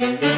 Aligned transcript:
Thank 0.00 0.22
you. 0.22 0.29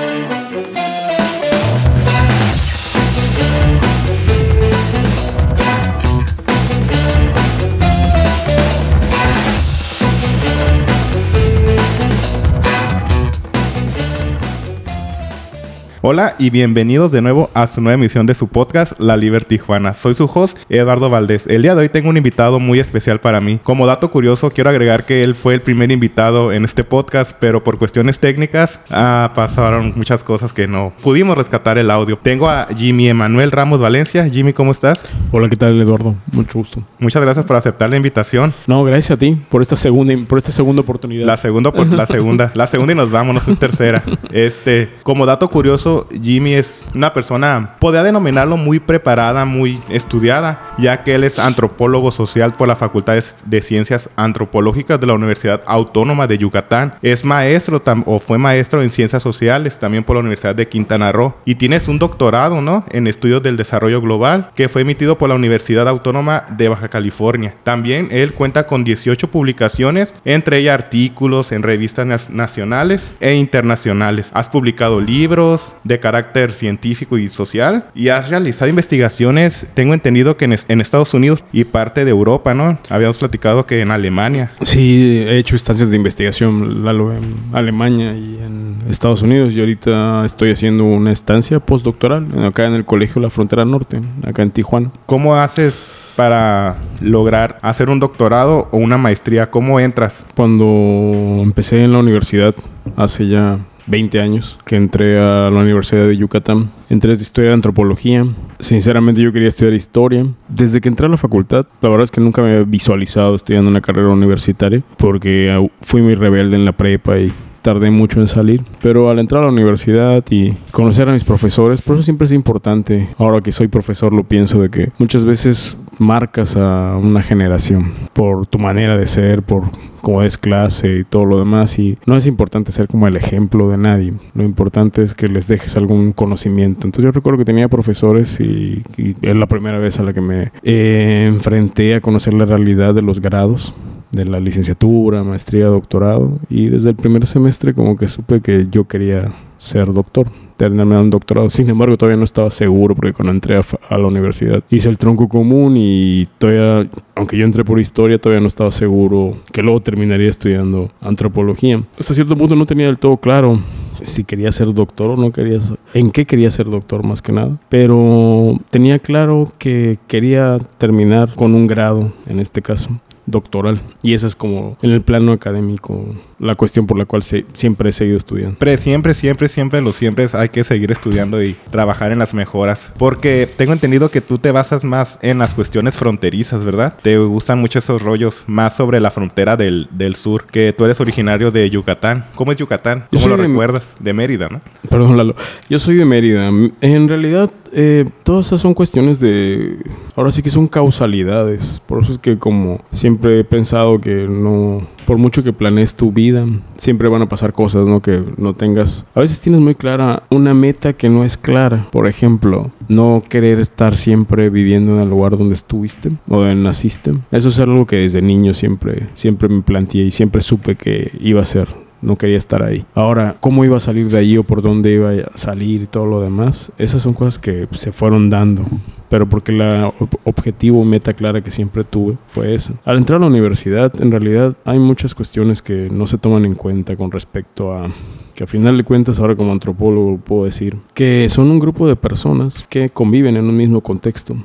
Hola 16.05 16.34
y 16.37 16.50
bienvenidos 16.50 17.12
de 17.12 17.23
nuevo 17.23 17.48
a 17.55 17.68
su 17.68 17.80
nueva 17.80 17.95
emisión 17.95 18.27
de 18.27 18.35
su 18.35 18.48
podcast 18.48 18.98
La 18.98 19.16
Liberty 19.16 19.57
Tijuana. 19.57 19.95
Soy 19.95 20.14
su 20.14 20.25
host 20.25 20.59
Eduardo 20.68 21.09
Valdés. 21.09 21.46
El 21.46 21.62
día 21.62 21.77
de 21.77 21.82
hoy 21.82 21.89
tengo 21.91 22.11
un 22.11 22.17
invitado 22.17 22.59
muy 22.59 22.80
especial 22.80 23.21
para 23.21 23.41
mí. 23.41 23.61
Como 23.62 23.86
dato 23.86 24.11
curioso 24.11 24.50
quiero 24.50 24.68
agregar 24.68 25.07
que 25.07 25.23
él 25.23 25.36
fue 25.36 25.54
el 25.54 25.62
primer 25.62 25.93
invitado 25.93 26.53
en 26.53 26.64
este 26.64 26.82
podcast, 26.82 27.36
pero 27.39 27.62
por 27.62 27.79
cuestiones 27.79 28.18
técnicas 28.18 28.80
ah, 28.91 29.30
pasaron 29.36 29.93
muchas 29.95 30.25
cosas 30.25 30.53
que 30.53 30.67
no 30.67 30.93
pudimos 31.03 31.39
rescatar 31.39 31.79
el 31.79 31.89
audio. 31.89 32.19
Tengo 32.20 32.48
a 32.48 32.66
Jimmy 32.77 33.06
Emanuel 33.06 33.52
Ramos 33.52 33.78
Valencia. 33.78 34.28
Jimmy, 34.28 34.52
¿cómo 34.52 34.72
estás? 34.72 35.05
Hola, 35.30 35.48
¿qué 35.48 35.56
tal 35.56 35.80
Eduardo? 35.80 36.16
Mucho 36.32 36.58
gusto. 36.58 36.82
Muchas 36.98 37.22
gracias 37.22 37.46
por 37.46 37.55
aceptar 37.55 37.88
la 37.91 37.96
invitación. 37.96 38.52
No, 38.66 38.82
gracias 38.82 39.12
a 39.12 39.16
ti 39.16 39.41
por 39.48 39.62
esta 39.62 39.77
segunda 39.77 40.16
por 40.27 40.38
esta 40.38 40.50
segunda 40.50 40.82
oportunidad. 40.82 41.27
La 41.27 41.36
segunda 41.36 41.72
por 41.72 41.86
la 41.86 42.06
segunda, 42.06 42.50
la 42.56 42.66
segunda 42.66 42.92
y 42.92 42.96
nos 42.96 43.12
vamos, 43.12 43.46
no 43.46 43.52
es 43.52 43.58
tercera. 43.60 44.02
Este, 44.32 44.88
como 45.02 45.27
dato 45.27 45.48
curioso 45.50 45.91
Jimmy 46.20 46.55
es 46.55 46.84
una 46.95 47.12
persona, 47.12 47.77
podría 47.78 48.02
denominarlo 48.02 48.56
muy 48.56 48.80
preparada, 48.80 49.45
muy 49.45 49.80
estudiada, 49.88 50.74
ya 50.78 51.02
que 51.02 51.14
él 51.14 51.24
es 51.24 51.38
antropólogo 51.38 52.10
social 52.10 52.55
por 52.55 52.69
la 52.69 52.77
Facultad 52.77 53.23
de 53.45 53.62
Ciencias 53.62 54.10
Antropológicas 54.16 55.00
de 55.00 55.06
la 55.06 55.14
Universidad 55.14 55.62
Autónoma 55.66 56.27
de 56.27 56.38
Yucatán. 56.38 56.95
Es 57.02 57.24
maestro 57.24 57.83
o 58.06 58.19
fue 58.19 58.38
maestro 58.38 58.83
en 58.83 58.91
Ciencias 58.91 59.23
Sociales 59.23 59.78
también 59.78 60.05
por 60.05 60.16
la 60.16 60.20
Universidad 60.20 60.55
de 60.55 60.69
Quintana 60.69 61.12
Roo. 61.12 61.34
Y 61.45 61.56
tienes 61.56 61.88
un 61.88 61.98
doctorado, 61.98 62.61
¿no? 62.61 62.84
En 62.91 63.06
Estudios 63.06 63.42
del 63.42 63.56
Desarrollo 63.56 64.00
Global, 64.00 64.50
que 64.55 64.69
fue 64.69 64.83
emitido 64.83 65.19
por 65.19 65.28
la 65.28 65.34
Universidad 65.34 65.88
Autónoma 65.88 66.44
de 66.56 66.69
Baja 66.69 66.88
California. 66.88 67.55
También 67.62 68.09
él 68.11 68.33
cuenta 68.33 68.66
con 68.66 68.84
18 68.84 69.31
publicaciones, 69.31 70.14
entre 70.25 70.59
ellas 70.59 70.75
artículos 70.75 71.53
en 71.53 71.62
revistas 71.62 72.31
nacionales 72.31 73.12
e 73.20 73.34
internacionales. 73.34 74.31
Has 74.33 74.48
publicado 74.48 75.00
libros, 75.00 75.75
de 75.84 76.00
carácter 76.00 76.52
científico 76.52 77.19
y 77.19 77.28
social 77.28 77.86
y 77.94 78.08
has 78.08 78.30
realizado 78.30 78.69
investigaciones, 78.69 79.66
tengo 79.75 79.94
entendido 79.94 80.36
que 80.36 80.44
en, 80.44 80.80
Estados 80.80 81.14
Unidos 81.14 81.44
y 81.52 81.64
parte 81.64 82.05
de 82.05 82.11
Europa, 82.11 82.55
¿no? 82.55 82.78
Habíamos 82.88 83.19
platicado 83.19 83.66
que 83.66 83.80
en 83.80 83.91
Alemania. 83.91 84.53
Sí, 84.62 85.25
he 85.27 85.38
hecho 85.38 85.56
estancias 85.56 85.91
de 85.91 85.97
investigación, 85.97 86.84
Lalo, 86.84 87.12
en 87.12 87.34
Alemania 87.53 88.14
y 88.14 88.38
en 88.42 88.83
Estados 88.88 89.22
Unidos 89.22 89.55
y 89.55 89.60
ahorita 89.60 90.25
estoy 90.25 90.50
haciendo 90.50 90.84
una 90.84 91.12
estancia 91.12 91.60
postdoctoral 91.60 92.27
acá 92.44 92.66
en 92.66 92.75
el 92.75 92.84
Colegio 92.84 93.22
La 93.22 93.30
Frontera 93.30 93.64
Norte, 93.64 94.00
acá 94.27 94.42
en 94.42 94.50
Tijuana. 94.50 94.91
¿Cómo 95.06 95.36
haces 95.36 96.08
para 96.16 96.77
lograr 97.00 97.58
hacer 97.62 97.91
un 97.91 98.00
doctorado 98.00 98.69
o 98.70 98.77
una 98.77 98.98
maestría? 98.98 99.50
¿Cómo 99.50 99.80
entras? 99.80 100.27
Cuando 100.34 101.41
empecé 101.42 101.84
en 101.84 101.92
la 101.92 101.98
universidad 101.98 102.55
hace 102.97 103.28
ya 103.28 103.58
20 103.86 104.20
años 104.20 104.58
que 104.64 104.77
entré 104.77 105.19
a 105.19 105.50
la 105.50 105.61
Universidad 105.61 106.06
de 106.06 106.16
Yucatán. 106.16 106.70
Entré 106.88 107.12
historia 107.12 107.50
de 107.50 107.55
antropología. 107.55 108.25
Sinceramente 108.58 109.20
yo 109.20 109.33
quería 109.33 109.48
estudiar 109.48 109.75
historia. 109.75 110.27
Desde 110.48 110.80
que 110.80 110.88
entré 110.88 111.06
a 111.06 111.08
la 111.08 111.16
facultad, 111.16 111.66
la 111.80 111.88
verdad 111.88 112.05
es 112.05 112.10
que 112.10 112.20
nunca 112.20 112.42
me 112.42 112.53
había 112.53 112.64
visualizado 112.64 113.34
estudiando 113.34 113.70
una 113.70 113.80
carrera 113.80 114.08
universitaria 114.08 114.83
porque 114.97 115.69
fui 115.80 116.03
muy 116.03 116.14
rebelde 116.14 116.56
en 116.56 116.64
la 116.64 116.72
prepa 116.72 117.19
y 117.19 117.33
tardé 117.62 117.91
mucho 117.91 118.20
en 118.20 118.28
salir, 118.28 118.62
pero 118.82 119.08
al 119.10 119.18
entrar 119.18 119.42
a 119.42 119.46
la 119.46 119.52
universidad 119.52 120.24
y 120.30 120.52
conocer 120.70 121.08
a 121.08 121.12
mis 121.12 121.24
profesores, 121.24 121.80
por 121.82 121.96
eso 121.96 122.02
siempre 122.02 122.27
es 122.27 122.32
importante, 122.32 123.08
ahora 123.19 123.41
que 123.41 123.52
soy 123.52 123.69
profesor 123.69 124.12
lo 124.12 124.24
pienso, 124.24 124.60
de 124.60 124.69
que 124.69 124.92
muchas 124.98 125.24
veces 125.24 125.77
marcas 125.98 126.56
a 126.56 126.96
una 126.96 127.22
generación 127.22 127.92
por 128.12 128.47
tu 128.47 128.59
manera 128.59 128.97
de 128.97 129.06
ser, 129.06 129.42
por 129.42 129.64
cómo 130.00 130.22
es 130.22 130.37
clase 130.37 130.98
y 130.98 131.04
todo 131.04 131.25
lo 131.25 131.38
demás. 131.38 131.78
Y 131.78 131.97
no 132.04 132.16
es 132.16 132.26
importante 132.26 132.72
ser 132.72 132.88
como 132.88 133.06
el 133.06 133.16
ejemplo 133.16 133.70
de 133.70 133.78
nadie. 133.78 134.12
Lo 134.34 134.42
importante 134.42 135.03
es 135.03 135.14
que 135.14 135.28
les 135.28 135.48
dejes 135.48 135.76
algún 135.76 136.12
conocimiento. 136.12 136.87
Entonces 136.87 137.04
yo 137.04 137.12
recuerdo 137.12 137.38
que 137.38 137.44
tenía 137.44 137.69
profesores 137.69 138.41
y, 138.41 138.82
es 139.22 139.37
la 139.37 139.47
primera 139.47 139.78
vez 139.78 139.98
a 139.98 140.03
la 140.03 140.12
que 140.12 140.20
me 140.20 140.53
eh, 140.62 141.25
enfrenté 141.26 141.94
a 141.94 142.00
conocer 142.00 142.34
la 142.34 142.44
realidad 142.44 142.94
de 142.94 143.03
los 143.03 143.20
grados 143.20 143.76
de 144.12 144.25
la 144.25 144.41
licenciatura, 144.41 145.25
maestría, 145.25 145.67
doctorado 145.67 146.39
y 146.49 146.69
desde 146.69 146.91
el 146.91 146.97
primer 146.97 147.27
semestre 147.27 147.75
como 147.75 147.97
que 147.97 148.09
supe 148.09 148.41
que 148.41 148.69
yo 148.71 148.84
quería 148.87 149.33
ser 149.56 149.93
doctor 149.93 150.28
terminarme 150.56 150.97
un 150.97 151.11
doctorado. 151.11 151.50
Sin 151.50 151.69
embargo, 151.69 151.97
todavía 151.97 152.19
no 152.19 152.25
estaba 152.25 152.49
seguro 152.49 152.95
porque 152.95 153.12
cuando 153.12 153.33
entré 153.33 153.56
a, 153.56 153.99
la 153.99 154.06
universidad 154.06 154.62
hice 154.71 154.89
el 154.89 154.97
tronco 154.97 155.28
común 155.28 155.75
y 155.77 156.28
todavía, 156.39 156.89
aunque 157.17 157.37
yo 157.37 157.45
entré 157.45 157.65
por 157.65 157.81
historia, 157.81 158.19
todavía 158.19 158.41
no 158.41 158.47
estaba 158.47 158.71
seguro 158.71 159.39
que 159.53 159.61
luego 159.61 159.81
terminaría 159.81 160.31
estudiando 160.31 160.93
antropología. 161.00 161.83
Hasta 161.99 162.15
cierto 162.15 162.37
punto 162.37 162.55
no 162.55 162.65
tenía 162.65 162.87
del 162.87 162.99
todo 162.99 163.17
claro 163.17 163.59
si 164.03 164.23
quería 164.23 164.53
ser 164.53 164.73
doctor 164.73 165.11
o 165.11 165.17
no 165.17 165.33
quería, 165.33 165.59
en 165.94 166.12
qué 166.12 166.27
quería 166.27 166.50
ser 166.53 166.71
doctor 166.71 167.05
más 167.05 167.23
que 167.23 167.33
nada. 167.33 167.59
Pero 167.69 168.59
tenía 168.71 169.00
claro 169.00 169.53
que 169.59 169.99
quería 170.06 170.59
terminar 170.79 171.34
con 171.34 171.55
un 171.55 171.67
grado, 171.67 172.12
en 172.27 172.39
este 172.39 172.62
caso, 172.62 172.91
doctoral. 173.32 173.81
Y 174.03 174.15
esa 174.15 174.28
es 174.28 174.37
como 174.37 174.76
en 174.82 174.93
el 174.93 175.03
plano 175.03 175.32
académico 175.32 176.06
la 176.42 176.56
cuestión 176.56 176.86
por 176.86 176.98
la 176.98 177.04
cual 177.04 177.22
siempre 177.22 177.91
he 177.91 177.92
seguido 177.92 178.16
estudiando. 178.16 178.56
Pero 178.58 178.76
siempre, 178.76 179.14
siempre, 179.14 179.48
siempre, 179.48 179.80
lo 179.80 179.92
siempre 179.92 180.26
hay 180.32 180.48
que 180.48 180.64
seguir 180.64 180.91
estudiando 180.91 181.42
y 181.42 181.56
trabajar 181.70 182.10
en 182.10 182.19
las 182.19 182.34
mejoras. 182.34 182.92
Porque 182.98 183.48
tengo 183.56 183.72
entendido 183.72 184.10
que 184.10 184.20
tú 184.20 184.38
te 184.38 184.50
basas 184.50 184.82
más 184.82 185.19
en 185.22 185.38
las 185.38 185.54
cuestiones 185.54 185.97
fronterizas, 185.97 186.64
¿verdad? 186.64 186.97
Te 187.00 187.16
gustan 187.19 187.60
mucho 187.60 187.78
esos 187.78 188.02
rollos 188.02 188.44
más 188.48 188.76
sobre 188.76 188.98
la 188.98 189.12
frontera 189.12 189.56
del, 189.56 189.88
del 189.92 190.16
sur, 190.16 190.44
que 190.44 190.72
tú 190.72 190.84
eres 190.84 191.00
originario 191.00 191.52
de 191.52 191.70
Yucatán. 191.70 192.26
¿Cómo 192.34 192.50
es 192.50 192.58
Yucatán? 192.58 193.06
¿Cómo 193.12 193.28
lo 193.28 193.36
recuerdas? 193.36 193.97
De 194.00 194.12
Mérida, 194.12 194.48
¿no? 194.48 194.60
Perdón, 194.91 195.16
Lalo. 195.16 195.36
Yo 195.70 195.78
soy 195.78 195.94
de 195.94 196.04
Mérida. 196.04 196.50
En 196.81 197.08
realidad, 197.08 197.50
eh, 197.72 198.04
todas 198.25 198.47
esas 198.47 198.60
son 198.60 198.75
cuestiones 198.75 199.20
de... 199.20 199.78
Ahora 200.16 200.32
sí 200.32 200.42
que 200.42 200.50
son 200.50 200.66
causalidades. 200.66 201.81
Por 201.86 202.02
eso 202.02 202.12
es 202.12 202.19
que 202.19 202.36
como 202.36 202.84
siempre 202.91 203.41
he 203.41 203.44
pensado 203.44 203.98
que 203.98 204.26
no 204.28 204.82
por 205.06 205.18
mucho 205.18 205.42
que 205.42 205.52
planees 205.52 205.94
tu 205.94 206.12
vida, 206.12 206.46
siempre 206.76 207.08
van 207.08 207.22
a 207.22 207.28
pasar 207.28 207.52
cosas, 207.52 207.86
¿no? 207.86 208.00
Que 208.00 208.22
no 208.36 208.54
tengas. 208.54 209.04
A 209.14 209.20
veces 209.20 209.40
tienes 209.40 209.60
muy 209.60 209.74
clara 209.74 210.22
una 210.30 210.54
meta 210.54 210.92
que 210.92 211.08
no 211.08 211.24
es 211.24 211.36
clara. 211.36 211.88
Por 211.90 212.06
ejemplo, 212.06 212.70
no 212.88 213.22
querer 213.28 213.60
estar 213.60 213.96
siempre 213.96 214.50
viviendo 214.50 214.94
en 214.94 215.00
el 215.00 215.10
lugar 215.10 215.36
donde 215.36 215.54
estuviste 215.54 216.12
o 216.28 216.38
donde 216.38 216.54
naciste. 216.54 217.14
Eso 217.30 217.48
es 217.48 217.58
algo 217.58 217.86
que 217.86 217.96
desde 217.96 218.22
niño 218.22 218.54
siempre, 218.54 219.08
siempre 219.14 219.48
me 219.48 219.62
planteé 219.62 220.04
y 220.04 220.10
siempre 220.10 220.42
supe 220.42 220.76
que 220.76 221.12
iba 221.20 221.42
a 221.42 221.44
ser 221.44 221.81
no 222.02 222.16
quería 222.16 222.36
estar 222.36 222.62
ahí. 222.62 222.84
Ahora, 222.94 223.36
cómo 223.40 223.64
iba 223.64 223.76
a 223.76 223.80
salir 223.80 224.08
de 224.08 224.18
allí 224.18 224.36
o 224.36 224.42
por 224.42 224.60
dónde 224.60 224.92
iba 224.92 225.10
a 225.10 225.38
salir 225.38 225.82
y 225.82 225.86
todo 225.86 226.06
lo 226.06 226.20
demás, 226.20 226.72
esas 226.76 227.02
son 227.02 227.14
cosas 227.14 227.38
que 227.38 227.68
se 227.70 227.92
fueron 227.92 228.28
dando. 228.28 228.64
Pero 229.08 229.28
porque 229.28 229.52
la 229.52 229.92
objetivo, 230.24 230.84
meta 230.84 231.12
clara 231.12 231.42
que 231.42 231.50
siempre 231.50 231.84
tuve 231.84 232.16
fue 232.26 232.54
esa. 232.54 232.74
Al 232.84 232.98
entrar 232.98 233.18
a 233.18 233.20
la 233.20 233.26
universidad, 233.26 233.92
en 234.00 234.10
realidad 234.10 234.56
hay 234.64 234.78
muchas 234.78 235.14
cuestiones 235.14 235.62
que 235.62 235.88
no 235.90 236.06
se 236.06 236.18
toman 236.18 236.44
en 236.44 236.54
cuenta 236.54 236.96
con 236.96 237.10
respecto 237.10 237.72
a 237.72 237.90
que 238.32 238.44
a 238.44 238.47
final 238.47 238.76
de 238.76 238.84
cuentas 238.84 239.20
ahora 239.20 239.37
como 239.37 239.53
antropólogo 239.53 240.19
puedo 240.19 240.44
decir 240.44 240.76
que 240.94 241.28
son 241.28 241.50
un 241.50 241.59
grupo 241.59 241.87
de 241.87 241.97
personas 241.97 242.65
que 242.69 242.88
conviven 242.88 243.37
en 243.37 243.48
un 243.48 243.56
mismo 243.56 243.81
contexto 243.81 244.37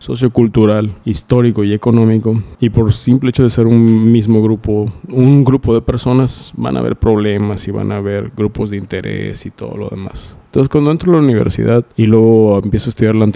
sociocultural, 0.00 0.90
histórico 1.04 1.62
y 1.62 1.72
económico. 1.72 2.42
Y 2.58 2.70
por 2.70 2.92
simple 2.92 3.30
hecho 3.30 3.44
de 3.44 3.50
ser 3.50 3.66
un 3.66 4.10
mismo 4.10 4.42
grupo, 4.42 4.90
un 5.08 5.44
grupo 5.44 5.74
de 5.74 5.82
personas, 5.82 6.52
van 6.56 6.76
a 6.76 6.80
haber 6.80 6.96
problemas 6.96 7.68
y 7.68 7.70
van 7.70 7.92
a 7.92 7.98
haber 7.98 8.32
grupos 8.36 8.70
de 8.70 8.78
interés 8.78 9.46
y 9.46 9.50
todo 9.50 9.76
lo 9.76 9.88
demás. 9.88 10.36
Entonces, 10.46 10.68
cuando 10.68 10.90
entro 10.90 11.12
a 11.12 11.16
la 11.16 11.22
universidad 11.22 11.84
y 11.96 12.06
luego 12.06 12.60
empiezo 12.64 12.88
a 12.88 12.90
estudiar 12.90 13.14
la, 13.14 13.30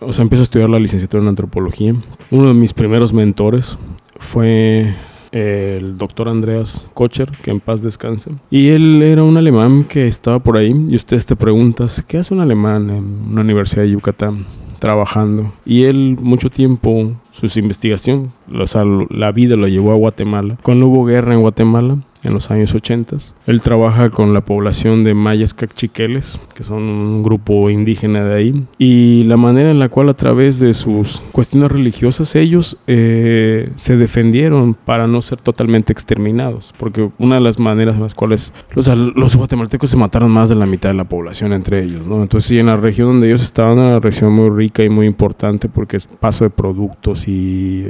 o 0.00 0.12
sea, 0.12 0.22
empiezo 0.22 0.42
a 0.42 0.44
estudiar 0.44 0.68
la 0.68 0.78
licenciatura 0.78 1.22
en 1.22 1.28
antropología, 1.28 1.94
uno 2.30 2.48
de 2.48 2.54
mis 2.54 2.74
primeros 2.74 3.12
mentores 3.12 3.78
fue 4.18 4.94
el 5.32 5.98
doctor 5.98 6.28
Andreas 6.28 6.88
Kocher, 6.94 7.30
que 7.42 7.50
en 7.50 7.60
paz 7.60 7.82
descanse. 7.82 8.32
Y 8.50 8.70
él 8.70 9.02
era 9.02 9.22
un 9.22 9.36
alemán 9.36 9.84
que 9.84 10.06
estaba 10.06 10.38
por 10.38 10.56
ahí 10.56 10.74
y 10.88 10.96
ustedes 10.96 11.26
te 11.26 11.36
preguntas, 11.36 12.04
¿qué 12.06 12.18
hace 12.18 12.34
un 12.34 12.40
alemán 12.40 12.90
en 12.90 13.30
una 13.30 13.40
universidad 13.42 13.82
de 13.82 13.90
Yucatán? 13.90 14.46
trabajando. 14.78 15.52
Y 15.64 15.84
él 15.84 16.16
mucho 16.20 16.50
tiempo, 16.50 17.12
su 17.30 17.46
investigación, 17.58 18.32
o 18.52 18.66
sea, 18.66 18.84
la 19.10 19.32
vida 19.32 19.56
lo 19.56 19.68
llevó 19.68 19.92
a 19.92 19.96
Guatemala. 19.96 20.56
Cuando 20.62 20.86
hubo 20.86 21.04
guerra 21.04 21.34
en 21.34 21.40
Guatemala, 21.40 21.98
en 22.22 22.34
los 22.34 22.50
años 22.50 22.74
80. 22.74 23.16
Él 23.46 23.60
trabaja 23.60 24.10
con 24.10 24.34
la 24.34 24.40
población 24.40 25.04
de 25.04 25.14
mayas 25.14 25.54
cachiqueles, 25.54 26.40
que 26.54 26.64
son 26.64 26.82
un 26.82 27.22
grupo 27.22 27.70
indígena 27.70 28.24
de 28.24 28.34
ahí, 28.34 28.66
y 28.78 29.24
la 29.24 29.36
manera 29.36 29.70
en 29.70 29.78
la 29.78 29.88
cual 29.88 30.08
a 30.08 30.14
través 30.14 30.58
de 30.58 30.74
sus 30.74 31.22
cuestiones 31.32 31.70
religiosas 31.70 32.34
ellos 32.34 32.76
eh, 32.86 33.70
se 33.76 33.96
defendieron 33.96 34.74
para 34.74 35.06
no 35.06 35.22
ser 35.22 35.40
totalmente 35.40 35.92
exterminados, 35.92 36.74
porque 36.78 37.10
una 37.18 37.36
de 37.36 37.40
las 37.40 37.58
maneras 37.58 37.96
en 37.96 38.02
las 38.02 38.14
cuales 38.14 38.52
los, 38.74 38.88
los 38.88 39.36
guatemaltecos 39.36 39.90
se 39.90 39.96
mataron 39.96 40.30
más 40.30 40.48
de 40.48 40.54
la 40.54 40.66
mitad 40.66 40.90
de 40.90 40.94
la 40.94 41.04
población 41.04 41.52
entre 41.52 41.82
ellos, 41.82 42.06
¿no? 42.06 42.22
Entonces, 42.22 42.48
sí, 42.48 42.58
en 42.58 42.66
la 42.66 42.76
región 42.76 43.08
donde 43.08 43.28
ellos 43.28 43.42
estaban, 43.42 43.78
una 43.78 44.00
región 44.00 44.32
muy 44.32 44.50
rica 44.50 44.82
y 44.82 44.88
muy 44.88 45.06
importante 45.06 45.68
porque 45.68 45.96
es 45.96 46.06
paso 46.06 46.44
de 46.44 46.50
productos 46.50 47.28
y 47.28 47.86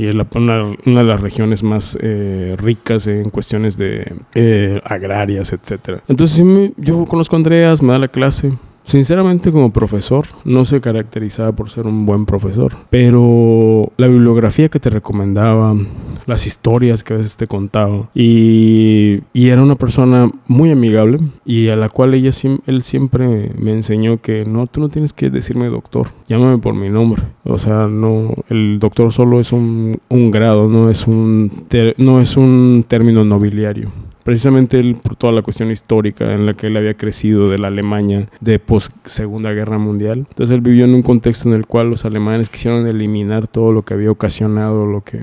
y 0.00 0.08
es 0.08 0.14
una, 0.34 1.02
de 1.02 1.04
las 1.04 1.20
regiones 1.20 1.62
más 1.62 1.98
eh, 2.00 2.56
ricas 2.58 3.06
en 3.06 3.28
cuestiones 3.28 3.76
de 3.76 4.14
eh, 4.34 4.80
agrarias, 4.82 5.52
etcétera. 5.52 6.00
Entonces, 6.08 6.42
yo 6.78 7.04
conozco 7.04 7.36
a 7.36 7.38
Andreas, 7.38 7.82
me 7.82 7.92
da 7.92 7.98
la 7.98 8.08
clase, 8.08 8.50
Sinceramente 8.90 9.52
como 9.52 9.72
profesor 9.72 10.26
no 10.44 10.64
se 10.64 10.80
caracterizaba 10.80 11.52
por 11.52 11.70
ser 11.70 11.86
un 11.86 12.06
buen 12.06 12.26
profesor, 12.26 12.76
pero 12.90 13.92
la 13.96 14.08
bibliografía 14.08 14.68
que 14.68 14.80
te 14.80 14.90
recomendaba, 14.90 15.76
las 16.26 16.44
historias 16.44 17.04
que 17.04 17.14
a 17.14 17.18
veces 17.18 17.36
te 17.36 17.46
contaba 17.46 18.10
y, 18.16 19.20
era 19.32 19.62
una 19.62 19.76
persona 19.76 20.28
muy 20.48 20.72
amigable 20.72 21.20
y 21.44 21.68
a 21.68 21.76
la 21.76 21.88
cual 21.88 22.14
ella, 22.14 22.32
él 22.66 22.82
siempre 22.82 23.52
me 23.56 23.74
enseñó 23.74 24.20
que 24.20 24.44
no, 24.44 24.66
tú 24.66 24.80
no 24.80 24.88
tienes 24.88 25.12
que 25.12 25.30
decirme 25.30 25.68
doctor, 25.68 26.08
llámame 26.28 26.58
por 26.58 26.74
mi 26.74 26.88
nombre. 26.88 27.22
O 27.44 27.58
sea, 27.58 27.86
no, 27.86 28.34
el 28.48 28.80
doctor 28.80 29.12
solo 29.12 29.38
es 29.38 29.52
un, 29.52 30.00
un 30.08 30.32
grado, 30.32 30.66
no 30.66 30.90
es 30.90 31.06
un, 31.06 31.52
no 31.96 32.20
es 32.20 32.36
un 32.36 32.84
término 32.88 33.24
nobiliario 33.24 33.88
precisamente 34.22 34.78
él 34.78 34.96
por 34.96 35.16
toda 35.16 35.32
la 35.32 35.42
cuestión 35.42 35.70
histórica 35.70 36.32
en 36.32 36.46
la 36.46 36.54
que 36.54 36.68
él 36.68 36.76
había 36.76 36.94
crecido 36.94 37.48
de 37.48 37.58
la 37.58 37.68
Alemania 37.68 38.28
de 38.40 38.58
post 38.58 38.92
Segunda 39.04 39.52
Guerra 39.52 39.78
Mundial. 39.78 40.26
Entonces 40.28 40.54
él 40.54 40.60
vivió 40.60 40.84
en 40.84 40.94
un 40.94 41.02
contexto 41.02 41.48
en 41.48 41.54
el 41.54 41.66
cual 41.66 41.90
los 41.90 42.04
alemanes 42.04 42.50
quisieron 42.50 42.86
eliminar 42.86 43.46
todo 43.46 43.72
lo 43.72 43.82
que 43.82 43.94
había 43.94 44.10
ocasionado 44.10 44.86
lo 44.86 45.02
que 45.02 45.22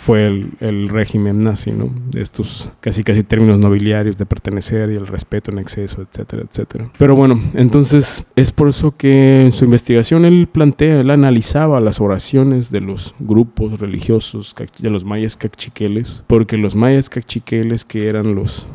fue 0.00 0.26
el, 0.26 0.88
régimen 0.88 1.40
nazi, 1.40 1.72
¿no? 1.72 1.90
Estos 2.14 2.72
casi 2.80 3.04
casi 3.04 3.22
términos 3.22 3.58
nobiliarios 3.58 4.16
de 4.16 4.24
pertenecer 4.24 4.90
y 4.90 4.94
el 4.94 5.06
respeto 5.06 5.50
en 5.50 5.58
exceso, 5.58 6.00
etcétera, 6.00 6.42
etcétera. 6.48 6.90
Pero 6.96 7.14
bueno, 7.14 7.38
entonces 7.52 8.26
es 8.34 8.50
por 8.50 8.70
eso 8.70 8.96
que 8.96 9.42
en 9.42 9.52
su 9.52 9.66
investigación 9.66 10.24
él 10.24 10.48
plantea, 10.50 11.00
él 11.00 11.10
analizaba 11.10 11.80
las 11.80 12.00
oraciones 12.00 12.70
de 12.70 12.80
los 12.80 13.14
grupos 13.18 13.78
religiosos 13.78 14.54
de 14.78 14.88
los 14.88 15.04
mayas 15.04 15.36
cachiqueles, 15.36 16.24
porque 16.26 16.56
los 16.56 16.74
mayas 16.74 17.10
cachiqueles 17.10 17.84
que 17.84 18.08
eran 18.08 18.34
los 18.34 18.66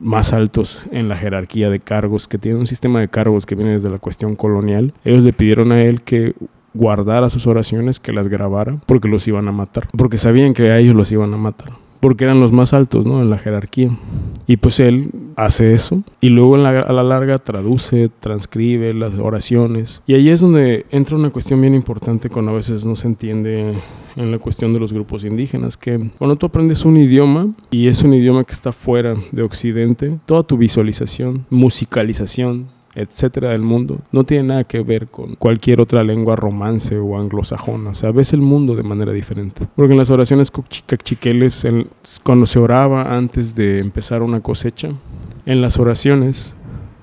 más 0.00 0.32
altos 0.32 0.86
en 0.90 1.08
la 1.08 1.16
jerarquía 1.16 1.70
de 1.70 1.78
cargos, 1.78 2.26
que 2.26 2.36
tienen 2.36 2.58
un 2.60 2.66
sistema 2.66 2.98
de 2.98 3.06
cargos 3.06 3.46
que 3.46 3.54
viene 3.54 3.74
desde 3.74 3.90
la 3.90 4.00
cuestión 4.00 4.34
colonial, 4.34 4.92
ellos 5.04 5.22
le 5.22 5.32
pidieron 5.32 5.70
a 5.70 5.84
él 5.84 6.02
que 6.02 6.34
guardara 6.74 7.30
sus 7.30 7.46
oraciones, 7.46 8.00
que 8.00 8.12
las 8.12 8.28
grabara, 8.28 8.78
porque 8.86 9.08
los 9.08 9.26
iban 9.28 9.48
a 9.48 9.52
matar, 9.52 9.88
porque 9.96 10.18
sabían 10.18 10.52
que 10.52 10.70
a 10.70 10.78
ellos 10.78 10.94
los 10.94 11.10
iban 11.12 11.32
a 11.32 11.36
matar, 11.36 11.72
porque 12.00 12.24
eran 12.24 12.40
los 12.40 12.52
más 12.52 12.72
altos, 12.74 13.06
¿no? 13.06 13.22
En 13.22 13.30
la 13.30 13.38
jerarquía. 13.38 13.90
Y 14.46 14.58
pues 14.58 14.78
él 14.80 15.10
hace 15.36 15.72
eso 15.72 16.02
y 16.20 16.28
luego 16.28 16.56
a 16.56 16.92
la 16.92 17.02
larga 17.02 17.38
traduce, 17.38 18.10
transcribe 18.20 18.92
las 18.92 19.14
oraciones. 19.18 20.02
Y 20.06 20.14
ahí 20.14 20.28
es 20.28 20.40
donde 20.40 20.84
entra 20.90 21.16
una 21.16 21.30
cuestión 21.30 21.60
bien 21.60 21.74
importante 21.74 22.28
cuando 22.28 22.52
a 22.52 22.56
veces 22.56 22.84
no 22.84 22.94
se 22.94 23.06
entiende 23.06 23.74
en 24.16 24.30
la 24.30 24.38
cuestión 24.38 24.72
de 24.72 24.80
los 24.80 24.92
grupos 24.92 25.24
indígenas, 25.24 25.76
que 25.76 26.10
cuando 26.18 26.36
tú 26.36 26.46
aprendes 26.46 26.84
un 26.84 26.96
idioma 26.96 27.48
y 27.70 27.88
es 27.88 28.02
un 28.02 28.14
idioma 28.14 28.44
que 28.44 28.52
está 28.52 28.70
fuera 28.72 29.14
de 29.32 29.42
Occidente, 29.42 30.18
toda 30.26 30.42
tu 30.42 30.56
visualización, 30.56 31.46
musicalización, 31.50 32.66
etcétera 32.94 33.50
del 33.50 33.62
mundo, 33.62 33.98
no 34.12 34.24
tiene 34.24 34.44
nada 34.44 34.64
que 34.64 34.82
ver 34.82 35.08
con 35.08 35.34
cualquier 35.34 35.80
otra 35.80 36.04
lengua 36.04 36.36
romance 36.36 36.96
o 36.98 37.18
anglosajona. 37.18 37.90
O 37.90 37.94
sea, 37.94 38.10
ves 38.10 38.32
el 38.32 38.40
mundo 38.40 38.76
de 38.76 38.82
manera 38.82 39.12
diferente. 39.12 39.66
Porque 39.74 39.92
en 39.92 39.98
las 39.98 40.10
oraciones 40.10 40.52
cachiqueles, 40.86 41.66
cuando 42.22 42.46
se 42.46 42.58
oraba 42.58 43.16
antes 43.16 43.54
de 43.54 43.80
empezar 43.80 44.22
una 44.22 44.40
cosecha, 44.40 44.90
en 45.46 45.60
las 45.60 45.78
oraciones, 45.78 46.54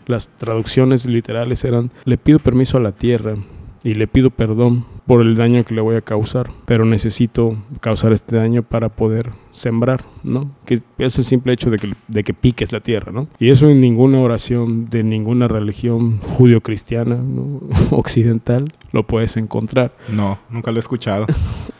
las 0.08 0.30
traducciones 0.30 1.06
literales 1.06 1.64
eran: 1.64 1.92
Le 2.06 2.18
pido 2.18 2.40
permiso 2.40 2.78
a 2.78 2.82
la 2.82 2.92
tierra 2.92 3.36
y 3.84 3.96
le 3.96 4.08
pido 4.08 4.30
perdón 4.30 4.86
por 5.08 5.22
el 5.22 5.36
daño 5.36 5.64
que 5.66 5.74
le 5.74 5.82
voy 5.82 5.96
a 5.96 6.02
causar, 6.02 6.52
pero 6.66 6.86
necesito 6.86 7.56
causar 7.80 8.14
este 8.14 8.36
daño 8.36 8.64
para 8.64 8.90
poder 8.90 9.32
sembrar, 9.52 10.06
¿no? 10.24 10.52
Que 10.66 10.82
es 11.00 11.18
el 11.18 11.26
simple 11.26 11.54
hecho 11.54 11.70
de 11.70 11.78
que, 11.78 11.94
de 12.08 12.24
que 12.24 12.34
piques 12.34 12.72
la 12.72 12.80
tierra, 12.80 13.12
¿no? 13.12 13.28
Y 13.40 13.50
eso 13.50 13.70
en 13.70 13.82
ninguna 13.82 14.20
oración 14.20 14.86
de 14.86 15.04
ninguna 15.04 15.48
religión 15.48 16.20
judio-cristiana 16.20 17.16
¿no? 17.16 17.62
occidental 17.92 18.72
lo 18.92 19.06
puedes 19.06 19.38
encontrar. 19.38 19.94
No, 20.10 20.40
nunca 20.50 20.72
lo 20.72 20.78
he 20.78 20.82
escuchado. 20.82 21.26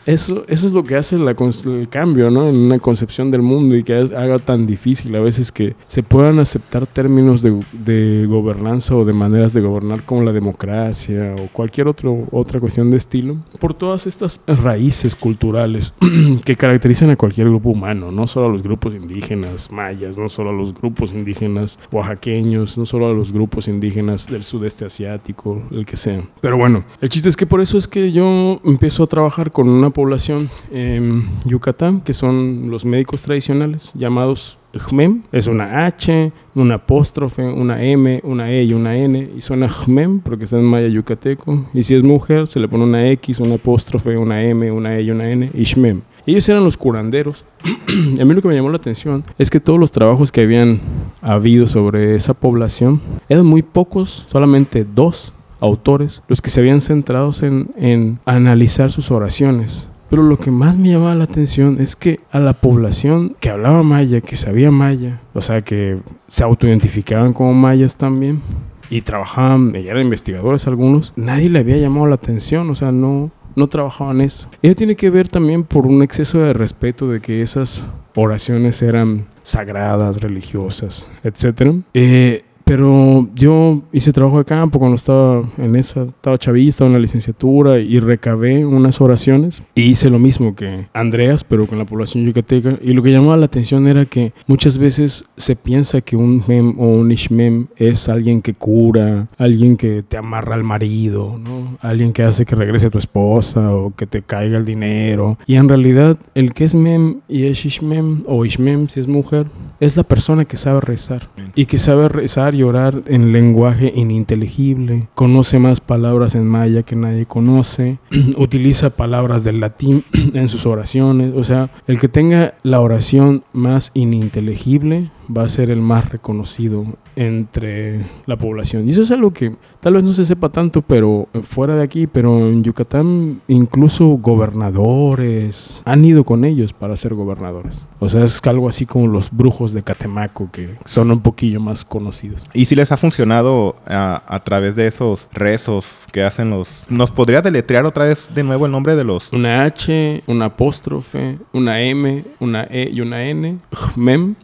Eso, 0.06 0.44
eso 0.48 0.66
es 0.66 0.72
lo 0.72 0.82
que 0.82 0.96
hace 0.96 1.16
el 1.16 1.88
cambio, 1.88 2.30
¿no? 2.30 2.48
En 2.48 2.56
una 2.56 2.78
concepción 2.78 3.30
del 3.30 3.42
mundo 3.42 3.76
y 3.76 3.82
que 3.82 3.94
haga 3.94 4.38
tan 4.38 4.66
difícil 4.66 5.14
a 5.14 5.20
veces 5.20 5.52
que 5.52 5.74
se 5.86 6.02
puedan 6.02 6.38
aceptar 6.38 6.86
términos 6.86 7.42
de, 7.42 7.60
de 7.72 8.26
gobernanza 8.26 8.96
o 8.96 9.04
de 9.04 9.12
maneras 9.12 9.52
de 9.52 9.60
gobernar 9.60 10.04
como 10.04 10.22
la 10.22 10.32
democracia 10.32 11.34
o 11.38 11.48
cualquier 11.52 11.88
otro, 11.88 12.26
otra 12.30 12.60
cuestión 12.60 12.90
de 12.90 12.96
estilo, 12.96 13.36
por 13.60 13.74
todas 13.74 14.06
estas 14.06 14.40
raíces 14.46 15.14
culturales 15.14 15.94
que 16.44 16.56
caracterizan 16.56 17.10
a 17.10 17.16
cualquier 17.16 17.48
grupo 17.48 17.70
humano, 17.70 18.10
no 18.10 18.26
solo 18.26 18.46
a 18.46 18.50
los 18.50 18.62
grupos 18.62 18.94
indígenas 18.94 19.70
mayas, 19.70 20.18
no 20.18 20.28
solo 20.28 20.50
a 20.50 20.52
los 20.52 20.74
grupos 20.74 21.12
indígenas 21.12 21.78
oaxaqueños, 21.90 22.76
no 22.78 22.86
solo 22.86 23.08
a 23.08 23.12
los 23.12 23.32
grupos 23.32 23.68
indígenas 23.68 24.26
del 24.26 24.44
sudeste 24.44 24.84
asiático, 24.84 25.62
el 25.70 25.86
que 25.86 25.96
sea. 25.96 26.22
Pero 26.40 26.56
bueno, 26.56 26.84
el 27.00 27.08
chiste 27.08 27.28
es 27.28 27.36
que 27.36 27.46
por 27.46 27.60
eso 27.60 27.78
es 27.78 27.86
que 27.86 28.12
yo 28.12 28.60
empiezo 28.64 29.04
a 29.04 29.06
trabajar 29.06 29.52
con 29.52 29.68
una 29.68 29.90
población 29.92 30.50
en 30.72 31.28
Yucatán, 31.44 32.00
que 32.00 32.12
son 32.12 32.70
los 32.70 32.84
médicos 32.84 33.22
tradicionales 33.22 33.90
llamados 33.94 34.58
Jmem 34.78 35.22
es 35.32 35.46
una 35.46 35.86
H, 35.86 36.32
una 36.54 36.76
apóstrofe, 36.76 37.42
una 37.42 37.82
M, 37.82 38.20
una 38.24 38.50
E 38.50 38.64
y 38.64 38.72
una 38.72 38.96
N. 38.96 39.30
Y 39.36 39.40
suena 39.40 39.68
Jmem 39.68 40.20
porque 40.20 40.44
está 40.44 40.58
en 40.58 40.64
maya 40.64 40.88
yucateco. 40.88 41.66
Y 41.74 41.82
si 41.82 41.94
es 41.94 42.02
mujer, 42.02 42.46
se 42.46 42.60
le 42.60 42.68
pone 42.68 42.84
una 42.84 43.08
X, 43.10 43.40
una 43.40 43.56
apóstrofe, 43.56 44.16
una 44.16 44.42
M, 44.42 44.70
una 44.70 44.96
E 44.96 45.02
y 45.02 45.10
una 45.10 45.30
N. 45.30 45.50
Y 45.54 45.64
Shmem. 45.64 46.02
Ellos 46.24 46.48
eran 46.48 46.64
los 46.64 46.76
curanderos. 46.76 47.44
a 48.20 48.24
mí 48.24 48.34
lo 48.34 48.40
que 48.40 48.48
me 48.48 48.54
llamó 48.54 48.70
la 48.70 48.76
atención 48.76 49.24
es 49.38 49.50
que 49.50 49.60
todos 49.60 49.78
los 49.78 49.92
trabajos 49.92 50.30
que 50.30 50.42
habían 50.42 50.80
habido 51.20 51.66
sobre 51.66 52.14
esa 52.14 52.32
población 52.32 53.00
eran 53.28 53.44
muy 53.44 53.62
pocos, 53.62 54.24
solamente 54.28 54.84
dos 54.84 55.34
autores, 55.62 56.22
los 56.28 56.42
que 56.42 56.50
se 56.50 56.60
habían 56.60 56.80
centrado 56.80 57.30
en, 57.40 57.70
en 57.76 58.18
analizar 58.26 58.90
sus 58.90 59.10
oraciones. 59.10 59.88
Pero 60.10 60.22
lo 60.22 60.36
que 60.36 60.50
más 60.50 60.76
me 60.76 60.90
llamaba 60.90 61.14
la 61.14 61.24
atención 61.24 61.78
es 61.80 61.96
que 61.96 62.20
a 62.30 62.38
la 62.38 62.52
población 62.52 63.34
que 63.40 63.48
hablaba 63.48 63.82
maya, 63.82 64.20
que 64.20 64.36
sabía 64.36 64.70
maya, 64.70 65.22
o 65.32 65.40
sea, 65.40 65.62
que 65.62 66.00
se 66.28 66.44
autoidentificaban 66.44 67.32
como 67.32 67.54
mayas 67.54 67.96
también, 67.96 68.42
y 68.90 69.00
trabajaban, 69.00 69.74
y 69.74 69.88
eran 69.88 70.02
investigadores 70.02 70.66
algunos, 70.66 71.14
nadie 71.16 71.48
le 71.48 71.60
había 71.60 71.78
llamado 71.78 72.08
la 72.08 72.16
atención, 72.16 72.68
o 72.68 72.74
sea, 72.74 72.92
no, 72.92 73.30
no 73.56 73.68
trabajaban 73.68 74.20
eso. 74.20 74.50
Eso 74.60 74.74
tiene 74.74 74.96
que 74.96 75.08
ver 75.08 75.28
también 75.28 75.64
por 75.64 75.86
un 75.86 76.02
exceso 76.02 76.40
de 76.40 76.52
respeto 76.52 77.08
de 77.08 77.20
que 77.20 77.40
esas 77.40 77.86
oraciones 78.14 78.82
eran 78.82 79.24
sagradas, 79.42 80.20
religiosas, 80.20 81.08
etc. 81.24 81.76
Eh, 81.94 82.42
pero 82.72 83.28
yo 83.34 83.82
hice 83.92 84.14
trabajo 84.14 84.38
de 84.38 84.46
campo 84.46 84.78
cuando 84.78 84.94
estaba 84.94 85.42
en 85.58 85.76
esa, 85.76 86.04
estaba 86.04 86.38
chavista, 86.38 86.86
en 86.86 86.94
la 86.94 86.98
licenciatura 86.98 87.78
y 87.78 88.00
recabé 88.00 88.64
unas 88.64 88.98
oraciones 89.02 89.62
y 89.74 89.82
hice 89.82 90.08
lo 90.08 90.18
mismo 90.18 90.54
que 90.54 90.86
Andreas, 90.94 91.44
pero 91.44 91.66
con 91.66 91.76
la 91.76 91.84
población 91.84 92.24
yucateca. 92.24 92.78
Y 92.80 92.94
lo 92.94 93.02
que 93.02 93.12
llamaba 93.12 93.36
la 93.36 93.44
atención 93.44 93.86
era 93.88 94.06
que 94.06 94.32
muchas 94.46 94.78
veces 94.78 95.26
se 95.36 95.54
piensa 95.54 96.00
que 96.00 96.16
un 96.16 96.42
mem 96.48 96.80
o 96.80 96.86
un 96.86 97.12
ishmem 97.12 97.66
es 97.76 98.08
alguien 98.08 98.40
que 98.40 98.54
cura, 98.54 99.28
alguien 99.36 99.76
que 99.76 100.02
te 100.02 100.16
amarra 100.16 100.54
al 100.54 100.62
marido, 100.62 101.38
¿no? 101.38 101.76
alguien 101.82 102.14
que 102.14 102.22
hace 102.22 102.46
que 102.46 102.54
regrese 102.54 102.88
tu 102.88 102.96
esposa 102.96 103.70
o 103.70 103.94
que 103.94 104.06
te 104.06 104.22
caiga 104.22 104.56
el 104.56 104.64
dinero. 104.64 105.36
Y 105.46 105.56
en 105.56 105.68
realidad 105.68 106.16
el 106.34 106.54
que 106.54 106.64
es 106.64 106.74
mem 106.74 107.20
y 107.28 107.44
es 107.44 107.66
ishmem 107.66 108.22
o 108.24 108.46
ishmem 108.46 108.88
si 108.88 109.00
es 109.00 109.08
mujer 109.08 109.44
es 109.82 109.96
la 109.96 110.04
persona 110.04 110.44
que 110.44 110.56
sabe 110.56 110.80
rezar 110.80 111.28
y 111.56 111.66
que 111.66 111.76
sabe 111.76 112.08
rezar 112.08 112.54
y 112.54 112.61
orar 112.64 113.02
en 113.06 113.32
lenguaje 113.32 113.92
ininteligible, 113.94 115.08
conoce 115.14 115.58
más 115.58 115.80
palabras 115.80 116.34
en 116.34 116.46
maya 116.46 116.82
que 116.82 116.96
nadie 116.96 117.26
conoce, 117.26 117.98
utiliza 118.36 118.90
palabras 118.90 119.44
del 119.44 119.60
latín 119.60 120.04
en 120.34 120.48
sus 120.48 120.66
oraciones, 120.66 121.32
o 121.36 121.44
sea, 121.44 121.70
el 121.86 122.00
que 122.00 122.08
tenga 122.08 122.54
la 122.62 122.80
oración 122.80 123.44
más 123.52 123.90
ininteligible 123.94 125.10
va 125.36 125.44
a 125.44 125.48
ser 125.48 125.70
el 125.70 125.80
más 125.80 126.10
reconocido 126.10 126.84
entre 127.16 128.04
la 128.26 128.36
población. 128.36 128.86
Y 128.86 128.92
eso 128.92 129.02
es 129.02 129.10
algo 129.10 129.32
que 129.32 129.54
tal 129.80 129.94
vez 129.94 130.04
no 130.04 130.12
se 130.12 130.24
sepa 130.24 130.48
tanto, 130.48 130.82
pero 130.82 131.28
eh, 131.32 131.40
fuera 131.42 131.76
de 131.76 131.82
aquí, 131.82 132.06
pero 132.06 132.48
en 132.48 132.62
Yucatán 132.62 133.40
incluso 133.48 134.06
gobernadores 134.06 135.82
han 135.84 136.04
ido 136.04 136.24
con 136.24 136.44
ellos 136.44 136.72
para 136.72 136.96
ser 136.96 137.14
gobernadores. 137.14 137.82
O 137.98 138.08
sea, 138.08 138.24
es 138.24 138.40
algo 138.46 138.68
así 138.68 138.86
como 138.86 139.06
los 139.06 139.30
brujos 139.30 139.72
de 139.72 139.82
Catemaco 139.82 140.50
que 140.50 140.76
son 140.84 141.10
un 141.10 141.20
poquillo 141.20 141.60
más 141.60 141.84
conocidos. 141.84 142.44
¿Y 142.52 142.64
si 142.64 142.74
les 142.74 142.92
ha 142.92 142.96
funcionado 142.96 143.76
a, 143.86 144.22
a 144.26 144.38
través 144.40 144.74
de 144.74 144.86
esos 144.86 145.28
rezos 145.32 146.06
que 146.12 146.22
hacen 146.22 146.50
los... 146.50 146.84
¿Nos 146.88 147.10
podría 147.10 147.42
deletrear 147.42 147.86
otra 147.86 148.06
vez 148.06 148.30
de 148.34 148.42
nuevo 148.42 148.66
el 148.66 148.72
nombre 148.72 148.96
de 148.96 149.04
los... 149.04 149.32
Una 149.32 149.64
H, 149.64 150.24
una 150.26 150.46
apóstrofe, 150.46 151.38
una 151.52 151.80
M, 151.80 152.24
una 152.40 152.64
E 152.64 152.90
y 152.92 153.00
una 153.00 153.24
N. 153.24 153.58
Mem, 153.96 154.34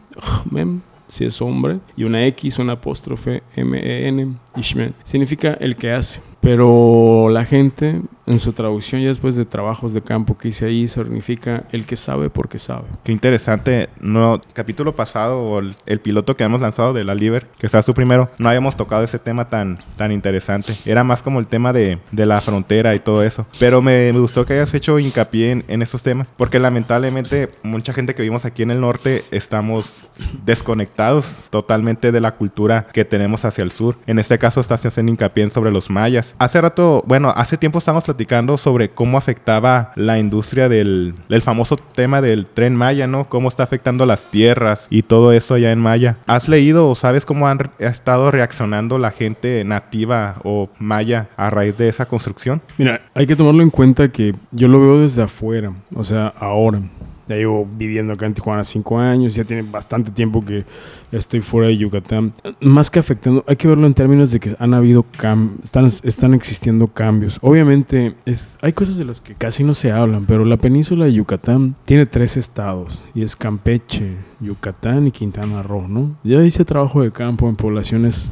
si 1.07 1.25
es 1.25 1.41
hombre. 1.41 1.79
Y 1.97 2.03
una 2.03 2.25
X, 2.27 2.59
una 2.59 2.73
apóstrofe, 2.73 3.43
M-E-N, 3.55 4.35
Ishmen. 4.55 4.93
Significa 5.03 5.53
el 5.53 5.75
que 5.75 5.91
hace. 5.91 6.21
Pero 6.41 7.27
la 7.29 7.43
gente, 7.43 8.01
en 8.25 8.39
su 8.39 8.53
traducción, 8.53 9.01
ya 9.01 9.09
después 9.09 9.35
de 9.35 9.45
trabajos 9.45 9.91
de 9.93 10.01
campo 10.01 10.37
que 10.37 10.47
hice 10.49 10.65
ahí, 10.65 10.87
significa 10.87 11.65
el 11.71 11.85
que 11.85 11.97
sabe 11.97 12.29
porque 12.29 12.59
sabe. 12.59 12.85
Qué 13.03 13.11
interesante. 13.11 13.89
No, 13.99 14.39
capítulo 14.53 14.95
pasado, 14.95 15.59
el, 15.59 15.75
el 15.85 15.99
piloto 15.99 16.37
que 16.37 16.45
hemos 16.45 16.61
lanzado 16.61 16.93
de 16.93 17.03
la 17.03 17.13
Liber, 17.13 17.47
que 17.57 17.65
estás 17.65 17.85
tú 17.85 17.93
primero, 17.93 18.29
no 18.37 18.47
habíamos 18.47 18.77
tocado 18.77 19.03
ese 19.03 19.19
tema 19.19 19.49
tan, 19.49 19.79
tan 19.97 20.11
interesante. 20.11 20.75
Era 20.85 21.03
más 21.03 21.21
como 21.21 21.39
el 21.39 21.47
tema 21.47 21.73
de, 21.73 21.99
de 22.11 22.25
la 22.25 22.39
frontera 22.39 22.95
y 22.95 22.99
todo 22.99 23.21
eso. 23.23 23.45
Pero 23.59 23.81
me, 23.81 24.13
me 24.13 24.19
gustó 24.19 24.45
que 24.45 24.53
hayas 24.53 24.73
hecho 24.73 24.97
hincapié 24.97 25.51
en, 25.51 25.65
en 25.67 25.81
estos 25.81 26.03
temas, 26.03 26.29
porque 26.37 26.59
lamentablemente 26.59 27.49
mucha 27.63 27.93
gente 27.93 28.15
que 28.15 28.21
vivimos 28.21 28.45
aquí 28.45 28.63
en 28.63 28.71
el 28.71 28.79
norte 28.79 29.25
estamos 29.31 30.09
desconectados 30.45 31.45
totalmente 31.49 32.13
de 32.13 32.21
la 32.21 32.35
cultura 32.35 32.87
que 32.93 33.03
tenemos 33.03 33.43
hacia 33.43 33.63
el 33.63 33.71
sur. 33.71 33.97
En 34.07 34.19
este 34.19 34.37
caso 34.37 34.61
estás 34.61 34.85
haciendo 34.85 35.11
hincapié 35.11 35.49
sobre 35.49 35.71
los 35.71 35.89
mayas. 35.89 36.28
Hace 36.37 36.61
rato, 36.61 37.03
bueno, 37.07 37.33
hace 37.35 37.57
tiempo 37.57 37.79
estábamos 37.79 38.03
platicando 38.03 38.57
sobre 38.57 38.89
cómo 38.89 39.17
afectaba 39.17 39.91
la 39.95 40.19
industria 40.19 40.69
del 40.69 41.15
el 41.29 41.41
famoso 41.41 41.77
tema 41.77 42.21
del 42.21 42.45
tren 42.45 42.75
maya, 42.75 43.07
¿no? 43.07 43.29
Cómo 43.29 43.47
está 43.47 43.63
afectando 43.63 44.05
las 44.05 44.25
tierras 44.25 44.87
y 44.89 45.03
todo 45.03 45.31
eso 45.31 45.57
ya 45.57 45.71
en 45.71 45.79
maya. 45.79 46.17
¿Has 46.27 46.47
leído 46.47 46.89
o 46.89 46.95
sabes 46.95 47.25
cómo 47.25 47.47
han 47.47 47.59
ha 47.59 47.85
estado 47.85 48.31
reaccionando 48.31 48.97
la 48.97 49.11
gente 49.11 49.63
nativa 49.65 50.37
o 50.43 50.69
maya 50.79 51.29
a 51.37 51.49
raíz 51.49 51.77
de 51.77 51.89
esa 51.89 52.05
construcción? 52.05 52.61
Mira, 52.77 53.01
hay 53.13 53.27
que 53.27 53.35
tomarlo 53.35 53.63
en 53.63 53.69
cuenta 53.69 54.09
que 54.09 54.35
yo 54.51 54.67
lo 54.67 54.79
veo 54.79 54.99
desde 54.99 55.23
afuera, 55.23 55.73
o 55.95 56.03
sea, 56.03 56.33
ahora. 56.39 56.81
Ya 57.29 57.35
llevo 57.35 57.65
viviendo 57.77 58.13
acá 58.13 58.25
en 58.25 58.33
Tijuana 58.33 58.63
cinco 58.63 58.97
años, 58.99 59.35
ya 59.35 59.43
tiene 59.43 59.61
bastante 59.61 60.09
tiempo 60.09 60.43
que 60.43 60.65
estoy 61.11 61.41
fuera 61.41 61.67
de 61.67 61.77
Yucatán. 61.77 62.33
Más 62.59 62.89
que 62.89 62.97
afectando, 62.97 63.45
hay 63.47 63.55
que 63.55 63.67
verlo 63.67 63.85
en 63.85 63.93
términos 63.93 64.31
de 64.31 64.39
que 64.39 64.55
han 64.57 64.73
habido 64.73 65.03
cambios, 65.03 65.63
están, 65.63 65.85
están 65.85 66.33
existiendo 66.33 66.87
cambios. 66.87 67.37
Obviamente, 67.41 68.15
es, 68.25 68.57
hay 68.61 68.73
cosas 68.73 68.97
de 68.97 69.05
las 69.05 69.21
que 69.21 69.35
casi 69.35 69.63
no 69.63 69.75
se 69.75 69.91
hablan, 69.91 70.25
pero 70.25 70.43
la 70.43 70.57
península 70.57 71.05
de 71.05 71.13
Yucatán 71.13 71.75
tiene 71.85 72.07
tres 72.07 72.35
estados, 72.35 73.03
y 73.13 73.21
es 73.21 73.35
Campeche, 73.35 74.15
Yucatán 74.39 75.05
y 75.05 75.11
Quintana 75.11 75.61
Roo, 75.61 75.87
¿no? 75.87 76.17
Ya 76.23 76.43
hice 76.43 76.65
trabajo 76.65 77.03
de 77.03 77.11
campo 77.11 77.47
en 77.47 77.55
poblaciones 77.55 78.31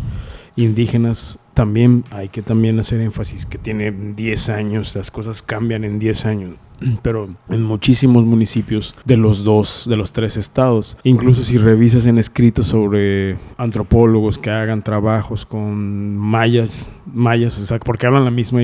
indígenas 0.55 1.37
también 1.57 2.03
hay 2.11 2.29
que 2.29 2.43
también 2.43 2.79
hacer 2.79 3.01
énfasis 3.01 3.47
que 3.47 3.57
tiene 3.57 3.91
10 3.91 4.49
años, 4.49 4.95
las 4.95 5.09
cosas 5.09 5.41
cambian 5.41 5.83
en 5.83 5.97
10 5.97 6.25
años. 6.27 6.55
Pero 7.01 7.29
en 7.49 7.63
muchísimos 7.63 8.25
municipios 8.25 8.95
de 9.05 9.17
los 9.17 9.43
dos, 9.43 9.85
de 9.89 9.97
los 9.97 10.11
tres 10.11 10.37
estados, 10.37 10.97
incluso 11.03 11.43
si 11.43 11.57
revisas 11.57 12.05
en 12.05 12.17
escritos 12.17 12.67
sobre 12.67 13.37
antropólogos 13.57 14.37
que 14.37 14.49
hagan 14.49 14.83
trabajos 14.83 15.45
con 15.45 16.17
mayas, 16.17 16.89
mayas, 17.05 17.57
o 17.59 17.65
sea, 17.65 17.79
porque 17.79 18.05
hablan 18.05 18.25
la 18.25 18.31
misma, 18.31 18.61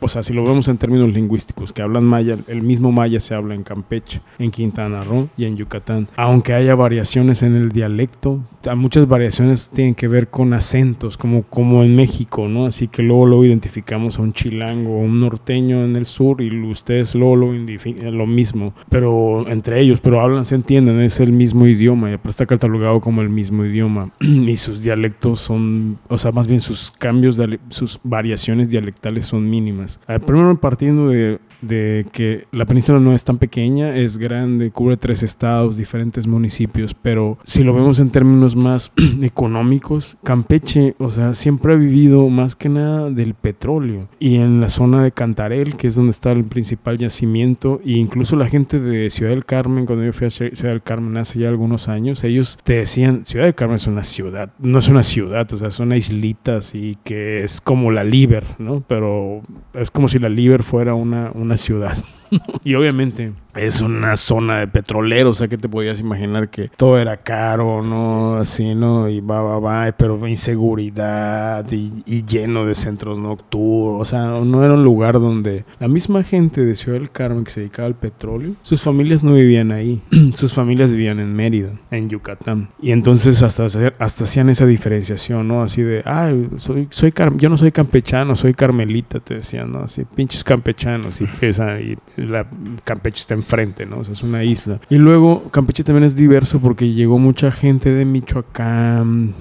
o 0.00 0.08
sea, 0.08 0.22
si 0.22 0.32
lo 0.32 0.44
vemos 0.44 0.68
en 0.68 0.78
términos 0.78 1.12
lingüísticos, 1.12 1.72
que 1.72 1.82
hablan 1.82 2.04
maya, 2.04 2.36
el 2.46 2.62
mismo 2.62 2.92
maya 2.92 3.20
se 3.20 3.34
habla 3.34 3.54
en 3.54 3.62
Campeche, 3.62 4.20
en 4.38 4.50
Quintana 4.50 5.02
Roo 5.02 5.28
y 5.36 5.44
en 5.44 5.56
Yucatán. 5.56 6.08
Aunque 6.16 6.54
haya 6.54 6.74
variaciones 6.74 7.42
en 7.42 7.56
el 7.56 7.70
dialecto, 7.70 8.40
a 8.66 8.74
muchas 8.74 9.08
variaciones 9.08 9.70
tienen 9.70 9.94
que 9.94 10.08
ver 10.08 10.28
con 10.28 10.52
acentos, 10.52 11.16
como, 11.16 11.42
como 11.42 11.82
en 11.82 11.96
México, 11.96 12.48
¿no? 12.48 12.66
Así 12.66 12.88
que 12.88 13.02
luego 13.02 13.26
luego 13.26 13.44
identificamos 13.44 14.18
a 14.18 14.22
un 14.22 14.32
chilango 14.32 14.96
o 14.96 14.98
un 15.00 15.20
norteño 15.20 15.84
en 15.84 15.96
el 15.96 16.06
sur 16.06 16.40
y 16.40 16.48
ustedes 16.70 17.14
luego 17.14 17.36
lo, 17.36 17.47
lo 17.52 18.26
mismo, 18.26 18.74
pero 18.88 19.48
entre 19.48 19.80
ellos, 19.80 20.00
pero 20.00 20.20
hablan, 20.20 20.44
se 20.44 20.54
entienden, 20.54 21.00
es 21.00 21.20
el 21.20 21.32
mismo 21.32 21.66
idioma, 21.66 22.08
aparte 22.08 22.30
está 22.30 22.46
catalogado 22.46 23.00
como 23.00 23.22
el 23.22 23.28
mismo 23.28 23.64
idioma 23.64 24.10
y 24.20 24.56
sus 24.56 24.82
dialectos 24.82 25.40
son, 25.40 25.98
o 26.08 26.18
sea, 26.18 26.32
más 26.32 26.48
bien 26.48 26.60
sus 26.60 26.90
cambios, 26.98 27.36
diale- 27.38 27.60
sus 27.68 28.00
variaciones 28.02 28.70
dialectales 28.70 29.26
son 29.26 29.48
mínimas. 29.48 30.00
Eh, 30.08 30.18
primero 30.18 30.58
partiendo 30.60 31.08
de, 31.08 31.38
de 31.62 32.06
que 32.12 32.46
la 32.52 32.64
península 32.66 32.98
no 33.00 33.12
es 33.14 33.24
tan 33.24 33.38
pequeña, 33.38 33.96
es 33.96 34.18
grande, 34.18 34.70
cubre 34.70 34.96
tres 34.96 35.22
estados, 35.22 35.76
diferentes 35.76 36.26
municipios, 36.26 36.94
pero 36.94 37.38
si 37.44 37.62
lo 37.64 37.72
vemos 37.74 37.98
en 37.98 38.10
términos 38.10 38.56
más 38.56 38.92
económicos, 39.22 40.16
Campeche, 40.24 40.94
o 40.98 41.10
sea, 41.10 41.34
siempre 41.34 41.72
ha 41.72 41.76
vivido 41.76 42.28
más 42.28 42.56
que 42.56 42.68
nada 42.68 43.10
del 43.10 43.34
petróleo 43.34 44.08
y 44.18 44.36
en 44.36 44.60
la 44.60 44.68
zona 44.68 45.02
de 45.02 45.12
Cantarel, 45.12 45.76
que 45.76 45.86
es 45.86 45.94
donde 45.94 46.10
está 46.10 46.32
el 46.32 46.44
principal 46.44 46.98
yacimiento, 46.98 47.18
e 47.42 47.92
incluso 47.92 48.36
la 48.36 48.48
gente 48.48 48.80
de 48.80 49.10
Ciudad 49.10 49.30
del 49.30 49.44
Carmen, 49.44 49.86
cuando 49.86 50.04
yo 50.04 50.12
fui 50.12 50.26
a 50.26 50.30
Ciudad 50.30 50.70
del 50.70 50.82
Carmen 50.82 51.16
hace 51.16 51.38
ya 51.38 51.48
algunos 51.48 51.88
años, 51.88 52.24
ellos 52.24 52.58
te 52.62 52.74
decían, 52.74 53.24
Ciudad 53.24 53.44
del 53.44 53.54
Carmen 53.54 53.76
es 53.76 53.86
una 53.86 54.02
ciudad, 54.02 54.50
no 54.58 54.78
es 54.78 54.88
una 54.88 55.02
ciudad, 55.02 55.52
o 55.52 55.58
sea, 55.58 55.70
son 55.70 55.92
islitas 55.92 56.74
y 56.74 56.96
que 57.04 57.44
es 57.44 57.60
como 57.60 57.90
la 57.90 58.04
Liber, 58.04 58.44
¿no? 58.58 58.82
Pero 58.86 59.42
es 59.74 59.90
como 59.90 60.08
si 60.08 60.18
la 60.18 60.28
Liber 60.28 60.62
fuera 60.62 60.94
una, 60.94 61.30
una 61.34 61.56
ciudad. 61.56 61.96
y 62.64 62.74
obviamente 62.74 63.32
es 63.58 63.80
una 63.80 64.16
zona 64.16 64.60
de 64.60 64.68
petroleros, 64.68 65.36
o 65.36 65.38
sea 65.38 65.48
que 65.48 65.58
te 65.58 65.68
podías 65.68 66.00
imaginar 66.00 66.48
que 66.48 66.68
todo 66.76 66.98
era 66.98 67.16
caro, 67.18 67.82
¿no? 67.82 68.36
Así, 68.36 68.74
¿no? 68.74 69.08
Y 69.08 69.20
va, 69.20 69.42
va, 69.42 69.58
va, 69.58 69.92
pero 69.92 70.16
inseguridad 70.28 71.64
y, 71.72 72.02
y 72.06 72.24
lleno 72.24 72.64
de 72.64 72.74
centros 72.74 73.18
nocturnos, 73.18 74.00
o 74.00 74.04
sea, 74.04 74.26
no 74.44 74.64
era 74.64 74.74
un 74.74 74.84
lugar 74.84 75.14
donde 75.14 75.64
la 75.80 75.88
misma 75.88 76.22
gente 76.22 76.64
de 76.64 76.74
Ciudad 76.74 76.98
del 76.98 77.10
Carmen 77.10 77.44
que 77.44 77.50
se 77.50 77.60
dedicaba 77.60 77.86
al 77.86 77.94
petróleo, 77.94 78.52
sus 78.62 78.82
familias 78.82 79.24
no 79.24 79.34
vivían 79.34 79.72
ahí, 79.72 80.00
sus 80.34 80.52
familias 80.52 80.90
vivían 80.90 81.20
en 81.20 81.34
Mérida, 81.34 81.70
en 81.90 82.08
Yucatán. 82.08 82.68
Y 82.80 82.92
entonces 82.92 83.42
hasta, 83.42 83.64
hasta 83.64 84.24
hacían 84.24 84.48
esa 84.50 84.66
diferenciación, 84.66 85.48
¿no? 85.48 85.62
Así 85.62 85.82
de, 85.82 86.02
ah, 86.04 86.30
soy, 86.58 86.86
soy 86.90 87.12
car- 87.12 87.36
yo 87.36 87.48
no 87.48 87.56
soy 87.56 87.72
campechano, 87.72 88.36
soy 88.36 88.54
carmelita, 88.54 89.20
te 89.20 89.34
decían, 89.34 89.72
¿no? 89.72 89.80
Así, 89.80 90.04
pinches 90.04 90.44
campechanos, 90.44 91.20
y, 91.20 91.26
esa, 91.40 91.80
y 91.80 91.96
la 92.16 92.46
Campeche 92.84 93.20
está 93.20 93.34
enfrente, 93.48 93.86
¿no? 93.86 94.00
O 94.00 94.04
sea, 94.04 94.12
es 94.12 94.22
una 94.22 94.44
isla. 94.44 94.78
Y 94.90 94.96
luego 94.96 95.44
Campeche 95.50 95.82
también 95.82 96.04
es 96.04 96.16
diverso 96.16 96.60
porque 96.60 96.92
llegó 96.92 97.18
mucha 97.18 97.50
gente 97.50 97.90
de 97.90 98.04
Michoacán, 98.04 99.34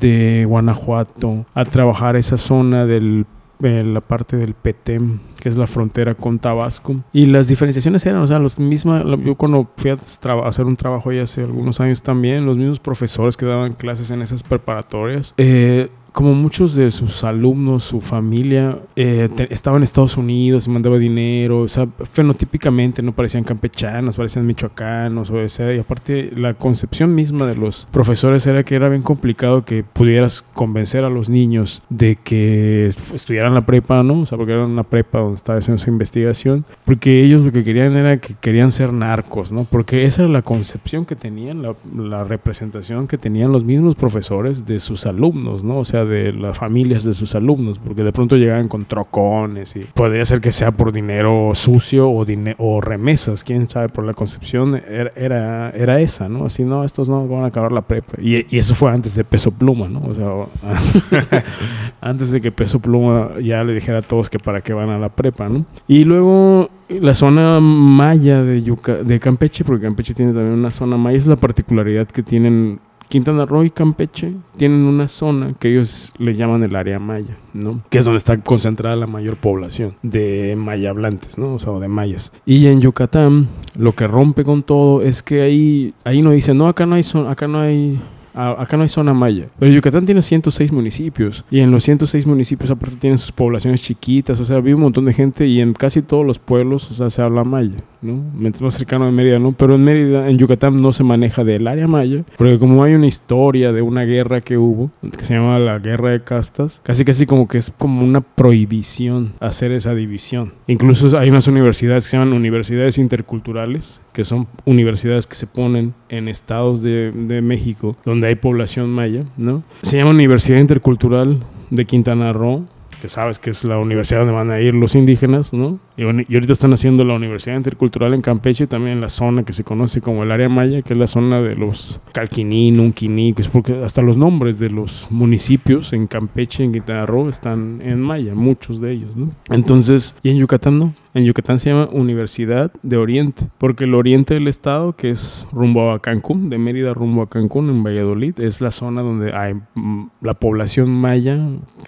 de 0.00 0.44
Guanajuato, 0.48 1.46
a 1.54 1.64
trabajar 1.64 2.16
esa 2.16 2.36
zona 2.36 2.86
del 2.86 3.24
la 3.62 4.00
parte 4.00 4.36
del 4.36 4.54
Petén, 4.54 5.20
que 5.40 5.48
es 5.48 5.56
la 5.56 5.68
frontera 5.68 6.16
con 6.16 6.40
Tabasco. 6.40 6.96
Y 7.12 7.26
las 7.26 7.46
diferenciaciones 7.46 8.04
eran, 8.04 8.20
o 8.20 8.26
sea, 8.26 8.40
los 8.40 8.58
mismas, 8.58 9.04
yo 9.24 9.36
cuando 9.36 9.70
fui 9.76 9.90
a 9.90 9.98
hacer 10.44 10.64
un 10.64 10.74
trabajo 10.74 11.10
ahí 11.10 11.20
hace 11.20 11.42
algunos 11.42 11.78
años 11.80 12.02
también, 12.02 12.44
los 12.44 12.56
mismos 12.56 12.80
profesores 12.80 13.36
que 13.36 13.46
daban 13.46 13.74
clases 13.74 14.10
en 14.10 14.20
esas 14.22 14.42
preparatorias, 14.42 15.32
eh, 15.36 15.90
como 16.12 16.34
muchos 16.34 16.74
de 16.74 16.90
sus 16.90 17.24
alumnos, 17.24 17.84
su 17.84 18.00
familia, 18.00 18.78
eh, 18.96 19.28
te- 19.34 19.52
estaba 19.52 19.76
en 19.78 19.82
Estados 19.82 20.16
Unidos 20.16 20.66
y 20.66 20.70
mandaba 20.70 20.98
dinero, 20.98 21.60
o 21.60 21.68
sea, 21.68 21.86
fenotípicamente 22.12 23.02
no 23.02 23.12
parecían 23.12 23.44
campechanos, 23.44 24.16
parecían 24.16 24.46
michoacanos, 24.46 25.30
o 25.30 25.48
sea, 25.48 25.74
y 25.74 25.78
aparte 25.78 26.30
la 26.36 26.54
concepción 26.54 27.14
misma 27.14 27.46
de 27.46 27.56
los 27.56 27.86
profesores 27.90 28.46
era 28.46 28.62
que 28.62 28.74
era 28.74 28.88
bien 28.88 29.02
complicado 29.02 29.64
que 29.64 29.84
pudieras 29.84 30.42
convencer 30.42 31.04
a 31.04 31.10
los 31.10 31.28
niños 31.28 31.82
de 31.88 32.16
que 32.16 32.88
estudiaran 33.14 33.54
la 33.54 33.66
prepa, 33.66 34.02
¿no? 34.02 34.20
O 34.20 34.26
sea, 34.26 34.38
porque 34.38 34.52
era 34.52 34.64
una 34.64 34.82
prepa 34.84 35.18
donde 35.20 35.36
estaba 35.36 35.58
haciendo 35.58 35.82
su 35.82 35.90
investigación, 35.90 36.64
porque 36.84 37.22
ellos 37.24 37.42
lo 37.42 37.52
que 37.52 37.64
querían 37.64 37.96
era 37.96 38.18
que 38.18 38.34
querían 38.40 38.72
ser 38.72 38.92
narcos, 38.92 39.52
¿no? 39.52 39.64
Porque 39.64 40.04
esa 40.04 40.22
era 40.22 40.30
la 40.32 40.42
concepción 40.42 41.04
que 41.04 41.16
tenían, 41.16 41.62
la, 41.62 41.74
la 41.96 42.24
representación 42.24 43.06
que 43.08 43.18
tenían 43.18 43.52
los 43.52 43.64
mismos 43.64 43.94
profesores 43.96 44.66
de 44.66 44.78
sus 44.78 45.06
alumnos, 45.06 45.64
¿no? 45.64 45.78
O 45.78 45.84
sea, 45.84 46.01
de 46.04 46.32
las 46.32 46.58
familias 46.58 47.04
de 47.04 47.12
sus 47.12 47.34
alumnos, 47.34 47.78
porque 47.78 48.04
de 48.04 48.12
pronto 48.12 48.36
llegaban 48.36 48.68
con 48.68 48.84
trocones 48.84 49.76
y 49.76 49.80
podría 49.80 50.24
ser 50.24 50.40
que 50.40 50.52
sea 50.52 50.70
por 50.72 50.92
dinero 50.92 51.52
sucio 51.54 52.08
o, 52.08 52.24
o 52.58 52.80
remesas, 52.80 53.44
quién 53.44 53.68
sabe, 53.68 53.88
por 53.88 54.04
la 54.04 54.14
concepción 54.14 54.74
era, 54.76 55.12
era, 55.16 55.70
era 55.70 56.00
esa, 56.00 56.28
¿no? 56.28 56.46
Así, 56.46 56.64
no, 56.64 56.84
estos 56.84 57.08
no 57.08 57.26
van 57.26 57.44
a 57.44 57.46
acabar 57.46 57.72
la 57.72 57.82
prepa. 57.82 58.20
Y, 58.20 58.46
eso 58.56 58.74
fue 58.74 58.90
antes 58.90 59.14
de 59.14 59.24
Peso 59.24 59.50
Pluma, 59.50 59.88
¿no? 59.88 60.02
O 60.06 60.14
sea, 60.14 61.42
antes 62.00 62.30
de 62.30 62.40
que 62.40 62.52
Peso 62.52 62.80
Pluma 62.80 63.32
ya 63.40 63.64
le 63.64 63.74
dijera 63.74 63.98
a 63.98 64.02
todos 64.02 64.30
que 64.30 64.38
para 64.38 64.60
qué 64.60 64.72
van 64.72 64.90
a 64.90 64.98
la 64.98 65.08
prepa, 65.08 65.48
¿no? 65.48 65.64
Y 65.88 66.04
luego 66.04 66.70
la 66.88 67.14
zona 67.14 67.60
maya 67.60 68.42
de, 68.42 68.60
de 69.04 69.20
Campeche, 69.20 69.64
porque 69.64 69.84
Campeche 69.84 70.14
tiene 70.14 70.32
también 70.32 70.58
una 70.58 70.70
zona 70.70 70.96
maya, 70.96 71.16
es 71.16 71.26
la 71.26 71.36
particularidad 71.36 72.06
que 72.06 72.22
tienen 72.22 72.80
Quintana 73.12 73.44
Roo 73.44 73.62
y 73.62 73.68
Campeche 73.68 74.32
tienen 74.56 74.84
una 74.84 75.06
zona 75.06 75.52
que 75.60 75.70
ellos 75.70 76.14
le 76.16 76.32
llaman 76.34 76.62
el 76.62 76.74
área 76.74 76.98
maya, 76.98 77.36
¿no? 77.52 77.82
Que 77.90 77.98
es 77.98 78.06
donde 78.06 78.16
está 78.16 78.38
concentrada 78.38 78.96
la 78.96 79.06
mayor 79.06 79.36
población 79.36 79.96
de 80.00 80.54
maya 80.56 80.88
hablantes, 80.88 81.36
¿no? 81.36 81.52
O 81.52 81.58
sea, 81.58 81.74
de 81.74 81.88
mayas. 81.88 82.32
Y 82.46 82.68
en 82.68 82.80
Yucatán, 82.80 83.48
lo 83.76 83.92
que 83.92 84.06
rompe 84.06 84.44
con 84.44 84.62
todo 84.62 85.02
es 85.02 85.22
que 85.22 85.42
ahí, 85.42 85.92
ahí 86.04 86.22
no 86.22 86.30
dicen, 86.30 86.56
no, 86.56 86.68
acá 86.68 86.86
no 86.86 86.94
hay, 86.94 87.02
acá 87.28 87.46
no 87.46 87.60
hay 87.60 88.00
acá 88.32 88.78
no 88.78 88.82
hay 88.82 88.88
zona 88.88 89.12
maya. 89.12 89.48
Pero 89.58 89.70
Yucatán 89.70 90.06
tiene 90.06 90.22
106 90.22 90.72
municipios 90.72 91.44
y 91.50 91.60
en 91.60 91.70
los 91.70 91.84
106 91.84 92.26
municipios 92.26 92.70
aparte 92.70 92.96
tienen 92.96 93.18
sus 93.18 93.30
poblaciones 93.30 93.82
chiquitas, 93.82 94.40
o 94.40 94.46
sea, 94.46 94.60
vive 94.60 94.76
un 94.76 94.82
montón 94.82 95.04
de 95.04 95.12
gente 95.12 95.46
y 95.46 95.60
en 95.60 95.74
casi 95.74 96.00
todos 96.00 96.24
los 96.24 96.38
pueblos, 96.38 96.90
o 96.90 96.94
sea, 96.94 97.10
se 97.10 97.20
habla 97.20 97.44
maya, 97.44 97.76
¿no? 98.02 98.22
Más 98.60 98.74
cercano 98.74 99.06
de 99.06 99.12
Mérida, 99.12 99.38
¿no? 99.38 99.52
Pero 99.52 99.76
en 99.76 99.84
Mérida, 99.84 100.28
en 100.28 100.36
Yucatán 100.38 100.76
no 100.76 100.92
se 100.92 101.04
maneja 101.04 101.44
del 101.44 101.66
área 101.66 101.86
maya, 101.88 102.24
porque 102.36 102.58
como 102.58 102.82
hay 102.84 102.94
una 102.94 103.06
historia 103.06 103.72
de 103.72 103.82
una 103.82 104.02
guerra 104.02 104.40
que 104.40 104.58
hubo, 104.58 104.90
que 105.16 105.24
se 105.24 105.34
llama 105.34 105.58
la 105.58 105.78
Guerra 105.78 106.10
de 106.10 106.22
Castas, 106.22 106.80
casi 106.84 107.04
casi 107.04 107.26
como 107.26 107.48
que 107.48 107.58
es 107.58 107.70
como 107.70 108.04
una 108.04 108.20
prohibición 108.20 109.32
hacer 109.40 109.72
esa 109.72 109.94
división. 109.94 110.52
Incluso 110.66 111.18
hay 111.18 111.30
unas 111.30 111.48
universidades 111.48 112.04
que 112.04 112.10
se 112.10 112.16
llaman 112.16 112.34
universidades 112.34 112.98
interculturales, 112.98 114.00
que 114.12 114.24
son 114.24 114.46
universidades 114.64 115.26
que 115.26 115.34
se 115.34 115.46
ponen 115.46 115.94
en 116.08 116.28
estados 116.28 116.82
de, 116.82 117.12
de 117.12 117.40
México, 117.40 117.96
donde 118.04 118.26
hay 118.28 118.34
población 118.34 118.90
maya, 118.90 119.24
¿no? 119.36 119.62
Se 119.82 119.96
llama 119.96 120.10
Universidad 120.10 120.58
Intercultural 120.58 121.38
de 121.70 121.84
Quintana 121.84 122.32
Roo, 122.32 122.66
que 123.02 123.08
sabes 123.08 123.40
que 123.40 123.50
es 123.50 123.64
la 123.64 123.78
universidad 123.78 124.20
donde 124.20 124.32
van 124.32 124.52
a 124.52 124.60
ir 124.60 124.76
los 124.76 124.94
indígenas, 124.94 125.52
¿no? 125.52 125.80
Y, 125.96 126.04
ahorita 126.04 126.52
están 126.52 126.72
haciendo 126.72 127.04
la 127.04 127.14
Universidad 127.14 127.56
Intercultural 127.56 128.14
en 128.14 128.22
Campeche, 128.22 128.68
también 128.68 128.98
en 128.98 129.00
la 129.00 129.08
zona 129.08 129.42
que 129.42 129.52
se 129.52 129.64
conoce 129.64 130.00
como 130.00 130.22
el 130.22 130.30
área 130.30 130.48
maya, 130.48 130.82
que 130.82 130.92
es 130.92 130.98
la 131.00 131.08
zona 131.08 131.42
de 131.42 131.56
los 131.56 132.00
Calquiní, 132.12 132.70
Nunquiní, 132.70 133.34
es 133.36 133.48
porque 133.48 133.82
hasta 133.84 134.02
los 134.02 134.16
nombres 134.16 134.60
de 134.60 134.70
los 134.70 135.08
municipios 135.10 135.92
en 135.92 136.06
Campeche, 136.06 136.62
en 136.62 136.70
Quintana 136.70 137.04
están 137.28 137.82
en 137.82 138.00
maya, 138.00 138.36
muchos 138.36 138.80
de 138.80 138.92
ellos, 138.92 139.16
¿no? 139.16 139.32
Entonces, 139.50 140.14
y 140.22 140.30
en 140.30 140.36
Yucatán 140.36 140.78
no, 140.78 140.94
en 141.14 141.24
Yucatán 141.24 141.58
se 141.58 141.70
llama 141.70 141.88
Universidad 141.92 142.72
de 142.82 142.96
Oriente, 142.96 143.48
porque 143.58 143.84
el 143.84 143.94
oriente 143.94 144.34
del 144.34 144.48
estado, 144.48 144.94
que 144.94 145.10
es 145.10 145.46
rumbo 145.52 145.92
a 145.92 146.00
Cancún, 146.00 146.48
de 146.48 146.58
Mérida 146.58 146.94
rumbo 146.94 147.22
a 147.22 147.28
Cancún, 147.28 147.68
en 147.68 147.84
Valladolid, 147.84 148.40
es 148.40 148.60
la 148.60 148.70
zona 148.70 149.02
donde 149.02 149.34
hay 149.34 149.54
mm, 149.74 150.06
la 150.22 150.34
población 150.34 150.88
maya 150.90 151.38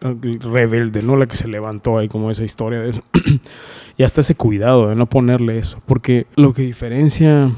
eh, 0.02 0.38
rebelde, 0.40 1.02
¿no? 1.02 1.16
La 1.16 1.26
que 1.26 1.36
se 1.36 1.48
levantó 1.48 1.98
ahí, 1.98 2.08
como 2.08 2.30
esa 2.30 2.44
historia 2.44 2.80
de 2.80 2.90
eso. 2.90 3.02
y 3.96 4.02
hasta 4.02 4.20
ese 4.20 4.34
cuidado 4.34 4.88
de 4.88 4.94
no 4.94 5.06
ponerle 5.06 5.58
eso, 5.58 5.80
porque 5.86 6.26
lo 6.36 6.52
que 6.52 6.62
diferencia 6.62 7.50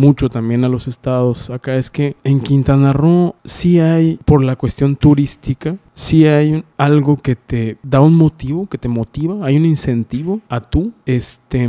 mucho 0.00 0.30
también 0.30 0.64
a 0.64 0.68
los 0.68 0.88
estados 0.88 1.50
acá 1.50 1.76
es 1.76 1.90
que 1.90 2.16
en 2.24 2.40
Quintana 2.40 2.94
Roo 2.94 3.36
sí 3.44 3.80
hay, 3.80 4.18
por 4.24 4.42
la 4.42 4.56
cuestión 4.56 4.96
turística, 4.96 5.76
si 6.00 6.24
hay 6.24 6.64
algo 6.78 7.18
que 7.18 7.36
te 7.36 7.76
da 7.82 8.00
un 8.00 8.14
motivo, 8.14 8.66
que 8.66 8.78
te 8.78 8.88
motiva, 8.88 9.44
hay 9.44 9.58
un 9.58 9.66
incentivo 9.66 10.40
a 10.48 10.60
tú, 10.62 10.92
este, 11.04 11.68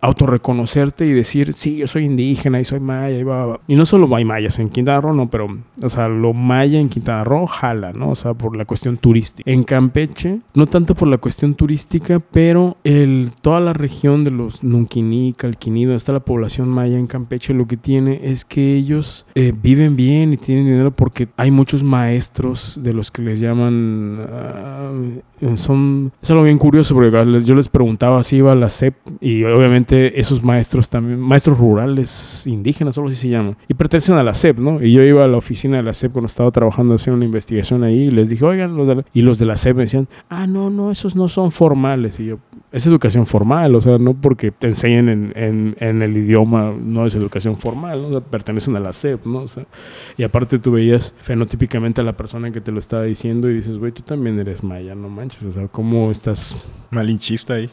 autorreconocerte 0.00 1.04
y 1.04 1.12
decir, 1.12 1.52
sí, 1.52 1.76
yo 1.76 1.86
soy 1.86 2.06
indígena 2.06 2.58
y 2.58 2.64
soy 2.64 2.80
maya 2.80 3.18
y 3.18 3.72
Y 3.72 3.76
no 3.76 3.84
solo 3.84 4.16
hay 4.16 4.24
mayas 4.24 4.58
en 4.60 4.70
Quintana 4.70 5.02
Roo, 5.02 5.12
no, 5.12 5.28
pero, 5.28 5.48
o 5.82 5.88
sea, 5.90 6.08
lo 6.08 6.32
maya 6.32 6.80
en 6.80 6.88
Quintana 6.88 7.22
Roo 7.22 7.46
jala, 7.46 7.92
¿no? 7.92 8.12
O 8.12 8.14
sea, 8.14 8.32
por 8.32 8.56
la 8.56 8.64
cuestión 8.64 8.96
turística. 8.96 9.50
En 9.50 9.62
Campeche, 9.62 10.40
no 10.54 10.66
tanto 10.66 10.94
por 10.94 11.08
la 11.08 11.18
cuestión 11.18 11.54
turística, 11.54 12.18
pero 12.18 12.78
el, 12.82 13.32
toda 13.42 13.60
la 13.60 13.74
región 13.74 14.24
de 14.24 14.30
los 14.30 14.64
Nunquiní, 14.64 15.34
Calquiní, 15.34 15.84
donde 15.84 15.98
está 15.98 16.14
la 16.14 16.20
población 16.20 16.70
maya 16.70 16.98
en 16.98 17.06
Campeche, 17.06 17.52
lo 17.52 17.66
que 17.66 17.76
tiene 17.76 18.20
es 18.22 18.46
que 18.46 18.74
ellos 18.74 19.26
eh, 19.34 19.52
viven 19.54 19.96
bien 19.96 20.32
y 20.32 20.38
tienen 20.38 20.64
dinero 20.64 20.92
porque 20.92 21.28
hay 21.36 21.50
muchos 21.50 21.82
maestros 21.82 22.80
de 22.82 22.94
los 22.94 23.10
que 23.10 23.20
les 23.20 23.38
llaman 23.38 23.65
Ah, 23.68 24.90
son, 25.56 26.12
es 26.22 26.30
algo 26.30 26.42
bien 26.42 26.58
curioso 26.58 26.94
porque 26.94 27.10
yo 27.44 27.54
les 27.54 27.68
preguntaba 27.68 28.22
si 28.22 28.36
iba 28.36 28.52
a 28.52 28.54
la 28.54 28.68
CEP 28.68 28.94
y 29.20 29.44
obviamente 29.44 30.18
esos 30.18 30.42
maestros 30.42 30.88
también, 30.88 31.20
maestros 31.20 31.58
rurales 31.58 32.46
indígenas, 32.46 32.94
solo 32.94 33.08
así 33.08 33.16
se 33.16 33.28
llaman, 33.28 33.56
y 33.68 33.74
pertenecen 33.74 34.16
a 34.16 34.22
la 34.22 34.34
CEP, 34.34 34.58
¿no? 34.58 34.82
Y 34.82 34.92
yo 34.92 35.02
iba 35.02 35.24
a 35.24 35.28
la 35.28 35.36
oficina 35.36 35.76
de 35.76 35.82
la 35.82 35.92
CEP 35.92 36.12
cuando 36.12 36.26
estaba 36.26 36.50
trabajando 36.50 36.94
haciendo 36.94 37.16
una 37.16 37.26
investigación 37.26 37.84
ahí 37.84 38.04
y 38.04 38.10
les 38.10 38.28
dije, 38.28 38.44
oigan, 38.44 38.76
los 38.76 38.88
de 38.88 39.04
y 39.12 39.22
los 39.22 39.38
de 39.38 39.46
la 39.46 39.56
CEP 39.56 39.76
me 39.76 39.82
decían, 39.82 40.08
ah, 40.28 40.46
no, 40.46 40.70
no, 40.70 40.90
esos 40.90 41.16
no 41.16 41.28
son 41.28 41.50
formales. 41.50 42.18
Y 42.20 42.26
yo, 42.26 42.38
es 42.76 42.86
educación 42.86 43.26
formal, 43.26 43.74
o 43.74 43.80
sea, 43.80 43.96
no 43.96 44.12
porque 44.12 44.50
te 44.50 44.66
enseñen 44.66 45.08
en, 45.34 45.76
en, 45.80 46.02
el 46.02 46.14
idioma, 46.14 46.74
no 46.78 47.06
es 47.06 47.14
educación 47.14 47.56
formal, 47.56 48.10
¿no? 48.10 48.20
pertenecen 48.20 48.76
a 48.76 48.80
la 48.80 48.92
SEP, 48.92 49.24
¿no? 49.24 49.38
O 49.38 49.48
sea, 49.48 49.64
y 50.18 50.24
aparte 50.24 50.58
tú 50.58 50.72
veías 50.72 51.14
fenotípicamente 51.22 52.02
a 52.02 52.04
la 52.04 52.18
persona 52.18 52.50
que 52.50 52.60
te 52.60 52.72
lo 52.72 52.78
estaba 52.78 53.04
diciendo 53.04 53.48
y 53.48 53.54
dices, 53.54 53.78
güey, 53.78 53.92
tú 53.92 54.02
también 54.02 54.38
eres 54.38 54.62
maya, 54.62 54.94
no 54.94 55.08
manches, 55.08 55.42
o 55.44 55.52
sea, 55.52 55.68
¿cómo 55.68 56.10
estás 56.10 56.54
Malinchista 56.90 57.54
ahí. 57.54 57.70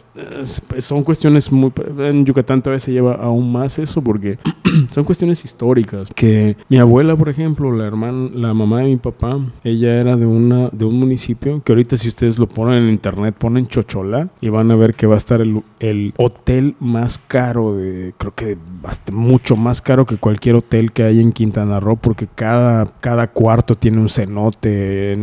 Pues, 0.68 0.86
son 0.86 1.04
cuestiones 1.04 1.52
muy... 1.52 1.72
En 2.00 2.26
Yucatán 2.26 2.62
todavía 2.62 2.80
se 2.80 2.92
lleva 2.92 3.16
aún 3.16 3.52
más 3.52 3.80
eso 3.80 4.02
porque 4.02 4.38
son 4.92 5.04
cuestiones 5.04 5.44
históricas. 5.46 6.12
Que 6.16 6.58
mi 6.70 6.78
abuela, 6.78 7.16
por 7.16 7.30
ejemplo, 7.30 7.72
la 7.72 7.86
hermana, 7.86 8.30
la 8.34 8.54
mamá 8.54 8.80
de 8.80 8.86
mi 8.86 8.98
papá, 8.98 9.39
ella 9.63 10.00
era 10.00 10.16
de, 10.18 10.26
una, 10.26 10.70
de 10.70 10.86
un 10.86 11.00
municipio 11.00 11.62
que 11.63 11.72
ahorita 11.72 11.98
si 11.98 12.08
ustedes 12.08 12.39
lo 12.39 12.48
ponen 12.48 12.84
en 12.84 12.89
internet, 12.89 13.36
ponen 13.38 13.68
Chochola 13.68 14.30
y 14.42 14.50
van 14.50 14.72
a 14.72 14.76
ver 14.76 14.92
que 14.93 15.08
va 15.08 15.15
a 15.15 15.17
estar 15.17 15.41
el, 15.41 15.63
el 15.79 16.13
hotel 16.17 16.75
más 16.79 17.19
caro 17.19 17.75
de... 17.75 18.13
Creo 18.17 18.34
que 18.36 18.58
bastante, 18.82 19.12
mucho 19.12 19.56
más 19.56 19.82
caro 19.82 20.06
que 20.06 20.17
cualquier 20.17 20.56
hotel 20.56 20.91
que 20.91 21.03
hay 21.03 21.19
en 21.19 21.32
Quintana 21.32 21.79
Roo 21.79 21.97
porque 21.97 22.27
cada, 22.27 22.86
cada 22.99 23.27
cuarto 23.27 23.75
tiene 23.75 23.99
un 23.99 24.10
cenote, 24.10 25.17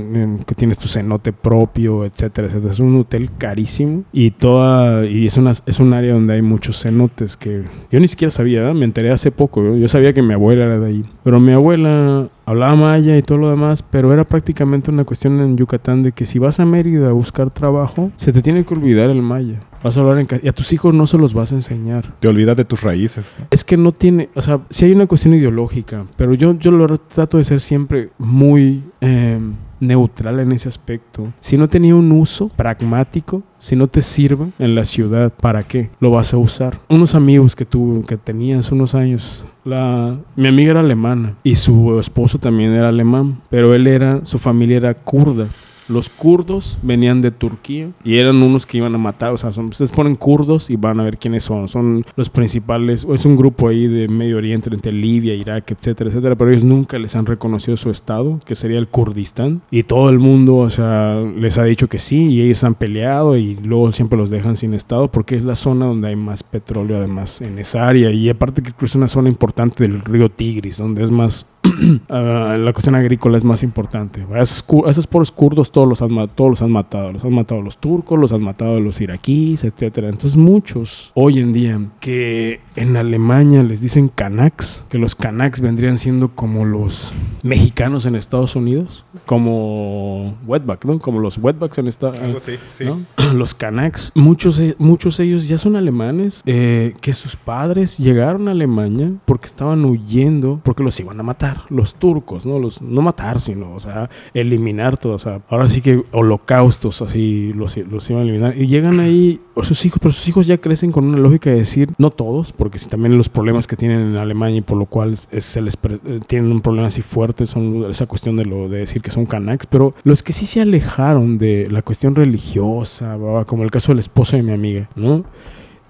que 0.46 0.54
tienes 0.54 0.78
tu 0.78 0.88
cenote 0.88 1.32
propio, 1.32 2.04
etcétera, 2.04 2.48
etcétera. 2.48 2.72
Es 2.72 2.80
un 2.80 2.96
hotel 2.96 3.30
carísimo 3.38 4.04
y 4.12 4.30
toda 4.32 5.06
y 5.06 5.26
es 5.26 5.36
una 5.36 5.52
es 5.66 5.80
un 5.80 5.92
área 5.94 6.14
donde 6.14 6.34
hay 6.34 6.42
muchos 6.42 6.80
cenotes 6.80 7.36
que 7.36 7.64
yo 7.90 8.00
ni 8.00 8.08
siquiera 8.08 8.30
sabía, 8.30 8.72
me 8.74 8.84
enteré 8.84 9.10
hace 9.10 9.30
poco, 9.30 9.76
yo 9.76 9.88
sabía 9.88 10.12
que 10.12 10.22
mi 10.22 10.34
abuela 10.34 10.64
era 10.64 10.78
de 10.78 10.86
ahí, 10.86 11.04
pero 11.22 11.40
mi 11.40 11.52
abuela 11.52 12.28
hablaba 12.50 12.74
maya 12.74 13.16
y 13.16 13.22
todo 13.22 13.38
lo 13.38 13.50
demás, 13.50 13.82
pero 13.82 14.12
era 14.12 14.24
prácticamente 14.24 14.90
una 14.90 15.04
cuestión 15.04 15.40
en 15.40 15.56
Yucatán 15.56 16.02
de 16.02 16.12
que 16.12 16.26
si 16.26 16.38
vas 16.38 16.58
a 16.60 16.64
Mérida 16.64 17.08
a 17.08 17.12
buscar 17.12 17.50
trabajo, 17.50 18.10
se 18.16 18.32
te 18.32 18.42
tiene 18.42 18.64
que 18.64 18.74
olvidar 18.74 19.10
el 19.10 19.22
maya. 19.22 19.60
Vas 19.82 19.96
a 19.96 20.00
hablar 20.00 20.18
en 20.18 20.26
y 20.42 20.48
a 20.48 20.52
tus 20.52 20.72
hijos 20.72 20.92
no 20.92 21.06
se 21.06 21.16
los 21.16 21.32
vas 21.32 21.52
a 21.52 21.54
enseñar. 21.54 22.14
Te 22.18 22.28
olvidas 22.28 22.56
de 22.56 22.64
tus 22.64 22.82
raíces. 22.82 23.34
Es 23.50 23.64
que 23.64 23.76
no 23.76 23.92
tiene, 23.92 24.28
o 24.34 24.42
sea, 24.42 24.60
sí 24.68 24.84
hay 24.84 24.92
una 24.92 25.06
cuestión 25.06 25.34
ideológica, 25.34 26.04
pero 26.16 26.34
yo, 26.34 26.58
yo 26.58 26.70
lo 26.70 26.98
trato 26.98 27.38
de 27.38 27.44
ser 27.44 27.60
siempre 27.60 28.10
muy 28.18 28.82
em, 29.00 29.54
neutral 29.80 30.38
en 30.40 30.52
ese 30.52 30.68
aspecto. 30.68 31.32
Si 31.40 31.56
no 31.56 31.68
tenía 31.68 31.94
un 31.94 32.12
uso 32.12 32.48
pragmático, 32.48 33.42
si 33.58 33.76
no 33.76 33.88
te 33.88 34.02
sirve 34.02 34.50
en 34.58 34.74
la 34.74 34.84
ciudad, 34.84 35.32
¿para 35.32 35.62
qué 35.62 35.90
lo 36.00 36.10
vas 36.10 36.32
a 36.32 36.38
usar? 36.38 36.78
Unos 36.88 37.14
amigos 37.14 37.56
que 37.56 37.64
tuve, 37.64 38.02
que 38.02 38.16
tenías 38.16 38.70
unos 38.70 38.94
años, 38.94 39.44
la, 39.64 40.16
mi 40.36 40.48
amiga 40.48 40.70
era 40.70 40.80
alemana 40.80 41.34
y 41.42 41.54
su 41.54 41.98
esposo 41.98 42.38
también 42.38 42.72
era 42.72 42.88
alemán, 42.88 43.40
pero 43.50 43.74
él 43.74 43.86
era, 43.86 44.24
su 44.24 44.38
familia 44.38 44.76
era 44.76 44.94
kurda. 44.94 45.46
Los 45.90 46.08
kurdos 46.08 46.78
venían 46.82 47.20
de 47.20 47.30
Turquía 47.30 47.90
y 48.04 48.16
eran 48.16 48.42
unos 48.42 48.64
que 48.64 48.78
iban 48.78 48.94
a 48.94 48.98
matar. 48.98 49.32
O 49.32 49.36
sea, 49.36 49.52
son, 49.52 49.66
ustedes 49.66 49.92
ponen 49.92 50.14
kurdos 50.14 50.70
y 50.70 50.76
van 50.76 51.00
a 51.00 51.02
ver 51.02 51.18
quiénes 51.18 51.44
son. 51.44 51.68
Son 51.68 52.04
los 52.16 52.30
principales. 52.30 53.06
Es 53.12 53.26
un 53.26 53.36
grupo 53.36 53.68
ahí 53.68 53.86
de 53.86 54.08
Medio 54.08 54.36
Oriente, 54.36 54.70
entre 54.72 54.92
Libia, 54.92 55.34
Irak, 55.34 55.70
etcétera, 55.72 56.10
etcétera. 56.10 56.36
Pero 56.36 56.50
ellos 56.50 56.64
nunca 56.64 56.98
les 56.98 57.16
han 57.16 57.26
reconocido 57.26 57.76
su 57.76 57.90
estado, 57.90 58.40
que 58.44 58.54
sería 58.54 58.78
el 58.78 58.88
Kurdistán. 58.88 59.62
Y 59.70 59.82
todo 59.82 60.10
el 60.10 60.18
mundo, 60.18 60.56
o 60.58 60.70
sea, 60.70 61.20
les 61.36 61.58
ha 61.58 61.64
dicho 61.64 61.88
que 61.88 61.98
sí 61.98 62.28
y 62.28 62.42
ellos 62.42 62.62
han 62.64 62.74
peleado 62.74 63.36
y 63.36 63.56
luego 63.56 63.90
siempre 63.92 64.18
los 64.18 64.30
dejan 64.30 64.56
sin 64.56 64.74
estado 64.74 65.10
porque 65.10 65.36
es 65.36 65.42
la 65.42 65.54
zona 65.54 65.86
donde 65.86 66.08
hay 66.08 66.16
más 66.16 66.42
petróleo, 66.42 66.98
además, 66.98 67.40
en 67.40 67.58
esa 67.58 67.88
área. 67.88 68.10
Y 68.10 68.28
aparte 68.28 68.62
que 68.62 68.72
es 68.84 68.94
una 68.94 69.08
zona 69.08 69.28
importante 69.28 69.84
del 69.84 70.00
río 70.00 70.30
Tigris, 70.30 70.78
donde 70.78 71.02
es 71.02 71.10
más. 71.10 71.46
Ah, 72.08 72.56
la 72.58 72.72
cuestión 72.72 72.94
agrícola 72.94 73.38
es 73.38 73.44
más 73.44 73.62
importante. 73.62 74.24
Esos, 74.36 74.64
esos 74.86 75.06
poros 75.06 75.30
kurdos, 75.30 75.70
todos 75.70 75.88
los, 75.88 76.02
han, 76.02 76.28
todos 76.28 76.50
los 76.50 76.62
han 76.62 76.70
matado. 76.70 77.12
Los 77.12 77.24
han 77.24 77.34
matado 77.34 77.62
los 77.62 77.78
turcos, 77.78 78.18
los 78.18 78.32
han 78.32 78.42
matado 78.42 78.80
los 78.80 79.00
iraquíes, 79.00 79.64
etcétera. 79.64 80.08
Entonces 80.08 80.36
muchos 80.36 81.12
hoy 81.14 81.40
en 81.40 81.52
día 81.52 81.80
que 82.00 82.60
en 82.76 82.96
Alemania 82.96 83.62
les 83.62 83.80
dicen 83.80 84.08
Kanaks, 84.08 84.84
que 84.88 84.98
los 84.98 85.14
Kanaks 85.14 85.60
vendrían 85.60 85.98
siendo 85.98 86.34
como 86.34 86.64
los 86.64 87.12
mexicanos 87.42 88.06
en 88.06 88.16
Estados 88.16 88.56
Unidos, 88.56 89.04
como 89.26 90.36
wetback, 90.46 90.84
¿no? 90.84 90.98
Como 90.98 91.20
los 91.20 91.38
wetbacks 91.38 91.78
en 91.78 91.86
Estados 91.86 92.18
Unidos. 92.18 92.48
Sí, 92.72 92.84
Los 93.34 93.54
Kanaks, 93.54 94.12
muchos, 94.14 94.60
muchos 94.78 95.16
de 95.16 95.24
ellos 95.24 95.48
ya 95.48 95.58
son 95.58 95.76
alemanes, 95.76 96.42
eh, 96.46 96.94
que 97.00 97.12
sus 97.12 97.36
padres 97.36 97.98
llegaron 97.98 98.48
a 98.48 98.52
Alemania 98.52 99.12
porque 99.24 99.46
estaban 99.46 99.84
huyendo, 99.84 100.60
porque 100.64 100.82
los 100.82 100.98
iban 101.00 101.18
a 101.20 101.22
matar 101.22 101.49
los 101.68 101.94
turcos, 101.94 102.46
¿no? 102.46 102.58
Los, 102.58 102.82
no 102.82 103.02
matar, 103.02 103.40
sino, 103.40 103.72
o 103.74 103.80
sea, 103.80 104.08
eliminar 104.34 104.96
todo, 104.96 105.14
o 105.14 105.18
sea, 105.18 105.40
ahora 105.48 105.68
sí 105.68 105.80
que 105.80 106.02
holocaustos 106.12 107.02
así 107.02 107.52
los, 107.54 107.76
iban 107.76 108.22
a 108.22 108.22
eliminar. 108.22 108.56
Y 108.56 108.66
llegan 108.66 109.00
ahí, 109.00 109.40
sus 109.62 109.84
hijos, 109.84 109.98
pero 110.00 110.12
sus 110.12 110.26
hijos 110.28 110.46
ya 110.46 110.58
crecen 110.58 110.92
con 110.92 111.04
una 111.04 111.18
lógica 111.18 111.50
de 111.50 111.56
decir, 111.56 111.90
no 111.98 112.10
todos, 112.10 112.52
porque 112.52 112.78
también 112.78 113.16
los 113.16 113.28
problemas 113.28 113.66
que 113.66 113.76
tienen 113.76 114.00
en 114.00 114.16
Alemania 114.16 114.58
y 114.58 114.62
por 114.62 114.78
lo 114.78 114.86
cual 114.86 115.16
se 115.16 115.60
les 115.60 115.74
eh, 115.74 116.20
tienen 116.26 116.50
un 116.50 116.60
problema 116.60 116.88
así 116.88 117.02
fuerte 117.02 117.46
son 117.46 117.90
esa 117.90 118.06
cuestión 118.06 118.36
de 118.36 118.44
lo 118.44 118.68
de 118.68 118.78
decir 118.78 119.02
que 119.02 119.10
son 119.10 119.26
canaks, 119.26 119.66
pero 119.66 119.94
los 120.04 120.22
que 120.22 120.32
sí 120.32 120.46
se 120.46 120.60
alejaron 120.60 121.38
de 121.38 121.68
la 121.70 121.82
cuestión 121.82 122.14
religiosa, 122.14 123.16
como 123.46 123.64
el 123.64 123.70
caso 123.70 123.92
del 123.92 123.98
esposo 123.98 124.36
de 124.36 124.42
mi 124.42 124.52
amiga, 124.52 124.88
¿no? 124.96 125.24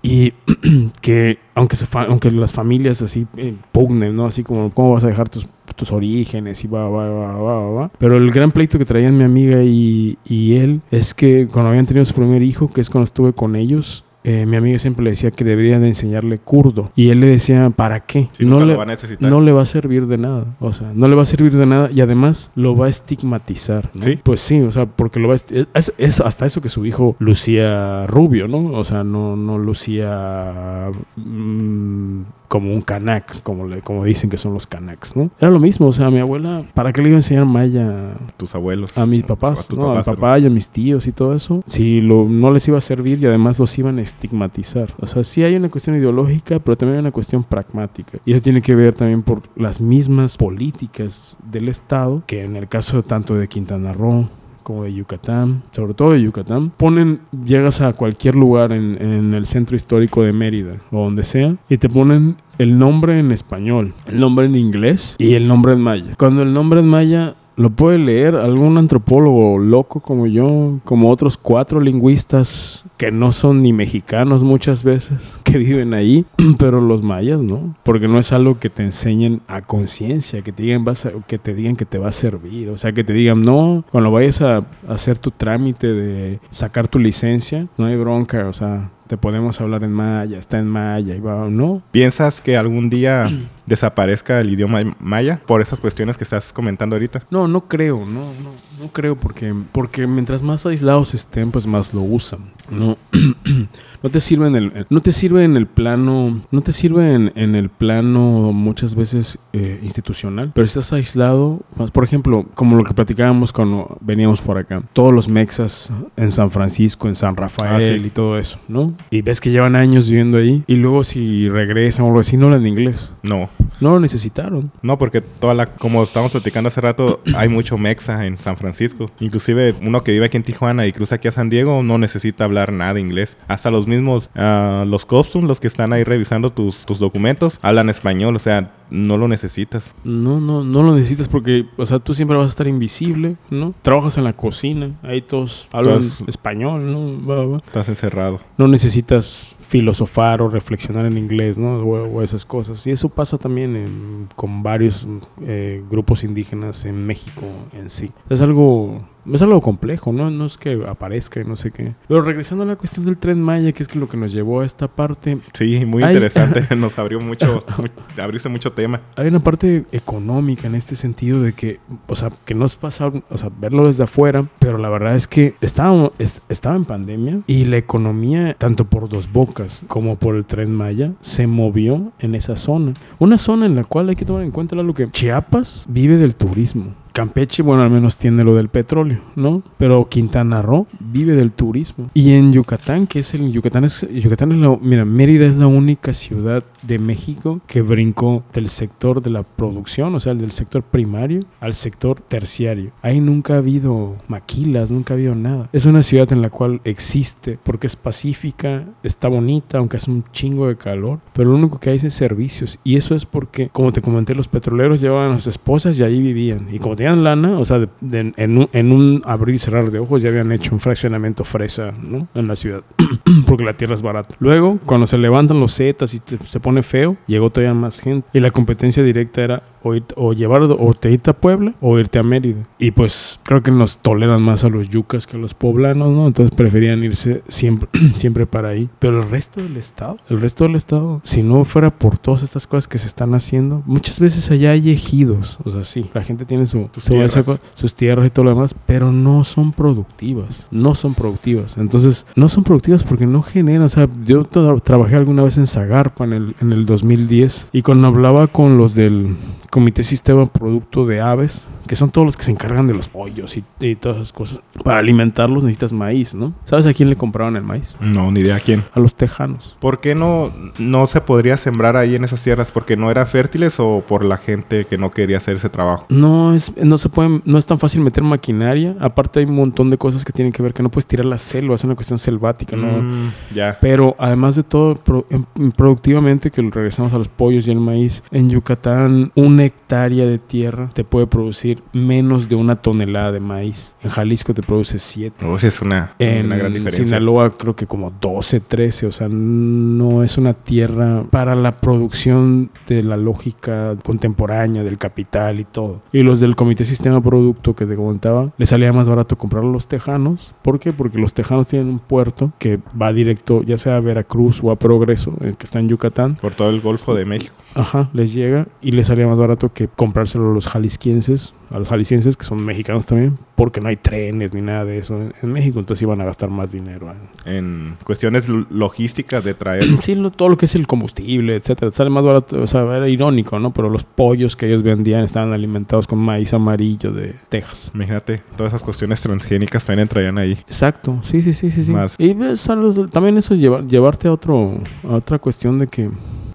Y 0.02 0.32
que 1.00 1.38
aunque, 1.54 1.76
se 1.76 1.86
aunque 1.92 2.30
las 2.30 2.52
familias 2.52 3.02
así 3.02 3.26
eh, 3.36 3.54
pugnen, 3.72 4.16
¿no? 4.16 4.26
Así 4.26 4.42
como, 4.42 4.72
¿cómo 4.72 4.94
vas 4.94 5.04
a 5.04 5.08
dejar 5.08 5.28
tus, 5.28 5.46
tus 5.76 5.92
orígenes? 5.92 6.64
Y 6.64 6.68
va, 6.68 6.88
va, 6.88 7.08
va, 7.08 7.36
va, 7.36 7.70
va. 7.70 7.90
Pero 7.98 8.16
el 8.16 8.30
gran 8.30 8.50
pleito 8.50 8.78
que 8.78 8.84
traían 8.84 9.16
mi 9.18 9.24
amiga 9.24 9.62
y, 9.62 10.18
y 10.24 10.56
él 10.56 10.80
es 10.90 11.14
que 11.14 11.48
cuando 11.48 11.70
habían 11.70 11.86
tenido 11.86 12.04
su 12.04 12.14
primer 12.14 12.42
hijo, 12.42 12.70
que 12.70 12.80
es 12.80 12.88
cuando 12.88 13.04
estuve 13.04 13.32
con 13.32 13.56
ellos, 13.56 14.04
eh, 14.22 14.44
mi 14.46 14.56
amiga 14.56 14.78
siempre 14.78 15.04
le 15.04 15.10
decía 15.10 15.30
que 15.30 15.44
deberían 15.44 15.80
de 15.80 15.88
enseñarle 15.88 16.38
kurdo. 16.38 16.92
Y 16.94 17.10
él 17.10 17.20
le 17.20 17.28
decía, 17.28 17.70
¿para 17.70 18.00
qué? 18.00 18.28
no, 18.38 18.64
le, 18.64 18.76
no 19.20 19.40
le 19.40 19.52
va 19.52 19.62
a 19.62 19.66
servir 19.66 20.06
de 20.06 20.18
nada. 20.18 20.56
O 20.60 20.72
sea, 20.72 20.92
no 20.94 21.08
le 21.08 21.16
va 21.16 21.22
a 21.22 21.26
servir 21.26 21.52
de 21.52 21.66
nada 21.66 21.90
y 21.90 22.00
además 22.00 22.50
lo 22.54 22.76
va 22.76 22.86
a 22.86 22.88
estigmatizar. 22.88 23.90
¿Sí? 24.00 24.18
Pues 24.22 24.40
sí, 24.40 24.60
o 24.60 24.70
sea, 24.70 24.86
porque 24.86 25.20
lo 25.20 25.28
va 25.28 25.34
a... 25.34 25.78
Es, 25.98 26.20
hasta 26.20 26.46
eso 26.46 26.60
que 26.60 26.68
su 26.68 26.84
hijo 26.84 27.16
lucía 27.18 28.06
rubio, 28.06 28.46
¿no? 28.46 28.72
O 28.72 28.84
sea, 28.84 29.04
no, 29.04 29.36
no 29.36 29.58
lucía... 29.58 30.90
Mm, 31.16 32.22
como 32.50 32.74
un 32.74 32.82
canak, 32.82 33.44
como, 33.44 33.64
le, 33.68 33.80
como 33.80 34.04
dicen 34.04 34.28
que 34.28 34.36
son 34.36 34.52
los 34.54 34.66
canaks, 34.66 35.14
¿no? 35.14 35.30
Era 35.38 35.52
lo 35.52 35.60
mismo, 35.60 35.86
o 35.86 35.92
sea, 35.92 36.10
mi 36.10 36.18
abuela, 36.18 36.64
¿para 36.74 36.92
qué 36.92 37.00
le 37.00 37.10
iba 37.10 37.14
a 37.14 37.20
enseñar 37.20 37.46
maya? 37.46 38.14
Tus 38.36 38.56
abuelos. 38.56 38.98
A 38.98 39.06
mis 39.06 39.22
papás, 39.22 39.70
a 39.70 39.76
¿no? 39.76 39.92
a 39.92 39.98
mi 39.98 40.02
papá 40.02 40.36
y 40.40 40.46
a 40.46 40.50
mis 40.50 40.68
tíos 40.68 41.06
y 41.06 41.12
todo 41.12 41.32
eso. 41.32 41.62
Si 41.66 42.00
lo, 42.00 42.24
no 42.28 42.50
les 42.50 42.66
iba 42.66 42.76
a 42.76 42.80
servir 42.80 43.22
y 43.22 43.26
además 43.26 43.60
los 43.60 43.78
iban 43.78 44.00
a 44.00 44.02
estigmatizar. 44.02 44.92
O 44.98 45.06
sea, 45.06 45.22
sí 45.22 45.44
hay 45.44 45.54
una 45.54 45.68
cuestión 45.68 45.94
ideológica, 45.94 46.58
pero 46.58 46.76
también 46.76 46.96
hay 46.96 47.00
una 47.02 47.12
cuestión 47.12 47.44
pragmática. 47.44 48.18
Y 48.24 48.32
eso 48.32 48.42
tiene 48.42 48.62
que 48.62 48.74
ver 48.74 48.94
también 48.96 49.22
por 49.22 49.42
las 49.54 49.80
mismas 49.80 50.36
políticas 50.36 51.36
del 51.52 51.68
Estado, 51.68 52.24
que 52.26 52.42
en 52.42 52.56
el 52.56 52.66
caso 52.66 53.02
tanto 53.02 53.36
de 53.36 53.46
Quintana 53.46 53.92
Roo, 53.92 54.28
como 54.70 54.84
de 54.84 54.94
Yucatán, 54.94 55.64
sobre 55.72 55.94
todo 55.94 56.12
de 56.12 56.22
Yucatán, 56.22 56.70
ponen, 56.70 57.22
llegas 57.44 57.80
a 57.80 57.92
cualquier 57.92 58.36
lugar 58.36 58.70
en, 58.70 59.34
el 59.34 59.44
centro 59.46 59.74
histórico 59.74 60.22
de 60.22 60.32
Mérida 60.32 60.76
o 60.92 61.02
donde 61.02 61.24
sea 61.24 61.56
y 61.68 61.76
te 61.76 61.88
ponen 61.88 62.36
el 62.58 62.78
nombre 62.78 63.18
en 63.18 63.32
español, 63.32 63.94
el 64.06 64.20
nombre 64.20 64.46
en 64.46 64.54
inglés 64.54 65.16
y 65.18 65.34
el 65.34 65.48
nombre 65.48 65.72
en 65.72 65.80
maya. 65.80 66.14
Cuando 66.16 66.42
el 66.42 66.52
nombre 66.52 66.80
en 66.80 66.86
maya 66.86 67.34
lo 67.56 67.70
puede 67.70 67.98
leer 67.98 68.36
algún 68.36 68.78
antropólogo 68.78 69.58
loco 69.58 70.00
como 70.00 70.26
yo, 70.26 70.78
como 70.84 71.10
otros 71.10 71.36
cuatro 71.36 71.80
lingüistas 71.80 72.84
que 72.96 73.10
no 73.10 73.32
son 73.32 73.62
ni 73.62 73.72
mexicanos 73.72 74.42
muchas 74.42 74.84
veces, 74.84 75.36
que 75.44 75.58
viven 75.58 75.94
ahí, 75.94 76.24
pero 76.58 76.80
los 76.80 77.02
mayas 77.02 77.40
no, 77.40 77.74
porque 77.82 78.08
no 78.08 78.18
es 78.18 78.32
algo 78.32 78.58
que 78.58 78.70
te 78.70 78.82
enseñen 78.82 79.40
a 79.48 79.62
conciencia, 79.62 80.42
que 80.42 80.52
te 80.52 80.62
digan 80.62 80.84
vas 80.84 81.08
que 81.26 81.38
te 81.38 81.54
digan 81.54 81.76
que 81.76 81.84
te 81.84 81.98
va 81.98 82.08
a 82.08 82.12
servir, 82.12 82.70
o 82.70 82.76
sea, 82.76 82.92
que 82.92 83.04
te 83.04 83.12
digan, 83.12 83.42
"No, 83.42 83.84
cuando 83.90 84.10
vayas 84.10 84.40
a 84.42 84.64
hacer 84.88 85.18
tu 85.18 85.30
trámite 85.30 85.86
de 85.86 86.40
sacar 86.50 86.88
tu 86.88 86.98
licencia, 86.98 87.66
no 87.76 87.86
hay 87.86 87.96
bronca, 87.96 88.48
o 88.48 88.52
sea, 88.52 88.90
te 89.10 89.16
podemos 89.16 89.60
hablar 89.60 89.82
en 89.82 89.92
maya, 89.92 90.38
está 90.38 90.58
en 90.58 90.68
maya, 90.68 91.16
y 91.16 91.20
va, 91.20 91.48
¿no? 91.50 91.82
¿Piensas 91.90 92.40
que 92.40 92.56
algún 92.56 92.90
día 92.90 93.26
desaparezca 93.70 94.40
el 94.40 94.50
idioma 94.50 94.80
maya 94.98 95.40
por 95.46 95.62
esas 95.62 95.80
cuestiones 95.80 96.18
que 96.18 96.24
estás 96.24 96.52
comentando 96.52 96.96
ahorita? 96.96 97.22
No, 97.30 97.48
no 97.48 97.68
creo, 97.68 98.00
no, 98.00 98.20
no, 98.20 98.50
no 98.80 98.88
creo 98.92 99.16
porque, 99.16 99.54
porque 99.72 100.06
mientras 100.06 100.42
más 100.42 100.66
aislados 100.66 101.14
estén, 101.14 101.52
pues 101.52 101.66
más 101.66 101.94
lo 101.94 102.02
usan, 102.02 102.40
¿no? 102.68 102.98
no 104.02 104.10
te 104.10 104.20
sirve 104.20 104.48
en 104.48 104.56
el, 104.56 104.86
no 104.90 105.00
te 105.00 105.12
sirve 105.12 105.44
en 105.44 105.56
el 105.56 105.66
plano, 105.66 106.42
no 106.50 106.60
te 106.62 106.72
sirve 106.72 107.14
en, 107.14 107.54
el 107.54 107.70
plano 107.70 108.52
muchas 108.52 108.94
veces 108.94 109.38
eh, 109.52 109.78
institucional, 109.82 110.50
pero 110.52 110.66
si 110.66 110.78
estás 110.78 110.92
aislado, 110.92 111.60
más, 111.76 111.92
por 111.92 112.04
ejemplo, 112.04 112.46
como 112.54 112.76
lo 112.76 112.84
que 112.84 112.92
platicábamos 112.92 113.52
cuando 113.52 113.98
veníamos 114.00 114.42
por 114.42 114.58
acá, 114.58 114.82
todos 114.92 115.14
los 115.14 115.28
mexas 115.28 115.92
en 116.16 116.32
San 116.32 116.50
Francisco, 116.50 117.06
en 117.06 117.14
San 117.14 117.36
Rafael 117.36 118.02
ah, 118.02 118.06
y 118.06 118.10
todo 118.10 118.36
eso, 118.36 118.58
¿no? 118.66 118.94
y 119.10 119.22
ves 119.22 119.40
que 119.40 119.50
llevan 119.50 119.76
años 119.76 120.08
viviendo 120.08 120.38
ahí 120.38 120.64
y 120.66 120.74
luego 120.74 121.04
si 121.04 121.48
regresan 121.48 122.04
o 122.04 122.08
algo 122.08 122.20
así 122.20 122.36
no 122.36 122.46
hablan 122.46 122.66
inglés. 122.66 123.12
No. 123.22 123.48
No 123.80 123.90
lo 123.90 124.00
necesitaron. 124.00 124.70
No, 124.82 124.98
porque 124.98 125.20
toda 125.20 125.54
la, 125.54 125.66
como 125.66 126.02
estábamos 126.02 126.32
platicando 126.32 126.68
hace 126.68 126.80
rato, 126.80 127.20
hay 127.34 127.48
mucho 127.48 127.78
mexa 127.78 128.26
en 128.26 128.38
San 128.38 128.56
Francisco. 128.56 129.10
Inclusive 129.20 129.74
uno 129.82 130.04
que 130.04 130.12
vive 130.12 130.26
aquí 130.26 130.36
en 130.36 130.42
Tijuana 130.42 130.86
y 130.86 130.92
cruza 130.92 131.16
aquí 131.16 131.28
a 131.28 131.32
San 131.32 131.50
Diego 131.50 131.82
no 131.82 131.98
necesita 131.98 132.44
hablar 132.44 132.72
nada 132.72 133.00
inglés. 133.00 133.36
Hasta 133.48 133.70
los 133.70 133.86
mismos, 133.86 134.30
uh, 134.36 134.84
los 134.84 135.06
costumes, 135.06 135.48
los 135.48 135.60
que 135.60 135.66
están 135.66 135.92
ahí 135.92 136.04
revisando 136.04 136.52
tus, 136.52 136.84
tus 136.84 136.98
documentos, 136.98 137.58
hablan 137.62 137.88
español. 137.88 138.36
O 138.36 138.38
sea, 138.38 138.70
no 138.90 139.16
lo 139.16 139.28
necesitas. 139.28 139.94
No, 140.04 140.40
no, 140.40 140.64
no 140.64 140.82
lo 140.82 140.94
necesitas 140.94 141.28
porque, 141.28 141.66
o 141.76 141.86
sea, 141.86 141.98
tú 141.98 142.14
siempre 142.14 142.36
vas 142.36 142.46
a 142.46 142.50
estar 142.50 142.66
invisible, 142.66 143.36
¿no? 143.50 143.74
Trabajas 143.82 144.18
en 144.18 144.24
la 144.24 144.32
cocina, 144.32 144.98
ahí 145.02 145.22
todos 145.22 145.68
hablan 145.72 146.02
español, 146.26 146.92
¿no? 146.92 147.56
Estás 147.58 147.88
encerrado. 147.88 148.40
No 148.58 148.68
necesitas 148.68 149.56
filosofar 149.60 150.42
o 150.42 150.48
reflexionar 150.48 151.06
en 151.06 151.16
inglés, 151.16 151.56
¿no? 151.56 151.78
O, 151.78 152.22
esas 152.22 152.44
cosas. 152.44 152.84
Y 152.86 152.90
eso 152.90 153.08
pasa 153.08 153.38
también 153.38 154.28
con 154.34 154.62
varios 154.62 155.06
eh, 155.42 155.82
grupos 155.88 156.24
indígenas 156.24 156.84
en 156.84 157.06
México 157.06 157.46
en 157.72 157.88
sí. 157.88 158.10
Es 158.28 158.40
algo 158.40 159.00
es 159.32 159.42
algo 159.42 159.60
complejo, 159.60 160.12
¿no? 160.12 160.30
No 160.30 160.46
es 160.46 160.58
que 160.58 160.82
aparezca 160.86 161.40
y 161.40 161.44
no 161.44 161.56
sé 161.56 161.70
qué. 161.70 161.94
Pero 162.08 162.22
regresando 162.22 162.64
a 162.64 162.66
la 162.66 162.76
cuestión 162.76 163.06
del 163.06 163.18
tren 163.18 163.42
Maya, 163.42 163.72
que 163.72 163.82
es 163.82 163.94
lo 163.94 164.08
que 164.08 164.16
nos 164.16 164.32
llevó 164.32 164.60
a 164.60 164.66
esta 164.66 164.88
parte. 164.88 165.40
Sí, 165.52 165.84
muy 165.84 166.02
interesante. 166.02 166.66
nos 166.76 166.98
abrió 166.98 167.20
mucho, 167.20 167.64
abrirse 168.18 168.48
mucho 168.48 168.72
tema. 168.72 169.00
Hay 169.16 169.28
una 169.28 169.40
parte 169.40 169.84
económica 169.92 170.66
en 170.66 170.74
este 170.74 170.96
sentido 170.96 171.42
de 171.42 171.52
que, 171.52 171.80
o 172.06 172.14
sea, 172.14 172.30
que 172.44 172.54
no 172.54 172.66
es 172.66 172.76
pasar, 172.76 173.12
o 173.28 173.38
sea, 173.38 173.50
verlo 173.60 173.86
desde 173.86 174.04
afuera, 174.04 174.48
pero 174.58 174.78
la 174.78 174.88
verdad 174.88 175.14
es 175.14 175.28
que 175.28 175.54
estaba, 175.60 176.10
estaba 176.48 176.76
en 176.76 176.84
pandemia 176.84 177.40
y 177.46 177.66
la 177.66 177.76
economía, 177.76 178.54
tanto 178.58 178.84
por 178.84 179.08
Dos 179.08 179.30
Bocas 179.30 179.82
como 179.88 180.16
por 180.16 180.36
el 180.36 180.46
tren 180.46 180.74
Maya, 180.74 181.12
se 181.20 181.46
movió 181.46 182.12
en 182.18 182.34
esa 182.34 182.56
zona. 182.56 182.94
Una 183.18 183.38
zona 183.38 183.66
en 183.66 183.76
la 183.76 183.84
cual 183.84 184.08
hay 184.08 184.16
que 184.16 184.24
tomar 184.24 184.42
en 184.42 184.50
cuenta 184.50 184.76
lo 184.76 184.94
que 184.94 185.10
Chiapas 185.10 185.86
vive 185.88 186.16
del 186.16 186.36
turismo. 186.36 186.94
Campeche, 187.12 187.62
bueno, 187.62 187.82
al 187.82 187.90
menos 187.90 188.16
tiene 188.18 188.44
lo 188.44 188.54
del 188.54 188.68
petróleo, 188.68 189.20
¿no? 189.36 189.62
Pero 189.78 190.08
Quintana 190.08 190.62
Roo 190.62 190.86
vive 190.98 191.34
del 191.34 191.52
turismo. 191.52 192.10
Y 192.14 192.32
en 192.32 192.52
Yucatán, 192.52 193.06
que 193.06 193.20
es 193.20 193.34
el 193.34 193.52
Yucatán 193.52 193.84
es 193.84 194.06
Yucatán 194.10 194.52
es 194.52 194.58
la, 194.58 194.78
mira, 194.80 195.04
Mérida 195.04 195.46
es 195.46 195.56
la 195.56 195.66
única 195.66 196.12
ciudad 196.12 196.64
de 196.82 196.98
México 196.98 197.60
que 197.66 197.82
brincó 197.82 198.42
del 198.52 198.68
sector 198.68 199.22
de 199.22 199.30
la 199.30 199.42
producción, 199.42 200.14
o 200.14 200.20
sea, 200.20 200.34
del 200.34 200.52
sector 200.52 200.82
primario 200.82 201.40
al 201.60 201.74
sector 201.74 202.20
terciario. 202.20 202.92
Ahí 203.02 203.20
nunca 203.20 203.54
ha 203.54 203.58
habido 203.58 204.16
maquilas, 204.28 204.90
nunca 204.90 205.14
ha 205.14 205.16
habido 205.16 205.34
nada. 205.34 205.68
Es 205.72 205.86
una 205.86 206.02
ciudad 206.02 206.32
en 206.32 206.42
la 206.42 206.50
cual 206.50 206.80
existe 206.84 207.58
porque 207.62 207.86
es 207.86 207.96
pacífica, 207.96 208.84
está 209.02 209.28
bonita, 209.28 209.78
aunque 209.78 209.96
hace 209.96 210.10
un 210.10 210.24
chingo 210.32 210.68
de 210.68 210.76
calor, 210.76 211.20
pero 211.32 211.50
lo 211.50 211.56
único 211.56 211.78
que 211.78 211.90
hay 211.90 211.96
es 211.96 212.14
servicios 212.14 212.78
y 212.84 212.96
eso 212.96 213.14
es 213.14 213.26
porque, 213.26 213.68
como 213.68 213.92
te 213.92 214.00
comenté, 214.02 214.34
los 214.34 214.48
petroleros 214.48 215.00
llevaban 215.00 215.32
a 215.32 215.38
sus 215.38 215.48
esposas 215.48 215.98
y 215.98 216.02
ahí 216.02 216.20
vivían 216.20 216.68
y 216.72 216.78
como 216.78 216.96
tenían 217.00 217.24
lana, 217.24 217.58
o 217.58 217.64
sea, 217.64 217.88
en, 218.12 218.58
un, 218.58 218.68
en, 218.74 218.92
un, 218.92 219.22
abrir 219.24 219.54
y 219.54 219.58
cerrar 219.58 219.90
de 219.90 220.00
ojos 220.00 220.20
ya 220.20 220.28
habían 220.28 220.52
hecho 220.52 220.74
un 220.74 220.80
fraccionamiento 220.80 221.44
fresa, 221.44 221.94
¿no? 221.98 222.28
En 222.34 222.46
la 222.46 222.54
ciudad, 222.56 222.82
porque 223.46 223.64
la 223.64 223.72
tierra 223.72 223.94
es 223.94 224.02
barata. 224.02 224.34
Luego, 224.38 224.78
cuando 224.84 225.06
se 225.06 225.16
levantan 225.16 225.60
los 225.60 225.74
zetas 225.74 226.12
y 226.12 226.20
se 226.44 226.60
pone 226.60 226.82
feo, 226.82 227.16
llegó 227.26 227.48
todavía 227.48 227.72
más 227.72 228.00
gente. 228.00 228.28
Y 228.34 228.40
la 228.40 228.50
competencia 228.50 229.02
directa 229.02 229.40
era 229.42 229.62
o, 229.82 229.94
o 230.16 230.32
llevar 230.32 230.62
o 230.62 230.94
te 230.94 231.10
irte 231.10 231.30
a 231.30 231.34
Puebla 231.34 231.74
o 231.80 231.98
irte 231.98 232.18
a 232.18 232.22
Mérida. 232.22 232.62
Y 232.78 232.90
pues 232.90 233.40
creo 233.44 233.62
que 233.62 233.70
nos 233.70 233.98
toleran 233.98 234.42
más 234.42 234.64
a 234.64 234.68
los 234.68 234.88
yucas 234.88 235.26
que 235.26 235.36
a 235.36 235.40
los 235.40 235.54
poblanos, 235.54 236.10
¿no? 236.10 236.26
Entonces 236.26 236.54
preferían 236.54 237.02
irse 237.04 237.42
siempre, 237.48 237.88
siempre 238.16 238.46
para 238.46 238.68
ahí. 238.68 238.88
Pero 238.98 239.22
el 239.22 239.28
resto 239.28 239.62
del 239.62 239.76
estado, 239.76 240.18
el 240.28 240.40
resto 240.40 240.64
del 240.64 240.76
estado, 240.76 241.20
si 241.24 241.42
no 241.42 241.64
fuera 241.64 241.90
por 241.90 242.18
todas 242.18 242.42
estas 242.42 242.66
cosas 242.66 242.88
que 242.88 242.98
se 242.98 243.06
están 243.06 243.34
haciendo, 243.34 243.82
muchas 243.86 244.20
veces 244.20 244.50
allá 244.50 244.72
hay 244.72 244.90
ejidos. 244.90 245.58
O 245.64 245.70
sea, 245.70 245.84
sí, 245.84 246.10
la 246.14 246.22
gente 246.22 246.44
tiene 246.44 246.66
su, 246.66 246.88
sus, 246.92 247.04
tierras. 247.04 247.60
sus 247.74 247.94
tierras 247.94 248.26
y 248.26 248.30
todo 248.30 248.44
lo 248.44 248.50
demás, 248.50 248.74
pero 248.86 249.12
no 249.12 249.44
son 249.44 249.72
productivas. 249.72 250.66
No 250.70 250.94
son 250.94 251.14
productivas. 251.14 251.76
Entonces, 251.76 252.26
no 252.36 252.48
son 252.48 252.64
productivas 252.64 253.04
porque 253.04 253.26
no 253.26 253.42
generan. 253.42 253.82
O 253.82 253.88
sea, 253.88 254.08
yo 254.24 254.44
trabajé 254.44 255.16
alguna 255.16 255.42
vez 255.42 255.58
en 255.58 255.66
Zagarpa 255.66 256.24
en 256.24 256.32
el, 256.32 256.56
en 256.60 256.72
el 256.72 256.86
2010 256.86 257.68
y 257.72 257.82
cuando 257.82 258.08
hablaba 258.08 258.46
con 258.48 258.76
los 258.76 258.94
del 258.94 259.36
Comité 259.70 260.02
Sistema 260.02 260.46
Producto 260.46 261.06
de 261.06 261.20
Aves, 261.20 261.66
que 261.86 261.94
son 261.96 262.10
todos 262.10 262.24
los 262.24 262.36
que 262.36 262.42
se 262.42 262.50
encargan 262.50 262.86
de 262.88 262.94
los 262.94 263.08
pollos 263.08 263.56
y, 263.56 263.64
y 263.80 263.94
todas 263.96 264.18
esas 264.18 264.32
cosas. 264.32 264.60
Para 264.84 264.98
alimentarlos 264.98 265.62
necesitas 265.64 265.92
maíz, 265.92 266.34
¿no? 266.34 266.52
¿Sabes 266.64 266.86
a 266.86 266.92
quién 266.94 267.08
le 267.08 267.16
compraban 267.16 267.56
el 267.56 267.62
maíz? 267.62 267.94
No, 268.00 268.30
ni 268.32 268.40
idea 268.40 268.56
a 268.56 268.60
quién. 268.60 268.82
A 268.92 269.00
los 269.00 269.14
tejanos. 269.14 269.76
¿Por 269.80 270.00
qué 270.00 270.14
no, 270.14 270.50
no 270.78 271.06
se 271.06 271.20
podría 271.20 271.56
sembrar 271.56 271.96
ahí 271.96 272.14
en 272.16 272.24
esas 272.24 272.42
tierras? 272.42 272.72
¿Porque 272.72 272.96
no 272.96 273.10
eran 273.10 273.26
fértiles 273.26 273.78
o 273.78 274.02
por 274.06 274.24
la 274.24 274.36
gente 274.38 274.84
que 274.86 274.98
no 274.98 275.10
quería 275.12 275.36
hacer 275.38 275.56
ese 275.56 275.68
trabajo? 275.68 276.06
No 276.08 276.52
es, 276.54 276.76
no 276.76 276.98
se 276.98 277.08
pueden, 277.08 277.42
no 277.44 277.56
es 277.58 277.66
tan 277.66 277.78
fácil 277.78 278.00
meter 278.00 278.22
maquinaria. 278.24 278.96
Aparte 279.00 279.38
hay 279.40 279.46
un 279.46 279.54
montón 279.56 279.90
de 279.90 279.98
cosas 279.98 280.24
que 280.24 280.32
tienen 280.32 280.52
que 280.52 280.62
ver 280.62 280.74
que 280.74 280.82
no 280.82 280.90
puedes 280.90 281.06
tirar 281.06 281.26
la 281.26 281.38
selva, 281.38 281.74
es 281.76 281.84
una 281.84 281.94
cuestión 281.94 282.18
selvática, 282.18 282.76
¿no? 282.76 283.02
Mm, 283.02 283.32
ya. 283.54 283.78
Pero 283.80 284.16
además 284.18 284.56
de 284.56 284.62
todo, 284.64 284.94
pro- 284.96 285.26
em- 285.30 285.44
productivamente, 285.72 286.50
que 286.50 286.62
regresamos 286.62 287.12
a 287.12 287.18
los 287.18 287.28
pollos 287.28 287.66
y 287.66 287.70
el 287.70 287.80
maíz, 287.80 288.22
en 288.30 288.50
Yucatán 288.50 289.32
una 289.60 289.66
hectárea 289.66 290.24
de 290.24 290.38
tierra 290.38 290.90
te 290.94 291.04
puede 291.04 291.26
producir 291.26 291.82
menos 291.92 292.48
de 292.48 292.54
una 292.54 292.76
tonelada 292.76 293.30
de 293.30 293.40
maíz. 293.40 293.94
En 294.02 294.10
Jalisco 294.10 294.54
te 294.54 294.62
produce 294.62 294.98
7. 294.98 295.44
O 295.44 295.58
sea, 295.58 295.68
es 295.68 295.82
una, 295.82 296.14
En 296.18 296.46
una 296.46 296.56
gran 296.56 296.72
diferencia. 296.72 297.04
Sinaloa 297.04 297.50
creo 297.50 297.76
que 297.76 297.86
como 297.86 298.10
12, 298.10 298.60
13, 298.60 299.06
o 299.06 299.12
sea, 299.12 299.28
no 299.28 300.24
es 300.24 300.38
una 300.38 300.54
tierra 300.54 301.24
para 301.30 301.54
la 301.54 301.72
producción 301.72 302.70
de 302.86 303.02
la 303.02 303.18
lógica 303.18 303.96
contemporánea 304.02 304.82
del 304.82 304.96
capital 304.96 305.60
y 305.60 305.64
todo. 305.64 306.00
Y 306.10 306.22
los 306.22 306.40
del 306.40 306.56
Comité 306.56 306.84
Sistema 306.84 307.22
Producto 307.22 307.74
que 307.74 307.84
te 307.84 307.96
comentaba, 307.96 308.52
les 308.56 308.70
salía 308.70 308.94
más 308.94 309.08
barato 309.08 309.36
comprar 309.36 309.64
a 309.64 309.66
los 309.66 309.88
tejanos. 309.88 310.54
¿Por 310.62 310.78
qué? 310.78 310.94
Porque 310.94 311.18
los 311.18 311.34
tejanos 311.34 311.68
tienen 311.68 311.88
un 311.88 311.98
puerto 311.98 312.52
que 312.58 312.78
va 313.00 313.12
directo 313.12 313.62
ya 313.62 313.76
sea 313.76 313.96
a 313.96 314.00
Veracruz 314.00 314.60
o 314.62 314.70
a 314.70 314.76
Progreso, 314.76 315.34
el 315.42 315.58
que 315.58 315.64
está 315.64 315.80
en 315.80 315.88
Yucatán. 315.90 316.36
Por 316.36 316.54
todo 316.54 316.70
el 316.70 316.80
Golfo 316.80 317.14
de 317.14 317.26
México. 317.26 317.54
Ajá, 317.74 318.10
les 318.12 318.34
llega 318.34 318.66
y 318.80 318.90
les 318.92 319.06
salía 319.06 319.26
más 319.26 319.38
barato 319.38 319.72
que 319.72 319.86
comprárselo 319.88 320.50
a 320.50 320.54
los 320.54 320.66
jalisquienses, 320.66 321.54
a 321.70 321.78
los 321.78 321.88
jaliscienses 321.88 322.36
que 322.36 322.44
son 322.44 322.64
mexicanos 322.64 323.06
también, 323.06 323.38
porque 323.54 323.80
no 323.80 323.88
hay 323.88 323.96
trenes 323.96 324.52
ni 324.54 324.60
nada 324.60 324.84
de 324.84 324.98
eso 324.98 325.16
en, 325.16 325.32
en 325.40 325.52
México, 325.52 325.78
entonces 325.78 326.02
iban 326.02 326.20
a 326.20 326.24
gastar 326.24 326.50
más 326.50 326.72
dinero. 326.72 327.12
en- 327.44 327.54
En 327.54 327.96
cuestiones 328.04 328.48
logísticas 328.48 329.44
de 329.44 329.54
traer. 329.54 329.84
Sí, 330.00 330.14
lo- 330.14 330.30
todo 330.30 330.48
lo 330.48 330.56
que 330.56 330.64
es 330.66 330.74
el 330.74 330.86
combustible, 330.86 331.54
etcétera, 331.56 331.92
sale 331.92 332.10
más 332.10 332.24
barato, 332.24 332.60
o 332.60 332.66
sea, 332.66 332.82
era 332.82 333.08
irónico, 333.08 333.58
¿no? 333.58 333.72
Pero 333.72 333.88
los 333.88 334.02
pollos 334.04 334.56
que 334.56 334.66
ellos 334.66 334.82
vendían 334.82 335.22
estaban 335.22 335.52
alimentados 335.52 336.06
con 336.06 336.18
maíz 336.18 336.52
amarillo 336.54 337.12
de 337.12 337.34
Texas. 337.48 337.90
Imagínate, 337.94 338.42
todas 338.56 338.72
esas 338.72 338.82
cuestiones 338.82 339.20
transgénicas 339.20 339.84
también 339.84 340.00
entrarían 340.04 340.38
ahí. 340.38 340.52
Exacto, 340.66 341.18
sí, 341.22 341.40
sí, 341.42 341.52
sí, 341.52 341.70
sí, 341.70 341.84
sí. 341.84 341.92
Más. 341.92 342.16
Y 342.18 342.34
ves, 342.34 342.66
los- 342.68 343.10
también 343.10 343.36
eso 343.38 343.54
es 343.54 343.60
llevar- 343.60 343.86
llevarte 343.86 344.26
a 344.28 344.32
otro, 344.32 344.78
a 345.08 345.14
otra 345.14 345.38
cuestión 345.38 345.78
de 345.78 345.86
que 345.86 346.10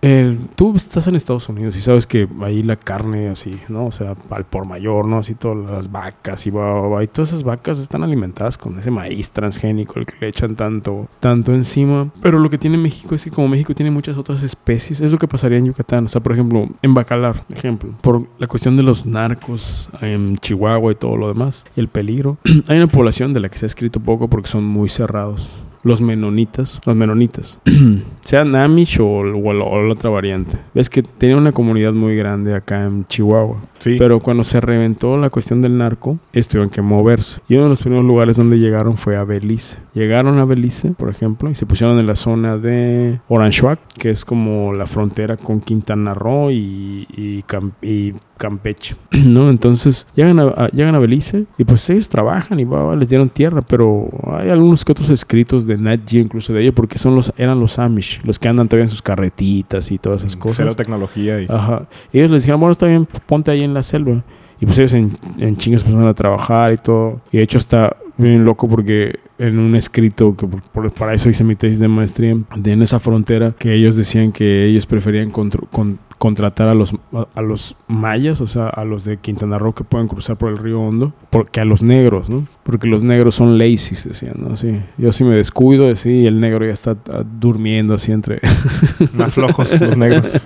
eh, 0.08 0.38
tú 0.56 0.76
estás 0.76 1.08
en 1.08 1.16
Estados 1.16 1.50
Unidos 1.50 1.76
y 1.76 1.82
sabes 1.82 2.06
que 2.06 2.28
ahí 2.42 2.62
la 2.62 2.76
carne 2.76 3.30
así, 3.30 3.60
¿no? 3.70 3.88
O 3.88 3.92
sea, 3.92 4.14
al 4.30 4.46
por 4.46 4.68
mayor, 4.68 5.08
¿no? 5.08 5.18
Así 5.18 5.34
todas 5.34 5.68
las 5.68 5.92
vacas 5.92 6.46
y 6.46 6.52
va, 6.52 6.80
va, 6.80 6.88
va, 6.88 7.04
y 7.04 7.08
todas 7.08 7.30
esas 7.30 7.44
vacas 7.44 7.80
están 7.80 8.04
alimentadas 8.04 8.56
con 8.56 8.78
ese 8.78 8.92
maíz 8.92 9.32
transgénico, 9.32 9.98
el 9.98 10.06
que 10.06 10.14
le 10.22 10.28
echan 10.28 10.56
tanto, 10.56 11.08
tanto 11.20 11.56
encima. 11.56 12.12
Pero 12.22 12.38
lo 12.38 12.52
que 12.52 12.60
tiene 12.60 12.78
México 12.78 13.16
es 13.16 13.24
que 13.24 13.32
como 13.32 13.48
México 13.48 13.74
tiene 13.74 13.90
muchas 13.90 14.16
otras 14.16 14.44
especies, 14.44 15.02
es 15.02 15.12
lo 15.12 15.18
que 15.18 15.28
pasaría 15.28 15.58
en 15.58 15.66
Yucatán. 15.66 16.06
O 16.06 16.08
sea, 16.08 16.22
por 16.22 16.34
ejemplo, 16.34 16.70
en 16.84 16.94
Bacalar, 16.94 17.44
ejemplo, 17.50 17.90
por 18.02 18.28
la 18.38 18.46
cuestión 18.46 18.78
de 18.78 18.84
los 18.84 19.08
narcos 19.08 19.90
en 20.02 20.38
Chihuahua 20.38 20.92
y 20.92 20.96
todo 20.96 21.18
lo 21.18 21.30
demás, 21.30 21.66
el 21.76 21.88
peligro, 21.88 22.38
hay 22.68 22.78
una 22.78 22.86
población 22.86 23.34
de 23.34 23.40
la 23.40 23.50
que 23.50 23.58
se 23.58 23.66
ha 23.66 23.74
escrito 23.74 24.00
poco 24.00 24.30
porque 24.30 24.50
son 24.50 24.66
muy 24.66 24.88
cerrados. 24.88 25.50
Los 25.86 26.02
menonitas, 26.02 26.82
los 26.86 26.96
menonitas, 26.96 27.60
sean 28.22 28.56
Amish 28.56 29.00
o, 29.00 29.06
o 29.08 29.54
la- 29.54 29.64
o 29.64 29.82
la 29.84 29.94
otra 29.94 30.10
variante. 30.10 30.58
Ves 30.74 30.90
que 30.90 31.04
tenía 31.04 31.38
una 31.38 31.52
comunidad 31.52 31.94
muy 31.94 32.16
grande 32.16 32.54
acá 32.56 32.84
en 32.86 33.06
Chihuahua. 33.08 33.58
Sí. 33.80 33.98
Pero 34.00 34.20
cuando 34.20 34.44
se 34.44 34.60
reventó 34.62 35.16
la 35.18 35.30
cuestión 35.30 35.62
del 35.62 35.78
narco, 35.78 36.18
ellos 36.34 36.48
tuvieron 36.48 36.70
que 36.72 36.82
moverse. 36.82 37.40
Y 37.48 37.56
uno 37.56 37.66
de 37.66 37.70
los 37.70 37.82
primeros 37.82 38.04
lugares 38.06 38.38
donde 38.38 38.58
llegaron 38.58 38.98
fue 38.98 39.16
a 39.16 39.24
Belice. 39.24 39.78
Llegaron 39.94 40.40
a 40.40 40.46
Belice, 40.46 40.92
por 40.92 41.10
ejemplo, 41.10 41.52
y 41.52 41.56
se 41.56 41.66
pusieron 41.68 42.00
en 42.00 42.08
la 42.08 42.16
zona 42.16 42.58
de 42.58 43.20
Oranchuac, 43.28 43.80
que 44.00 44.10
es 44.10 44.26
como 44.26 44.74
la 44.74 44.88
frontera 44.88 45.38
con 45.38 45.60
Quintana 45.62 46.14
Roo 46.16 46.50
y, 46.52 47.06
y, 47.16 47.44
Cam- 47.48 47.74
y 47.82 48.14
Campeche, 48.38 48.96
¿no? 49.12 49.50
Entonces 49.50 50.08
llegan 50.16 50.40
a, 50.40 50.44
a- 50.46 50.70
llegan 50.70 50.96
a 50.96 51.00
Belice 51.00 51.46
y 51.58 51.64
pues 51.64 51.88
ellos 51.90 52.10
trabajan 52.10 52.60
y 52.60 52.64
va, 52.64 52.84
va, 52.84 52.96
les 52.96 53.10
dieron 53.10 53.30
tierra, 53.30 53.62
pero 53.62 54.10
hay 54.40 54.50
algunos 54.50 54.84
que 54.84 54.94
otros 54.94 55.10
escritos 55.10 55.68
de 55.68 55.75
Nat 55.78 56.02
Geo 56.08 56.22
incluso 56.22 56.54
de 56.54 56.62
ellos 56.62 56.74
porque 56.76 56.98
son 56.98 57.16
los, 57.16 57.34
eran 57.38 57.60
los 57.60 57.80
Amish, 57.80 58.22
los 58.24 58.40
que 58.40 58.48
andan 58.48 58.68
todavía 58.68 58.86
en 58.86 58.90
sus 58.90 59.02
carretitas 59.02 59.92
y 59.92 59.98
todas 59.98 60.22
esas 60.22 60.36
cosas. 60.36 60.58
Cero 60.58 60.76
tecnología 60.76 61.42
y 61.42 61.48
Ajá. 61.50 61.88
Y 62.12 62.20
ellos 62.20 62.32
les 62.32 62.44
dijeron, 62.44 62.60
bueno, 62.60 62.72
está 62.72 62.86
bien, 62.86 63.08
ponte 63.26 63.52
ahí 63.52 63.64
en 63.64 63.74
la 63.74 63.84
selva. 63.84 64.24
Y 64.60 64.66
pues 64.66 64.78
ellos 64.78 64.94
en, 64.94 65.18
en 65.38 65.58
chingas 65.58 65.82
empezaron 65.82 66.08
a 66.08 66.14
trabajar 66.14 66.74
y 66.74 66.78
todo. 66.78 67.22
Y 67.32 67.38
de 67.38 67.44
hecho 67.44 67.58
está 67.58 67.96
bien 68.18 68.46
loco 68.46 68.70
porque 68.70 69.20
en 69.38 69.60
un 69.60 69.76
escrito, 69.76 70.36
que 70.36 70.48
por- 70.48 70.62
por- 70.62 70.92
para 70.94 71.14
eso 71.14 71.30
hice 71.30 71.44
mi 71.44 71.56
tesis 71.56 71.80
de 71.80 71.88
maestría, 71.88 72.36
de 72.56 72.72
en 72.72 72.82
esa 72.82 73.00
frontera, 73.00 73.54
que 73.58 73.74
ellos 73.74 73.96
decían 73.96 74.32
que 74.32 74.66
ellos 74.66 74.86
preferían 74.86 75.32
contr- 75.32 75.68
con- 75.72 76.00
contratar 76.18 76.70
a 76.70 76.74
los, 76.74 76.94
a, 77.14 77.28
a 77.36 77.42
los 77.42 77.76
mayas, 77.90 78.40
o 78.40 78.48
sea, 78.48 78.68
a 78.70 78.86
los 78.86 79.04
de 79.04 79.18
Quintana 79.18 79.60
Roo 79.60 79.74
que 79.74 79.84
pueden 79.84 80.08
cruzar 80.08 80.38
por 80.38 80.50
el 80.50 80.58
río 80.58 80.80
Hondo, 80.80 81.14
porque 81.30 81.60
a 81.60 81.66
los 81.66 81.84
negros, 81.84 82.30
¿no? 82.30 82.48
Porque 82.64 82.88
los 82.88 83.04
negros 83.04 83.36
son 83.36 83.58
lazy, 83.58 83.96
decían, 84.08 84.36
¿no? 84.38 84.56
Sí. 84.56 84.80
Yo 84.98 85.12
si 85.12 85.26
me 85.26 85.36
descuido, 85.36 85.94
sí, 85.98 86.10
y 86.22 86.26
el 86.26 86.40
negro 86.40 86.66
ya 86.66 86.72
está 86.72 86.96
ah, 87.12 87.24
durmiendo 87.40 87.94
así 87.96 88.14
entre... 88.14 88.40
más 89.14 89.34
flojos 89.34 89.80
los 89.82 89.98
negros. 89.98 90.42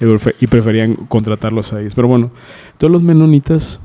y 0.40 0.46
preferían 0.48 0.94
contratarlos 0.96 1.72
a 1.72 1.80
ellos. 1.80 1.94
Pero 1.94 2.08
bueno, 2.08 2.30
todos 2.78 2.90
los 2.92 3.02
menonitas 3.04 3.80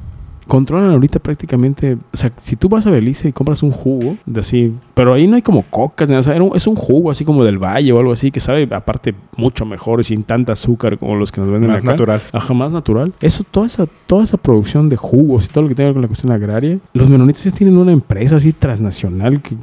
controlan 0.48 0.92
ahorita 0.92 1.20
prácticamente. 1.20 1.98
O 2.14 2.18
sea, 2.18 2.32
si 2.42 2.56
tú 2.56 2.70
vas 2.70 2.86
a 2.88 2.92
Belice 2.92 3.30
y 3.30 3.32
compras 3.32 3.64
un 3.64 3.72
jugo 3.72 4.18
de 4.26 4.40
así, 4.40 4.74
pero 4.94 5.14
ahí 5.14 5.28
no 5.28 5.36
hay 5.36 5.42
como 5.42 5.64
cocas, 5.64 6.10
nada, 6.10 6.20
o 6.22 6.24
sea, 6.24 6.36
es 6.56 6.68
un 6.68 6.76
jugo 6.76 7.12
así 7.12 7.24
como 7.26 7.44
del 7.44 7.58
valle 7.58 7.92
o 7.92 8.00
algo 8.00 8.12
así 8.12 8.32
que 8.32 8.40
sabe, 8.40 8.68
aparte, 8.72 9.14
mucho 9.38 9.66
mejor 9.66 10.02
y 10.02 10.04
sin 10.04 10.24
tanta 10.24 10.54
azúcar 10.54 10.98
como 10.98 11.16
los 11.16 11.32
que 11.32 11.42
nos 11.42 11.50
venden 11.50 11.70
Más 11.70 11.80
acá. 11.84 11.92
natural. 11.92 12.22
Ajá, 12.34 12.54
más 12.54 12.72
natural. 12.74 13.14
Eso, 13.22 13.44
toda 13.50 13.66
esa, 13.68 13.86
toda 14.08 14.24
esa 14.24 14.38
producción 14.38 14.90
de 14.90 14.98
jugos 14.98 15.46
y 15.46 15.50
todo 15.50 15.64
lo 15.64 15.70
que 15.70 15.76
tenga 15.76 15.88
que 15.90 15.90
ver 15.90 15.94
con 15.96 16.02
la 16.04 16.08
cuestión 16.08 16.32
agraria, 16.32 16.80
los 16.94 17.10
menonitas 17.10 17.44
ya 17.44 17.52
tienen 17.52 17.78
una 17.78 17.92
empresa 17.92 18.36
así 18.38 18.54
transnacional 18.54 19.42
que 19.42 19.56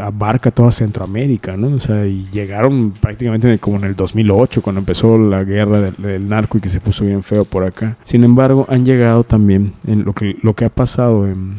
abarca 0.00 0.50
toda 0.50 0.70
Centroamérica, 0.72 1.56
¿no? 1.56 1.68
O 1.76 1.80
sea, 1.80 2.06
y 2.06 2.26
llegaron 2.32 2.92
prácticamente 3.00 3.46
en 3.46 3.54
el- 3.54 3.60
como 3.60 3.76
en 3.78 3.84
el 3.84 3.96
2008, 3.96 4.62
cuando 4.62 4.80
empezó 4.80 5.18
la 5.18 5.44
guerra 5.44 5.80
del, 5.80 5.94
del 5.96 6.28
narco 6.28 6.58
y 6.58 6.60
que 6.60 6.68
se 6.68 6.80
puso 6.80 7.04
bien 7.04 7.22
feo 7.22 7.44
por 7.44 7.64
acá. 7.64 7.96
Sin 8.04 8.24
embargo, 8.24 8.66
han 8.68 8.84
llegado 8.84 9.24
también 9.24 9.72
en 9.86 9.95
lo 10.04 10.12
que, 10.12 10.36
lo 10.42 10.54
que 10.54 10.64
ha 10.64 10.68
pasado 10.70 11.26
en, 11.26 11.54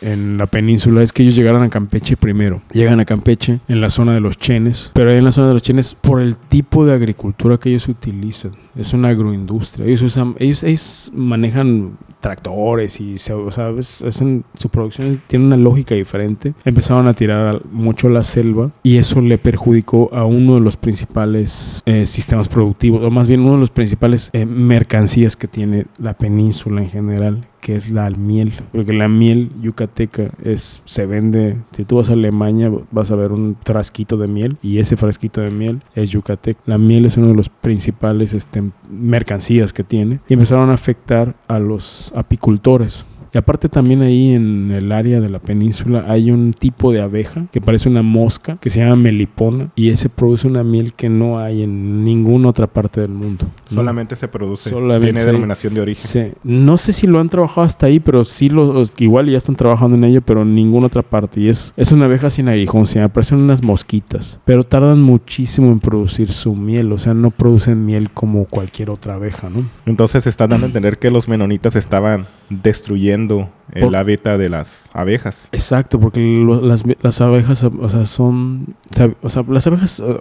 en 0.00 0.38
la 0.38 0.46
península 0.46 1.02
es 1.02 1.12
que 1.12 1.22
ellos 1.22 1.34
llegaron 1.36 1.62
a 1.62 1.68
Campeche 1.70 2.16
primero. 2.16 2.62
Llegan 2.72 3.00
a 3.00 3.04
Campeche 3.04 3.60
en 3.68 3.80
la 3.80 3.90
zona 3.90 4.14
de 4.14 4.20
los 4.20 4.36
chenes, 4.38 4.90
pero 4.94 5.10
ahí 5.10 5.16
en 5.18 5.24
la 5.24 5.32
zona 5.32 5.48
de 5.48 5.54
los 5.54 5.62
chenes 5.62 5.94
por 5.94 6.20
el 6.20 6.36
tipo 6.36 6.84
de 6.86 6.92
agricultura 6.94 7.58
que 7.58 7.70
ellos 7.70 7.88
utilizan. 7.88 8.52
Es 8.76 8.92
una 8.92 9.08
agroindustria. 9.08 9.86
Ellos 9.86 10.02
usan, 10.02 10.34
ellos, 10.38 10.62
ellos 10.62 11.10
manejan 11.14 11.92
tractores 12.20 13.00
y 13.00 13.16
se, 13.18 13.32
o 13.32 13.50
sea, 13.50 13.70
es- 13.70 14.02
hacen- 14.02 14.44
su 14.54 14.68
producción 14.68 15.20
tiene 15.28 15.46
una 15.46 15.56
lógica 15.56 15.94
diferente. 15.94 16.52
Empezaron 16.64 17.06
a 17.06 17.14
tirar 17.14 17.62
mucho 17.70 18.08
la 18.08 18.22
selva 18.24 18.70
y 18.82 18.96
eso 18.98 19.20
le 19.20 19.38
perjudicó 19.38 20.10
a 20.12 20.24
uno 20.24 20.54
de 20.56 20.60
los 20.60 20.76
principales 20.76 21.82
eh, 21.86 22.06
sistemas 22.06 22.48
productivos, 22.48 23.04
o 23.04 23.10
más 23.10 23.28
bien 23.28 23.40
uno 23.40 23.52
de 23.54 23.58
los 23.60 23.70
principales 23.70 24.30
eh, 24.32 24.46
mercancías 24.46 25.36
que 25.36 25.46
tiene 25.48 25.86
la 25.98 26.14
península 26.14 26.82
en 26.82 26.90
general, 26.90 27.46
que 27.60 27.76
es 27.76 27.90
la 27.90 28.08
miel. 28.10 28.52
Porque 28.72 28.92
la 28.92 29.08
miel 29.08 29.50
yucateca 29.60 30.30
es, 30.42 30.82
se 30.84 31.06
vende, 31.06 31.56
si 31.76 31.84
tú 31.84 31.96
vas 31.96 32.10
a 32.10 32.14
Alemania 32.14 32.70
vas 32.90 33.10
a 33.10 33.16
ver 33.16 33.32
un 33.32 33.56
frasquito 33.64 34.16
de 34.16 34.28
miel 34.28 34.56
y 34.62 34.78
ese 34.78 34.96
frasquito 34.96 35.40
de 35.40 35.50
miel 35.50 35.82
es 35.94 36.10
yucateca. 36.10 36.60
La 36.66 36.78
miel 36.78 37.04
es 37.04 37.16
uno 37.16 37.28
de 37.28 37.34
los 37.34 37.48
principales 37.48 38.34
este, 38.34 38.62
mercancías 38.90 39.72
que 39.72 39.84
tiene 39.84 40.20
y 40.28 40.34
empezaron 40.34 40.70
a 40.70 40.74
afectar 40.74 41.34
a 41.48 41.58
los 41.58 42.12
apicultores. 42.14 43.06
Y 43.32 43.38
aparte 43.38 43.68
también 43.68 44.02
ahí 44.02 44.32
en 44.32 44.70
el 44.70 44.90
área 44.92 45.20
de 45.20 45.28
la 45.28 45.38
península 45.38 46.04
hay 46.08 46.30
un 46.30 46.52
tipo 46.52 46.92
de 46.92 47.00
abeja 47.00 47.46
que 47.52 47.60
parece 47.60 47.88
una 47.88 48.02
mosca 48.02 48.56
que 48.60 48.70
se 48.70 48.80
llama 48.80 48.96
melipona 48.96 49.68
y 49.76 49.90
ese 49.90 50.08
produce 50.08 50.46
una 50.46 50.64
miel 50.64 50.92
que 50.94 51.08
no 51.08 51.38
hay 51.38 51.62
en 51.62 52.04
ninguna 52.04 52.48
otra 52.48 52.66
parte 52.66 53.00
del 53.00 53.10
mundo. 53.10 53.46
¿no? 53.70 53.74
Solamente 53.74 54.16
se 54.16 54.28
produce. 54.28 54.70
Solamente 54.70 55.12
Tiene 55.12 55.24
denominación 55.26 55.74
de 55.74 55.80
origen. 55.80 56.04
Sí. 56.32 56.38
No 56.44 56.76
sé 56.76 56.92
si 56.92 57.06
lo 57.06 57.20
han 57.20 57.28
trabajado 57.28 57.66
hasta 57.66 57.86
ahí, 57.86 58.00
pero 58.00 58.24
sí 58.24 58.48
lo, 58.48 58.68
os- 58.80 58.94
igual 58.98 59.28
ya 59.28 59.36
están 59.36 59.56
trabajando 59.56 59.96
en 59.96 60.04
ello, 60.04 60.20
pero 60.22 60.42
en 60.42 60.54
ninguna 60.54 60.86
otra 60.86 61.02
parte. 61.02 61.40
Y 61.40 61.48
es, 61.48 61.74
es 61.76 61.92
una 61.92 62.06
abeja 62.06 62.30
sin 62.30 62.48
aguijón, 62.48 62.86
se 62.86 62.98
me 63.00 63.08
parecen 63.08 63.38
unas 63.38 63.62
mosquitas, 63.62 64.40
pero 64.44 64.64
tardan 64.64 65.00
muchísimo 65.02 65.70
en 65.70 65.80
producir 65.80 66.28
su 66.30 66.54
miel, 66.54 66.90
o 66.92 66.98
sea, 66.98 67.14
no 67.14 67.30
producen 67.30 67.84
miel 67.84 68.10
como 68.10 68.44
cualquier 68.46 68.90
otra 68.90 69.14
abeja, 69.14 69.50
¿no? 69.50 69.64
Entonces 69.86 70.26
está 70.26 70.46
dando 70.46 70.64
a 70.64 70.68
entender 70.68 70.98
que 70.98 71.10
los 71.10 71.28
menonitas 71.28 71.76
estaban 71.76 72.26
destruyendo 72.50 73.50
el 73.72 73.84
Por- 73.84 73.96
hábitat 73.96 74.38
de 74.38 74.48
las 74.48 74.88
abejas. 74.92 75.48
Exacto, 75.52 76.00
porque 76.00 76.20
lo- 76.20 76.60
las, 76.60 76.84
las 77.02 77.20
abejas, 77.20 77.62
o 77.64 77.88
sea, 77.88 78.04
son, 78.04 78.74
o 79.22 79.28
sea, 79.30 79.44
las 79.48 79.66
abejas, 79.66 80.00
eh, 80.00 80.16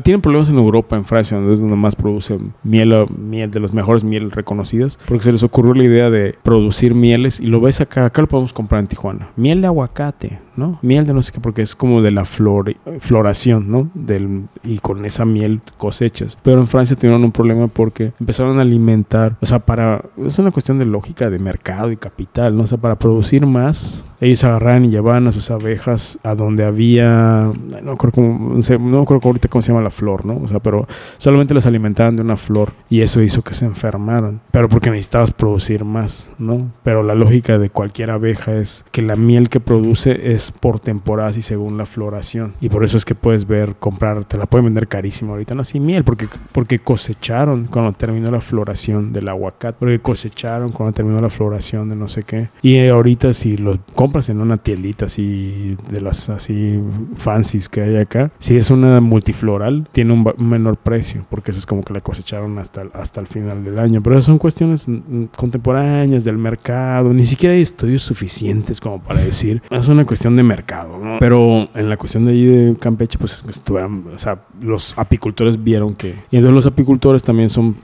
tienen 0.00 0.20
problemas 0.20 0.48
en 0.48 0.56
Europa, 0.56 0.96
en 0.96 1.04
Francia, 1.04 1.36
donde 1.36 1.52
es 1.52 1.60
donde 1.60 1.76
más 1.76 1.96
producen 1.96 2.52
miel, 2.62 2.92
o- 2.92 3.06
miel 3.08 3.50
de 3.50 3.60
las 3.60 3.72
mejores 3.72 4.04
miel 4.04 4.30
reconocidas, 4.30 4.98
porque 5.06 5.24
se 5.24 5.32
les 5.32 5.42
ocurrió 5.42 5.74
la 5.74 5.84
idea 5.84 6.10
de 6.10 6.34
producir 6.42 6.94
mieles 6.94 7.40
y 7.40 7.46
lo 7.46 7.60
ves 7.60 7.80
acá, 7.80 8.06
acá 8.06 8.22
lo 8.22 8.28
podemos 8.28 8.52
comprar 8.52 8.80
en 8.80 8.86
Tijuana. 8.86 9.30
Miel 9.36 9.60
de 9.60 9.66
aguacate, 9.66 10.40
¿no? 10.56 10.78
Miel 10.82 11.06
de 11.06 11.12
no 11.14 11.22
sé 11.22 11.32
qué, 11.32 11.40
porque 11.40 11.62
es 11.62 11.74
como 11.74 12.02
de 12.02 12.10
la 12.10 12.24
flor, 12.24 12.74
floración, 13.00 13.70
¿no? 13.70 13.90
Del, 13.94 14.44
y 14.64 14.78
con 14.78 15.04
esa 15.04 15.24
miel 15.24 15.60
cosechas. 15.78 16.38
Pero 16.42 16.60
en 16.60 16.66
Francia 16.66 16.96
tuvieron 16.96 17.24
un 17.24 17.32
problema 17.32 17.66
porque 17.68 18.12
empezaron 18.20 18.58
a 18.58 18.62
alimentar, 18.62 19.36
o 19.40 19.46
sea, 19.46 19.58
para, 19.60 20.02
es 20.24 20.38
una 20.38 20.50
cuestión 20.50 20.78
de 20.78 20.84
lógica 20.86 21.30
de 21.30 21.38
mercado 21.38 21.90
y 21.90 21.96
capital, 21.96 22.56
¿no? 22.56 22.62
O 22.64 22.66
sea, 22.66 22.78
para 22.78 22.98
producir 22.98 23.46
más, 23.46 24.04
ellos 24.22 24.44
agarraban 24.44 24.84
y 24.84 24.90
llevaban 24.90 25.26
a 25.26 25.32
sus 25.32 25.50
abejas 25.50 26.16
a 26.22 26.36
donde 26.36 26.64
había, 26.64 27.50
no 27.82 27.90
acuerdo 27.90 28.14
cómo, 28.14 28.58
no 28.80 29.00
acuerdo 29.00 29.20
ahorita 29.24 29.48
cómo 29.48 29.62
se 29.62 29.72
llama 29.72 29.82
la 29.82 29.90
flor, 29.90 30.24
¿no? 30.24 30.36
O 30.36 30.46
sea, 30.46 30.60
pero 30.60 30.86
solamente 31.18 31.54
las 31.54 31.66
alimentaban 31.66 32.14
de 32.14 32.22
una 32.22 32.36
flor 32.36 32.72
y 32.88 33.00
eso 33.00 33.20
hizo 33.20 33.42
que 33.42 33.52
se 33.52 33.64
enfermaran, 33.64 34.40
pero 34.52 34.68
porque 34.68 34.90
necesitabas 34.90 35.32
producir 35.32 35.84
más, 35.84 36.30
¿no? 36.38 36.70
Pero 36.84 37.02
la 37.02 37.16
lógica 37.16 37.58
de 37.58 37.68
cualquier 37.70 38.12
abeja 38.12 38.54
es 38.54 38.84
que 38.92 39.02
la 39.02 39.16
miel 39.16 39.48
que 39.48 39.58
produce 39.58 40.32
es 40.32 40.52
por 40.52 40.78
temporadas 40.78 41.36
y 41.36 41.42
según 41.42 41.76
la 41.76 41.86
floración 41.86 42.54
y 42.60 42.68
por 42.68 42.84
eso 42.84 42.96
es 42.96 43.04
que 43.04 43.16
puedes 43.16 43.48
ver, 43.48 43.74
comprar, 43.74 44.24
te 44.24 44.38
la 44.38 44.46
pueden 44.46 44.66
vender 44.66 44.86
carísimo 44.86 45.32
ahorita, 45.32 45.56
no, 45.56 45.64
sí, 45.64 45.80
miel, 45.80 46.04
porque, 46.04 46.28
porque 46.52 46.78
cosecharon 46.78 47.66
cuando 47.66 47.90
terminó 47.92 48.30
la 48.30 48.40
floración 48.40 49.12
del 49.12 49.28
aguacate, 49.28 49.78
porque 49.80 49.98
cosecharon 49.98 50.70
cuando 50.70 50.92
terminó 50.92 51.20
la 51.20 51.28
floración 51.28 51.88
de 51.88 51.96
no 51.96 52.06
sé 52.06 52.22
qué 52.22 52.50
y 52.62 52.86
ahorita 52.86 53.32
si 53.32 53.56
lo 53.56 53.78
compras 53.96 54.11
en 54.28 54.40
una 54.40 54.56
tiendita 54.56 55.06
así 55.06 55.76
de 55.90 56.00
las 56.00 56.28
así 56.28 56.80
fancies 57.16 57.68
que 57.68 57.82
hay 57.82 57.96
acá, 57.96 58.30
si 58.38 58.56
es 58.56 58.70
una 58.70 59.00
multifloral, 59.00 59.88
tiene 59.92 60.12
un, 60.12 60.32
menor 60.38 60.76
precio, 60.76 61.24
porque 61.30 61.50
eso 61.50 61.60
es 61.60 61.66
como 61.66 61.82
que 61.82 61.92
la 61.92 62.00
cosecharon 62.00 62.58
hasta, 62.58 62.84
hasta 62.94 63.20
el 63.20 63.26
final 63.26 63.64
del 63.64 63.78
año. 63.78 64.02
Pero 64.02 64.20
son 64.22 64.38
cuestiones 64.38 64.86
mm, 64.86 65.24
contemporáneas 65.36 66.24
del 66.24 66.38
mercado, 66.38 67.12
ni 67.12 67.24
siquiera 67.24 67.54
hay 67.54 67.62
estudios 67.62 68.02
suficientes 68.02 68.80
como 68.80 69.02
para 69.02 69.20
decir, 69.20 69.62
es 69.70 69.88
una 69.88 70.04
cuestión 70.04 70.36
de 70.36 70.42
mercado, 70.42 70.98
¿no? 70.98 71.18
Pero 71.18 71.68
en 71.74 71.88
la 71.88 71.96
cuestión 71.96 72.26
de 72.26 72.32
ahí 72.32 72.44
de 72.44 72.76
Campeche, 72.76 73.18
pues 73.18 73.44
estuvieron, 73.48 74.04
o 74.14 74.18
sea, 74.18 74.42
los 74.60 74.96
apicultores 74.98 75.62
vieron 75.62 75.94
que, 75.94 76.14
y 76.30 76.36
entonces 76.36 76.54
los 76.54 76.66
apicultores 76.66 77.22
también 77.22 77.48
son 77.48 77.76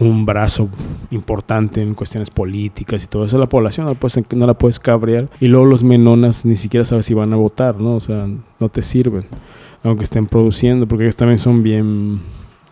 un 0.00 0.26
brazo 0.26 0.68
importante 1.10 1.80
en 1.80 1.94
cuestiones 1.94 2.30
políticas 2.30 3.02
y 3.04 3.06
todo 3.06 3.24
eso. 3.24 3.38
La 3.38 3.48
población 3.48 3.86
no 3.86 3.92
la 3.92 3.98
puedes, 3.98 4.32
no 4.32 4.46
la 4.46 4.54
puedes 4.54 4.78
cabrear. 4.78 5.28
Y 5.40 5.47
luego 5.48 5.66
los 5.66 5.82
menonas 5.84 6.44
ni 6.44 6.56
siquiera 6.56 6.84
sabes 6.84 7.06
si 7.06 7.14
van 7.14 7.32
a 7.32 7.36
votar, 7.36 7.80
¿no? 7.80 7.96
O 7.96 8.00
sea, 8.00 8.26
no 8.58 8.68
te 8.68 8.82
sirven. 8.82 9.24
Aunque 9.84 10.04
estén 10.04 10.26
produciendo, 10.26 10.86
porque 10.88 11.04
ellos 11.04 11.16
también 11.16 11.38
son 11.38 11.62
bien 11.62 12.20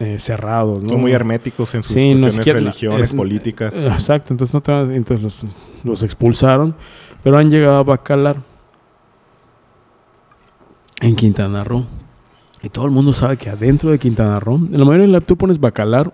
eh, 0.01 0.19
cerrados, 0.19 0.83
¿no? 0.83 0.91
Son 0.91 1.01
muy 1.01 1.13
herméticos 1.13 1.75
en 1.75 1.83
sus 1.83 1.93
Sí, 1.95 2.15
cuestiones, 2.21 2.65
religiones, 2.65 3.11
es- 3.11 3.15
políticas. 3.15 3.75
Exacto, 3.77 4.35
entonces, 4.35 4.53
no 4.55 4.61
te 4.61 4.73
entonces 4.97 5.23
los, 5.23 5.41
los 5.85 6.03
expulsaron, 6.03 6.75
pero 7.23 7.39
han 7.39 7.51
llegado 7.51 7.77
a 7.79 7.83
Bacalar 7.85 8.43
en 11.01 11.15
Quintana 11.15 11.65
Roo. 11.65 11.85
Y 12.63 12.69
todo 12.71 12.87
el 12.87 12.91
mundo 12.91 13.13
sabe 13.13 13.37
que 13.37 13.51
adentro 13.51 13.91
de 13.91 13.99
Quintana 13.99 14.41
Roo, 14.41 14.57
en 14.57 14.73
la 14.79 14.85
mayoría 14.85 15.07
de 15.07 15.13
la 15.13 15.21
tú 15.21 15.37
pones 15.37 15.61
Bacalar 15.61 16.13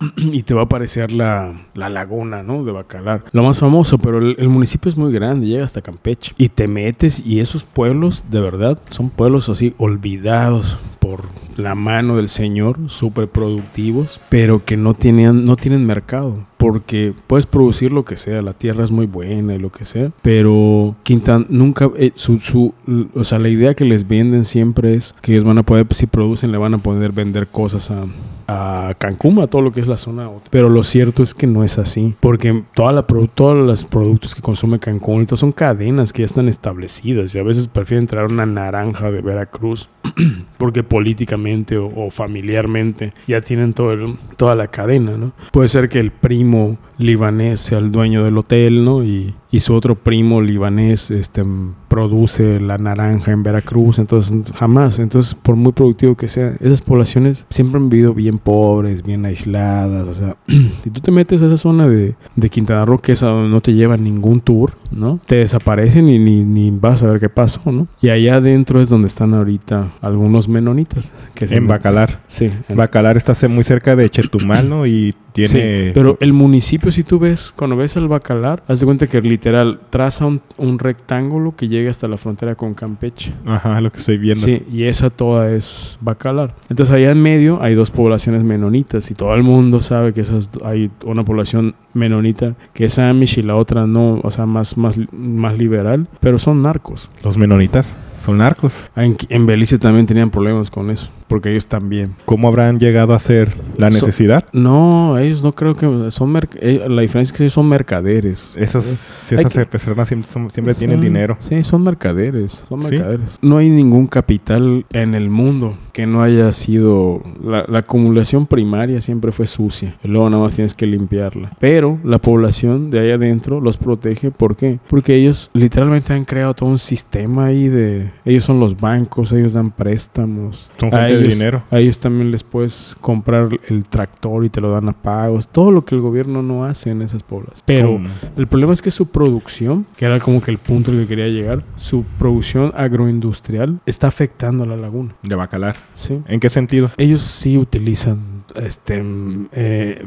y 0.16 0.42
te 0.42 0.54
va 0.54 0.62
a 0.62 0.64
aparecer 0.64 1.12
la, 1.12 1.54
la 1.74 1.88
laguna, 1.88 2.42
¿no? 2.42 2.64
De 2.64 2.72
Bacalar. 2.72 3.24
Lo 3.32 3.42
más 3.42 3.58
famoso, 3.58 3.98
pero 3.98 4.18
el, 4.18 4.48
municipio 4.48 4.88
es 4.88 4.96
muy 4.96 5.12
grande, 5.12 5.46
llega 5.46 5.64
hasta 5.64 5.82
Campeche. 5.82 6.32
Y 6.38 6.48
te 6.48 6.68
metes 6.68 7.24
y 7.24 7.40
esos 7.40 7.64
pueblos, 7.64 8.24
de 8.30 8.40
verdad, 8.40 8.80
son 8.90 9.10
pueblos 9.10 9.48
así 9.48 9.74
olvidados 9.78 10.78
por 10.98 11.24
la 11.56 11.74
mano 11.74 12.16
del 12.16 12.28
Señor, 12.28 12.78
súper 12.86 13.28
productivos, 13.28 14.20
pero 14.28 14.64
que 14.64 14.76
no, 14.76 14.94
tenían, 14.94 15.44
no 15.44 15.56
tienen 15.56 15.86
mercado. 15.86 16.46
Porque 16.58 17.14
puedes 17.26 17.46
producir 17.46 17.92
lo 17.92 18.04
que 18.04 18.16
sea, 18.16 18.42
la 18.42 18.52
tierra 18.52 18.84
es 18.84 18.90
muy 18.90 19.06
buena 19.06 19.54
y 19.54 19.58
lo 19.58 19.70
que 19.70 19.84
sea, 19.84 20.10
pero 20.22 20.96
Quintan 21.04 21.46
nunca, 21.48 21.88
eh, 21.96 22.10
su, 22.16 22.38
su, 22.38 22.74
o 23.14 23.24
sea, 23.24 23.38
la 23.38 23.48
idea 23.48 23.74
que 23.74 23.84
les 23.84 24.06
venden 24.06 24.44
siempre 24.44 24.94
es 24.94 25.14
que 25.22 25.32
ellos 25.32 25.44
van 25.44 25.58
a 25.58 25.62
poder, 25.62 25.86
si 25.92 26.06
producen, 26.06 26.50
le 26.52 26.58
van 26.58 26.74
a 26.74 26.78
poder 26.78 27.12
vender 27.12 27.46
cosas 27.46 27.90
a, 27.92 28.06
a 28.48 28.94
Cancún, 28.98 29.38
a 29.40 29.46
todo 29.46 29.62
lo 29.62 29.70
que 29.72 29.80
es 29.80 29.86
la 29.86 29.96
zona. 29.96 30.28
Pero 30.50 30.68
lo 30.68 30.82
cierto 30.82 31.22
es 31.22 31.32
que 31.34 31.46
no 31.46 31.62
es 31.64 31.78
así, 31.78 32.14
porque 32.18 32.64
toda 32.74 32.92
la, 32.92 33.02
todos 33.02 33.56
los 33.66 33.84
productos 33.84 34.34
que 34.34 34.42
consume 34.42 34.78
Cancún 34.80 35.26
son 35.28 35.52
cadenas 35.52 36.12
que 36.12 36.22
ya 36.22 36.26
están 36.26 36.48
establecidas 36.48 37.34
y 37.34 37.38
a 37.38 37.42
veces 37.44 37.68
prefieren 37.68 38.06
traer 38.08 38.26
una 38.32 38.46
naranja 38.46 39.10
de 39.12 39.20
Veracruz 39.20 39.88
porque 40.58 40.82
políticamente 40.82 41.76
o, 41.78 41.86
o 41.94 42.10
familiarmente 42.10 43.12
ya 43.26 43.40
tienen 43.40 43.74
todo 43.74 43.92
el- 43.92 44.16
toda 44.36 44.54
la 44.56 44.68
cadena, 44.68 45.16
¿no? 45.16 45.32
Puede 45.52 45.68
ser 45.68 45.88
que 45.88 46.00
el 46.00 46.10
primo 46.48 46.78
libanés 46.96 47.60
sea 47.60 47.78
dueño 47.80 48.24
del 48.24 48.38
hotel, 48.38 48.84
¿no? 48.84 49.04
Y, 49.04 49.34
y 49.50 49.60
su 49.60 49.74
otro 49.74 49.94
primo 49.94 50.40
libanés 50.42 51.10
este, 51.10 51.42
produce 51.88 52.60
la 52.60 52.76
naranja 52.78 53.32
en 53.32 53.42
Veracruz, 53.42 53.98
entonces 53.98 54.34
jamás, 54.54 54.98
entonces 54.98 55.34
por 55.34 55.56
muy 55.56 55.72
productivo 55.72 56.16
que 56.16 56.28
sea, 56.28 56.54
esas 56.60 56.82
poblaciones 56.82 57.46
siempre 57.48 57.80
han 57.80 57.88
vivido 57.88 58.12
bien 58.14 58.38
pobres, 58.38 59.02
bien 59.02 59.24
aisladas, 59.24 60.06
o 60.06 60.14
sea, 60.14 60.36
si 60.46 60.90
tú 60.90 61.00
te 61.00 61.10
metes 61.10 61.40
a 61.42 61.46
esa 61.46 61.56
zona 61.56 61.88
de, 61.88 62.14
de 62.36 62.48
Quintana 62.50 62.84
Roo, 62.84 62.98
que 62.98 63.12
es 63.12 63.22
a 63.22 63.28
donde 63.28 63.48
no 63.50 63.60
te 63.60 63.72
lleva 63.72 63.96
ningún 63.96 64.40
tour, 64.40 64.72
¿no? 64.90 65.18
Te 65.26 65.36
desaparecen 65.36 66.08
y 66.08 66.18
ni, 66.18 66.44
ni 66.44 66.70
vas 66.70 67.02
a 67.02 67.06
ver 67.06 67.18
qué 67.20 67.28
pasó, 67.28 67.60
¿no? 67.72 67.86
Y 68.02 68.10
allá 68.10 68.36
adentro 68.36 68.80
es 68.82 68.88
donde 68.90 69.08
están 69.08 69.32
ahorita 69.34 69.92
algunos 70.00 70.48
menonitas. 70.48 71.12
Que 71.34 71.46
En 71.46 71.66
Bacalar. 71.66 72.22
Sí. 72.26 72.50
en- 72.68 72.76
Bacalar 72.76 73.16
está 73.16 73.34
muy 73.48 73.64
cerca 73.64 73.96
de 73.96 74.08
Chetumal, 74.10 74.68
¿no? 74.68 74.86
Y 74.86 75.14
tiene... 75.32 75.48
Sí, 75.86 75.90
pero 75.94 76.16
el 76.20 76.32
municipio, 76.32 76.90
si 76.90 77.02
tú 77.04 77.18
ves, 77.18 77.52
cuando 77.54 77.76
ves 77.76 77.96
el 77.96 78.08
Bacalar, 78.08 78.62
haz 78.68 78.80
de 78.80 78.86
cuenta 78.86 79.06
que 79.06 79.20
literal 79.38 79.78
traza 79.90 80.26
un, 80.26 80.42
un 80.56 80.80
rectángulo 80.80 81.54
que 81.54 81.68
llega 81.68 81.92
hasta 81.92 82.08
la 82.08 82.18
frontera 82.18 82.56
con 82.56 82.74
Campeche. 82.74 83.32
Ajá, 83.46 83.80
lo 83.80 83.90
que 83.92 83.98
estoy 83.98 84.18
viendo. 84.18 84.44
Sí, 84.44 84.64
y 84.70 84.82
esa 84.84 85.10
toda 85.10 85.50
es 85.52 85.96
Bacalar. 86.00 86.56
Entonces 86.68 86.92
allá 86.92 87.12
en 87.12 87.22
medio 87.22 87.62
hay 87.62 87.76
dos 87.76 87.92
poblaciones 87.92 88.42
menonitas 88.42 89.08
y 89.12 89.14
todo 89.14 89.32
el 89.34 89.44
mundo 89.44 89.80
sabe 89.80 90.12
que 90.12 90.22
esas 90.22 90.50
hay 90.64 90.90
una 91.04 91.24
población 91.24 91.76
menonita 91.94 92.56
que 92.74 92.86
es 92.86 92.98
Amish 92.98 93.38
y 93.38 93.42
la 93.42 93.54
otra 93.54 93.86
no, 93.86 94.20
o 94.24 94.30
sea, 94.32 94.44
más, 94.44 94.76
más, 94.76 94.96
más 95.12 95.56
liberal, 95.56 96.08
pero 96.18 96.40
son 96.40 96.62
narcos. 96.62 97.08
Los 97.22 97.38
menonitas 97.38 97.94
son 98.18 98.38
narcos. 98.38 98.84
En, 98.96 99.16
en 99.28 99.46
Belice 99.46 99.78
también 99.78 100.06
tenían 100.06 100.30
problemas 100.30 100.70
con 100.70 100.90
eso, 100.90 101.10
porque 101.28 101.50
ellos 101.50 101.66
también. 101.66 102.14
¿Cómo 102.24 102.48
habrán 102.48 102.78
llegado 102.78 103.14
a 103.14 103.18
ser 103.18 103.54
la 103.76 103.90
So- 103.90 104.06
necesidad? 104.06 104.44
No, 104.52 105.16
ellos 105.18 105.42
no 105.42 105.52
creo 105.52 105.74
que 105.74 106.10
son 106.10 106.38
eh, 106.60 106.84
la 106.88 107.02
diferencia 107.02 107.32
es 107.32 107.36
que 107.36 107.44
ellos 107.44 107.52
son 107.54 107.68
mercaderes. 107.68 108.52
Esas, 108.56 108.84
si 108.84 109.34
Hay 109.34 109.40
esas 109.40 109.52
que- 109.52 109.66
personas 109.66 110.08
siempre, 110.08 110.30
son- 110.30 110.50
siempre 110.50 110.74
tienen 110.74 110.96
Son- 110.98 111.04
dinero. 111.04 111.36
Sí, 111.40 111.62
son 111.64 111.82
mercaderes, 111.82 112.62
son 112.68 112.82
¿Sí? 112.82 112.88
mercaderes. 112.90 113.38
No 113.42 113.58
hay 113.58 113.70
ningún 113.70 114.06
capital 114.06 114.84
en 114.92 115.14
el 115.14 115.30
mundo 115.30 115.76
que 115.92 116.06
no 116.06 116.22
haya 116.22 116.52
sido... 116.52 117.22
La, 117.42 117.64
la 117.68 117.80
acumulación 117.80 118.46
primaria 118.46 119.00
siempre 119.00 119.32
fue 119.32 119.46
sucia. 119.46 119.96
Y 120.04 120.08
luego 120.08 120.30
nada 120.30 120.42
más 120.44 120.54
tienes 120.54 120.74
que 120.74 120.86
limpiarla. 120.86 121.50
Pero 121.58 121.98
la 122.04 122.18
población 122.18 122.90
de 122.90 123.00
ahí 123.00 123.10
adentro 123.10 123.60
los 123.60 123.76
protege. 123.76 124.30
¿Por 124.30 124.54
qué? 124.54 124.78
Porque 124.88 125.16
ellos 125.16 125.50
literalmente 125.54 126.12
han 126.12 126.24
creado 126.24 126.54
todo 126.54 126.68
un 126.68 126.78
sistema 126.78 127.46
ahí 127.46 127.68
de... 127.68 128.07
Ellos 128.24 128.44
son 128.44 128.60
los 128.60 128.78
bancos, 128.78 129.32
ellos 129.32 129.52
dan 129.52 129.70
préstamos. 129.70 130.70
Son 130.78 130.90
gente 130.90 131.16
de 131.16 131.28
dinero. 131.28 131.62
A 131.70 131.78
ellos 131.78 132.00
también 132.00 132.30
les 132.30 132.42
puedes 132.42 132.96
comprar 133.00 133.48
el 133.68 133.84
tractor 133.84 134.44
y 134.44 134.50
te 134.50 134.60
lo 134.60 134.70
dan 134.70 134.88
a 134.88 134.92
pagos. 134.92 135.48
Todo 135.48 135.70
lo 135.70 135.84
que 135.84 135.94
el 135.94 136.00
gobierno 136.00 136.42
no 136.42 136.64
hace 136.64 136.90
en 136.90 137.02
esas 137.02 137.22
poblaciones. 137.22 137.62
Pero... 137.64 137.92
¿Cómo? 137.92 138.08
El 138.36 138.46
problema 138.46 138.72
es 138.72 138.82
que 138.82 138.90
su 138.90 139.06
producción, 139.06 139.86
que 139.96 140.04
era 140.04 140.20
como 140.20 140.40
que 140.40 140.50
el 140.50 140.58
punto 140.58 140.90
al 140.90 140.98
que 140.98 141.06
quería 141.06 141.28
llegar, 141.28 141.64
su 141.76 142.04
producción 142.18 142.72
agroindustrial 142.76 143.80
está 143.86 144.06
afectando 144.06 144.64
a 144.64 144.66
la 144.66 144.76
laguna. 144.76 145.14
De 145.22 145.34
Bacalar. 145.34 145.76
¿sí? 145.94 146.20
¿En 146.26 146.40
qué 146.40 146.50
sentido? 146.50 146.90
Ellos 146.96 147.22
sí 147.22 147.58
utilizan 147.58 148.37
este, 148.60 149.02
mm, 149.02 149.48
eh, 149.52 150.04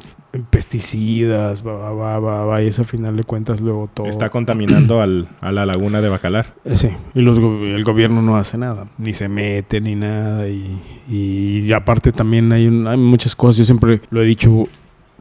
pesticidas, 0.50 1.66
va, 1.66 1.92
va, 1.92 2.20
va, 2.20 2.46
va, 2.46 2.62
y 2.62 2.68
eso 2.68 2.84
a 2.84 2.86
final 2.86 3.16
de 3.18 3.24
cuentas 3.24 3.62
luego 3.62 3.90
todo... 3.94 4.08
Está 4.08 4.30
contaminando 4.30 5.02
al, 5.02 5.28
a 5.42 5.52
la 5.52 5.66
laguna 5.66 6.02
de 6.02 6.10
Bacalar. 6.10 6.54
Eh, 6.66 6.76
Sí, 6.76 6.90
y 7.16 7.22
los, 7.22 7.38
el 7.38 7.84
gobierno 7.84 8.22
no 8.22 8.38
hace 8.38 8.58
nada, 8.58 8.88
ni 8.98 9.14
se 9.14 9.28
mete 9.28 9.82
ni 9.82 9.96
nada. 9.96 10.48
Y, 10.48 10.80
y 11.10 11.74
aparte 11.74 12.12
también 12.12 12.52
hay, 12.52 12.68
un- 12.68 12.88
hay 12.88 12.98
muchas 12.98 13.36
cosas, 13.36 13.58
yo 13.58 13.66
siempre 13.66 14.02
lo 14.10 14.22
he 14.22 14.26
dicho 14.26 14.68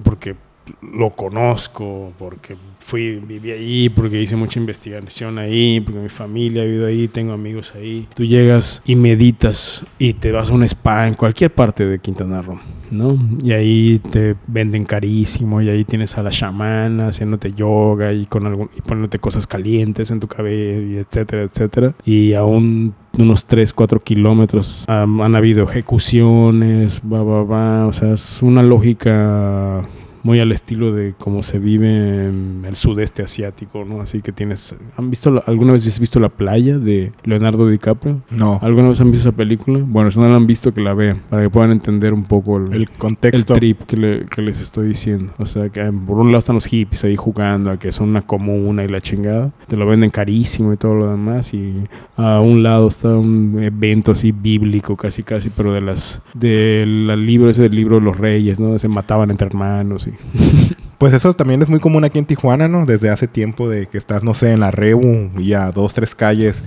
porque 0.02 0.36
lo 0.82 1.10
conozco, 1.10 2.12
porque 2.18 2.54
fui, 2.90 3.20
viví 3.20 3.52
ahí, 3.52 3.88
porque 3.88 4.20
hice 4.20 4.34
mucha 4.34 4.58
investigación 4.58 5.38
ahí, 5.38 5.80
porque 5.80 6.00
mi 6.00 6.08
familia 6.08 6.62
ha 6.62 6.64
vivido 6.64 6.86
ahí, 6.86 7.06
tengo 7.06 7.32
amigos 7.32 7.72
ahí. 7.76 8.08
Tú 8.16 8.24
llegas 8.24 8.82
y 8.84 8.96
meditas 8.96 9.86
y 9.96 10.14
te 10.14 10.32
vas 10.32 10.50
a 10.50 10.54
un 10.54 10.64
spa 10.64 11.06
en 11.06 11.14
cualquier 11.14 11.52
parte 11.52 11.86
de 11.86 12.00
Quintana 12.00 12.42
Roo, 12.42 12.58
¿no? 12.90 13.16
Y 13.44 13.52
ahí 13.52 14.00
te 14.10 14.34
venden 14.48 14.84
carísimo 14.84 15.62
y 15.62 15.68
ahí 15.68 15.84
tienes 15.84 16.18
a 16.18 16.24
la 16.24 16.30
chamana 16.30 17.08
haciéndote 17.08 17.52
yoga 17.52 18.12
y 18.12 18.26
con 18.26 18.46
algún, 18.46 18.68
y 18.76 18.80
poniéndote 18.80 19.20
cosas 19.20 19.46
calientes 19.46 20.10
en 20.10 20.18
tu 20.18 20.26
cabello 20.26 20.82
y 20.82 20.96
etcétera, 20.96 21.44
etcétera. 21.44 21.94
Y 22.04 22.34
a 22.34 22.42
un 22.42 22.92
unos 23.18 23.44
3, 23.44 23.72
4 23.72 24.00
kilómetros 24.00 24.84
han 24.88 25.34
habido 25.34 25.64
ejecuciones, 25.64 27.02
va, 27.02 27.22
va, 27.22 27.44
va. 27.44 27.86
O 27.86 27.92
sea, 27.92 28.14
es 28.14 28.40
una 28.40 28.62
lógica 28.62 29.82
muy 30.22 30.40
al 30.40 30.52
estilo 30.52 30.92
de 30.92 31.14
cómo 31.18 31.42
se 31.42 31.58
vive 31.58 32.26
en 32.26 32.64
el 32.66 32.76
sudeste 32.76 33.22
asiático, 33.22 33.84
¿no? 33.84 34.00
Así 34.00 34.20
que 34.22 34.32
tienes... 34.32 34.74
¿Han 34.96 35.10
visto, 35.10 35.42
alguna 35.46 35.72
vez 35.72 35.86
has 35.86 35.98
visto 36.00 36.20
La 36.20 36.28
playa 36.28 36.78
de 36.78 37.12
Leonardo 37.24 37.66
DiCaprio? 37.68 38.22
No. 38.30 38.58
¿Alguna 38.62 38.88
vez 38.90 39.00
han 39.00 39.10
visto 39.10 39.28
esa 39.28 39.36
película? 39.36 39.80
Bueno, 39.82 40.10
si 40.10 40.20
no 40.20 40.28
la 40.28 40.36
han 40.36 40.46
visto, 40.46 40.72
que 40.74 40.80
la 40.80 40.94
vean, 40.94 41.20
para 41.30 41.42
que 41.42 41.50
puedan 41.50 41.70
entender 41.72 42.12
un 42.14 42.24
poco 42.24 42.58
el, 42.58 42.72
El 42.72 42.80
el 42.82 42.90
contexto. 42.90 43.54
trip 43.54 43.80
que, 43.82 43.96
le- 43.96 44.26
que 44.26 44.42
les 44.42 44.60
estoy 44.60 44.88
diciendo. 44.88 45.32
O 45.38 45.46
sea, 45.46 45.68
que 45.68 45.82
por 45.92 46.18
un 46.18 46.26
lado 46.28 46.38
están 46.38 46.54
los 46.56 46.66
hippies 46.66 47.04
ahí 47.04 47.16
jugando 47.16 47.70
a 47.70 47.78
que 47.78 47.92
son 47.92 48.10
una 48.10 48.22
comuna 48.22 48.84
y 48.84 48.88
la 48.88 49.00
chingada. 49.00 49.52
Te 49.68 49.76
lo 49.76 49.86
venden 49.86 50.10
carísimo 50.10 50.72
y 50.72 50.76
todo 50.76 50.94
lo 50.94 51.10
demás. 51.10 51.54
Y 51.54 51.74
a 52.16 52.40
un 52.40 52.62
lado 52.62 52.88
está 52.88 53.08
un 53.08 53.58
evento 53.62 54.12
así 54.12 54.32
bíblico, 54.32 54.96
casi 54.96 55.22
casi, 55.22 55.50
pero 55.50 55.72
de 55.72 55.80
las... 55.80 56.20
Del 56.34 57.06
libro 57.26 57.50
ese 57.50 57.62
del 57.62 57.74
libro 57.74 57.96
de 57.96 58.02
los 58.02 58.18
reyes, 58.18 58.60
¿no? 58.60 58.78
Se 58.78 58.88
mataban 58.88 59.30
entre 59.30 59.46
hermanos 59.46 60.06
y... 60.06 60.09
Pues 61.00 61.14
eso 61.14 61.32
también 61.32 61.62
es 61.62 61.70
muy 61.70 61.80
común 61.80 62.04
aquí 62.04 62.18
en 62.18 62.26
Tijuana, 62.26 62.68
¿no? 62.68 62.84
Desde 62.84 63.08
hace 63.08 63.26
tiempo 63.26 63.70
de 63.70 63.86
que 63.86 63.96
estás, 63.96 64.22
no 64.22 64.34
sé, 64.34 64.52
en 64.52 64.60
la 64.60 64.70
Rebu 64.70 65.30
y 65.38 65.54
a 65.54 65.72
dos, 65.72 65.94
tres 65.94 66.14
calles 66.14 66.62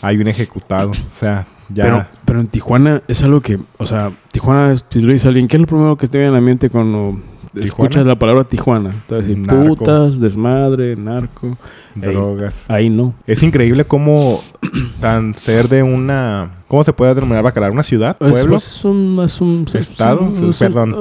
hay 0.00 0.16
un 0.16 0.26
ejecutado. 0.26 0.92
O 0.92 1.14
sea, 1.14 1.46
ya... 1.68 1.84
Pero, 1.84 2.06
pero 2.24 2.40
en 2.40 2.46
Tijuana 2.46 3.02
es 3.08 3.22
algo 3.22 3.42
que, 3.42 3.58
o 3.76 3.84
sea, 3.84 4.10
Tijuana, 4.32 4.74
si 4.88 5.02
lo 5.02 5.12
dice 5.12 5.28
alguien, 5.28 5.48
¿qué 5.48 5.58
es 5.58 5.60
lo 5.60 5.66
primero 5.66 5.98
que 5.98 6.08
te 6.08 6.16
viene 6.16 6.30
a 6.30 6.32
la 6.32 6.40
mente 6.40 6.70
cuando 6.70 7.20
escuchas 7.56 8.04
la 8.06 8.18
palabra 8.18 8.44
Tijuana? 8.44 8.90
Te 9.06 9.14
va 9.14 9.20
a 9.20 9.22
decir 9.22 9.38
Narco. 9.38 9.74
putas, 9.76 10.20
desmadre, 10.20 10.96
narco. 10.96 11.56
Drogas. 11.94 12.64
ahí 12.68 12.90
no. 12.90 13.14
Es 13.26 13.42
increíble 13.42 13.84
cómo 13.84 14.42
tan 15.00 15.34
ser 15.36 15.68
de 15.68 15.82
una... 15.82 16.58
¿Cómo 16.66 16.82
se 16.82 16.92
puede 16.92 17.14
denominar 17.14 17.44
Bacalar? 17.44 17.70
¿Una 17.70 17.84
ciudad? 17.84 18.16
¿Pueblo? 18.18 18.50
pues, 18.56 18.66
es 18.66 18.84
un, 18.84 19.20
es 19.22 19.40
un- 19.40 19.64
es- 19.68 19.74
¿Estado? 19.76 20.28
es 20.32 20.40
un- 20.40 20.52
Perdón. 20.58 20.92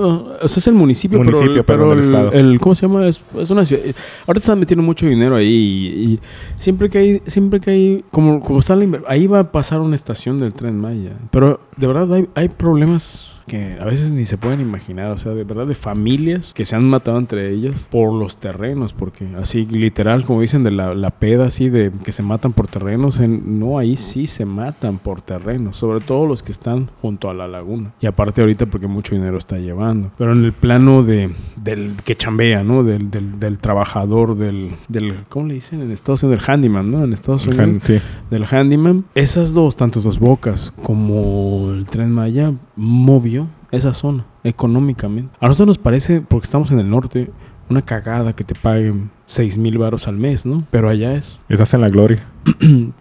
sea, 0.45 0.57
es 0.59 0.67
el 0.67 0.75
municipio, 0.75 1.17
Municipio, 1.17 1.45
pero, 1.47 1.53
el- 1.59 1.65
perdón, 1.65 1.65
pero 1.65 1.89
del 1.89 1.99
el, 1.99 2.05
estado. 2.05 2.31
el- 2.33 2.59
¿cómo 2.59 2.75
se 2.75 2.85
llama? 2.85 3.07
Es, 3.07 3.23
una 3.49 3.65
ciudad. 3.65 3.81
Ahorita 4.27 4.43
están 4.43 4.59
metiendo 4.59 4.83
mucho 4.83 5.07
dinero 5.07 5.35
ahí 5.35 5.47
y, 5.47 6.13
y 6.13 6.19
siempre 6.57 6.89
que 6.91 6.97
hay, 6.99 7.21
siempre 7.25 7.59
que 7.59 7.71
hay, 7.71 8.05
como, 8.11 8.39
como 8.41 8.59
está 8.59 8.75
la 8.75 8.99
ahí 9.07 9.25
va 9.25 9.39
a 9.39 9.51
pasar 9.51 9.79
una 9.79 9.95
estación 9.95 10.39
del 10.39 10.53
tren 10.53 10.79
Maya. 10.79 11.13
Pero 11.31 11.59
de 11.75 11.87
verdad 11.87 12.13
hay, 12.13 12.27
hay 12.35 12.49
problemas 12.49 13.32
que 13.47 13.77
a 13.79 13.85
veces 13.85 14.11
ni 14.11 14.25
se 14.25 14.37
pueden 14.37 14.61
imaginar, 14.61 15.11
o 15.11 15.17
sea, 15.17 15.33
de 15.33 15.43
verdad 15.43 15.67
de 15.67 15.75
familias 15.75 16.53
que 16.53 16.65
se 16.65 16.75
han 16.75 16.89
matado 16.89 17.17
entre 17.17 17.49
ellas 17.51 17.87
por 17.91 18.13
los 18.13 18.37
terrenos, 18.37 18.93
porque 18.93 19.27
así 19.41 19.65
literal, 19.65 20.25
como 20.25 20.41
dicen 20.41 20.63
de 20.63 20.71
la, 20.71 20.93
la 20.93 21.11
peda 21.11 21.45
así 21.47 21.69
de 21.69 21.91
que 22.03 22.11
se 22.11 22.23
matan 22.23 22.53
por 22.53 22.67
terrenos, 22.67 23.19
en, 23.19 23.59
no, 23.59 23.77
ahí 23.77 23.97
sí 23.97 24.27
se 24.27 24.45
matan 24.45 24.97
por 24.97 25.21
terrenos, 25.21 25.77
sobre 25.77 25.99
todo 26.01 26.25
los 26.25 26.43
que 26.43 26.51
están 26.51 26.89
junto 27.01 27.29
a 27.29 27.33
la 27.33 27.47
laguna. 27.47 27.93
Y 28.01 28.05
aparte 28.07 28.41
ahorita 28.41 28.65
porque 28.67 28.87
mucho 28.87 29.15
dinero 29.15 29.37
está 29.37 29.57
llevando. 29.57 30.11
Pero 30.17 30.33
en 30.33 30.43
el 30.45 30.53
plano 30.53 31.03
de 31.03 31.31
del 31.55 31.93
que 32.03 32.15
chambea, 32.15 32.63
¿no? 32.63 32.83
Del, 32.83 33.09
del, 33.09 33.39
del 33.39 33.57
trabajador, 33.59 34.37
del, 34.37 34.71
del, 34.89 35.15
¿cómo 35.29 35.47
le 35.47 35.55
dicen? 35.55 35.81
En 35.81 35.91
Estados 35.91 36.23
Unidos, 36.23 36.41
del 36.45 36.53
handyman, 36.53 36.91
¿no? 36.91 37.03
En 37.03 37.13
Estados 37.13 37.47
Unidos 37.47 37.79
Sí. 37.83 37.99
del 38.29 38.45
handyman, 38.45 39.05
esas 39.15 39.53
dos, 39.53 39.75
tanto 39.77 39.99
dos 40.01 40.19
bocas 40.19 40.73
como 40.83 41.71
el 41.71 41.85
tren 41.85 42.11
Maya, 42.11 42.53
movió 42.75 43.32
esa 43.77 43.93
zona 43.93 44.25
económicamente. 44.43 45.35
A 45.39 45.47
nosotros 45.47 45.67
nos 45.67 45.77
parece, 45.77 46.21
porque 46.21 46.45
estamos 46.45 46.71
en 46.71 46.79
el 46.79 46.89
norte, 46.89 47.31
una 47.69 47.81
cagada 47.81 48.33
que 48.33 48.43
te 48.43 48.55
paguen 48.55 49.09
6 49.25 49.57
mil 49.57 49.77
varos 49.77 50.07
al 50.07 50.17
mes, 50.17 50.45
¿no? 50.45 50.65
Pero 50.69 50.89
allá 50.89 51.15
es, 51.15 51.39
Estás 51.49 51.73
en 51.73 51.81
la 51.81 51.89
gloria. 51.89 52.23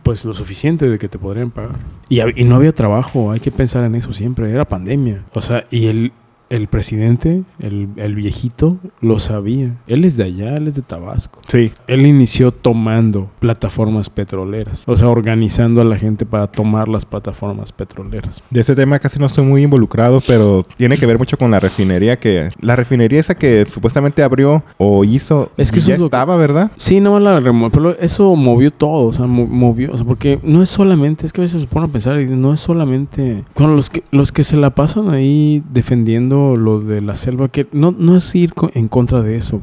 pues, 0.03 0.25
lo 0.25 0.35
suficiente 0.35 0.89
de 0.89 0.99
que 0.99 1.09
te 1.09 1.18
podrían 1.18 1.51
pagar. 1.51 1.79
Y, 2.09 2.20
y 2.41 2.45
no 2.45 2.57
había 2.57 2.73
trabajo, 2.73 3.33
hay 3.33 3.41
que 3.41 3.51
pensar 3.51 3.85
en 3.85 3.95
eso 3.95 4.12
siempre, 4.12 4.51
era 4.51 4.64
pandemia. 4.64 5.25
O 5.35 5.41
sea, 5.41 5.64
y 5.70 5.87
el, 5.87 6.12
el 6.53 6.66
presidente, 6.68 7.42
el, 7.61 7.88
el 7.96 8.14
viejito, 8.14 8.76
lo 9.00 9.18
sabía. 9.18 9.74
Él 9.86 10.05
es 10.05 10.16
de 10.16 10.24
allá, 10.24 10.57
él 10.57 10.68
es 10.68 10.74
de 10.74 10.82
Tabasco. 10.82 11.40
Sí. 11.48 11.72
Él 11.86 12.07
inició 12.07 12.53
tomando 12.53 13.30
plataformas 13.40 14.11
petroleras, 14.11 14.82
o 14.86 14.96
sea, 14.96 15.09
organizando 15.09 15.80
a 15.80 15.84
la 15.84 15.96
gente 15.96 16.26
para 16.26 16.46
tomar 16.46 16.88
las 16.88 17.05
plataformas 17.07 17.72
petroleras. 17.72 18.42
De 18.50 18.61
ese 18.61 18.74
tema 18.74 18.98
casi 18.98 19.18
no 19.18 19.26
estoy 19.26 19.44
muy 19.44 19.62
involucrado, 19.62 20.20
pero 20.26 20.66
tiene 20.76 20.98
que 20.98 21.07
ver 21.07 21.18
mucho 21.18 21.36
con 21.38 21.50
la 21.50 21.59
refinería 21.61 22.18
que... 22.18 22.50
La 22.61 22.76
refinería 22.76 23.20
esa 23.20 23.34
que 23.34 23.64
supuestamente 23.66 24.22
abrió 24.22 24.62
o 24.76 25.05
hizo... 25.05 25.50
Es 25.57 25.72
que 25.72 25.78
eso 25.78 25.88
ya 25.88 25.94
es 25.94 26.00
lo 26.00 26.05
que- 26.11 26.16
estaba, 26.16 26.36
¿verdad? 26.36 26.70
Sí, 26.76 27.00
no 27.00 27.18
la 27.18 27.40
remo- 27.40 27.70
pero 27.70 27.96
eso 27.98 28.36
movió 28.36 28.70
todo, 28.70 29.07
o 29.09 29.12
sea, 29.12 29.26
mo- 29.26 29.46
movió, 29.46 29.92
o 29.92 29.96
sea, 29.96 30.05
porque 30.07 30.38
no 30.42 30.62
es 30.62 30.68
solamente, 30.68 31.24
es 31.26 31.32
que 31.32 31.40
a 31.40 31.44
veces 31.44 31.62
se 31.62 31.66
pone 31.66 31.86
a 31.86 31.88
pensar 31.88 32.20
y 32.20 32.26
no 32.26 32.53
es 32.53 32.61
solamente, 32.61 33.44
bueno, 33.57 33.74
los 33.74 33.88
que 33.88 34.03
los 34.11 34.32
que 34.32 34.44
se 34.44 34.57
la 34.57 34.70
pasan 34.74 35.09
ahí 35.11 35.62
defendiendo 35.72 36.41
lo 36.57 36.80
de 36.80 37.01
la 37.01 37.16
selva, 37.16 37.49
que 37.49 37.66
no, 37.72 37.95
no 37.97 38.16
es 38.16 38.34
ir 38.34 38.53
en 38.74 38.88
contra 38.88 39.22
de 39.22 39.36
eso, 39.36 39.61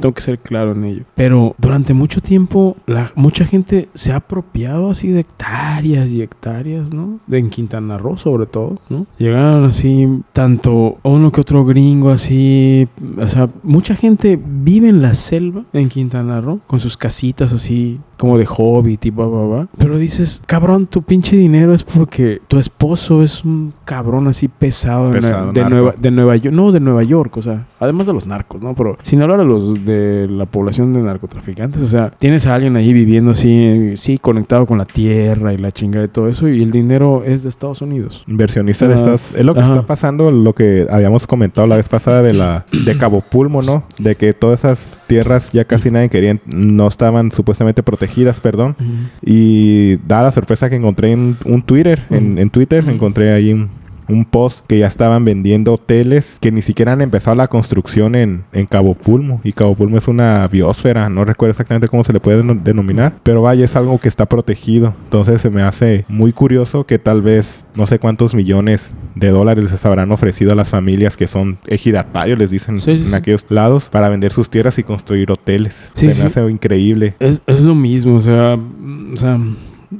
tengo 0.00 0.14
que 0.14 0.20
ser 0.20 0.38
claro 0.38 0.72
en 0.72 0.84
ello, 0.84 1.04
pero 1.14 1.54
durante 1.58 1.94
mucho 1.94 2.20
tiempo 2.20 2.76
la, 2.86 3.12
mucha 3.14 3.44
gente 3.44 3.88
se 3.94 4.12
ha 4.12 4.16
apropiado 4.16 4.90
así 4.90 5.08
de 5.08 5.20
hectáreas 5.20 6.10
y 6.10 6.22
hectáreas, 6.22 6.92
¿no? 6.92 7.18
De 7.26 7.38
en 7.38 7.50
Quintana 7.50 7.98
Roo 7.98 8.16
sobre 8.16 8.46
todo, 8.46 8.78
¿no? 8.88 9.06
Llegaron 9.18 9.64
así 9.64 10.22
tanto 10.32 10.98
uno 11.02 11.32
que 11.32 11.40
otro 11.40 11.64
gringo 11.64 12.10
así, 12.10 12.88
o 13.18 13.28
sea, 13.28 13.48
mucha 13.62 13.94
gente 13.94 14.38
vive 14.42 14.88
en 14.88 15.02
la 15.02 15.14
selva 15.14 15.64
en 15.72 15.88
Quintana 15.88 16.40
Roo 16.40 16.60
con 16.66 16.80
sus 16.80 16.96
casitas 16.96 17.52
así 17.52 18.00
como 18.22 18.38
de 18.38 18.46
hobbit 18.46 19.04
y 19.06 19.10
bla, 19.10 19.26
bla, 19.26 19.42
bla. 19.42 19.68
Pero 19.76 19.98
dices, 19.98 20.40
cabrón, 20.46 20.86
tu 20.86 21.02
pinche 21.02 21.34
dinero 21.36 21.74
es 21.74 21.82
porque 21.82 22.40
tu 22.46 22.56
esposo 22.56 23.20
es 23.20 23.44
un 23.44 23.72
cabrón 23.84 24.28
así 24.28 24.46
pesado, 24.46 25.10
de, 25.10 25.20
Pesado, 25.20 25.52
de 25.52 25.60
narco. 25.60 25.74
Nueva, 25.74 25.94
de 25.98 26.10
Nueva 26.12 26.36
York. 26.36 26.54
No, 26.54 26.70
de 26.70 26.78
Nueva 26.78 27.02
York, 27.02 27.36
o 27.36 27.42
sea, 27.42 27.66
además 27.80 28.06
de 28.06 28.12
los 28.12 28.24
narcos, 28.24 28.62
¿no? 28.62 28.76
Pero 28.76 28.96
sin 29.02 29.22
hablar 29.22 29.40
de 29.42 29.48
los 29.48 29.84
de 29.84 30.28
la 30.28 30.46
población 30.46 30.92
de 30.92 31.02
narcotraficantes, 31.02 31.82
o 31.82 31.86
sea, 31.86 32.10
tienes 32.10 32.46
a 32.46 32.54
alguien 32.54 32.76
ahí 32.76 32.92
viviendo 32.92 33.32
así, 33.32 33.92
sí, 33.96 34.18
conectado 34.18 34.66
con 34.66 34.78
la 34.78 34.84
tierra 34.84 35.52
y 35.52 35.58
la 35.58 35.72
chinga 35.72 36.00
de 36.00 36.08
todo 36.08 36.28
eso, 36.28 36.48
y 36.48 36.62
el 36.62 36.70
dinero 36.70 37.22
es 37.24 37.42
de 37.42 37.48
Estados 37.48 37.82
Unidos. 37.82 38.24
Inversionista 38.26 38.88
de 38.88 38.94
estas... 38.94 39.32
Es 39.34 39.44
lo 39.44 39.54
que 39.54 39.60
Ajá. 39.60 39.72
está 39.72 39.86
pasando, 39.86 40.30
lo 40.30 40.54
que 40.54 40.86
habíamos 40.90 41.26
comentado 41.26 41.66
la 41.66 41.76
vez 41.76 41.88
pasada 41.88 42.22
de 42.22 42.34
la... 42.34 42.66
De 42.84 42.96
Cabo 42.96 43.20
Pulmo, 43.20 43.62
¿no? 43.62 43.84
De 43.98 44.16
que 44.16 44.32
todas 44.32 44.60
esas 44.60 45.00
tierras 45.06 45.50
ya 45.52 45.64
casi 45.64 45.90
nadie 45.90 46.08
quería... 46.08 46.38
No 46.46 46.88
estaban 46.88 47.32
supuestamente 47.32 47.82
protegidas, 47.82 48.40
perdón. 48.40 48.76
Y 49.24 49.96
da 50.06 50.22
la 50.22 50.30
sorpresa 50.30 50.70
que 50.70 50.76
encontré 50.76 51.12
en 51.12 51.36
un 51.44 51.62
Twitter, 51.62 52.04
en, 52.10 52.38
en 52.38 52.50
Twitter 52.50 52.84
encontré 52.88 53.32
ahí 53.32 53.52
un, 53.52 53.70
un 54.08 54.24
post 54.24 54.64
que 54.66 54.78
ya 54.78 54.86
estaban 54.86 55.24
vendiendo 55.24 55.74
hoteles 55.74 56.38
que 56.40 56.50
ni 56.52 56.62
siquiera 56.62 56.92
han 56.92 57.00
empezado 57.02 57.36
la 57.36 57.46
construcción 57.48 58.14
en, 58.14 58.44
en 58.52 58.66
Cabo 58.66 58.94
Pulmo. 58.94 59.40
Y 59.44 59.52
Cabo 59.52 59.74
Pulmo 59.74 59.98
es 59.98 60.08
una 60.08 60.46
biosfera, 60.48 61.08
no 61.08 61.24
recuerdo 61.24 61.50
exactamente 61.52 61.88
cómo 61.88 62.04
se 62.04 62.12
le 62.12 62.20
puede 62.20 62.42
deno- 62.42 62.60
denominar, 62.62 63.14
pero 63.22 63.42
vaya, 63.42 63.64
es 63.64 63.76
algo 63.76 63.98
que 63.98 64.08
está 64.08 64.26
protegido. 64.26 64.94
Entonces 65.04 65.40
se 65.42 65.50
me 65.50 65.62
hace 65.62 66.04
muy 66.08 66.32
curioso 66.32 66.84
que 66.84 66.98
tal 66.98 67.22
vez 67.22 67.66
no 67.74 67.86
sé 67.86 67.98
cuántos 67.98 68.34
millones 68.34 68.94
de 69.14 69.28
dólares 69.28 69.70
les 69.70 69.84
habrán 69.86 70.10
ofrecido 70.12 70.52
a 70.52 70.54
las 70.54 70.70
familias 70.70 71.16
que 71.16 71.28
son 71.28 71.58
ejidatarios, 71.66 72.38
les 72.38 72.50
dicen 72.50 72.80
Sí, 72.80 72.96
sí, 72.96 73.02
en 73.02 73.08
sí. 73.10 73.14
aquellos 73.14 73.46
lados, 73.48 73.88
para 73.90 74.08
vender 74.08 74.32
sus 74.32 74.50
tierras 74.50 74.78
y 74.78 74.82
construir 74.82 75.30
hoteles. 75.30 75.92
Se 75.94 76.06
me 76.06 76.12
hace 76.12 76.50
increíble. 76.50 77.14
Es, 77.20 77.42
es 77.46 77.60
lo 77.60 77.74
mismo, 77.74 78.14
o 78.16 78.20
sea, 78.20 78.54
o 78.56 79.16
sea, 79.16 79.38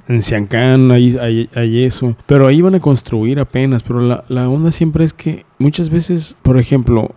en 0.08 0.22
Siancán 0.22 0.90
hay, 0.92 1.16
hay, 1.18 1.48
hay 1.54 1.84
eso, 1.84 2.16
pero 2.26 2.46
ahí 2.46 2.60
van 2.60 2.74
a 2.74 2.80
construir 2.80 3.40
apenas, 3.40 3.82
pero 3.82 4.00
la, 4.00 4.24
la 4.28 4.48
onda 4.48 4.70
siempre 4.70 5.04
es 5.04 5.12
que 5.12 5.44
muchas 5.58 5.90
veces, 5.90 6.36
por 6.42 6.58
ejemplo, 6.58 7.14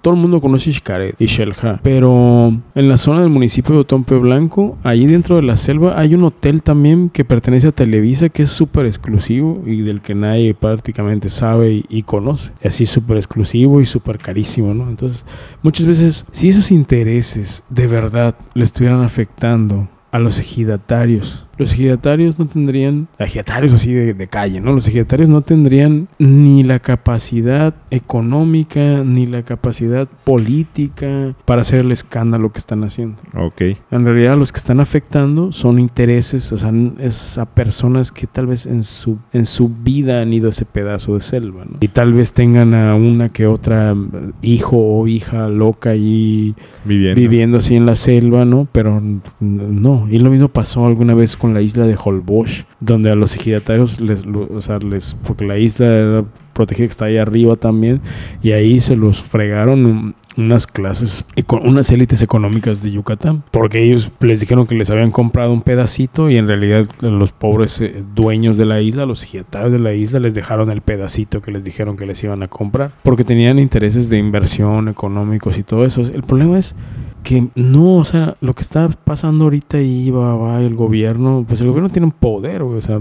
todo 0.00 0.14
el 0.14 0.20
mundo 0.20 0.40
conoce 0.40 0.72
Xcaret 0.72 1.20
y 1.20 1.28
Xelha, 1.28 1.80
pero 1.82 2.52
en 2.74 2.88
la 2.88 2.96
zona 2.96 3.20
del 3.20 3.30
municipio 3.30 3.74
de 3.74 3.82
Otompe 3.82 4.16
Blanco, 4.16 4.78
ahí 4.82 5.06
dentro 5.06 5.36
de 5.36 5.42
la 5.42 5.56
selva, 5.56 5.98
hay 5.98 6.14
un 6.14 6.24
hotel 6.24 6.62
también 6.62 7.10
que 7.10 7.24
pertenece 7.24 7.68
a 7.68 7.72
Televisa 7.72 8.28
que 8.28 8.44
es 8.44 8.48
súper 8.48 8.86
exclusivo 8.86 9.62
y 9.66 9.82
del 9.82 10.00
que 10.00 10.14
nadie 10.14 10.54
prácticamente 10.54 11.28
sabe 11.28 11.72
y, 11.72 11.84
y 11.88 12.02
conoce. 12.02 12.52
Y 12.64 12.68
así 12.68 12.86
súper 12.86 13.18
exclusivo 13.18 13.80
y 13.80 13.86
súper 13.86 14.18
carísimo, 14.18 14.72
¿no? 14.72 14.88
Entonces, 14.88 15.26
muchas 15.62 15.86
veces, 15.86 16.24
si 16.30 16.48
esos 16.48 16.70
intereses 16.70 17.62
de 17.68 17.86
verdad 17.86 18.34
le 18.54 18.64
estuvieran 18.64 19.02
afectando 19.02 19.88
a 20.10 20.18
los 20.18 20.38
ejidatarios, 20.38 21.46
los 21.58 21.72
ejidatarios 21.74 22.38
no 22.38 22.46
tendrían, 22.46 23.08
ejidatarios 23.18 23.72
así 23.74 23.92
de, 23.92 24.14
de 24.14 24.26
calle, 24.26 24.60
¿no? 24.60 24.72
Los 24.72 24.88
ejidatarios 24.88 25.28
no 25.28 25.42
tendrían 25.42 26.08
ni 26.18 26.62
la 26.62 26.78
capacidad 26.78 27.74
económica, 27.90 29.02
ni 29.04 29.26
la 29.26 29.42
capacidad 29.42 30.08
política 30.24 31.34
para 31.44 31.62
hacer 31.62 31.80
el 31.80 31.92
escándalo 31.92 32.52
que 32.52 32.58
están 32.58 32.84
haciendo. 32.84 33.16
Ok. 33.34 33.62
En 33.90 34.04
realidad 34.04 34.36
los 34.36 34.52
que 34.52 34.58
están 34.58 34.80
afectando 34.80 35.52
son 35.52 35.78
intereses, 35.78 36.52
o 36.52 36.58
sea, 36.58 36.72
es 36.98 37.38
a 37.38 37.46
personas 37.46 38.12
que 38.12 38.26
tal 38.26 38.46
vez 38.46 38.66
en 38.66 38.82
su, 38.84 39.18
en 39.32 39.46
su 39.46 39.68
vida 39.68 40.22
han 40.22 40.32
ido 40.32 40.48
a 40.48 40.50
ese 40.50 40.64
pedazo 40.64 41.14
de 41.14 41.20
selva, 41.20 41.64
¿no? 41.64 41.78
Y 41.80 41.88
tal 41.88 42.12
vez 42.12 42.32
tengan 42.32 42.74
a 42.74 42.94
una 42.94 43.28
que 43.28 43.46
otra 43.46 43.92
eh, 43.92 44.30
hijo 44.42 44.76
o 44.76 45.06
hija 45.08 45.48
loca 45.48 45.94
y 45.94 46.54
Viviendo. 46.84 47.20
viviendo 47.20 47.58
así 47.58 47.76
en 47.76 47.86
la 47.86 47.94
selva, 47.94 48.44
¿no? 48.44 48.68
Pero 48.72 49.02
no. 49.40 50.08
Y 50.10 50.18
lo 50.18 50.30
mismo 50.30 50.48
pasó 50.48 50.86
alguna 50.86 51.14
vez 51.14 51.36
con 51.42 51.52
la 51.52 51.60
isla 51.60 51.86
de 51.86 51.98
Holbox, 52.02 52.64
donde 52.80 53.10
a 53.10 53.14
los 53.14 53.34
ejidatarios 53.36 54.00
les, 54.00 54.24
o 54.24 54.60
sea, 54.62 54.78
les, 54.78 55.14
porque 55.26 55.44
la 55.44 55.58
isla 55.58 55.86
era 55.86 56.24
protegida 56.54 56.86
que 56.86 56.90
está 56.90 57.04
ahí 57.06 57.16
arriba 57.18 57.56
también, 57.56 58.00
y 58.42 58.52
ahí 58.52 58.80
se 58.80 58.94
los 58.96 59.20
fregaron 59.22 59.84
un- 59.86 60.14
unas 60.38 60.66
clases, 60.66 61.26
unas 61.62 61.90
élites 61.92 62.22
económicas 62.22 62.82
de 62.82 62.90
Yucatán, 62.90 63.42
porque 63.50 63.82
ellos 63.82 64.10
les 64.20 64.40
dijeron 64.40 64.66
que 64.66 64.74
les 64.74 64.88
habían 64.88 65.10
comprado 65.10 65.52
un 65.52 65.60
pedacito 65.60 66.30
y 66.30 66.38
en 66.38 66.46
realidad 66.46 66.86
los 67.02 67.32
pobres 67.32 67.78
eh, 67.82 68.02
dueños 68.14 68.56
de 68.56 68.64
la 68.64 68.80
isla, 68.80 69.04
los 69.04 69.22
ejidatarios 69.24 69.72
de 69.72 69.78
la 69.78 69.92
isla, 69.92 70.20
les 70.20 70.34
dejaron 70.34 70.70
el 70.72 70.80
pedacito 70.80 71.42
que 71.42 71.50
les 71.52 71.64
dijeron 71.64 71.96
que 71.98 72.06
les 72.06 72.22
iban 72.24 72.42
a 72.42 72.48
comprar, 72.48 72.92
porque 73.02 73.24
tenían 73.24 73.58
intereses 73.58 74.08
de 74.08 74.16
inversión 74.16 74.88
económicos 74.88 75.58
y 75.58 75.64
todo 75.64 75.84
eso. 75.84 76.00
El 76.00 76.22
problema 76.22 76.58
es 76.58 76.74
que 77.22 77.48
no, 77.54 77.96
o 77.96 78.04
sea, 78.04 78.36
lo 78.40 78.54
que 78.54 78.62
está 78.62 78.88
pasando 78.88 79.44
ahorita 79.44 79.78
ahí 79.78 80.10
va, 80.10 80.34
va 80.36 80.60
el 80.60 80.74
gobierno, 80.74 81.44
pues 81.46 81.60
el 81.60 81.68
gobierno 81.68 81.88
tiene 81.88 82.06
un 82.06 82.12
poder, 82.12 82.62
güey, 82.64 82.78
o 82.78 82.82
sea, 82.82 83.00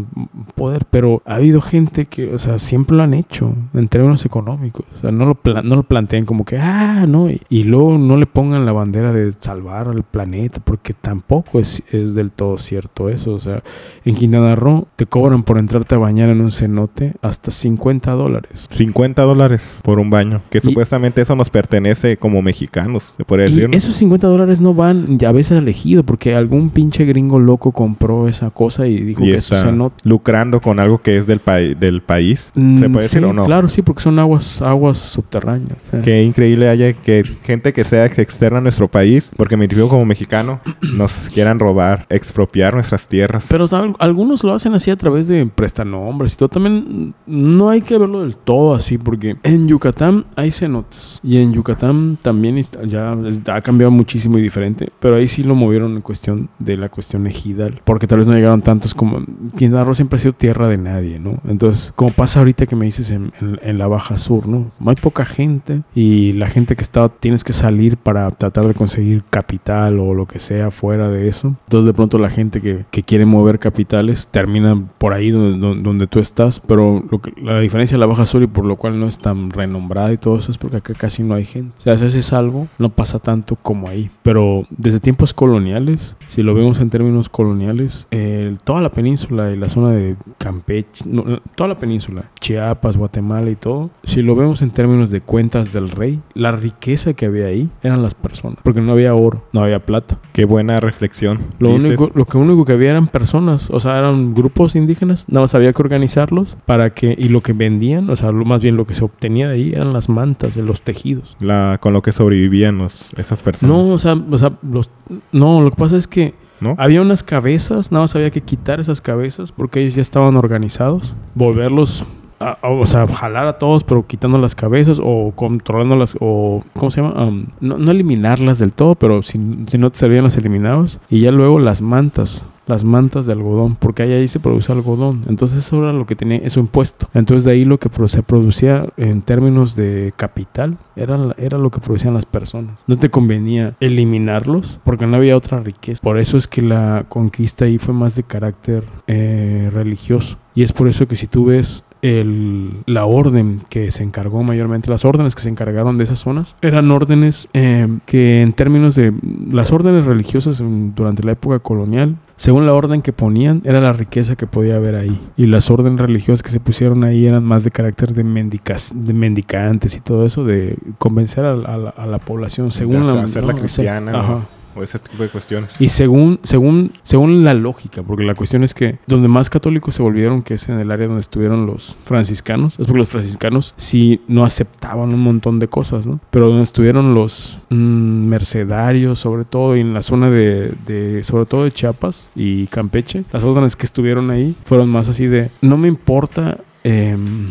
poder, 0.55 0.85
pero 0.89 1.21
ha 1.25 1.35
habido 1.35 1.61
gente 1.61 2.05
que, 2.05 2.33
o 2.33 2.39
sea, 2.39 2.59
siempre 2.59 2.95
lo 2.97 3.03
han 3.03 3.13
hecho 3.13 3.53
en 3.73 3.87
términos 3.87 4.25
económicos, 4.25 4.85
o 4.95 4.99
sea, 5.01 5.11
no 5.11 5.25
lo, 5.25 5.35
pla- 5.35 5.61
no 5.63 5.75
lo 5.75 5.83
planteen 5.83 6.25
como 6.25 6.45
que, 6.45 6.57
ah, 6.59 7.05
no, 7.07 7.27
y, 7.27 7.41
y 7.49 7.63
luego 7.63 7.97
no 7.97 8.17
le 8.17 8.25
pongan 8.25 8.65
la 8.65 8.71
bandera 8.71 9.11
de 9.13 9.33
salvar 9.39 9.87
al 9.87 10.03
planeta, 10.03 10.59
porque 10.63 10.93
tampoco 10.93 11.59
es, 11.59 11.83
es 11.91 12.13
del 12.15 12.31
todo 12.31 12.57
cierto 12.57 13.09
eso, 13.09 13.33
o 13.33 13.39
sea, 13.39 13.63
en 14.05 14.15
Quintana 14.15 14.55
Roo 14.55 14.87
te 14.95 15.05
cobran 15.05 15.43
por 15.43 15.57
entrarte 15.57 15.95
a 15.95 15.97
bañar 15.97 16.29
en 16.29 16.41
un 16.41 16.51
cenote 16.51 17.13
hasta 17.21 17.51
50 17.51 18.11
dólares. 18.11 18.67
50 18.69 19.21
dólares 19.23 19.75
por 19.81 19.99
un 19.99 20.09
baño. 20.09 20.41
Que 20.49 20.59
Y- 20.59 20.61
supuestamente 20.61 21.21
eso 21.21 21.35
nos 21.35 21.49
pertenece 21.49 22.17
como 22.17 22.41
mexicanos, 22.41 23.15
se 23.17 23.25
podría 23.25 23.47
Y 23.47 23.49
decir. 23.49 23.69
¿no? 23.69 23.77
esos 23.77 23.95
50 24.11 24.27
dólares 24.27 24.59
no 24.61 24.73
van 24.73 25.17
a 25.25 25.31
veces 25.31 25.57
elegido 25.57 26.03
porque 26.03 26.35
algún 26.35 26.69
pinche 26.69 27.05
gringo 27.05 27.39
loco 27.39 27.71
compró 27.71 28.27
esa 28.27 28.49
cosa 28.49 28.85
y 28.87 28.99
dijo 29.01 29.23
y 29.23 29.27
que 29.27 29.35
eso 29.35 29.55
está 29.55 29.69
se 29.69 29.71
nota. 29.75 29.95
lucrando 30.03 30.59
con 30.59 30.79
algo 30.79 31.01
que 31.01 31.17
es 31.17 31.27
del, 31.27 31.39
pai- 31.39 31.75
del 31.75 32.01
país. 32.01 32.51
¿Se 32.53 32.89
puede 32.89 33.03
decir 33.05 33.23
o 33.23 33.31
no? 33.33 33.43
Mm, 33.43 33.45
Claro, 33.45 33.69
sí, 33.69 33.81
porque 33.81 34.01
son 34.01 34.19
aguas 34.19 34.61
aguas 34.61 34.97
subterráneas. 34.97 35.81
sea. 35.89 36.01
Qué 36.01 36.23
increíble 36.23 36.67
haya 36.69 36.91
que 36.93 37.23
gente 37.43 37.71
que 37.73 37.83
sea 37.83 38.05
externa 38.05 38.57
a 38.57 38.61
nuestro 38.61 38.89
país, 38.89 39.31
porque 39.37 39.55
me 39.55 39.63
identifico 39.63 39.87
como 39.89 40.03
mexicano, 40.05 40.59
nos 40.93 41.29
quieran 41.29 41.57
robar, 41.59 42.05
expropiar 42.09 42.73
nuestras 42.73 43.07
tierras. 43.07 43.47
Pero 43.49 43.67
al- 43.71 43.95
algunos 43.99 44.43
lo 44.43 44.53
hacen 44.53 44.73
así 44.73 44.91
a 44.91 44.97
través 44.97 45.27
de 45.27 45.45
prestanombres 45.45 46.33
y 46.33 46.37
todo. 46.37 46.49
También 46.49 46.75
mm, 46.75 47.13
no 47.57 47.69
hay 47.69 47.81
que 47.81 47.97
verlo 47.97 48.21
del 48.21 48.35
todo 48.35 48.75
así, 48.75 48.97
porque 48.97 49.35
en 49.43 49.67
Yucatán 49.67 50.25
hay 50.35 50.51
cenotes. 50.51 51.19
Y 51.23 51.37
en 51.37 51.53
Yucatán 51.53 52.17
también 52.21 52.61
ya 52.85 53.15
ha 53.47 53.61
cambiado 53.61 53.91
muchísimo 54.01 54.37
y 54.37 54.41
diferente. 54.41 54.89
Pero 54.99 55.15
ahí 55.15 55.27
sí 55.27 55.43
lo 55.43 55.55
movieron 55.55 55.95
en 55.95 56.01
cuestión 56.01 56.49
de 56.59 56.77
la 56.77 56.89
cuestión 56.89 57.27
ejidal. 57.27 57.81
Porque 57.83 58.07
tal 58.07 58.19
vez 58.19 58.27
no 58.27 58.33
llegaron 58.33 58.61
tantos 58.61 58.93
como. 58.93 59.21
Quintana 59.57 59.83
Roo 59.83 59.95
siempre 59.95 60.17
ha 60.17 60.19
sido 60.19 60.33
tierra 60.33 60.67
de 60.67 60.77
nadie, 60.77 61.19
¿no? 61.19 61.39
Entonces, 61.47 61.93
como 61.95 62.11
pasa 62.11 62.39
ahorita 62.39 62.65
que 62.65 62.75
me 62.75 62.85
dices 62.85 63.11
en, 63.11 63.31
en- 63.39 63.77
la 63.77 63.87
Baja 63.87 64.17
Sur, 64.17 64.47
¿no? 64.47 64.71
Hay 64.85 64.95
poca 64.95 65.23
gente 65.25 65.81
y 65.95 66.33
la 66.33 66.49
gente 66.49 66.75
que 66.75 66.81
está, 66.83 67.07
tienes 67.09 67.43
que 67.43 67.53
salir 67.53 67.95
para 67.97 68.29
tratar 68.31 68.67
de 68.67 68.73
conseguir 68.73 69.23
capital 69.29 69.99
o 69.99 70.13
lo 70.13 70.25
que 70.25 70.39
sea 70.39 70.71
fuera 70.71 71.09
de 71.09 71.27
eso. 71.27 71.55
Entonces, 71.65 71.85
de 71.85 71.93
pronto 71.93 72.17
la 72.17 72.29
gente 72.29 72.59
que, 72.61 72.85
que 72.91 73.03
quiere 73.03 73.25
mover 73.25 73.59
capitales 73.59 74.27
termina 74.29 74.75
por 74.97 75.13
ahí 75.13 75.31
donde, 75.31 76.07
tú 76.07 76.19
estás, 76.19 76.59
pero 76.59 77.03
lo 77.09 77.21
la 77.41 77.59
diferencia 77.59 77.95
de 77.95 77.99
la 77.99 78.07
Baja 78.07 78.25
Sur 78.25 78.43
y 78.43 78.47
por 78.47 78.65
lo 78.65 78.75
cual 78.75 78.99
no 78.99 79.07
es 79.07 79.17
tan 79.19 79.49
renombrada 79.51 80.11
y 80.11 80.17
todo 80.17 80.37
eso 80.37 80.51
es 80.51 80.57
porque 80.57 80.77
acá 80.77 80.93
casi 80.93 81.23
no 81.23 81.35
hay 81.35 81.45
gente. 81.45 81.73
O 81.79 81.81
sea, 81.81 81.97
si 81.97 82.05
haces 82.05 82.33
algo, 82.33 82.67
no 82.77 82.89
pasa 82.89 83.19
tanto 83.19 83.55
como 83.55 83.87
ahí. 83.91 84.09
Pero 84.23 84.65
desde 84.69 84.99
tiempos 84.99 85.33
coloniales, 85.33 86.15
si 86.27 86.41
lo 86.43 86.53
vemos 86.53 86.79
en 86.79 86.89
términos 86.89 87.29
coloniales, 87.29 88.07
eh, 88.11 88.53
toda 88.63 88.81
la 88.81 88.89
península 88.91 89.51
y 89.51 89.57
la 89.57 89.69
zona 89.69 89.91
de 89.91 90.15
Campeche, 90.37 91.03
no, 91.05 91.23
toda 91.55 91.67
la 91.67 91.79
península, 91.79 92.31
Chiapas, 92.39 92.97
Guatemala 92.97 93.49
y 93.49 93.55
todo, 93.55 93.89
si 94.03 94.21
lo 94.21 94.35
vemos 94.35 94.61
en 94.61 94.71
términos 94.71 95.09
de 95.09 95.21
cuentas 95.21 95.71
del 95.73 95.89
rey, 95.89 96.19
la 96.33 96.51
riqueza 96.51 97.13
que 97.13 97.25
había 97.25 97.45
ahí 97.47 97.69
eran 97.83 98.01
las 98.01 98.15
personas, 98.15 98.57
porque 98.63 98.81
no 98.81 98.93
había 98.93 99.13
oro, 99.15 99.43
no 99.53 99.61
había 99.63 99.79
plata. 99.85 100.17
Qué 100.33 100.45
buena 100.45 100.79
reflexión. 100.79 101.39
Lo 101.59 101.69
Dices, 101.69 101.85
único, 101.85 102.11
lo 102.13 102.25
que 102.25 102.37
único 102.37 102.65
que 102.65 102.73
había 102.73 102.91
eran 102.91 103.07
personas, 103.07 103.69
o 103.69 103.79
sea, 103.79 103.97
eran 103.99 104.33
grupos 104.33 104.75
indígenas, 104.75 105.27
nada 105.29 105.41
más 105.41 105.55
había 105.55 105.71
que 105.73 105.81
organizarlos 105.81 106.57
para 106.65 106.89
que, 106.91 107.15
y 107.17 107.29
lo 107.29 107.41
que 107.41 107.53
vendían, 107.53 108.09
o 108.09 108.15
sea, 108.15 108.31
lo, 108.31 108.45
más 108.45 108.61
bien 108.61 108.75
lo 108.77 108.85
que 108.87 108.93
se 108.93 109.03
obtenía 109.03 109.47
de 109.49 109.55
ahí 109.55 109.71
eran 109.73 109.93
las 109.93 110.09
mantas, 110.09 110.55
los 110.57 110.81
tejidos. 110.81 111.35
la, 111.39 111.77
con 111.81 111.93
lo 111.93 112.01
que 112.01 112.11
sobrevivían 112.11 112.77
los- 112.77 113.13
esas 113.17 113.41
personas. 113.43 113.75
No, 113.75 113.80
o 113.83 113.99
sea, 113.99 114.13
o 114.13 114.37
sea, 114.37 114.53
los, 114.61 114.89
no, 115.31 115.61
lo 115.61 115.69
que 115.71 115.75
pasa 115.77 115.97
es 115.97 116.07
que 116.07 116.33
¿No? 116.59 116.75
había 116.77 117.01
unas 117.01 117.23
cabezas, 117.23 117.91
nada 117.91 118.03
más 118.03 118.15
había 118.15 118.29
que 118.29 118.41
quitar 118.41 118.79
esas 118.79 119.01
cabezas 119.01 119.51
porque 119.51 119.81
ellos 119.81 119.95
ya 119.95 120.01
estaban 120.01 120.35
organizados, 120.37 121.15
volverlos, 121.35 122.05
a- 122.39 122.57
a- 122.61 122.69
o 122.69 122.85
sea, 122.87 123.07
jalar 123.07 123.47
a 123.47 123.57
todos, 123.59 123.83
pero 123.83 124.05
quitando 124.07 124.37
las 124.37 124.55
cabezas 124.55 124.99
o 125.03 125.31
controlándolas, 125.35 126.15
o, 126.19 126.63
¿cómo 126.73 126.89
se 126.91 127.01
llama? 127.01 127.23
Um, 127.23 127.45
no, 127.59 127.77
no 127.77 127.91
eliminarlas 127.91 128.59
del 128.59 128.73
todo, 128.73 128.95
pero 128.95 129.21
si, 129.21 129.39
si 129.67 129.77
no 129.77 129.91
te 129.91 129.97
servían 129.99 130.23
las 130.23 130.37
eliminabas. 130.37 130.99
Y 131.09 131.21
ya 131.21 131.31
luego 131.31 131.59
las 131.59 131.81
mantas. 131.81 132.43
Las 132.67 132.83
mantas 132.83 133.25
de 133.25 133.33
algodón, 133.33 133.75
porque 133.75 134.03
ahí, 134.03 134.13
ahí 134.13 134.27
se 134.27 134.39
produce 134.39 134.71
algodón. 134.71 135.23
Entonces 135.27 135.59
eso 135.59 135.81
era 135.83 135.93
lo 135.93 136.05
que 136.05 136.15
tenía, 136.15 136.37
eso 136.37 136.59
impuesto. 136.59 137.07
Entonces 137.13 137.43
de 137.43 137.51
ahí 137.51 137.65
lo 137.65 137.79
que 137.79 137.89
se 138.07 138.23
producía 138.23 138.87
en 138.97 139.21
términos 139.21 139.75
de 139.75 140.13
capital 140.15 140.77
era, 140.95 141.33
era 141.37 141.57
lo 141.57 141.71
que 141.71 141.79
producían 141.79 142.13
las 142.13 142.25
personas. 142.25 142.83
No 142.87 142.97
te 142.97 143.09
convenía 143.09 143.75
eliminarlos 143.79 144.79
porque 144.83 145.07
no 145.07 145.17
había 145.17 145.37
otra 145.37 145.59
riqueza. 145.59 146.01
Por 146.01 146.19
eso 146.19 146.37
es 146.37 146.47
que 146.47 146.61
la 146.61 147.05
conquista 147.09 147.65
ahí 147.65 147.77
fue 147.77 147.93
más 147.93 148.15
de 148.15 148.23
carácter 148.23 148.83
eh, 149.07 149.69
religioso. 149.71 150.37
Y 150.53 150.63
es 150.63 150.73
por 150.73 150.87
eso 150.87 151.07
que 151.07 151.15
si 151.15 151.27
tú 151.27 151.45
ves 151.45 151.83
el, 152.01 152.77
la 152.85 153.05
orden 153.05 153.61
que 153.69 153.91
se 153.91 154.03
encargó 154.03 154.43
mayormente, 154.43 154.89
las 154.89 155.05
órdenes 155.05 155.35
que 155.35 155.41
se 155.41 155.49
encargaron 155.49 155.97
de 155.97 156.03
esas 156.05 156.19
zonas, 156.19 156.55
eran 156.61 156.89
órdenes 156.91 157.47
eh, 157.53 157.87
que 158.05 158.41
en 158.41 158.53
términos 158.53 158.95
de 158.95 159.13
las 159.51 159.71
órdenes 159.71 160.05
religiosas 160.05 160.59
en- 160.59 160.93
durante 160.95 161.23
la 161.23 161.33
época 161.33 161.59
colonial, 161.59 162.17
según 162.35 162.65
la 162.65 162.73
orden 162.73 163.01
que 163.03 163.13
ponían, 163.13 163.61
era 163.65 163.79
la 163.81 163.93
riqueza 163.93 164.35
que 164.35 164.47
podía 164.47 164.77
haber 164.77 164.95
ahí. 164.95 165.19
Y 165.37 165.45
las 165.45 165.69
órdenes 165.69 165.99
religiosas 165.99 166.41
que 166.41 166.49
se 166.49 166.59
pusieron 166.59 167.03
ahí 167.03 167.27
eran 167.27 167.43
más 167.43 167.63
de 167.63 167.71
carácter 167.71 168.13
de, 168.13 168.23
mendicas- 168.23 168.93
de 168.95 169.13
mendicantes 169.13 169.95
y 169.95 169.99
todo 169.99 170.25
eso, 170.25 170.43
de 170.43 170.75
convencer 170.97 171.45
a, 171.45 171.55
la- 171.55 171.69
a 171.73 171.77
la, 171.77 171.89
a 171.91 172.07
la 172.07 172.17
población 172.17 172.71
según 172.71 173.05
la, 173.05 173.21
hacerla 173.23 173.53
cristiana, 173.53 174.11
ajá. 174.19 174.39
O 174.75 174.83
ese 174.83 174.99
tipo 174.99 175.21
de 175.23 175.29
cuestiones. 175.29 175.75
Y 175.79 175.89
según, 175.89 176.39
según, 176.43 176.91
según 177.03 177.43
la 177.43 177.53
lógica, 177.53 178.03
porque 178.03 178.23
la 178.23 178.35
cuestión 178.35 178.63
es 178.63 178.73
que 178.73 178.99
donde 179.07 179.27
más 179.27 179.49
católicos 179.49 179.95
se 179.95 180.01
volvieron, 180.01 180.43
que 180.43 180.53
es 180.55 180.69
en 180.69 180.79
el 180.79 180.91
área 180.91 181.07
donde 181.07 181.21
estuvieron 181.21 181.65
los 181.65 181.95
franciscanos, 182.05 182.79
es 182.79 182.87
porque 182.87 182.99
los 182.99 183.09
franciscanos 183.09 183.73
sí 183.77 184.21
no 184.27 184.45
aceptaban 184.45 185.13
un 185.13 185.19
montón 185.21 185.59
de 185.59 185.67
cosas, 185.67 186.07
¿no? 186.07 186.19
Pero 186.31 186.47
donde 186.47 186.63
estuvieron 186.63 187.13
los 187.13 187.59
mm, 187.69 188.27
mercedarios, 188.27 189.19
sobre 189.19 189.45
todo, 189.45 189.75
y 189.75 189.81
en 189.81 189.93
la 189.93 190.01
zona 190.01 190.29
de, 190.29 190.73
de, 190.85 191.23
sobre 191.23 191.45
todo 191.45 191.63
de 191.63 191.71
Chiapas 191.71 192.29
y 192.35 192.67
Campeche, 192.67 193.23
las 193.31 193.43
órdenes 193.43 193.75
que 193.75 193.85
estuvieron 193.85 194.29
ahí 194.31 194.55
fueron 194.63 194.89
más 194.89 195.07
así 195.09 195.27
de, 195.27 195.49
no 195.61 195.77
me 195.77 195.87
importa... 195.87 196.57
em, 196.83 197.49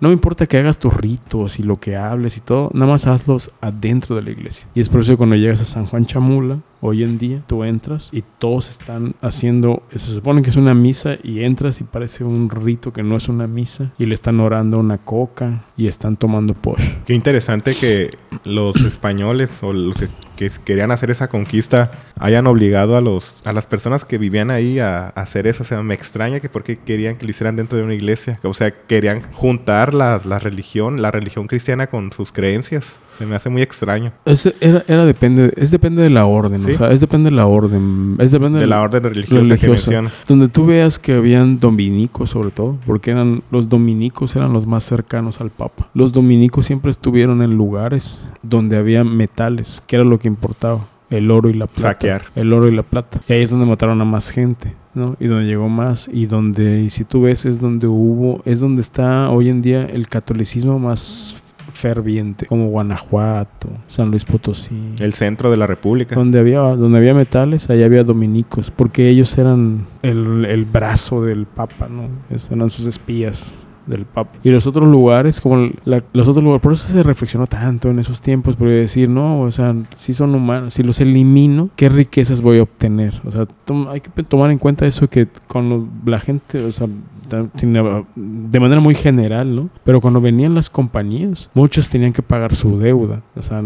no 0.00 0.08
me 0.08 0.14
importa 0.14 0.46
que 0.46 0.58
hagas 0.58 0.78
tus 0.78 0.94
ritos 0.94 1.58
y 1.58 1.62
lo 1.62 1.78
que 1.78 1.96
hables 1.96 2.36
y 2.36 2.40
todo, 2.40 2.70
nada 2.72 2.90
más 2.90 3.06
hazlos 3.06 3.52
adentro 3.60 4.16
de 4.16 4.22
la 4.22 4.30
iglesia. 4.30 4.66
Y 4.74 4.80
es 4.80 4.88
por 4.88 5.00
eso 5.00 5.12
que 5.12 5.18
cuando 5.18 5.36
llegas 5.36 5.60
a 5.60 5.66
San 5.66 5.86
Juan 5.86 6.06
Chamula, 6.06 6.60
hoy 6.82 7.02
en 7.02 7.18
día, 7.18 7.42
tú 7.46 7.64
entras 7.64 8.08
y 8.12 8.22
todos 8.38 8.70
están 8.70 9.14
haciendo, 9.20 9.82
se 9.90 9.98
supone 10.14 10.42
que 10.42 10.50
es 10.50 10.56
una 10.56 10.74
misa 10.74 11.16
y 11.22 11.44
entras 11.44 11.80
y 11.80 11.84
parece 11.84 12.24
un 12.24 12.48
rito 12.50 12.92
que 12.92 13.02
no 13.02 13.16
es 13.16 13.28
una 13.28 13.46
misa 13.46 13.92
y 13.98 14.06
le 14.06 14.14
están 14.14 14.40
orando 14.40 14.78
una 14.78 14.98
coca 14.98 15.64
y 15.76 15.86
están 15.88 16.16
tomando 16.16 16.54
posh. 16.54 16.82
Qué 17.06 17.14
interesante 17.14 17.74
que 17.74 18.10
los 18.44 18.76
españoles 18.84 19.62
o 19.62 19.72
los 19.72 19.96
que, 19.96 20.08
que 20.36 20.50
querían 20.64 20.90
hacer 20.90 21.10
esa 21.10 21.28
conquista 21.28 21.90
hayan 22.18 22.46
obligado 22.46 22.96
a 22.96 23.00
los 23.00 23.40
a 23.44 23.52
las 23.52 23.66
personas 23.66 24.04
que 24.04 24.18
vivían 24.18 24.50
ahí 24.50 24.78
a, 24.78 25.06
a 25.06 25.08
hacer 25.08 25.46
eso. 25.46 25.62
O 25.62 25.66
sea, 25.66 25.82
me 25.82 25.94
extraña 25.94 26.40
que 26.40 26.48
porque 26.48 26.78
querían 26.78 27.16
que 27.16 27.26
lo 27.26 27.30
hicieran 27.30 27.56
dentro 27.56 27.76
de 27.78 27.84
una 27.84 27.94
iglesia. 27.94 28.38
O 28.42 28.54
sea, 28.54 28.70
querían 28.70 29.22
juntar 29.32 29.92
las- 29.94 30.24
la 30.26 30.38
religión, 30.38 31.02
la 31.02 31.10
religión 31.10 31.46
cristiana 31.46 31.86
con 31.88 32.12
sus 32.12 32.32
creencias. 32.32 33.00
Se 33.20 33.26
me 33.26 33.36
hace 33.36 33.50
muy 33.50 33.60
extraño. 33.60 34.12
Es, 34.24 34.46
era, 34.62 34.82
era 34.88 35.04
depende, 35.04 35.52
es 35.56 35.70
depende 35.70 36.00
de 36.00 36.08
la 36.08 36.24
orden, 36.24 36.58
Sí. 36.62 36.70
o 36.70 36.74
sea, 36.74 36.90
es 36.90 37.00
depende 37.00 37.28
de 37.28 37.36
la 37.36 37.44
orden, 37.46 38.16
es 38.18 38.30
depende 38.30 38.60
De 38.60 38.66
la 38.66 38.80
orden 38.80 39.02
religiosa, 39.04 39.42
que 39.42 39.48
religiosa. 39.48 39.68
mencionas. 39.90 40.24
Donde 40.26 40.48
tú 40.48 40.64
veas 40.64 40.98
que 40.98 41.12
habían 41.12 41.60
dominicos 41.60 42.30
sobre 42.30 42.50
todo, 42.50 42.78
porque 42.86 43.10
eran 43.10 43.42
los 43.50 43.68
dominicos 43.68 44.34
eran 44.36 44.54
los 44.54 44.66
más 44.66 44.84
cercanos 44.84 45.42
al 45.42 45.50
Papa. 45.50 45.90
Los 45.92 46.12
dominicos 46.12 46.64
siempre 46.64 46.90
estuvieron 46.90 47.42
en 47.42 47.56
lugares 47.58 48.22
donde 48.42 48.78
había 48.78 49.04
metales, 49.04 49.82
que 49.86 49.96
era 49.96 50.04
lo 50.06 50.18
que 50.18 50.26
importaba, 50.28 50.88
el 51.10 51.30
oro 51.30 51.50
y 51.50 51.52
la 51.52 51.66
plata. 51.66 51.82
Saquear. 51.90 52.22
El 52.34 52.52
oro 52.54 52.68
y 52.68 52.74
la 52.74 52.84
plata. 52.84 53.20
Y 53.28 53.34
ahí 53.34 53.42
es 53.42 53.50
donde 53.50 53.66
mataron 53.66 54.00
a 54.00 54.04
más 54.06 54.30
gente, 54.30 54.74
¿no? 54.94 55.14
Y 55.20 55.26
donde 55.26 55.44
llegó 55.44 55.68
más 55.68 56.08
y 56.10 56.24
donde 56.24 56.80
y 56.82 56.88
si 56.90 57.04
tú 57.04 57.20
ves 57.22 57.44
es 57.44 57.60
donde 57.60 57.86
hubo, 57.86 58.40
es 58.46 58.60
donde 58.60 58.80
está 58.80 59.28
hoy 59.28 59.50
en 59.50 59.60
día 59.60 59.84
el 59.84 60.08
catolicismo 60.08 60.78
más 60.78 61.34
ferviente, 61.72 62.46
como 62.46 62.68
Guanajuato, 62.68 63.68
San 63.86 64.10
Luis 64.10 64.24
Potosí. 64.24 64.94
El 65.00 65.14
centro 65.14 65.50
de 65.50 65.56
la 65.56 65.66
República. 65.66 66.14
Donde 66.14 66.38
había, 66.38 66.60
donde 66.60 66.98
había 66.98 67.14
metales, 67.14 67.68
allá 67.70 67.86
había 67.86 68.04
dominicos, 68.04 68.70
porque 68.70 69.08
ellos 69.08 69.36
eran 69.38 69.86
el, 70.02 70.44
el 70.44 70.64
brazo 70.64 71.24
del 71.24 71.46
Papa, 71.46 71.88
¿no? 71.88 72.08
Eran 72.50 72.70
sus 72.70 72.86
espías 72.86 73.52
del 73.86 74.04
Papa. 74.04 74.38
Y 74.44 74.50
los 74.50 74.66
otros 74.68 74.86
lugares, 74.88 75.40
como 75.40 75.70
la- 75.84 76.04
los 76.12 76.28
otros 76.28 76.44
lugares, 76.44 76.62
por 76.62 76.72
eso 76.74 76.86
se 76.86 77.02
reflexionó 77.02 77.46
tanto 77.46 77.90
en 77.90 77.98
esos 77.98 78.20
tiempos, 78.20 78.54
porque 78.54 78.72
decir, 78.74 79.08
no, 79.08 79.40
o 79.40 79.50
sea, 79.50 79.74
si 79.96 80.14
son 80.14 80.34
humanos, 80.34 80.74
si 80.74 80.82
los 80.84 81.00
elimino, 81.00 81.70
¿qué 81.76 81.88
riquezas 81.88 82.40
voy 82.40 82.58
a 82.58 82.62
obtener? 82.62 83.20
O 83.24 83.30
sea, 83.32 83.46
hay 83.90 84.00
que 84.00 84.22
tomar 84.22 84.50
en 84.52 84.58
cuenta 84.58 84.86
eso 84.86 85.08
que 85.08 85.26
cuando 85.48 85.88
la 86.04 86.20
gente, 86.20 86.62
o 86.62 86.70
sea, 86.70 86.86
de 87.30 88.60
manera 88.60 88.80
muy 88.80 88.94
general, 88.94 89.54
¿no? 89.54 89.70
Pero 89.84 90.00
cuando 90.00 90.20
venían 90.20 90.54
las 90.54 90.70
compañías, 90.70 91.50
muchos 91.54 91.90
tenían 91.90 92.12
que 92.12 92.22
pagar 92.22 92.54
su 92.54 92.78
deuda, 92.78 93.22
o 93.36 93.42
sea, 93.42 93.62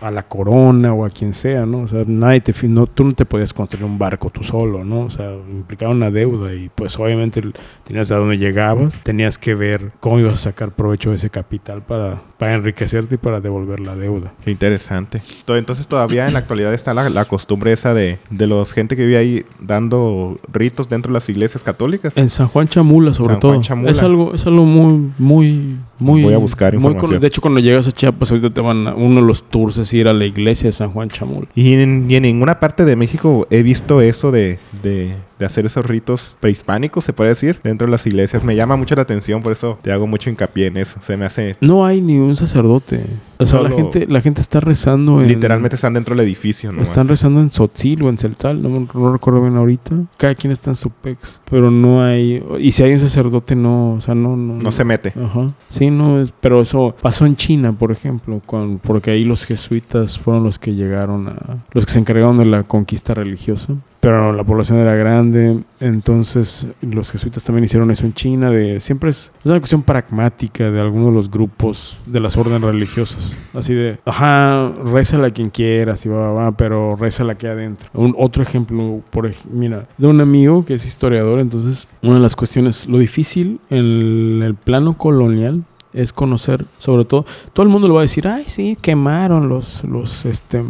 a 0.00 0.10
la 0.10 0.22
corona 0.24 0.92
o 0.92 1.04
a 1.04 1.10
quien 1.10 1.32
sea, 1.32 1.66
¿no? 1.66 1.80
O 1.80 1.88
sea, 1.88 2.04
nadie 2.06 2.40
te, 2.40 2.68
no, 2.68 2.86
tú 2.86 3.04
no 3.04 3.12
te 3.12 3.24
podías 3.24 3.52
construir 3.52 3.84
un 3.84 3.98
barco 3.98 4.30
tú 4.30 4.42
solo, 4.42 4.84
¿no? 4.84 5.02
O 5.02 5.10
sea, 5.10 5.32
implicaba 5.50 5.92
una 5.92 6.10
deuda 6.10 6.54
y 6.54 6.70
pues 6.74 6.98
obviamente 6.98 7.42
tenías 7.84 8.10
a 8.10 8.16
dónde 8.16 8.38
llegabas, 8.38 9.00
tenías 9.02 9.38
que 9.38 9.54
ver 9.54 9.92
cómo 10.00 10.18
ibas 10.18 10.34
a 10.34 10.36
sacar 10.36 10.72
provecho 10.72 11.10
de 11.10 11.16
ese 11.16 11.30
capital 11.30 11.82
para, 11.82 12.22
para 12.42 12.54
enriquecerte 12.54 13.14
y 13.14 13.18
para 13.18 13.40
devolver 13.40 13.78
la 13.80 13.94
deuda. 13.94 14.32
Qué 14.44 14.50
interesante. 14.50 15.22
To- 15.44 15.56
Entonces 15.56 15.86
todavía 15.86 16.26
en 16.26 16.32
la 16.32 16.40
actualidad 16.40 16.74
está 16.74 16.92
la, 16.92 17.08
la 17.08 17.24
costumbre 17.26 17.72
esa 17.72 17.94
de, 17.94 18.18
de 18.30 18.46
los 18.46 18.72
gente 18.72 18.96
que 18.96 19.04
vive 19.04 19.16
ahí 19.18 19.44
dando 19.60 20.40
ritos 20.52 20.88
dentro 20.88 21.10
de 21.10 21.14
las 21.14 21.28
iglesias 21.28 21.62
católicas. 21.62 22.16
En 22.16 22.28
San 22.30 22.48
Juan 22.48 22.66
Chamula, 22.68 23.14
sobre 23.14 23.34
San 23.34 23.40
todo. 23.40 23.52
Juan 23.52 23.62
Chamula. 23.62 23.90
Es 23.92 24.02
algo, 24.02 24.34
es 24.34 24.44
algo 24.46 24.64
muy, 24.64 25.12
muy, 25.18 25.76
muy. 25.98 26.22
Voy 26.22 26.34
a 26.34 26.38
buscar 26.38 26.72
muy 26.74 26.78
información. 26.92 27.10
con- 27.12 27.20
de 27.20 27.26
hecho, 27.26 27.40
cuando 27.40 27.60
llegas 27.60 27.86
a 27.88 27.92
Chiapas, 27.92 28.30
ahorita 28.30 28.50
te 28.50 28.60
van 28.60 28.88
a, 28.88 28.94
uno 28.94 29.20
de 29.20 29.26
los 29.26 29.44
tours 29.44 29.78
es 29.78 29.92
ir 29.94 30.08
a 30.08 30.12
la 30.12 30.24
iglesia 30.24 30.66
de 30.68 30.72
San 30.72 30.90
Juan 30.92 31.08
Chamula. 31.08 31.46
Y 31.54 31.74
en, 31.74 32.06
y 32.10 32.16
en 32.16 32.22
ninguna 32.22 32.58
parte 32.60 32.84
de 32.84 32.96
México 32.96 33.46
he 33.50 33.62
visto 33.62 34.00
eso 34.00 34.30
de, 34.32 34.58
de- 34.82 35.14
de 35.38 35.46
hacer 35.46 35.66
esos 35.66 35.84
ritos 35.86 36.36
prehispánicos, 36.38 37.04
se 37.04 37.12
puede 37.12 37.30
decir, 37.30 37.58
dentro 37.64 37.86
de 37.86 37.90
las 37.90 38.06
iglesias. 38.06 38.44
Me 38.44 38.54
llama 38.54 38.76
mucho 38.76 38.94
la 38.94 39.02
atención, 39.02 39.42
por 39.42 39.52
eso 39.52 39.76
te 39.82 39.90
hago 39.90 40.06
mucho 40.06 40.30
hincapié 40.30 40.66
en 40.68 40.76
eso. 40.76 41.00
Se 41.02 41.16
me 41.16 41.24
hace... 41.24 41.56
No 41.60 41.84
hay 41.84 42.00
ni 42.00 42.16
un 42.18 42.36
sacerdote. 42.36 43.04
O 43.42 43.46
sea, 43.46 43.60
la 43.60 43.70
gente, 43.70 44.06
la 44.08 44.20
gente 44.20 44.40
está 44.40 44.60
rezando 44.60 45.20
en. 45.20 45.28
Literalmente 45.28 45.76
están 45.76 45.94
dentro 45.94 46.14
del 46.14 46.24
edificio, 46.24 46.72
¿no? 46.72 46.82
Están 46.82 47.08
rezando 47.08 47.40
en 47.40 47.50
Sotzil 47.50 48.04
o 48.04 48.08
en 48.08 48.18
Celtal, 48.18 48.62
no, 48.62 48.88
no 48.92 49.12
recuerdo 49.12 49.40
bien 49.40 49.56
ahorita. 49.56 49.96
Cada 50.16 50.34
quien 50.34 50.52
está 50.52 50.70
en 50.70 50.76
su 50.76 50.90
pex. 50.90 51.40
Pero 51.50 51.70
no 51.70 52.02
hay. 52.02 52.42
Y 52.58 52.72
si 52.72 52.82
hay 52.82 52.94
un 52.94 53.00
sacerdote, 53.00 53.54
no. 53.54 53.94
O 53.94 54.00
sea, 54.00 54.14
no. 54.14 54.36
No, 54.36 54.54
No 54.54 54.72
se 54.72 54.84
mete. 54.84 55.12
Ajá. 55.20 55.48
Sí, 55.68 55.90
no 55.90 56.20
es. 56.20 56.32
Pero 56.40 56.62
eso 56.62 56.94
pasó 57.00 57.26
en 57.26 57.36
China, 57.36 57.72
por 57.72 57.92
ejemplo. 57.92 58.40
Con, 58.44 58.78
porque 58.78 59.10
ahí 59.10 59.24
los 59.24 59.44
jesuitas 59.44 60.18
fueron 60.18 60.44
los 60.44 60.58
que 60.58 60.74
llegaron 60.74 61.28
a. 61.28 61.64
Los 61.72 61.86
que 61.86 61.92
se 61.92 61.98
encargaron 61.98 62.38
de 62.38 62.46
la 62.46 62.62
conquista 62.62 63.14
religiosa. 63.14 63.74
Pero 64.02 64.32
la 64.32 64.42
población 64.42 64.80
era 64.80 64.96
grande. 64.96 65.62
Entonces, 65.78 66.66
los 66.80 67.12
jesuitas 67.12 67.44
también 67.44 67.66
hicieron 67.66 67.88
eso 67.92 68.04
en 68.04 68.14
China. 68.14 68.50
De, 68.50 68.80
siempre 68.80 69.10
es, 69.10 69.30
una 69.44 69.60
cuestión 69.60 69.84
pragmática 69.84 70.72
de 70.72 70.80
algunos 70.80 71.10
de 71.10 71.14
los 71.14 71.30
grupos 71.30 72.00
de 72.04 72.18
las 72.18 72.36
órdenes 72.36 72.62
religiosas. 72.62 73.36
Así 73.54 73.74
de, 73.74 74.00
ajá, 74.04 74.72
rézala 74.86 75.28
a 75.28 75.30
quien 75.30 75.50
quieras 75.50 76.04
y 76.04 76.08
va, 76.08 76.32
va, 76.32 76.50
pero 76.50 76.96
rézala 76.96 77.34
aquí 77.34 77.46
adentro. 77.46 77.88
Un, 77.94 78.12
otro 78.18 78.42
ejemplo, 78.42 79.02
por 79.10 79.30
mira, 79.52 79.86
de 79.96 80.08
un 80.08 80.20
amigo 80.20 80.64
que 80.64 80.74
es 80.74 80.84
historiador. 80.84 81.38
Entonces, 81.38 81.86
una 82.02 82.14
de 82.14 82.20
las 82.20 82.34
cuestiones, 82.34 82.88
lo 82.88 82.98
difícil 82.98 83.60
en 83.70 84.42
el 84.42 84.56
plano 84.56 84.98
colonial 84.98 85.62
es 85.92 86.12
conocer, 86.12 86.66
sobre 86.76 87.04
todo, 87.04 87.24
todo 87.52 87.62
el 87.62 87.68
mundo 87.68 87.86
le 87.86 87.94
va 87.94 88.00
a 88.00 88.02
decir, 88.02 88.26
ay, 88.26 88.46
sí, 88.48 88.76
quemaron 88.82 89.48
los, 89.48 89.84
los, 89.84 90.24
este, 90.24 90.64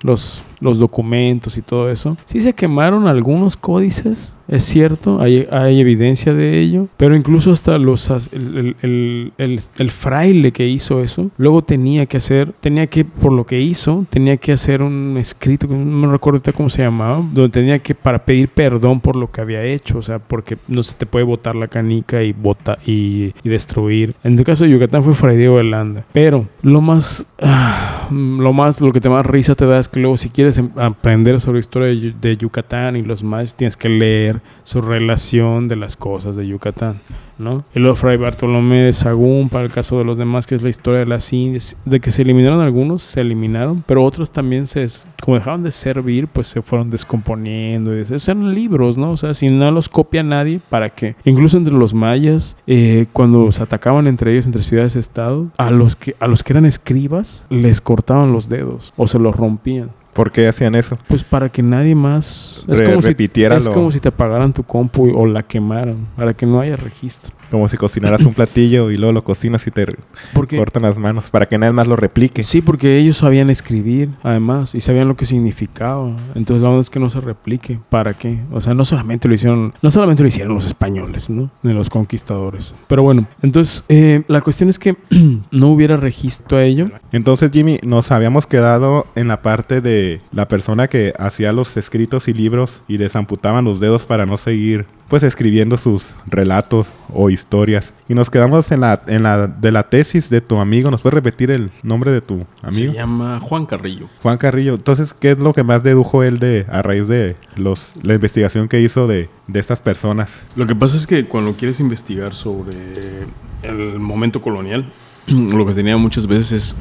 los, 0.00 0.44
los 0.60 0.78
documentos 0.78 1.56
y 1.56 1.62
todo 1.62 1.90
eso. 1.90 2.16
Sí 2.24 2.40
se 2.40 2.52
quemaron 2.54 3.06
algunos 3.06 3.56
códices, 3.56 4.32
es 4.50 4.64
cierto, 4.64 5.20
hay, 5.20 5.46
evidencia 5.80 6.34
de 6.34 6.60
ello, 6.60 6.88
pero 6.96 7.14
incluso 7.16 7.52
hasta 7.52 7.78
los, 7.78 8.10
el, 8.32 8.76
el- 8.82 9.32
el- 9.38 9.90
fraile 9.90 10.52
que 10.52 10.66
hizo 10.66 11.02
eso, 11.02 11.30
luego 11.38 11.62
tenía 11.62 12.06
que 12.06 12.16
hacer, 12.16 12.52
tenía 12.60 12.86
que, 12.88 13.04
por 13.04 13.32
lo 13.32 13.46
que 13.46 13.60
hizo, 13.60 14.06
tenía 14.10 14.36
que 14.36 14.52
hacer 14.52 14.82
un 14.82 15.16
escrito, 15.18 15.66
no 15.68 15.76
me 15.76 16.12
recuerdo 16.12 16.40
cómo 16.52 16.68
se 16.70 16.82
llamaba, 16.82 17.16
donde 17.32 17.48
tenía 17.50 17.78
que, 17.78 17.94
para 17.94 18.24
pedir 18.24 18.48
perdón 18.48 19.00
por 19.00 19.16
lo 19.16 19.30
que 19.30 19.40
había 19.40 19.62
hecho, 19.64 19.98
o 19.98 20.02
sea, 20.02 20.18
porque 20.18 20.58
no 20.68 20.82
se 20.82 20.94
te 20.96 21.06
puede 21.06 21.24
botar 21.24 21.54
la 21.54 21.68
canica 21.68 22.22
y, 22.22 22.32
bota, 22.32 22.78
y, 22.86 23.32
destruir. 23.44 24.14
En 24.24 24.38
el 24.38 24.44
caso 24.44 24.64
de 24.64 24.70
Yucatán 24.70 25.02
fue 25.02 25.14
Fray 25.14 25.36
Diego 25.36 25.58
de 25.58 25.64
Landa, 25.64 26.04
pero 26.12 26.46
lo 26.62 26.80
más, 26.80 27.26
ah, 27.42 28.08
lo 28.10 28.52
más, 28.52 28.80
lo 28.80 28.92
que 28.92 29.00
te 29.00 29.08
más 29.08 29.26
risa 29.26 29.54
te 29.54 29.66
da 29.66 29.78
es 29.78 29.88
que 29.88 30.00
luego 30.00 30.16
si 30.16 30.28
quieres 30.30 30.58
em- 30.58 30.70
aprender 30.76 31.40
sobre 31.40 31.56
la 31.56 31.60
historia 31.60 31.88
de, 31.88 32.14
de 32.20 32.36
Yucatán 32.36 32.96
y 32.96 33.02
los 33.02 33.22
más, 33.22 33.54
tienes 33.54 33.76
que 33.76 33.88
leer 33.88 34.39
su 34.62 34.80
relación 34.80 35.68
de 35.68 35.76
las 35.76 35.96
cosas 35.96 36.36
de 36.36 36.46
Yucatán. 36.46 37.00
¿no? 37.40 37.64
Y 37.74 37.80
luego 37.80 37.96
Fray 37.96 38.16
Bartolomé 38.16 38.82
de 38.82 38.92
Sagún, 38.92 39.48
para 39.48 39.64
el 39.64 39.72
caso 39.72 39.98
de 39.98 40.04
los 40.04 40.18
demás, 40.18 40.46
que 40.46 40.54
es 40.54 40.62
la 40.62 40.68
historia 40.68 41.00
de 41.00 41.06
las 41.06 41.32
Indias, 41.32 41.76
de 41.84 41.98
que 41.98 42.10
se 42.10 42.22
eliminaron 42.22 42.60
algunos, 42.60 43.02
se 43.02 43.22
eliminaron, 43.22 43.82
pero 43.86 44.04
otros 44.04 44.30
también 44.30 44.66
se, 44.66 44.86
como 45.22 45.38
dejaron 45.38 45.62
de 45.62 45.70
servir, 45.70 46.28
pues 46.28 46.46
se 46.46 46.62
fueron 46.62 46.90
descomponiendo. 46.90 47.96
Y 47.96 48.00
esos 48.00 48.28
eran 48.28 48.54
libros, 48.54 48.98
¿no? 48.98 49.10
O 49.10 49.16
sea, 49.16 49.34
si 49.34 49.48
no 49.48 49.70
los 49.70 49.88
copia 49.88 50.22
nadie, 50.22 50.60
¿para 50.68 50.90
qué? 50.90 51.16
Incluso 51.24 51.56
entre 51.56 51.74
los 51.74 51.94
mayas, 51.94 52.56
eh, 52.66 53.06
cuando 53.12 53.50
se 53.50 53.62
atacaban 53.62 54.06
entre 54.06 54.32
ellos, 54.32 54.46
entre 54.46 54.62
ciudades-estado, 54.62 55.48
a 55.56 55.70
los 55.70 55.96
que 55.96 56.14
a 56.20 56.26
los 56.26 56.44
que 56.44 56.52
eran 56.52 56.66
escribas, 56.66 57.46
les 57.48 57.80
cortaban 57.80 58.32
los 58.32 58.48
dedos 58.48 58.92
o 58.96 59.06
se 59.06 59.18
los 59.18 59.34
rompían. 59.34 59.90
¿Por 60.20 60.32
qué 60.32 60.46
hacían 60.48 60.74
eso? 60.74 60.98
Pues 61.08 61.24
para 61.24 61.48
que 61.48 61.62
nadie 61.62 61.94
más... 61.94 62.62
Es, 62.68 62.78
Re- 62.80 62.84
como 62.84 63.00
si, 63.00 63.08
es 63.56 63.68
como 63.74 63.90
si 63.90 64.00
te 64.00 64.08
apagaran 64.08 64.52
tu 64.52 64.62
compu 64.64 65.06
y- 65.08 65.12
o 65.16 65.24
la 65.24 65.42
quemaran, 65.42 66.08
para 66.14 66.34
que 66.34 66.44
no 66.44 66.60
haya 66.60 66.76
registro. 66.76 67.34
Como 67.50 67.68
si 67.68 67.76
cocinaras 67.76 68.24
un 68.24 68.34
platillo 68.34 68.90
y 68.90 68.96
luego 68.96 69.12
lo 69.12 69.24
cocinas 69.24 69.66
y 69.66 69.70
te 69.70 69.86
Porque, 70.34 70.56
cortan 70.56 70.82
las 70.82 70.98
manos 70.98 71.30
para 71.30 71.46
que 71.46 71.58
nadie 71.58 71.72
más 71.72 71.86
lo 71.86 71.96
replique. 71.96 72.42
sí, 72.42 72.60
porque 72.60 72.96
ellos 72.98 73.16
sabían 73.18 73.50
escribir, 73.50 74.10
además, 74.22 74.74
y 74.74 74.80
sabían 74.80 75.08
lo 75.08 75.16
que 75.16 75.26
significaba. 75.26 76.16
Entonces, 76.34 76.62
la 76.62 76.68
onda 76.70 76.80
es 76.80 76.90
que 76.90 77.00
no 77.00 77.10
se 77.10 77.20
replique. 77.20 77.78
¿Para 77.88 78.14
qué? 78.14 78.40
O 78.52 78.60
sea, 78.60 78.74
no 78.74 78.84
solamente 78.84 79.28
lo 79.28 79.34
hicieron, 79.34 79.72
no 79.82 79.90
solamente 79.90 80.22
lo 80.22 80.28
hicieron 80.28 80.54
los 80.54 80.66
españoles, 80.66 81.30
¿no? 81.30 81.50
Ni 81.62 81.72
los 81.72 81.90
conquistadores. 81.90 82.74
Pero 82.86 83.02
bueno, 83.02 83.26
entonces, 83.42 83.84
eh, 83.88 84.22
la 84.28 84.40
cuestión 84.40 84.68
es 84.68 84.78
que 84.78 84.96
no 85.50 85.68
hubiera 85.68 85.96
registro 85.96 86.58
a 86.58 86.62
ello. 86.62 86.90
Entonces, 87.12 87.50
Jimmy, 87.52 87.78
nos 87.84 88.10
habíamos 88.10 88.46
quedado 88.46 89.06
en 89.14 89.28
la 89.28 89.42
parte 89.42 89.80
de 89.80 90.20
la 90.32 90.48
persona 90.48 90.88
que 90.88 91.12
hacía 91.18 91.52
los 91.52 91.76
escritos 91.76 92.28
y 92.28 92.32
libros 92.34 92.82
y 92.88 92.96
desamputaban 92.96 93.64
los 93.64 93.80
dedos 93.80 94.04
para 94.06 94.26
no 94.26 94.36
seguir, 94.36 94.86
pues, 95.10 95.24
escribiendo 95.24 95.76
sus 95.76 96.14
relatos 96.24 96.94
o 97.12 97.30
historias. 97.30 97.92
Y 98.08 98.14
nos 98.14 98.30
quedamos 98.30 98.70
en 98.70 98.80
la, 98.80 99.02
en 99.08 99.24
la 99.24 99.48
de 99.48 99.72
la 99.72 99.82
tesis 99.82 100.30
de 100.30 100.40
tu 100.40 100.58
amigo. 100.58 100.88
¿Nos 100.90 101.02
puedes 101.02 101.14
repetir 101.14 101.50
el 101.50 101.72
nombre 101.82 102.12
de 102.12 102.20
tu 102.20 102.46
amigo? 102.62 102.92
Se 102.92 102.98
llama 102.98 103.40
Juan 103.40 103.66
Carrillo. 103.66 104.08
Juan 104.22 104.38
Carrillo. 104.38 104.74
Entonces, 104.74 105.12
¿qué 105.12 105.32
es 105.32 105.40
lo 105.40 105.52
que 105.52 105.64
más 105.64 105.82
dedujo 105.82 106.22
él 106.22 106.38
de 106.38 106.64
a 106.70 106.80
raíz 106.82 107.08
de 107.08 107.34
los 107.56 107.94
la 108.02 108.14
investigación 108.14 108.68
que 108.68 108.80
hizo 108.80 109.08
de, 109.08 109.28
de 109.48 109.58
estas 109.58 109.80
personas? 109.80 110.46
Lo 110.54 110.64
que 110.64 110.76
pasa 110.76 110.96
es 110.96 111.08
que 111.08 111.26
cuando 111.26 111.54
quieres 111.54 111.80
investigar 111.80 112.32
sobre 112.32 113.26
el 113.62 113.98
momento 113.98 114.40
colonial, 114.40 114.92
lo 115.26 115.66
que 115.66 115.74
tenía 115.74 115.96
muchas 115.96 116.28
veces 116.28 116.52
es 116.52 116.76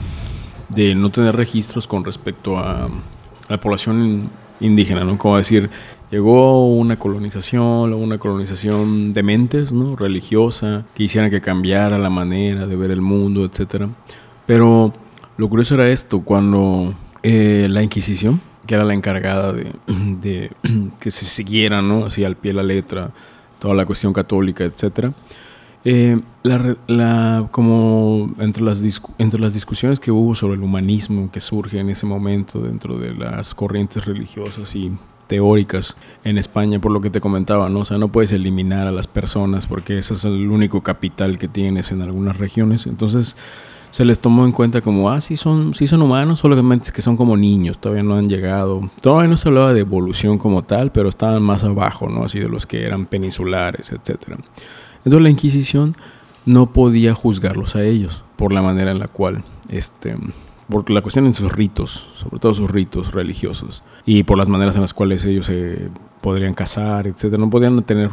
de 0.70 0.94
no 0.94 1.10
tener 1.10 1.36
registros 1.36 1.88
con 1.88 2.06
respecto 2.06 2.60
a, 2.60 2.86
a 2.86 2.90
la 3.50 3.60
población 3.60 4.30
indígena, 4.60 5.04
¿no? 5.04 5.18
Como 5.18 5.38
decir, 5.38 5.70
llegó 6.12 6.68
una 6.68 6.98
colonización, 6.98 7.94
una 7.94 8.18
colonización 8.18 9.14
de 9.14 9.24
mentes, 9.24 9.72
¿no? 9.72 9.96
Religiosa, 9.96 10.86
que 10.96 11.08
que 11.08 11.42
cambiara 11.42 11.98
la 11.98 12.10
manera 12.10 12.66
de 12.68 12.76
ver 12.76 12.92
el 12.92 13.02
mundo, 13.02 13.46
etcétera. 13.46 13.90
Pero 14.46 14.94
lo 15.38 15.50
curioso 15.50 15.76
era 15.76 15.88
esto, 15.88 16.22
cuando 16.22 16.94
eh, 17.24 17.68
la 17.70 17.84
Inquisición, 17.84 18.42
que 18.66 18.76
era 18.76 18.84
la 18.84 18.94
encargada 18.94 19.54
de, 19.54 19.72
de 20.22 20.52
que 21.00 21.12
se 21.12 21.26
siguiera, 21.26 21.82
¿no? 21.82 22.06
Así 22.06 22.24
al 22.24 22.36
pie 22.36 22.52
de 22.52 22.58
la 22.58 22.64
letra, 22.64 23.12
toda 23.60 23.74
la 23.74 23.86
cuestión 23.86 24.14
católica, 24.14 24.64
etcétera. 24.64 25.14
Eh, 25.86 26.20
la, 26.44 26.76
la- 26.88 27.48
como 27.52 28.34
entre 28.40 28.64
las, 28.64 28.82
entre 29.18 29.40
las 29.40 29.54
discusiones 29.54 30.00
que 30.02 30.12
hubo 30.12 30.36
sobre 30.36 30.56
el 30.56 30.62
humanismo 30.64 31.30
que 31.32 31.40
surge 31.40 31.80
en 31.80 31.90
ese 31.90 32.06
momento 32.06 32.60
dentro 32.60 32.98
de 32.98 33.14
las 33.14 33.56
corrientes 33.56 34.06
religiosas 34.06 34.76
y 34.76 34.92
teóricas 35.30 35.96
en 36.24 36.40
España, 36.40 36.80
por 36.80 36.92
lo 36.92 37.02
que 37.02 37.12
te 37.12 37.22
comentaba, 37.22 37.70
¿no? 37.70 37.82
O 37.82 37.86
sea, 37.86 38.00
no 38.00 38.10
puedes 38.10 38.32
eliminar 38.32 38.88
a 38.88 38.92
las 38.92 39.06
personas 39.06 39.68
porque 39.68 40.00
ese 40.00 40.16
es 40.16 40.26
el 40.26 40.50
único 40.50 40.82
capital 40.82 41.38
que 41.38 41.48
tienes 41.48 41.92
en 41.92 42.02
algunas 42.02 42.38
regiones. 42.38 42.88
Entonces, 42.88 43.38
se 43.92 44.06
les 44.06 44.20
tomó 44.20 44.44
en 44.46 44.52
cuenta 44.52 44.82
como, 44.82 45.12
ah, 45.12 45.22
sí 45.22 45.38
son, 45.38 45.76
sí 45.76 45.88
son 45.88 46.02
humanos, 46.02 46.40
solamente 46.40 46.88
es 46.88 46.92
que 46.92 47.04
son 47.04 47.16
como 47.16 47.38
niños, 47.38 47.80
todavía 47.80 48.04
no 48.04 48.16
han 48.16 48.28
llegado. 48.28 48.90
Todavía 49.02 49.30
no 49.30 49.38
se 49.38 49.50
hablaba 49.50 49.72
de 49.72 49.82
evolución 49.82 50.40
como 50.40 50.64
tal, 50.64 50.92
pero 50.92 51.10
estaban 51.10 51.44
más 51.44 51.64
abajo, 51.64 52.10
¿no? 52.10 52.24
Así 52.24 52.40
de 52.40 52.50
los 52.50 52.66
que 52.66 52.86
eran 52.86 53.06
peninsulares, 53.06 53.92
etcétera. 53.92 54.38
Entonces 54.98 55.22
la 55.22 55.30
Inquisición 55.30 55.96
no 56.46 56.74
podía 56.74 57.14
juzgarlos 57.14 57.76
a 57.76 57.84
ellos. 57.84 58.24
por 58.36 58.54
la 58.54 58.62
manera 58.62 58.92
en 58.92 59.00
la 59.00 59.10
cual, 59.10 59.44
este, 59.68 60.16
por 60.70 60.90
la 60.90 61.02
cuestión 61.02 61.26
en 61.26 61.34
sus 61.34 61.52
ritos, 61.52 62.10
sobre 62.14 62.40
todo 62.40 62.54
sus 62.54 62.70
ritos 62.70 63.12
religiosos, 63.12 63.84
y 64.06 64.24
por 64.24 64.38
las 64.38 64.48
maneras 64.48 64.76
en 64.76 64.82
las 64.82 64.94
cuales 64.94 65.26
ellos 65.26 65.48
se 65.48 65.90
podrían 66.22 66.54
casar, 66.54 67.08
etcétera, 67.08 67.40
no 67.40 67.50
podrían 67.50 67.80
tener, 67.82 68.12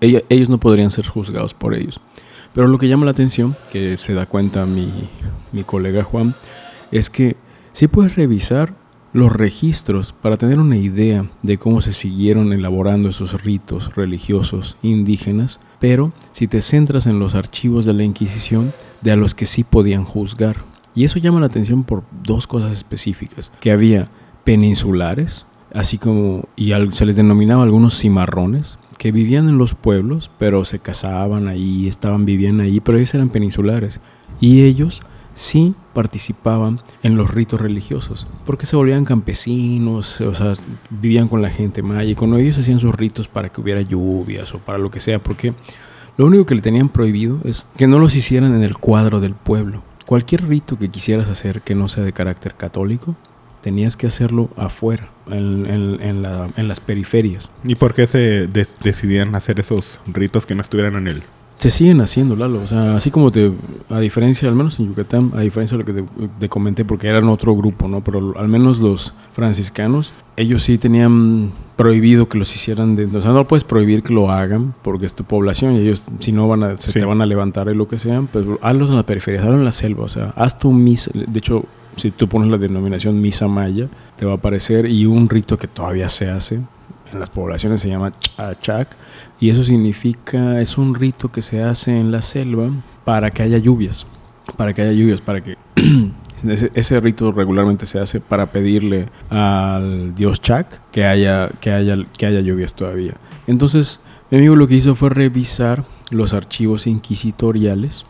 ellos 0.00 0.50
no 0.50 0.58
podrían 0.58 0.90
ser 0.90 1.06
juzgados 1.06 1.54
por 1.54 1.74
ellos. 1.74 2.00
Pero 2.52 2.66
lo 2.66 2.78
que 2.78 2.88
llama 2.88 3.04
la 3.04 3.12
atención, 3.12 3.56
que 3.72 3.96
se 3.96 4.14
da 4.14 4.26
cuenta 4.26 4.66
mi, 4.66 4.90
mi 5.52 5.64
colega 5.64 6.02
Juan, 6.02 6.34
es 6.90 7.08
que 7.08 7.36
sí 7.72 7.86
puedes 7.86 8.16
revisar 8.16 8.74
los 9.12 9.32
registros 9.32 10.12
para 10.12 10.36
tener 10.36 10.58
una 10.58 10.76
idea 10.76 11.28
de 11.42 11.58
cómo 11.58 11.80
se 11.80 11.92
siguieron 11.92 12.52
elaborando 12.52 13.08
esos 13.08 13.42
ritos 13.42 13.94
religiosos 13.94 14.76
indígenas, 14.82 15.60
pero 15.80 16.12
si 16.32 16.46
te 16.46 16.60
centras 16.60 17.06
en 17.06 17.18
los 17.18 17.34
archivos 17.34 17.84
de 17.84 17.94
la 17.94 18.04
Inquisición, 18.04 18.72
de 19.00 19.12
a 19.12 19.16
los 19.16 19.34
que 19.34 19.46
sí 19.46 19.64
podían 19.64 20.04
juzgar. 20.04 20.69
Y 20.94 21.04
eso 21.04 21.18
llama 21.18 21.40
la 21.40 21.46
atención 21.46 21.84
por 21.84 22.02
dos 22.22 22.46
cosas 22.46 22.72
específicas, 22.72 23.52
que 23.60 23.70
había 23.70 24.08
peninsulares, 24.44 25.46
así 25.72 25.98
como, 25.98 26.44
y 26.56 26.72
se 26.90 27.06
les 27.06 27.16
denominaba 27.16 27.62
algunos 27.62 27.98
cimarrones, 27.98 28.78
que 28.98 29.12
vivían 29.12 29.48
en 29.48 29.56
los 29.56 29.74
pueblos, 29.74 30.30
pero 30.38 30.64
se 30.64 30.78
casaban 30.78 31.48
ahí, 31.48 31.88
estaban 31.88 32.24
viviendo 32.26 32.62
ahí, 32.62 32.80
pero 32.80 32.98
ellos 32.98 33.14
eran 33.14 33.30
peninsulares. 33.30 34.00
Y 34.40 34.62
ellos 34.64 35.02
sí 35.32 35.74
participaban 35.94 36.80
en 37.02 37.16
los 37.16 37.32
ritos 37.32 37.60
religiosos, 37.60 38.26
porque 38.44 38.66
se 38.66 38.76
volvían 38.76 39.04
campesinos, 39.04 40.20
o 40.20 40.34
sea, 40.34 40.52
vivían 40.90 41.28
con 41.28 41.40
la 41.40 41.50
gente 41.50 41.82
maya 41.82 42.10
y 42.10 42.14
con 42.14 42.34
ellos 42.34 42.58
hacían 42.58 42.78
sus 42.78 42.94
ritos 42.94 43.28
para 43.28 43.48
que 43.48 43.60
hubiera 43.60 43.80
lluvias 43.80 44.54
o 44.54 44.58
para 44.58 44.78
lo 44.78 44.90
que 44.90 45.00
sea, 45.00 45.22
porque 45.22 45.54
lo 46.18 46.26
único 46.26 46.44
que 46.44 46.54
le 46.54 46.60
tenían 46.60 46.90
prohibido 46.90 47.38
es 47.44 47.66
que 47.78 47.86
no 47.86 47.98
los 47.98 48.14
hicieran 48.14 48.54
en 48.54 48.62
el 48.62 48.76
cuadro 48.76 49.20
del 49.20 49.34
pueblo. 49.34 49.82
Cualquier 50.10 50.48
rito 50.48 50.76
que 50.76 50.88
quisieras 50.88 51.28
hacer 51.28 51.62
que 51.62 51.76
no 51.76 51.86
sea 51.86 52.02
de 52.02 52.12
carácter 52.12 52.56
católico, 52.56 53.14
tenías 53.60 53.96
que 53.96 54.08
hacerlo 54.08 54.50
afuera, 54.56 55.08
en, 55.28 56.66
las 56.66 56.80
periferias. 56.80 57.48
¿Y 57.62 57.76
por 57.76 57.94
qué 57.94 58.08
se 58.08 58.48
decidían 58.48 59.36
hacer 59.36 59.60
esos 59.60 60.00
ritos 60.08 60.46
que 60.46 60.56
no 60.56 60.62
estuvieran 60.62 60.96
en 60.96 61.06
el 61.06 61.22
se 61.60 61.68
siguen 61.68 62.00
haciendo, 62.00 62.36
Lalo. 62.36 62.62
O 62.62 62.66
sea, 62.66 62.96
así 62.96 63.10
como 63.10 63.30
te, 63.30 63.52
a 63.90 63.98
diferencia, 64.00 64.48
al 64.48 64.54
menos 64.54 64.80
en 64.80 64.86
Yucatán, 64.86 65.32
a 65.34 65.40
diferencia 65.40 65.76
de 65.76 65.84
lo 65.84 65.86
que 65.86 66.04
te, 66.40 66.48
comenté, 66.48 66.86
porque 66.86 67.06
eran 67.06 67.28
otro 67.28 67.54
grupo, 67.54 67.86
¿no? 67.86 68.02
Pero 68.02 68.34
al 68.38 68.48
menos 68.48 68.78
los 68.78 69.12
franciscanos, 69.34 70.14
ellos 70.38 70.62
sí 70.62 70.78
tenían 70.78 71.52
prohibido 71.76 72.30
que 72.30 72.38
los 72.38 72.54
hicieran 72.54 72.96
dentro. 72.96 73.18
O 73.18 73.22
sea, 73.22 73.32
no 73.32 73.46
puedes 73.46 73.64
prohibir 73.64 74.02
que 74.02 74.14
lo 74.14 74.30
hagan 74.30 74.74
porque 74.80 75.04
es 75.04 75.14
tu 75.14 75.24
población 75.24 75.76
y 75.76 75.80
ellos, 75.80 76.06
si 76.18 76.32
no, 76.32 76.48
van 76.48 76.62
a, 76.62 76.76
se 76.78 76.92
te 76.92 77.04
van 77.04 77.20
a 77.20 77.26
levantar 77.26 77.68
y 77.68 77.74
lo 77.74 77.86
que 77.86 77.98
sea, 77.98 78.22
pues 78.22 78.46
hazlos 78.62 78.88
en 78.88 78.96
la 78.96 79.04
periferia, 79.04 79.42
hazlo 79.42 79.56
en 79.56 79.64
la 79.66 79.72
selva. 79.72 80.04
O 80.04 80.08
sea, 80.08 80.32
haz 80.36 80.58
tu 80.58 80.72
misa. 80.72 81.10
De 81.12 81.38
hecho, 81.38 81.66
si 81.96 82.10
tú 82.10 82.26
pones 82.26 82.48
la 82.48 82.56
denominación 82.56 83.20
misa 83.20 83.48
maya, 83.48 83.86
te 84.16 84.24
va 84.24 84.32
a 84.32 84.36
aparecer 84.36 84.86
y 84.86 85.04
un 85.04 85.28
rito 85.28 85.58
que 85.58 85.66
todavía 85.66 86.08
se 86.08 86.30
hace 86.30 86.60
en 87.12 87.20
las 87.20 87.30
poblaciones 87.30 87.80
se 87.80 87.88
llama 87.88 88.12
chachak 88.36 88.88
y 89.40 89.48
eso 89.48 89.64
significa, 89.64 90.60
es 90.60 90.76
un 90.76 90.94
rito 90.94 91.32
que 91.32 91.40
se 91.40 91.62
hace 91.62 91.98
en 91.98 92.12
la 92.12 92.20
selva 92.20 92.70
para 93.04 93.30
que 93.30 93.42
haya 93.42 93.56
lluvias, 93.56 94.06
para 94.58 94.74
que 94.74 94.82
haya 94.82 94.92
lluvias, 94.92 95.22
para 95.22 95.40
que 95.42 95.56
ese, 96.74 97.00
rito 97.00 97.32
regularmente 97.32 97.86
se 97.86 97.98
hace 97.98 98.20
para 98.20 98.46
pedirle 98.46 99.08
al 99.30 100.14
dios 100.14 100.42
Chak 100.42 100.90
que 100.92 101.06
haya, 101.06 101.48
que 101.60 101.72
haya, 101.72 101.96
que 102.18 102.26
haya 102.26 102.40
lluvias 102.42 102.74
todavía. 102.74 103.14
Entonces, 103.46 104.00
mi 104.30 104.36
amigo 104.36 104.56
lo 104.56 104.68
que 104.68 104.74
hizo 104.74 104.94
fue 104.94 105.08
revisar 105.08 105.86
los 106.10 106.34
archivos 106.34 106.86
inquisitoriales 106.86 108.04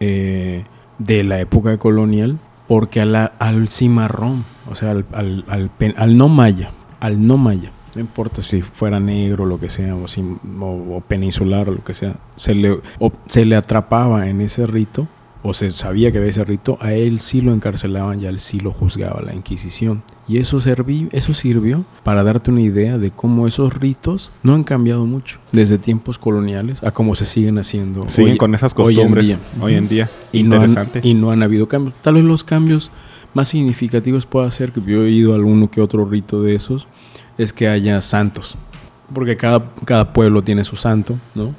eh, 0.00 0.64
de 0.98 1.22
la 1.22 1.38
época 1.38 1.78
colonial, 1.78 2.40
porque 2.66 3.00
al 3.00 3.68
cimarrón, 3.68 4.44
o 4.68 4.74
sea, 4.74 4.90
al, 4.90 5.06
al, 5.12 5.70
al 5.96 6.16
no 6.18 6.28
maya, 6.28 6.72
al 6.98 7.24
no 7.24 7.36
maya, 7.36 7.70
no 7.98 8.02
importa 8.02 8.42
si 8.42 8.62
fuera 8.62 9.00
negro 9.00 9.42
o 9.42 9.46
lo 9.46 9.58
que 9.58 9.68
sea, 9.68 9.96
o, 9.96 11.00
peninsular 11.00 11.68
o 11.68 11.72
lo 11.72 11.82
que 11.82 11.94
sea, 11.94 12.14
se 12.36 12.54
le, 12.54 12.78
se 13.26 13.44
le 13.44 13.56
atrapaba 13.56 14.28
en 14.28 14.40
ese 14.40 14.66
rito, 14.68 15.08
o 15.42 15.52
se 15.52 15.70
sabía 15.70 16.12
que 16.12 16.18
había 16.18 16.30
ese 16.30 16.44
rito, 16.44 16.78
a 16.80 16.92
él 16.92 17.18
sí 17.18 17.40
lo 17.40 17.52
encarcelaban 17.52 18.20
y 18.20 18.26
a 18.26 18.28
él 18.28 18.38
sí 18.38 18.60
lo 18.60 18.70
juzgaba 18.70 19.20
la 19.20 19.34
Inquisición. 19.34 20.04
Y 20.28 20.36
eso, 20.36 20.60
serví, 20.60 21.08
eso 21.10 21.34
sirvió 21.34 21.84
para 22.04 22.22
darte 22.22 22.52
una 22.52 22.60
idea 22.60 22.98
de 22.98 23.10
cómo 23.10 23.48
esos 23.48 23.74
ritos 23.74 24.30
no 24.44 24.54
han 24.54 24.62
cambiado 24.62 25.04
mucho 25.04 25.40
desde 25.50 25.76
tiempos 25.78 26.18
coloniales 26.18 26.80
a 26.84 26.92
cómo 26.92 27.16
se 27.16 27.24
siguen 27.24 27.58
haciendo. 27.58 28.08
Siguen 28.08 28.36
con 28.36 28.54
esas 28.54 28.74
costumbres 28.74 29.38
hoy 29.60 29.74
en 29.74 29.88
día. 29.88 30.08
Y, 30.30 30.40
Interesante. 30.40 31.00
y 31.02 31.14
no 31.14 31.32
han 31.32 31.42
habido 31.42 31.66
cambios. 31.66 31.96
Tal 32.00 32.14
vez 32.14 32.24
los 32.24 32.44
cambios 32.44 32.92
más 33.34 33.48
significativos 33.48 34.26
pueda 34.26 34.48
ser, 34.50 34.72
que 34.72 34.80
yo 34.80 34.98
he 34.98 35.06
oído 35.06 35.34
alguno 35.34 35.70
que 35.70 35.80
otro 35.80 36.04
rito 36.04 36.42
de 36.42 36.54
esos, 36.54 36.86
es 37.36 37.52
que 37.52 37.68
haya 37.68 38.00
santos. 38.00 38.56
Porque 39.12 39.36
cada, 39.36 39.70
cada 39.84 40.12
pueblo 40.12 40.42
tiene 40.42 40.64
su 40.64 40.76
santo, 40.76 41.18
¿no? 41.34 41.54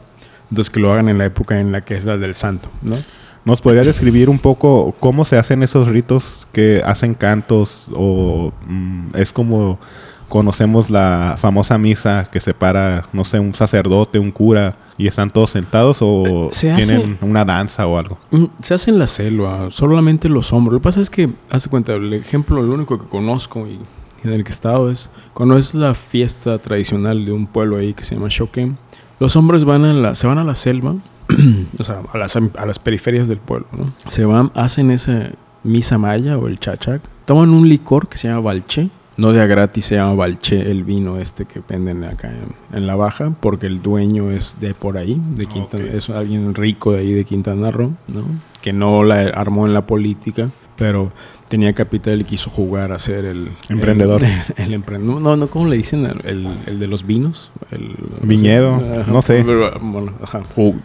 Entonces 0.49 0.69
que 0.69 0.79
lo 0.79 0.91
hagan 0.91 1.09
en 1.09 1.17
la 1.17 1.25
época 1.25 1.59
en 1.59 1.71
la 1.71 1.81
que 1.81 1.95
es 1.95 2.05
la 2.05 2.17
del 2.17 2.35
santo, 2.35 2.69
¿no? 2.81 3.03
¿Nos 3.45 3.61
podría 3.61 3.83
describir 3.83 4.29
un 4.29 4.39
poco 4.39 4.93
cómo 4.99 5.25
se 5.25 5.37
hacen 5.37 5.63
esos 5.63 5.87
ritos 5.87 6.47
que 6.51 6.81
hacen 6.85 7.13
cantos 7.13 7.87
o 7.93 8.51
mm, 8.67 9.09
es 9.15 9.31
como 9.31 9.79
conocemos 10.27 10.89
la 10.89 11.35
famosa 11.37 11.77
misa 11.77 12.29
que 12.31 12.39
separa, 12.39 13.07
no 13.11 13.25
sé, 13.25 13.39
un 13.39 13.53
sacerdote, 13.53 14.19
un 14.19 14.31
cura 14.31 14.77
y 14.97 15.07
están 15.07 15.31
todos 15.31 15.51
sentados 15.51 15.99
o 16.01 16.49
eh, 16.51 16.75
tienen 16.75 17.17
una 17.21 17.43
danza 17.43 17.87
o 17.87 17.97
algo? 17.97 18.17
Mm, 18.31 18.45
se 18.61 18.75
hace 18.75 18.91
en 18.91 18.99
la 18.99 19.07
selva, 19.07 19.71
solamente 19.71 20.29
los 20.29 20.53
hombros. 20.53 20.73
Lo 20.73 20.79
que 20.79 20.83
pasa 20.83 21.01
es 21.01 21.09
que, 21.09 21.29
hace 21.49 21.69
cuenta, 21.69 21.93
el 21.93 22.13
ejemplo, 22.13 22.59
el 22.59 22.69
único 22.69 22.99
que 22.99 23.07
conozco 23.07 23.65
y 23.67 23.79
en 24.23 24.33
el 24.33 24.43
que 24.43 24.49
he 24.49 24.53
estado 24.53 24.89
es 24.89 25.09
cuando 25.33 25.57
es 25.57 25.73
la 25.73 25.93
fiesta 25.93 26.57
tradicional 26.59 27.25
de 27.25 27.31
un 27.31 27.47
pueblo 27.47 27.77
ahí 27.77 27.93
que 27.93 28.03
se 28.03 28.15
llama 28.15 28.27
Shokem. 28.29 28.75
Los 29.19 29.35
hombres 29.35 29.65
van 29.65 29.85
a 29.85 29.93
la, 29.93 30.15
se 30.15 30.27
van 30.27 30.37
a 30.37 30.43
la 30.43 30.55
selva, 30.55 30.95
o 31.79 31.83
sea, 31.83 32.01
a 32.11 32.17
las, 32.17 32.35
a 32.35 32.65
las 32.65 32.79
periferias 32.79 33.27
del 33.27 33.39
pueblo, 33.39 33.67
¿no? 33.77 33.93
Se 34.09 34.25
van, 34.25 34.51
hacen 34.55 34.91
esa 34.91 35.31
misa 35.63 35.97
maya 35.97 36.37
o 36.37 36.47
el 36.47 36.59
chachac, 36.59 37.01
toman 37.25 37.49
un 37.49 37.67
licor 37.67 38.07
que 38.07 38.17
se 38.17 38.27
llama 38.27 38.41
balché, 38.41 38.89
no 39.17 39.33
de 39.33 39.41
a 39.41 39.47
gratis 39.47 39.85
se 39.85 39.95
llama 39.95 40.13
balché 40.13 40.71
el 40.71 40.85
vino 40.85 41.17
este 41.17 41.45
que 41.45 41.61
venden 41.67 42.05
acá 42.05 42.31
en, 42.71 42.87
la 42.87 42.95
baja, 42.95 43.33
porque 43.39 43.67
el 43.67 43.81
dueño 43.81 44.31
es 44.31 44.57
de 44.61 44.73
por 44.73 44.97
ahí, 44.97 45.21
de 45.35 45.45
Quintana, 45.45 45.85
es 45.91 46.09
alguien 46.09 46.55
rico 46.55 46.93
de 46.93 46.99
ahí 46.99 47.11
de 47.11 47.25
Quintana 47.25 47.69
Roo, 47.69 47.93
¿no? 48.13 48.23
Que 48.61 48.71
no 48.71 49.03
la 49.03 49.21
armó 49.29 49.67
en 49.67 49.73
la 49.73 49.85
política, 49.85 50.49
pero 50.79 51.11
tenía 51.49 51.73
capital 51.73 52.21
y 52.21 52.23
quiso 52.23 52.49
jugar 52.49 52.93
a 52.93 52.99
ser 52.99 53.25
el 53.25 53.49
emprendedor. 53.67 54.21
El, 54.55 54.73
emprendedor. 54.73 55.21
No, 55.21 55.35
no, 55.35 55.47
¿cómo 55.49 55.67
le 55.67 55.75
dicen? 55.75 56.05
El, 56.23 56.47
el 56.65 56.79
de 56.79 56.87
los 56.87 57.05
vinos. 57.05 57.51
El, 57.69 57.95
viñedo, 58.23 58.81
no 59.05 59.21
sé. 59.21 59.43
bueno, 59.43 60.13
ajá, 60.23 60.41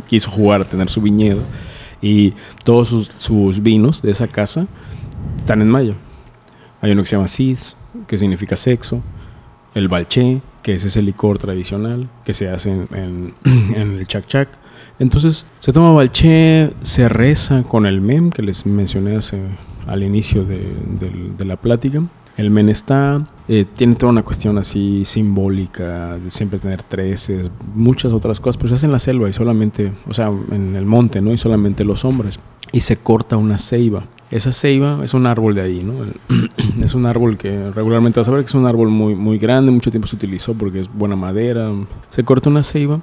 quiso 0.08 0.32
jugar 0.32 0.62
a 0.62 0.64
tener 0.64 0.90
su 0.90 1.00
viñedo. 1.00 1.42
Y 2.02 2.34
todos 2.64 2.88
sus, 2.88 3.12
sus, 3.18 3.62
vinos 3.62 4.02
de 4.02 4.10
esa 4.10 4.26
casa 4.26 4.66
están 5.36 5.62
en 5.62 5.68
mayo. 5.68 5.94
Hay 6.80 6.90
uno 6.90 7.02
que 7.02 7.08
se 7.08 7.14
llama 7.14 7.28
Cis, 7.28 7.76
que 8.08 8.18
significa 8.18 8.56
sexo. 8.56 9.00
El 9.74 9.86
Balché, 9.86 10.42
que 10.62 10.74
es 10.74 10.84
ese 10.84 11.02
licor 11.02 11.38
tradicional 11.38 12.08
que 12.24 12.34
se 12.34 12.48
hace 12.48 12.70
en, 12.70 12.88
en, 12.92 13.34
en 13.76 13.98
el 13.98 14.08
Chac 14.08 14.26
Chac. 14.26 14.48
Entonces 14.98 15.46
se 15.60 15.72
toma 15.72 15.92
Balché, 15.92 16.72
se 16.82 17.08
reza 17.08 17.62
con 17.62 17.86
el 17.86 18.00
mem 18.00 18.30
que 18.30 18.42
les 18.42 18.66
mencioné 18.66 19.16
hace 19.16 19.38
al 19.86 20.02
inicio 20.02 20.44
de, 20.44 21.44
la 21.44 21.56
plática. 21.56 22.02
El 22.36 22.50
men 22.50 22.68
está, 22.68 23.26
eh, 23.46 23.64
tiene 23.76 23.94
toda 23.94 24.10
una 24.10 24.22
cuestión 24.24 24.58
así 24.58 25.04
simbólica, 25.04 26.18
de 26.18 26.30
siempre 26.30 26.58
tener 26.58 26.82
treces, 26.82 27.50
muchas 27.74 28.12
otras 28.12 28.40
cosas, 28.40 28.56
pero 28.56 28.70
se 28.70 28.74
hace 28.74 28.86
en 28.86 28.92
la 28.92 28.98
selva 28.98 29.28
y 29.28 29.32
solamente, 29.32 29.92
o 30.08 30.14
sea, 30.14 30.32
en 30.50 30.74
el 30.74 30.84
monte, 30.84 31.20
¿no? 31.20 31.32
Y 31.32 31.38
solamente 31.38 31.84
los 31.84 32.04
hombres. 32.04 32.40
Y 32.72 32.80
se 32.80 32.96
corta 32.96 33.36
una 33.36 33.56
ceiba. 33.56 34.08
Esa 34.32 34.50
ceiba 34.50 34.98
es 35.04 35.14
un 35.14 35.28
árbol 35.28 35.54
de 35.54 35.60
ahí, 35.60 35.84
¿no? 35.84 35.94
es 36.84 36.94
un 36.94 37.06
árbol 37.06 37.36
que 37.36 37.70
regularmente 37.70 38.18
vas 38.18 38.28
a 38.28 38.32
ver 38.32 38.40
que 38.40 38.48
es 38.48 38.54
un 38.54 38.66
árbol 38.66 38.88
muy, 38.88 39.14
muy 39.14 39.38
grande, 39.38 39.70
mucho 39.70 39.92
tiempo 39.92 40.08
se 40.08 40.16
utilizó 40.16 40.54
porque 40.54 40.80
es 40.80 40.92
buena 40.92 41.14
madera. 41.14 41.70
Se 42.10 42.24
corta 42.24 42.50
una 42.50 42.64
ceiba. 42.64 43.00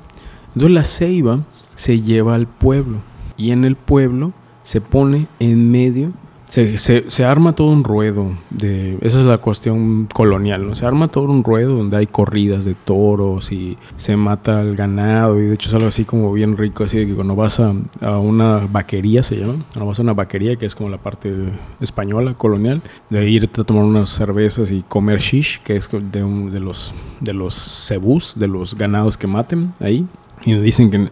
Entonces 0.48 0.72
la 0.72 0.84
ceiba 0.84 1.40
se 1.76 2.02
lleva 2.02 2.36
al 2.36 2.48
pueblo 2.48 2.98
y 3.38 3.52
en 3.52 3.64
el 3.64 3.78
pueblo 3.78 4.34
se 4.64 4.82
pone 4.82 5.28
en 5.40 5.72
medio 5.72 6.12
se, 6.52 7.10
se, 7.10 7.24
arma 7.24 7.54
todo 7.54 7.70
un 7.70 7.86
ruedo 7.86 8.34
de 8.50 8.98
esa 9.00 9.20
es 9.20 9.26
la 9.26 9.38
cuestión 9.38 10.10
colonial 10.14 10.68
¿no? 10.68 10.76
se 10.76 10.86
arma 10.86 11.08
todo 11.08 11.24
un 11.24 11.46
ruedo 11.46 11.78
donde 11.78 11.96
hay 11.96 12.08
corridas 12.08 12.66
de 12.66 12.76
toros 12.76 13.54
y 13.54 13.78
se 13.96 14.18
mata 14.18 14.60
al 14.60 14.76
ganado 14.76 15.40
y 15.40 15.46
de 15.46 15.54
hecho 15.54 15.70
es 15.70 15.76
algo 15.76 15.88
así 15.88 16.04
como 16.04 16.34
bien 16.34 16.58
rico 16.58 16.84
así 16.84 16.98
de 16.98 17.08
que 17.08 17.16
cuando 17.16 17.38
vas 17.38 17.62
a, 17.62 17.74
a 18.02 18.18
una 18.18 18.68
vaquería 18.70 19.24
se 19.24 19.38
llama 19.38 19.64
cuando 19.72 19.86
vas 19.86 20.00
a 20.00 20.02
una 20.02 20.14
vaquería 20.14 20.58
que 20.58 20.66
es 20.66 20.76
como 20.76 20.90
la 20.90 20.98
parte 20.98 21.34
española 21.80 22.34
colonial 22.34 22.82
de 23.10 23.30
irte 23.30 23.62
a 23.62 23.64
tomar 23.64 23.86
unas 23.86 24.10
cervezas 24.10 24.72
y 24.72 24.82
comer 24.82 25.20
shish 25.20 25.62
que 25.62 25.78
es 25.78 25.90
de, 25.90 26.22
un, 26.22 26.52
de 26.52 26.60
los 26.60 26.94
de 27.22 27.32
los 27.32 27.56
cebús 27.56 28.34
de 28.36 28.50
los 28.50 28.76
ganados 28.76 29.18
que 29.18 29.28
maten 29.28 29.74
ahí 29.80 30.06
y 30.44 30.56
dicen 30.56 30.92
que 30.92 31.10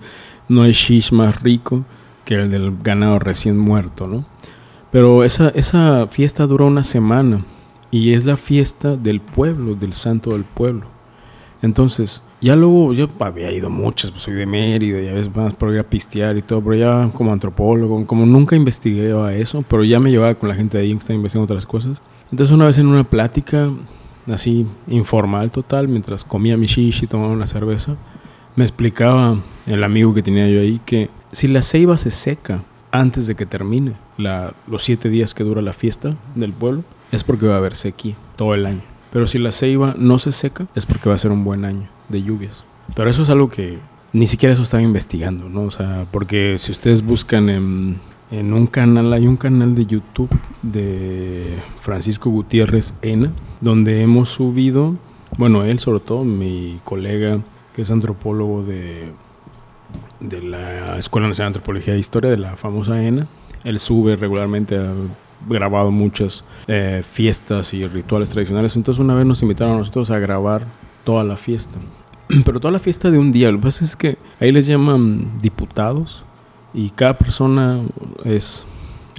no 0.49 0.63
hay 0.63 0.73
shish 0.73 1.13
más 1.13 1.41
rico 1.41 1.85
que 2.25 2.35
el 2.35 2.51
del 2.51 2.77
ganado 2.83 3.17
recién 3.17 3.57
muerto, 3.57 4.07
¿no? 4.07 4.25
Pero 4.91 5.23
esa, 5.23 5.49
esa 5.49 6.07
fiesta 6.07 6.47
dura 6.47 6.65
una 6.65 6.83
semana 6.83 7.43
y 7.91 8.13
es 8.13 8.25
la 8.25 8.37
fiesta 8.37 8.95
del 8.95 9.21
pueblo, 9.21 9.75
del 9.75 9.93
santo 9.93 10.31
del 10.31 10.43
pueblo. 10.43 10.87
Entonces, 11.61 12.23
ya 12.41 12.55
luego, 12.55 12.93
yo 12.93 13.07
había 13.19 13.51
ido 13.51 13.69
muchas, 13.69 14.11
pues 14.11 14.23
soy 14.23 14.33
de 14.33 14.45
Mérida, 14.45 15.01
ya 15.01 15.13
ves 15.13 15.35
más 15.35 15.53
por 15.53 15.73
ir 15.73 15.79
a 15.79 15.83
pistear 15.83 16.37
y 16.37 16.41
todo, 16.41 16.61
pero 16.63 16.75
ya 16.75 17.11
como 17.13 17.33
antropólogo, 17.33 18.05
como 18.07 18.25
nunca 18.25 18.55
investigué 18.55 19.11
a 19.13 19.33
eso, 19.33 19.63
pero 19.67 19.83
ya 19.83 19.99
me 19.99 20.09
llevaba 20.09 20.35
con 20.35 20.49
la 20.49 20.55
gente 20.55 20.77
de 20.77 20.83
ahí 20.83 20.91
que 20.91 20.99
estaba 20.99 21.15
investigando 21.15 21.53
otras 21.53 21.65
cosas. 21.65 22.01
Entonces 22.31 22.53
una 22.53 22.65
vez 22.65 22.77
en 22.77 22.87
una 22.87 23.03
plática, 23.03 23.69
así 24.27 24.65
informal 24.87 25.51
total, 25.51 25.87
mientras 25.87 26.23
comía 26.23 26.55
mi 26.55 26.67
shishi 26.67 27.05
y 27.05 27.07
tomaba 27.07 27.33
una 27.33 27.47
cerveza, 27.47 27.95
me 28.55 28.63
explicaba 28.63 29.37
el 29.67 29.83
amigo 29.83 30.13
que 30.13 30.23
tenía 30.23 30.47
yo 30.47 30.61
ahí 30.61 30.79
que 30.85 31.09
si 31.31 31.47
la 31.47 31.61
ceiba 31.61 31.97
se 31.97 32.11
seca 32.11 32.63
antes 32.91 33.27
de 33.27 33.35
que 33.35 33.45
termine 33.45 33.95
la, 34.19 34.53
los 34.67 34.83
siete 34.83 35.09
días 35.09 35.33
que 35.33 35.43
dura 35.43 35.61
la 35.61 35.73
fiesta 35.73 36.15
del 36.35 36.53
pueblo, 36.53 36.83
es 37.11 37.23
porque 37.23 37.47
va 37.47 37.55
a 37.55 37.57
haber 37.57 37.75
sequía 37.75 38.15
todo 38.35 38.53
el 38.53 38.65
año. 38.65 38.81
Pero 39.11 39.25
si 39.25 39.39
la 39.39 39.51
ceiba 39.51 39.95
no 39.97 40.19
se 40.19 40.31
seca, 40.31 40.67
es 40.75 40.85
porque 40.85 41.09
va 41.09 41.15
a 41.15 41.19
ser 41.19 41.31
un 41.31 41.43
buen 41.43 41.65
año 41.65 41.89
de 42.09 42.21
lluvias. 42.21 42.63
Pero 42.95 43.09
eso 43.09 43.23
es 43.23 43.29
algo 43.29 43.49
que 43.49 43.79
ni 44.13 44.27
siquiera 44.27 44.53
eso 44.53 44.63
estaba 44.63 44.83
investigando, 44.83 45.49
¿no? 45.49 45.63
O 45.63 45.71
sea, 45.71 46.05
porque 46.11 46.57
si 46.59 46.71
ustedes 46.71 47.03
buscan 47.03 47.49
en, 47.49 47.97
en 48.31 48.53
un 48.53 48.67
canal, 48.67 49.13
hay 49.13 49.25
un 49.27 49.37
canal 49.37 49.73
de 49.73 49.85
YouTube 49.85 50.29
de 50.61 51.57
Francisco 51.79 52.29
Gutiérrez 52.29 52.93
Ena, 53.01 53.31
donde 53.61 54.01
hemos 54.01 54.29
subido, 54.29 54.95
bueno, 55.37 55.63
él 55.63 55.79
sobre 55.79 56.01
todo, 56.01 56.23
mi 56.23 56.79
colega 56.83 57.39
que 57.75 57.83
es 57.83 57.91
antropólogo 57.91 58.63
de, 58.63 59.11
de 60.19 60.41
la 60.41 60.97
Escuela 60.97 61.27
Nacional 61.27 61.53
de 61.53 61.57
Antropología 61.57 61.93
e 61.95 61.99
Historia, 61.99 62.29
de 62.29 62.37
la 62.37 62.57
famosa 62.57 63.01
ENA, 63.01 63.27
él 63.63 63.79
sube 63.79 64.15
regularmente 64.15 64.77
a 64.77 64.93
grabado 65.47 65.91
muchas 65.91 66.43
eh, 66.67 67.03
fiestas 67.09 67.73
y 67.73 67.87
rituales 67.87 68.29
tradicionales. 68.31 68.75
Entonces 68.75 68.99
una 68.99 69.13
vez 69.13 69.25
nos 69.25 69.41
invitaron 69.41 69.75
a 69.75 69.77
nosotros 69.79 70.11
a 70.11 70.19
grabar 70.19 70.65
toda 71.03 71.23
la 71.23 71.37
fiesta. 71.37 71.79
Pero 72.45 72.59
toda 72.59 72.71
la 72.71 72.79
fiesta 72.79 73.09
de 73.09 73.17
un 73.17 73.31
día. 73.31 73.51
Lo 73.51 73.57
que 73.57 73.63
pasa 73.63 73.85
es 73.85 73.95
que 73.95 74.17
ahí 74.39 74.51
les 74.51 74.67
llaman 74.67 75.39
diputados 75.39 76.23
y 76.73 76.89
cada 76.91 77.17
persona 77.17 77.81
es 78.25 78.63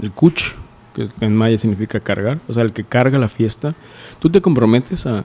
el 0.03 0.12
kuch, 0.12 0.53
que 0.95 1.09
en 1.20 1.36
maya 1.36 1.59
significa 1.59 2.01
cargar, 2.01 2.41
o 2.49 2.53
sea, 2.53 2.62
el 2.62 2.72
que 2.72 2.84
carga 2.84 3.18
la 3.18 3.28
fiesta. 3.28 3.74
Tú 4.18 4.30
te 4.30 4.41
comprometes 4.41 5.07
a 5.07 5.24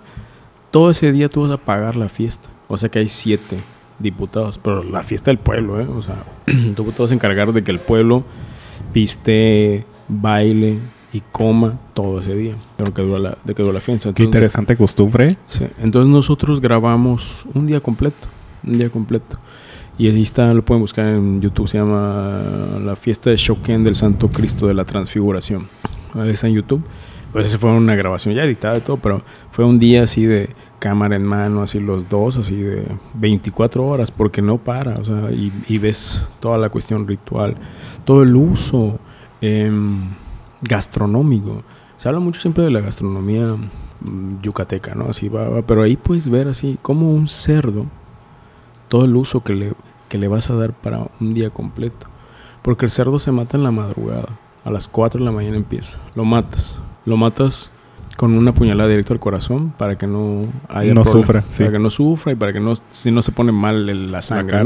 todo 0.72 0.92
ese 0.92 1.12
día 1.12 1.30
tú 1.30 1.44
vas 1.44 1.52
a 1.52 1.58
pagar 1.58 1.96
la 1.96 2.10
fiesta. 2.10 2.50
O 2.68 2.78
sea 2.78 2.90
que 2.90 3.00
hay 3.00 3.08
siete 3.08 3.60
diputados, 4.00 4.60
pero 4.60 4.84
la 4.84 5.04
fiesta 5.04 5.32
del 5.32 5.38
pueblo, 5.38 5.80
¿eh? 5.80 5.88
O 5.88 6.02
sea, 6.02 6.16
tú 6.76 6.92
te 6.92 7.02
vas 7.02 7.12
a 7.12 7.14
encargar 7.14 7.54
de 7.54 7.64
que 7.64 7.72
el 7.72 7.80
pueblo 7.80 8.26
piste, 8.94 9.86
baile 10.08 10.80
y 11.14 11.22
coma 11.32 11.80
todo 11.94 12.20
ese 12.20 12.36
día 12.36 12.56
de 12.78 12.92
que 12.92 13.02
dura 13.02 13.20
la, 13.20 13.38
de 13.44 13.56
que 13.56 13.62
dura 13.62 13.74
la 13.74 13.82
fiesta. 13.82 14.14
Qué 14.14 14.24
interesante 14.24 14.76
costumbre. 14.76 15.38
Sí. 15.48 15.66
Entonces 15.82 16.12
nosotros 16.12 16.60
grabamos 16.60 17.46
un 17.54 17.68
día 17.68 17.80
completo, 17.80 18.28
un 18.64 18.78
día 18.80 18.90
completo. 18.90 19.40
Y 19.98 20.10
ahí 20.10 20.22
está, 20.22 20.54
lo 20.54 20.64
pueden 20.66 20.82
buscar 20.82 21.08
en 21.08 21.40
YouTube, 21.40 21.70
se 21.70 21.78
llama 21.78 22.42
La 22.84 22.98
fiesta 22.98 23.30
de 23.30 23.38
Shoken 23.38 23.84
del 23.86 23.96
Santo 23.96 24.28
Cristo 24.28 24.68
de 24.68 24.74
la 24.74 24.84
Transfiguración. 24.84 25.68
Ahí 26.14 26.32
está 26.32 26.48
en 26.48 26.56
YouTube. 26.56 26.84
Pues 27.36 27.48
esa 27.48 27.60
fue 27.60 27.70
una 27.72 27.96
grabación 27.96 28.34
ya 28.34 28.46
editada 28.46 28.78
y 28.78 28.82
todo, 28.82 28.96
pero 28.96 29.22
fue 29.52 29.66
un 29.66 29.78
día 29.78 30.04
así 30.04 30.26
de 30.26 30.56
cámara 30.80 31.18
en 31.18 31.26
mano, 31.26 31.64
así 31.64 31.82
los 31.82 32.08
dos, 32.08 32.38
así 32.38 32.56
de 32.56 32.88
24 33.16 33.86
horas, 33.86 34.10
porque 34.10 34.42
no 34.42 34.58
para, 34.58 34.96
o 34.96 35.04
sea, 35.04 35.30
y, 35.32 35.78
ves 35.78 36.22
toda 36.40 36.58
la 36.58 36.70
cuestión 36.70 37.06
ritual, 37.06 37.56
todo 38.06 38.24
el 38.24 38.34
uso 38.38 39.02
Em, 39.42 40.16
gastronómico. 40.62 41.62
Se 41.98 42.08
habla 42.08 42.20
mucho 42.20 42.42
siempre 42.42 42.64
de 42.64 42.72
la 42.72 42.80
gastronomía 42.80 43.56
mm, 43.56 44.42
yucateca, 44.42 44.96
¿no? 44.96 45.10
Así 45.10 45.30
va, 45.30 45.62
pero 45.62 45.84
ahí 45.84 45.98
puedes 45.98 46.28
ver 46.30 46.48
así 46.48 46.80
como 46.82 47.10
un 47.10 47.28
cerdo, 47.28 47.86
todo 48.88 49.06
el 49.06 49.16
uso 49.16 49.44
que 49.44 49.54
le, 49.54 49.74
que 50.10 50.18
le 50.18 50.28
vas 50.28 50.50
a 50.50 50.56
dar 50.56 50.74
para 50.74 51.08
un 51.20 51.34
día 51.34 51.52
completo. 51.52 52.08
Porque 52.64 52.86
el 52.86 52.92
cerdo 52.92 53.20
se 53.20 53.32
mata 53.32 53.58
en 53.58 53.64
la 53.64 53.72
madrugada, 53.72 54.30
a 54.64 54.72
las 54.72 54.88
4 54.88 55.20
de 55.20 55.26
la 55.26 55.32
mañana 55.32 55.58
empieza. 55.58 56.00
Lo 56.16 56.26
matas, 56.26 56.76
lo 57.06 57.18
matas 57.18 57.72
con 58.18 58.34
una 58.34 58.54
puñalada 58.54 58.90
directo 58.90 59.14
al 59.14 59.20
corazón 59.20 59.74
para 59.78 59.98
que 59.98 60.08
no 60.08 60.48
haya 60.70 60.94
no 60.94 61.04
sufra, 61.04 61.44
para 61.58 61.72
que 61.72 61.80
no 61.80 61.90
sufra 61.90 62.32
y 62.32 62.36
para 62.36 62.54
que 62.54 62.60
no 62.60 62.74
si 62.92 63.12
no 63.12 63.22
se 63.22 63.32
pone 63.32 63.52
mal 63.52 64.12
la 64.12 64.22
sangre, 64.22 64.64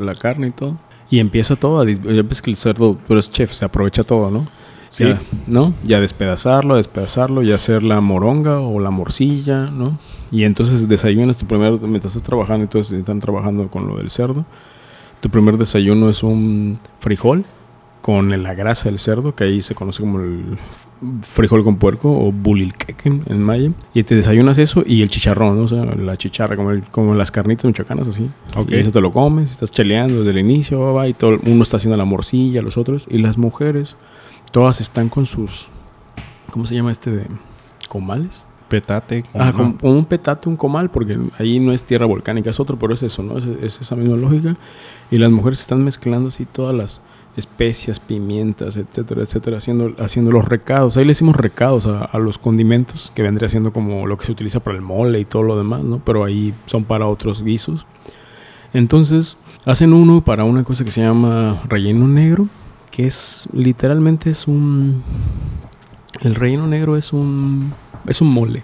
la 0.00 0.14
carne 0.14 0.48
y 0.48 0.50
todo. 0.50 0.76
Y 1.08 1.18
empieza 1.18 1.56
todo. 1.56 1.84
Ya 1.84 2.22
ves 2.22 2.40
que 2.40 2.50
el 2.50 2.56
cerdo, 2.56 2.96
tú 3.06 3.14
eres 3.14 3.28
chef, 3.30 3.52
se 3.52 3.64
aprovecha 3.64 4.04
todo, 4.04 4.30
¿no? 4.30 4.46
Sí. 4.90 5.04
Ya, 5.04 5.20
¿No? 5.46 5.72
Ya 5.84 6.00
despedazarlo, 6.00 6.76
despedazarlo, 6.76 7.42
ya 7.42 7.56
hacer 7.56 7.82
la 7.82 8.00
moronga 8.00 8.60
o 8.60 8.78
la 8.80 8.90
morcilla, 8.90 9.66
¿no? 9.66 9.98
Y 10.32 10.44
entonces 10.44 10.88
desayunas 10.88 11.38
tu 11.38 11.46
primer, 11.46 11.80
mientras 11.80 12.14
estás 12.14 12.22
trabajando, 12.22 12.62
entonces 12.64 12.98
están 12.98 13.18
trabajando 13.18 13.68
con 13.68 13.88
lo 13.88 13.96
del 13.96 14.10
cerdo. 14.10 14.44
Tu 15.20 15.28
primer 15.30 15.58
desayuno 15.58 16.08
es 16.10 16.22
un 16.22 16.78
frijol 16.98 17.44
con 18.00 18.42
la 18.42 18.54
grasa 18.54 18.88
del 18.88 18.98
cerdo, 18.98 19.34
que 19.34 19.44
ahí 19.44 19.62
se 19.62 19.74
conoce 19.74 20.00
como 20.00 20.20
el 20.20 20.58
frijol 21.22 21.64
con 21.64 21.76
puerco 21.76 22.10
o 22.10 22.32
bulilquequen 22.32 23.22
en 23.26 23.42
maya. 23.42 23.70
Y 23.94 24.02
te 24.02 24.14
desayunas 24.14 24.58
eso 24.58 24.82
y 24.86 25.02
el 25.02 25.08
chicharrón, 25.08 25.58
¿no? 25.58 25.64
o 25.64 25.68
sea, 25.68 25.84
la 25.84 26.16
chicharra, 26.16 26.56
como, 26.56 26.72
como 26.90 27.14
las 27.14 27.30
carnitas 27.30 27.66
michoacanas, 27.66 28.08
así. 28.08 28.30
Y 28.68 28.74
eso 28.76 28.92
te 28.92 29.00
lo 29.00 29.12
comes, 29.12 29.50
estás 29.50 29.72
cheleando 29.72 30.18
desde 30.18 30.30
el 30.30 30.38
inicio, 30.38 30.94
va, 30.94 31.08
y 31.08 31.14
todo, 31.14 31.38
uno 31.44 31.62
está 31.62 31.76
haciendo 31.76 31.96
la 31.96 32.04
morcilla, 32.04 32.62
los 32.62 32.76
otros. 32.76 33.06
Y 33.10 33.18
las 33.18 33.38
mujeres, 33.38 33.96
todas 34.50 34.80
están 34.80 35.08
con 35.08 35.26
sus, 35.26 35.68
¿cómo 36.50 36.66
se 36.66 36.74
llama 36.74 36.92
este 36.92 37.10
de 37.10 37.26
comales? 37.88 38.46
Petate. 38.68 39.24
Ah, 39.34 39.52
como, 39.52 39.76
un 39.82 40.04
petate, 40.04 40.48
un 40.48 40.56
comal, 40.56 40.90
porque 40.90 41.18
ahí 41.38 41.58
no 41.58 41.72
es 41.72 41.82
tierra 41.82 42.06
volcánica, 42.06 42.50
es 42.50 42.60
otro, 42.60 42.78
pero 42.78 42.94
es 42.94 43.02
eso, 43.02 43.22
¿no? 43.22 43.36
Es, 43.36 43.44
es 43.44 43.80
esa 43.80 43.96
misma 43.96 44.16
lógica. 44.16 44.56
Y 45.10 45.18
las 45.18 45.30
mujeres 45.30 45.60
están 45.60 45.82
mezclando 45.82 46.28
así 46.28 46.46
todas 46.46 46.74
las 46.74 47.02
especias, 47.40 47.98
pimientas, 47.98 48.76
etcétera, 48.76 49.22
etcétera, 49.22 49.58
haciendo, 49.58 49.92
haciendo 49.98 50.30
los 50.30 50.44
recados. 50.44 50.96
Ahí 50.96 51.04
le 51.04 51.12
hicimos 51.12 51.36
recados 51.36 51.86
a, 51.86 52.16
los 52.18 52.38
condimentos, 52.38 53.12
que 53.14 53.22
vendría 53.22 53.48
siendo 53.48 53.72
como 53.72 54.06
lo 54.06 54.16
que 54.16 54.26
se 54.26 54.32
utiliza 54.32 54.60
para 54.60 54.76
el 54.76 54.82
mole 54.82 55.18
y 55.18 55.24
todo 55.24 55.42
lo 55.42 55.56
demás, 55.56 55.82
¿no? 55.82 56.00
Pero 56.04 56.24
ahí 56.24 56.54
son 56.66 56.84
para 56.84 57.06
otros 57.06 57.42
guisos. 57.42 57.86
Entonces, 58.72 59.36
hacen 59.64 59.92
uno 59.92 60.22
para 60.22 60.44
una 60.44 60.62
cosa 60.62 60.84
que 60.84 60.90
se 60.90 61.00
llama 61.00 61.60
relleno 61.68 62.06
negro, 62.06 62.48
que 62.90 63.06
es 63.06 63.48
literalmente 63.52 64.30
es 64.30 64.46
un... 64.46 65.02
El 66.22 66.34
relleno 66.34 66.66
negro 66.66 66.96
es 66.96 67.12
un... 67.12 67.72
es 68.06 68.20
un 68.20 68.32
mole, 68.32 68.62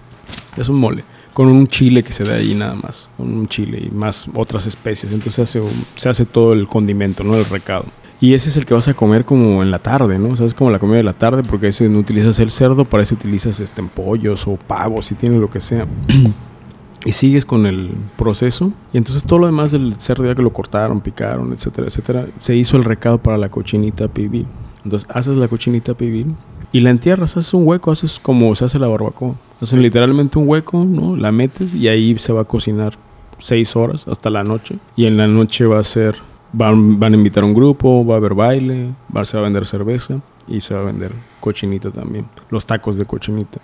es 0.55 0.69
un 0.69 0.77
mole 0.77 1.03
con 1.37 1.49
un 1.49 1.67
chile 1.67 2.01
que 2.01 2.13
se 2.13 2.23
da 2.23 2.33
ahí 2.33 2.55
nada 2.55 2.73
más, 2.73 3.09
con 3.15 3.31
un 3.31 3.47
chile 3.47 3.79
y 3.85 3.93
más 3.93 4.27
otras 4.33 4.65
especies. 4.65 5.13
Entonces 5.13 5.35
se 5.35 5.59
hace, 5.59 5.61
se 5.95 6.09
hace 6.09 6.25
todo 6.25 6.53
el 6.53 6.67
condimento, 6.67 7.23
¿no? 7.23 7.35
El 7.35 7.45
recado. 7.45 7.85
Y 8.19 8.33
ese 8.33 8.49
es 8.49 8.57
el 8.57 8.65
que 8.65 8.73
vas 8.73 8.87
a 8.87 8.95
comer 8.95 9.25
como 9.25 9.61
en 9.61 9.69
la 9.69 9.79
tarde, 9.79 10.17
¿no? 10.17 10.29
O 10.29 10.35
sea, 10.35 10.47
como 10.49 10.71
la 10.71 10.79
comida 10.79 10.97
de 10.97 11.03
la 11.03 11.13
tarde 11.13 11.43
porque 11.43 11.67
ese 11.67 11.87
no 11.87 11.99
utilizas 11.99 12.39
el 12.39 12.49
cerdo, 12.49 12.83
para 12.83 13.03
eso 13.03 13.13
utilizas 13.13 13.59
este, 13.59 13.83
pollos 13.83 14.47
o 14.47 14.55
pavos, 14.55 15.05
si 15.05 15.15
tienes 15.15 15.39
lo 15.39 15.47
que 15.47 15.59
sea. 15.59 15.85
y 17.05 17.11
sigues 17.11 17.45
con 17.45 17.65
el 17.65 17.91
proceso. 18.17 18.73
Y 18.91 18.97
entonces 18.97 19.23
todo 19.23 19.39
lo 19.39 19.45
demás 19.45 19.71
del 19.71 19.95
cerdo 19.95 20.25
ya 20.25 20.35
que 20.35 20.41
lo 20.41 20.51
cortaron, 20.51 21.01
picaron, 21.01 21.53
etcétera, 21.53 21.87
etcétera, 21.87 22.25
se 22.37 22.55
hizo 22.55 22.75
el 22.77 22.83
recado 22.83 23.19
para 23.19 23.37
la 23.37 23.49
cochinita 23.49 24.07
pibil. 24.07 24.47
Entonces 24.83 25.07
haces 25.13 25.37
la 25.37 25.47
cochinita 25.47 25.93
pibil 25.93 26.35
y 26.71 26.81
la 26.81 26.89
entierras, 26.89 27.37
haces 27.37 27.53
un 27.53 27.67
hueco, 27.67 27.91
haces 27.91 28.19
como 28.19 28.53
se 28.55 28.65
hace 28.65 28.79
la 28.79 28.87
barbacoa. 28.87 29.35
Haces 29.61 29.79
literalmente 29.79 30.39
un 30.39 30.47
hueco, 30.47 30.83
¿no? 30.83 31.15
La 31.15 31.31
metes 31.31 31.73
y 31.73 31.87
ahí 31.87 32.17
se 32.17 32.33
va 32.33 32.41
a 32.41 32.45
cocinar 32.45 32.97
seis 33.39 33.75
horas 33.75 34.07
hasta 34.07 34.29
la 34.29 34.43
noche. 34.43 34.77
Y 34.95 35.05
en 35.05 35.17
la 35.17 35.27
noche 35.27 35.65
va 35.65 35.79
a 35.79 35.83
ser 35.83 36.15
Van, 36.53 36.99
van, 36.99 37.13
a 37.13 37.17
invitar 37.17 37.43
un 37.43 37.53
grupo, 37.53 38.05
va 38.05 38.15
a 38.15 38.17
haber 38.17 38.33
baile, 38.33 38.91
va, 39.15 39.25
se 39.25 39.35
va 39.37 39.41
a 39.41 39.43
vender 39.43 39.65
cerveza 39.65 40.21
y 40.47 40.61
se 40.61 40.73
va 40.73 40.81
a 40.81 40.83
vender 40.83 41.11
cochinita 41.39 41.91
también, 41.91 42.27
los 42.49 42.65
tacos 42.65 42.97
de 42.97 43.05
cochinita. 43.05 43.59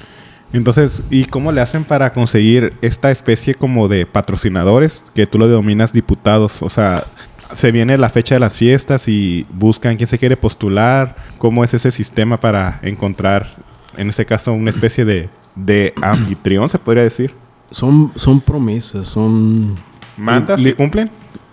Entonces, 0.52 1.02
¿y 1.10 1.26
cómo 1.26 1.52
le 1.52 1.62
hacen 1.62 1.84
para 1.84 2.14
conseguir 2.14 2.74
esta 2.82 3.10
especie 3.10 3.56
como 3.56 3.88
de 3.88 4.06
patrocinadores 4.06 5.04
que 5.16 5.26
tú 5.26 5.40
lo 5.40 5.48
denominas 5.48 5.94
diputados? 5.94 6.62
O 6.62 6.70
sea, 6.70 7.08
se 7.54 7.72
viene 7.72 7.98
la 7.98 8.10
fecha 8.10 8.36
de 8.36 8.40
las 8.40 8.58
fiestas 8.58 9.08
y 9.08 9.48
buscan 9.52 9.98
quién 9.98 10.08
se 10.08 10.20
quiere 10.20 10.38
postular. 10.38 11.16
¿Cómo 11.40 11.64
es 11.64 11.74
ese 11.74 11.90
sistema 11.90 12.40
para 12.40 12.80
encontrar, 12.84 13.50
en 13.98 14.10
ese 14.10 14.28
caso, 14.28 14.54
una 14.54 14.70
especie 14.70 15.06
de, 15.06 15.30
de 15.56 15.94
anfitrión, 16.02 16.70
se 16.70 16.78
podría 16.78 17.04
decir? 17.04 17.34
Son, 17.72 18.12
son 18.16 18.40
promesas, 18.40 19.08
son... 19.08 19.76
¿Mantas 20.16 20.62
que 20.62 20.76
cumplen? 20.76 21.10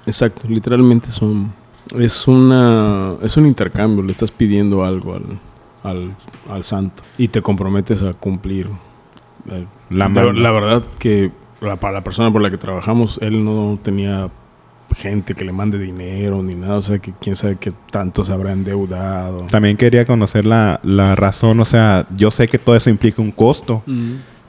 Exacto, 0.07 0.49
literalmente 0.49 1.09
son... 1.09 1.53
Es, 1.99 2.29
una, 2.29 3.17
es 3.23 3.37
un 3.37 3.47
intercambio, 3.47 4.03
le 4.05 4.13
estás 4.13 4.31
pidiendo 4.31 4.85
algo 4.85 5.15
al, 5.15 5.41
al, 5.83 6.15
al 6.49 6.63
santo 6.63 7.03
y 7.19 7.29
te 7.29 7.43
comprometes 7.43 8.03
a 8.03 8.13
cumplir. 8.13 8.69
Eh, 9.51 9.67
la, 9.89 10.09
la, 10.09 10.53
verdad 10.53 10.85
que 10.99 11.33
para 11.81 11.93
la 11.93 12.05
persona 12.05 12.31
por 12.31 12.43
la 12.43 12.51
que 12.51 12.59
trabajamos, 12.59 13.19
él 13.23 13.45
no 13.45 13.79
tenía 13.83 14.31
gente 14.97 15.35
que 15.35 15.45
le 15.45 15.53
mande 15.53 15.79
dinero 15.79 16.43
ni 16.43 16.55
nada. 16.55 16.77
O 16.77 16.83
sea, 16.83 16.99
que 16.99 17.13
quién 17.21 17.37
sabe 17.37 17.57
qué 17.57 17.73
tanto 17.91 18.25
se 18.25 18.33
habrá 18.33 18.53
endeudado. 18.53 19.47
También 19.51 19.77
quería 19.77 20.05
conocer 20.05 20.45
la, 20.47 20.81
la 20.83 21.17
razón. 21.17 21.61
O 21.61 21.65
sea, 21.65 22.07
yo 22.17 22.31
sé 22.31 22.49
que 22.49 22.59
todo 22.59 22.77
eso 22.77 22.91
implica 22.91 23.23
un 23.23 23.33
costo. 23.33 23.83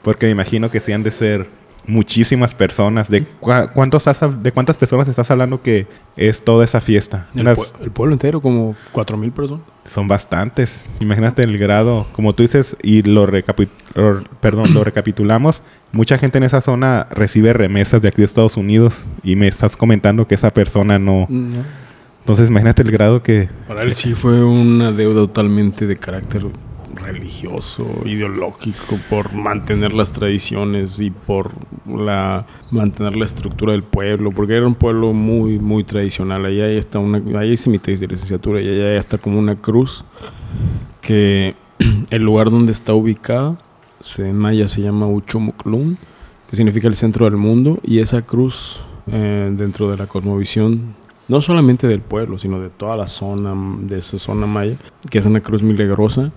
Porque 0.02 0.26
me 0.26 0.32
imagino 0.32 0.70
que 0.70 0.80
sí 0.80 0.92
han 0.92 1.04
de 1.04 1.12
ser 1.12 1.48
muchísimas 1.86 2.54
personas. 2.54 3.08
¿De, 3.10 3.24
cuántos 3.40 4.04
¿De 4.42 4.52
cuántas 4.52 4.78
personas 4.78 5.08
estás 5.08 5.30
hablando 5.30 5.62
que 5.62 5.86
es 6.16 6.42
toda 6.42 6.64
esa 6.64 6.80
fiesta? 6.80 7.28
El, 7.34 7.90
pueblo 7.90 8.14
entero, 8.14 8.40
como 8.40 8.76
cuatro 8.92 9.16
mil 9.16 9.32
personas. 9.32 9.62
Son 9.84 10.06
bastantes. 10.06 10.90
Imagínate 11.00 11.42
el 11.42 11.58
grado, 11.58 12.06
como 12.12 12.34
tú 12.34 12.42
dices, 12.42 12.76
y 12.82 13.02
lo, 13.02 13.26
perdón, 14.40 14.74
lo 14.74 14.84
recapitulamos. 14.84 15.62
Mucha 15.90 16.18
gente 16.18 16.38
en 16.38 16.44
esa 16.44 16.60
zona 16.60 17.06
recibe 17.10 17.52
remesas 17.52 18.00
de 18.00 18.08
aquí 18.08 18.18
de 18.18 18.26
Estados 18.26 18.56
Unidos 18.56 19.06
y 19.22 19.36
me 19.36 19.48
estás 19.48 19.76
comentando 19.76 20.26
que 20.28 20.34
esa 20.34 20.52
persona 20.52 20.98
no. 20.98 21.26
Entonces, 22.20 22.48
imagínate 22.48 22.82
el 22.82 22.92
grado 22.92 23.22
que. 23.22 23.48
Para 23.66 23.82
él 23.82 23.94
sí 23.94 24.14
fue 24.14 24.44
una 24.44 24.92
deuda 24.92 25.22
totalmente 25.22 25.86
de 25.86 25.96
carácter 25.96 26.44
religioso, 26.94 27.86
ideológico, 28.04 28.98
por 29.08 29.32
mantener 29.32 29.92
las 29.92 30.12
tradiciones 30.12 30.98
y 31.00 31.10
por 31.10 31.52
la 31.86 32.46
mantener 32.70 33.16
la 33.16 33.24
estructura 33.24 33.72
del 33.72 33.82
pueblo, 33.82 34.32
porque 34.32 34.56
era 34.56 34.66
un 34.66 34.74
pueblo 34.74 35.12
muy, 35.12 35.58
muy 35.58 35.84
tradicional. 35.84 36.44
Ahí 36.44 36.60
está 36.60 36.98
una, 36.98 37.22
ahí 37.38 37.52
hice 37.52 37.70
mi 37.70 37.78
tesis 37.78 38.00
de 38.00 38.08
licenciatura 38.08 38.60
y 38.60 38.68
allá 38.68 38.96
está 38.96 39.18
como 39.18 39.38
una 39.38 39.56
cruz 39.56 40.04
que 41.00 41.54
el 42.10 42.22
lugar 42.22 42.50
donde 42.50 42.72
está 42.72 42.94
ubicada 42.94 43.56
en 44.18 44.36
maya 44.36 44.68
se 44.68 44.82
llama 44.82 45.06
Uchomuclún, 45.06 45.96
que 46.50 46.56
significa 46.56 46.88
el 46.88 46.96
centro 46.96 47.24
del 47.24 47.36
mundo, 47.36 47.78
y 47.82 48.00
esa 48.00 48.22
cruz 48.22 48.84
eh, 49.06 49.52
dentro 49.56 49.90
de 49.90 49.96
la 49.96 50.06
cosmovisión 50.06 50.94
no 51.28 51.40
solamente 51.40 51.86
del 51.86 52.00
pueblo, 52.00 52.38
sino 52.38 52.60
de 52.60 52.68
toda 52.68 52.96
la 52.96 53.06
zona, 53.06 53.54
de 53.80 53.98
esa 53.98 54.18
zona 54.18 54.46
maya, 54.46 54.76
que 55.08 55.18
es 55.18 55.24
una 55.24 55.40
cruz 55.40 55.62
milagrosa, 55.62 56.32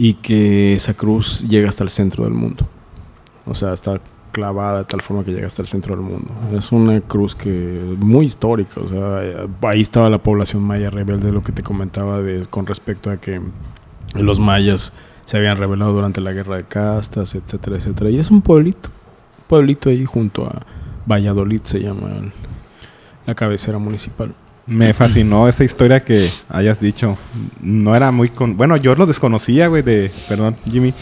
y 0.00 0.14
que 0.14 0.72
esa 0.72 0.94
cruz 0.94 1.46
llega 1.46 1.68
hasta 1.68 1.84
el 1.84 1.90
centro 1.90 2.24
del 2.24 2.32
mundo. 2.32 2.66
O 3.44 3.54
sea, 3.54 3.74
está 3.74 4.00
clavada 4.32 4.78
de 4.78 4.84
tal 4.86 5.02
forma 5.02 5.22
que 5.24 5.30
llega 5.30 5.46
hasta 5.46 5.60
el 5.60 5.68
centro 5.68 5.94
del 5.94 6.02
mundo. 6.02 6.30
Es 6.56 6.72
una 6.72 7.02
cruz 7.02 7.34
que 7.34 7.96
muy 7.98 8.24
histórica, 8.24 8.80
o 8.80 8.88
sea, 8.88 9.46
ahí 9.68 9.82
estaba 9.82 10.08
la 10.08 10.16
población 10.16 10.62
maya 10.62 10.88
rebelde, 10.88 11.30
lo 11.30 11.42
que 11.42 11.52
te 11.52 11.62
comentaba 11.62 12.22
de, 12.22 12.46
con 12.46 12.64
respecto 12.64 13.10
a 13.10 13.18
que 13.18 13.42
los 14.14 14.40
mayas 14.40 14.94
se 15.26 15.36
habían 15.36 15.58
rebelado 15.58 15.92
durante 15.92 16.22
la 16.22 16.32
guerra 16.32 16.56
de 16.56 16.64
castas, 16.64 17.34
etcétera, 17.34 17.76
etcétera. 17.76 18.08
Y 18.08 18.18
es 18.18 18.30
un 18.30 18.40
pueblito, 18.40 18.88
un 18.88 19.44
pueblito 19.48 19.90
ahí 19.90 20.06
junto 20.06 20.46
a 20.46 20.62
Valladolid 21.06 21.60
se 21.64 21.78
llama 21.78 22.08
la 23.26 23.34
cabecera 23.34 23.76
municipal. 23.76 24.34
Me 24.70 24.94
fascinó 24.94 25.48
esa 25.48 25.64
historia 25.64 26.04
que 26.04 26.30
hayas 26.48 26.80
dicho. 26.80 27.18
No 27.60 27.96
era 27.96 28.12
muy 28.12 28.30
con... 28.30 28.56
Bueno, 28.56 28.76
yo 28.76 28.94
lo 28.94 29.04
desconocía, 29.04 29.66
güey, 29.66 29.82
de... 29.82 30.12
Perdón, 30.28 30.54
Jimmy. 30.70 30.94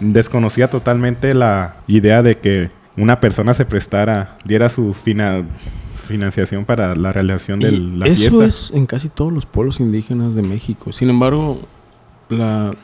Desconocía 0.00 0.70
totalmente 0.70 1.34
la 1.34 1.76
idea 1.86 2.22
de 2.22 2.38
que 2.38 2.70
una 2.96 3.20
persona 3.20 3.52
se 3.52 3.66
prestara, 3.66 4.38
diera 4.44 4.70
su 4.70 4.94
financiación 4.94 6.64
para 6.64 6.94
la 6.96 7.12
realización 7.12 7.60
de 7.60 7.72
la 7.72 8.06
fiesta. 8.06 8.26
Eso 8.26 8.42
es 8.44 8.70
en 8.74 8.86
casi 8.86 9.10
todos 9.10 9.32
los 9.32 9.44
pueblos 9.44 9.78
indígenas 9.80 10.34
de 10.34 10.42
México. 10.42 10.90
Sin 10.90 11.10
embargo, 11.10 11.60
la 12.30 12.74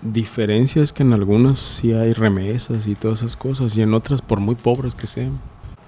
diferencia 0.00 0.82
es 0.82 0.92
que 0.92 1.02
en 1.02 1.12
algunas 1.12 1.58
sí 1.58 1.92
hay 1.92 2.14
remesas 2.14 2.88
y 2.88 2.94
todas 2.94 3.20
esas 3.20 3.36
cosas 3.36 3.76
y 3.76 3.82
en 3.82 3.92
otras 3.92 4.22
por 4.22 4.40
muy 4.40 4.54
pobres 4.54 4.94
que 4.94 5.06
sean. 5.06 5.38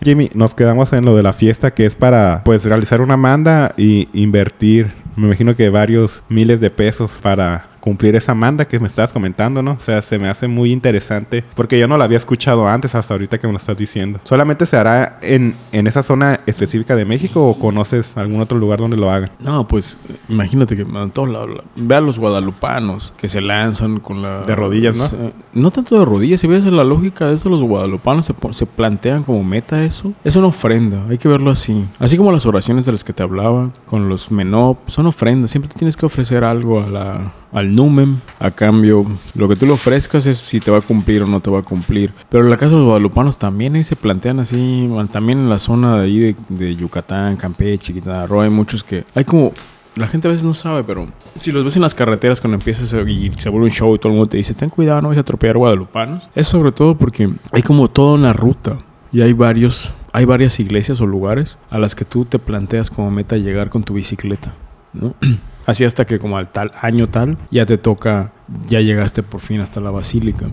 Jimmy, 0.03 0.31
nos 0.35 0.55
quedamos 0.55 0.93
en 0.93 1.05
lo 1.05 1.17
de 1.17 1.23
la 1.23 1.33
fiesta 1.33 1.73
que 1.73 1.85
es 1.85 1.95
para 1.95 2.43
pues 2.45 2.65
realizar 2.65 3.01
una 3.01 3.17
manda 3.17 3.75
y 3.77 4.09
invertir, 4.13 4.93
me 5.17 5.27
imagino 5.27 5.57
que 5.57 5.69
varios 5.71 6.23
miles 6.29 6.61
de 6.61 6.71
pesos 6.71 7.19
para 7.21 7.69
cumplir 7.89 8.15
esa 8.17 8.35
manda 8.35 8.67
que 8.67 8.79
me 8.79 8.87
estabas 8.87 9.15
comentando, 9.15 9.63
¿no? 9.63 9.73
O 9.73 9.81
sea, 9.81 10.03
se 10.03 10.19
me 10.19 10.29
hace 10.29 10.47
muy 10.47 10.73
interesante 10.73 11.43
porque 11.55 11.79
yo 11.79 11.89
no 11.89 11.97
la 11.97 12.05
había 12.05 12.19
escuchado 12.19 12.69
antes 12.69 12.95
hasta 12.95 13.15
ahorita 13.15 13.39
que 13.39 13.47
me 13.47 13.55
lo 13.55 13.59
estás 13.59 13.79
diciendo. 13.79 14.21
¿Solamente 14.25 14.67
se 14.67 14.77
hará 14.77 15.19
en, 15.23 15.57
en 15.73 15.87
esa 15.87 16.03
zona 16.03 16.41
específica 16.45 16.95
de 16.97 17.07
México 17.07 17.49
o 17.49 17.59
conoces 17.59 18.19
algún 18.19 18.43
otro 18.43 18.59
lugar 18.59 18.79
donde 18.79 18.99
lo 18.99 19.11
hagan? 19.11 19.31
No, 19.41 19.67
pues 19.67 19.99
imagínate 20.29 20.77
que 20.77 20.83
en 20.83 21.11
todos 21.13 21.31
lados, 21.31 21.63
ve 21.77 21.95
a 21.95 22.03
los 22.03 22.19
guadalupanos 22.19 23.15
que 23.17 23.27
se 23.27 23.41
lanzan 23.41 24.01
con 24.01 24.21
la... 24.21 24.43
De 24.43 24.55
rodillas, 24.55 24.95
¿no? 24.95 25.33
no 25.55 25.71
tanto 25.71 25.99
de 25.99 26.05
rodillas, 26.05 26.41
si 26.41 26.47
ves 26.47 26.67
la 26.67 26.85
lógica 26.85 27.27
de 27.27 27.37
eso, 27.37 27.49
los 27.49 27.63
guadalupanos 27.63 28.27
se, 28.27 28.35
se 28.51 28.67
plantean 28.67 29.23
como 29.23 29.43
meta 29.43 29.83
eso. 29.83 30.13
Es 30.25 30.37
una 30.37 30.49
ofrenda, 30.49 31.07
hay 31.09 31.17
que 31.17 31.29
verlo 31.29 31.51
así. 31.51 31.87
Así 31.99 32.19
como 32.19 32.33
las 32.33 32.45
oraciones 32.45 32.85
de 32.85 32.93
las 32.93 33.03
que 33.03 33.15
te 33.15 33.23
hablaba, 33.23 33.71
con 33.87 34.11
los 34.11 34.31
menop, 34.31 34.77
son 34.89 35.07
ofrendas, 35.07 35.51
siempre 35.51 35.71
te 35.71 35.79
tienes 35.79 35.97
que 35.97 36.05
ofrecer 36.05 36.45
algo 36.45 36.83
a 36.83 36.89
la 36.89 37.33
al 37.53 37.75
numen. 37.75 38.21
A 38.39 38.51
cambio, 38.51 39.05
lo 39.35 39.49
que 39.49 39.57
tú 39.57 39.67
le 39.67 39.73
ofrezcas 39.73 40.27
es 40.27 40.39
si 40.39 40.61
te 40.61 40.71
va 40.71 40.79
a 40.79 40.83
cumplir 40.83 41.23
o 41.23 41.27
no 41.27 41.41
te 41.41 41.51
va 41.51 41.61
a 41.61 41.63
cumplir. 41.63 42.13
Pero 42.29 42.45
en 42.45 42.51
la 42.51 42.57
casa 42.57 42.71
de 42.71 42.79
los 42.79 42.87
guadalupanos 42.87 43.39
también 43.39 43.77
ahí 43.77 43.85
se 43.85 43.97
plantean 43.97 44.41
así, 44.41 44.89
también 45.13 45.39
en 45.39 45.49
la 45.49 45.59
zona 45.59 45.99
de 45.99 46.05
ahí 46.05 46.37
de, 46.49 46.77
Yucatán, 46.77 47.37
Campeche, 47.37 47.93
Quintana 47.93 48.27
Roo, 48.27 48.43
hay 48.43 48.51
muchos 48.51 48.85
que 48.85 49.05
hay 49.15 49.25
como 49.25 49.53
la 49.97 50.07
gente 50.07 50.29
a 50.29 50.31
veces 50.31 50.45
no 50.45 50.55
sabe, 50.55 50.85
pero 50.85 51.09
si 51.39 51.51
los 51.51 51.65
ves 51.65 51.75
en 51.75 51.83
las 51.83 51.95
carreteras 51.95 52.41
cuando 52.41 52.55
empiezas 52.55 52.93
y 52.93 53.33
se 53.37 53.49
vuelve 53.49 53.67
un 53.67 53.73
show 53.73 53.95
y 53.95 53.99
todo 53.99 54.13
el 54.13 54.17
mundo 54.17 54.31
te 54.31 54.37
dice, 54.37 54.55
ten 54.55 54.71
cuidado, 54.71 55.03
no 55.03 55.09
vas 55.09 55.19
a 55.19 55.23
atropellar 55.23 55.57
guadalupanos. 55.57 56.29
Es 56.37 56.47
sobre 56.47 56.71
todo 56.71 56.97
porque 56.97 57.29
hay 57.51 57.63
como 57.63 57.89
toda 57.89 58.15
una 58.15 58.33
ruta 58.33 58.79
y 59.11 59.23
hay 59.23 59.33
varios, 59.33 59.93
hay 60.13 60.25
varias 60.25 60.61
iglesias 60.61 61.01
o 61.01 61.07
lugares 61.07 61.59
a 61.71 61.79
las 61.79 61.97
que 61.97 62.05
tú 62.05 62.25
te 62.25 62.39
planteas 62.39 62.91
como 62.91 63.11
meta 63.11 63.37
llegar 63.37 63.71
con 63.71 63.83
tu 63.83 63.95
bicicleta, 63.95 64.55
¿no? 64.93 65.15
Así 65.69 65.85
hasta 65.85 66.07
que 66.07 66.19
como 66.19 66.39
al 66.39 66.49
tal 66.49 66.73
año 66.81 67.11
tal, 67.11 67.37
ya 67.51 67.67
te 67.67 67.77
toca, 67.77 68.33
ya 68.69 68.81
llegaste 68.81 69.23
por 69.23 69.43
fin 69.43 69.61
hasta 69.61 69.83
la 69.83 69.91
basílica. 69.91 70.47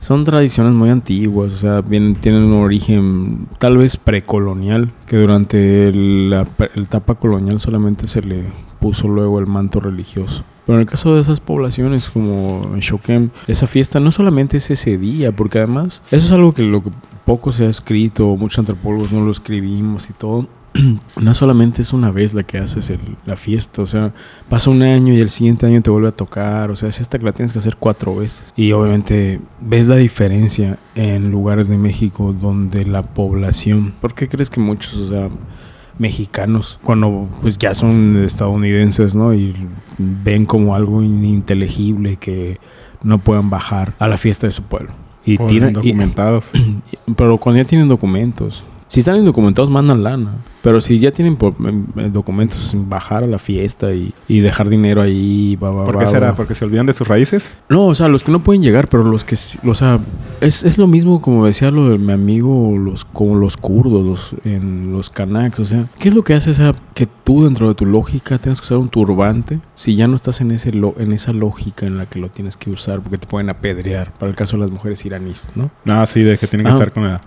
Son 0.00 0.24
tradiciones 0.24 0.72
muy 0.72 0.90
antiguas, 0.90 1.52
o 1.52 1.56
sea, 1.56 1.80
tienen 1.80 2.42
un 2.42 2.54
origen 2.54 3.46
tal 3.60 3.76
vez 3.76 3.96
precolonial, 3.96 4.90
que 5.06 5.16
durante 5.16 5.92
la, 5.94 6.44
etapa 6.74 7.14
colonial 7.14 7.60
solamente 7.60 8.08
se 8.08 8.20
le 8.20 8.46
puso 8.80 9.06
luego 9.06 9.38
el 9.38 9.46
manto 9.46 9.78
religioso. 9.78 10.42
Pero 10.66 10.78
en 10.78 10.80
el 10.80 10.88
caso 10.88 11.14
de 11.14 11.20
esas 11.20 11.38
poblaciones 11.38 12.10
como 12.10 12.74
Shokem, 12.80 13.30
esa 13.46 13.68
fiesta 13.68 14.00
no 14.00 14.10
solamente 14.10 14.56
es 14.56 14.72
ese 14.72 14.98
día, 14.98 15.30
porque 15.30 15.58
además 15.58 16.02
eso 16.10 16.26
es 16.26 16.32
algo 16.32 16.52
que 16.52 16.62
lo 16.62 16.82
poco 17.24 17.52
se 17.52 17.66
ha 17.66 17.68
escrito, 17.68 18.36
muchos 18.36 18.58
antropólogos 18.58 19.12
no 19.12 19.24
lo 19.24 19.30
escribimos 19.30 20.10
y 20.10 20.14
todo, 20.14 20.48
no 21.20 21.34
solamente 21.34 21.82
es 21.82 21.92
una 21.92 22.10
vez 22.10 22.34
la 22.34 22.42
que 22.42 22.58
haces 22.58 22.92
la 23.26 23.36
fiesta, 23.36 23.82
o 23.82 23.86
sea, 23.86 24.12
pasa 24.48 24.70
un 24.70 24.82
año 24.82 25.12
y 25.12 25.20
el 25.20 25.28
siguiente 25.28 25.66
año 25.66 25.82
te 25.82 25.90
vuelve 25.90 26.08
a 26.08 26.12
tocar, 26.12 26.70
o 26.70 26.76
sea, 26.76 26.88
es 26.88 27.00
esta 27.00 27.18
que 27.18 27.24
la 27.24 27.32
tienes 27.32 27.52
que 27.52 27.58
hacer 27.58 27.76
cuatro 27.76 28.16
veces. 28.16 28.52
Y 28.56 28.72
obviamente 28.72 29.40
ves 29.60 29.86
la 29.86 29.96
diferencia 29.96 30.78
en 30.94 31.30
lugares 31.30 31.68
de 31.68 31.78
México 31.78 32.32
donde 32.32 32.84
la 32.86 33.02
población, 33.02 33.94
¿por 34.00 34.14
qué 34.14 34.28
crees 34.28 34.50
que 34.50 34.60
muchos, 34.60 34.94
o 34.94 35.08
sea, 35.08 35.28
mexicanos, 35.98 36.80
cuando 36.82 37.28
pues 37.42 37.58
ya 37.58 37.74
son 37.74 38.22
estadounidenses, 38.24 39.14
¿no? 39.14 39.34
Y 39.34 39.54
ven 39.98 40.46
como 40.46 40.74
algo 40.74 41.02
ininteligible 41.02 42.16
que 42.16 42.58
no 43.02 43.18
puedan 43.18 43.50
bajar 43.50 43.94
a 43.98 44.08
la 44.08 44.16
fiesta 44.16 44.46
de 44.46 44.52
su 44.52 44.62
pueblo. 44.62 44.92
Y 45.24 45.38
tienen 45.38 45.74
documentados. 45.74 46.50
pero 47.16 47.36
cuando 47.38 47.62
ya 47.62 47.68
tienen 47.68 47.88
documentos, 47.88 48.64
si 48.92 49.00
están 49.00 49.16
indocumentados, 49.16 49.70
mandan 49.70 50.02
lana. 50.02 50.32
Pero 50.60 50.82
si 50.82 50.98
ya 50.98 51.10
tienen 51.12 51.36
por, 51.36 51.54
em, 51.66 51.86
eh, 51.96 52.10
documentos, 52.12 52.76
bajar 52.76 53.24
a 53.24 53.26
la 53.26 53.38
fiesta 53.38 53.88
y, 53.94 54.12
dejar 54.28 54.68
dinero 54.68 55.00
ahí. 55.00 55.56
¿Por 55.58 55.98
qué 55.98 56.06
será? 56.06 56.36
¿Porque 56.36 56.54
se 56.54 56.66
olvidan 56.66 56.84
de 56.84 56.92
sus 56.92 57.08
raíces? 57.08 57.58
No, 57.70 57.86
o 57.86 57.94
sea, 57.94 58.08
los 58.08 58.22
que 58.22 58.30
no 58.30 58.42
pueden 58.42 58.62
llegar, 58.62 58.88
pero 58.88 59.02
los 59.02 59.24
que. 59.24 59.34
O 59.64 59.74
sea, 59.74 59.98
es, 60.42 60.62
es 60.64 60.76
lo 60.76 60.86
mismo 60.88 61.22
como 61.22 61.46
decía 61.46 61.70
lo 61.70 61.88
de 61.88 61.96
mi 61.96 62.12
amigo, 62.12 62.76
los, 62.76 63.06
como 63.06 63.34
los 63.34 63.56
kurdos, 63.56 64.04
los, 64.04 64.36
en 64.44 64.92
los 64.92 65.08
kanaks. 65.08 65.60
O 65.60 65.64
sea, 65.64 65.86
¿qué 65.98 66.10
es 66.10 66.14
lo 66.14 66.22
que 66.22 66.34
hace? 66.34 66.50
O 66.50 66.54
sea, 66.54 66.74
que 66.92 67.06
tú 67.06 67.44
dentro 67.44 67.68
de 67.68 67.74
tu 67.74 67.86
lógica 67.86 68.36
tengas 68.36 68.60
que 68.60 68.66
usar 68.66 68.76
un 68.76 68.90
turbante 68.90 69.60
si 69.74 69.96
ya 69.96 70.06
no 70.06 70.16
estás 70.16 70.42
en, 70.42 70.50
ese 70.50 70.70
en 70.70 71.12
esa 71.14 71.32
lógica 71.32 71.86
en 71.86 71.96
la 71.96 72.04
que 72.04 72.18
lo 72.18 72.28
tienes 72.28 72.58
que 72.58 72.70
usar 72.70 73.00
porque 73.00 73.16
te 73.16 73.26
pueden 73.26 73.48
apedrear. 73.48 74.12
Para 74.12 74.28
el 74.28 74.36
caso 74.36 74.58
de 74.58 74.60
las 74.60 74.70
mujeres 74.70 75.02
iraníes, 75.06 75.48
¿no? 75.54 75.70
Ah, 75.86 76.04
sí, 76.04 76.22
de 76.22 76.36
que 76.36 76.46
tienen 76.46 76.66
que 76.66 76.72
ah. 76.72 76.74
estar 76.74 76.92
con 76.92 77.04
la. 77.04 77.22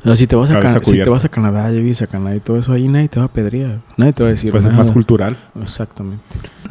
O 0.00 0.04
sea, 0.04 0.16
si 0.16 0.26
te 0.26 0.36
vas 0.36 0.50
a, 0.50 0.84
si 0.84 1.02
te 1.02 1.08
vas 1.10 1.24
a 1.24 1.28
Canadá, 1.28 1.68
vives 1.70 2.02
a 2.02 2.06
Canadá 2.06 2.36
y 2.36 2.40
todo 2.40 2.58
eso, 2.58 2.72
ahí 2.72 2.88
nadie 2.88 3.08
te 3.08 3.20
va 3.20 3.26
a 3.26 3.32
pedrear. 3.32 3.80
Nadie 3.96 4.12
te 4.12 4.22
va 4.22 4.28
a 4.28 4.32
decir 4.32 4.50
Pues 4.50 4.64
es 4.64 4.72
más 4.72 4.90
cultural. 4.90 5.36
Exactamente. 5.60 6.22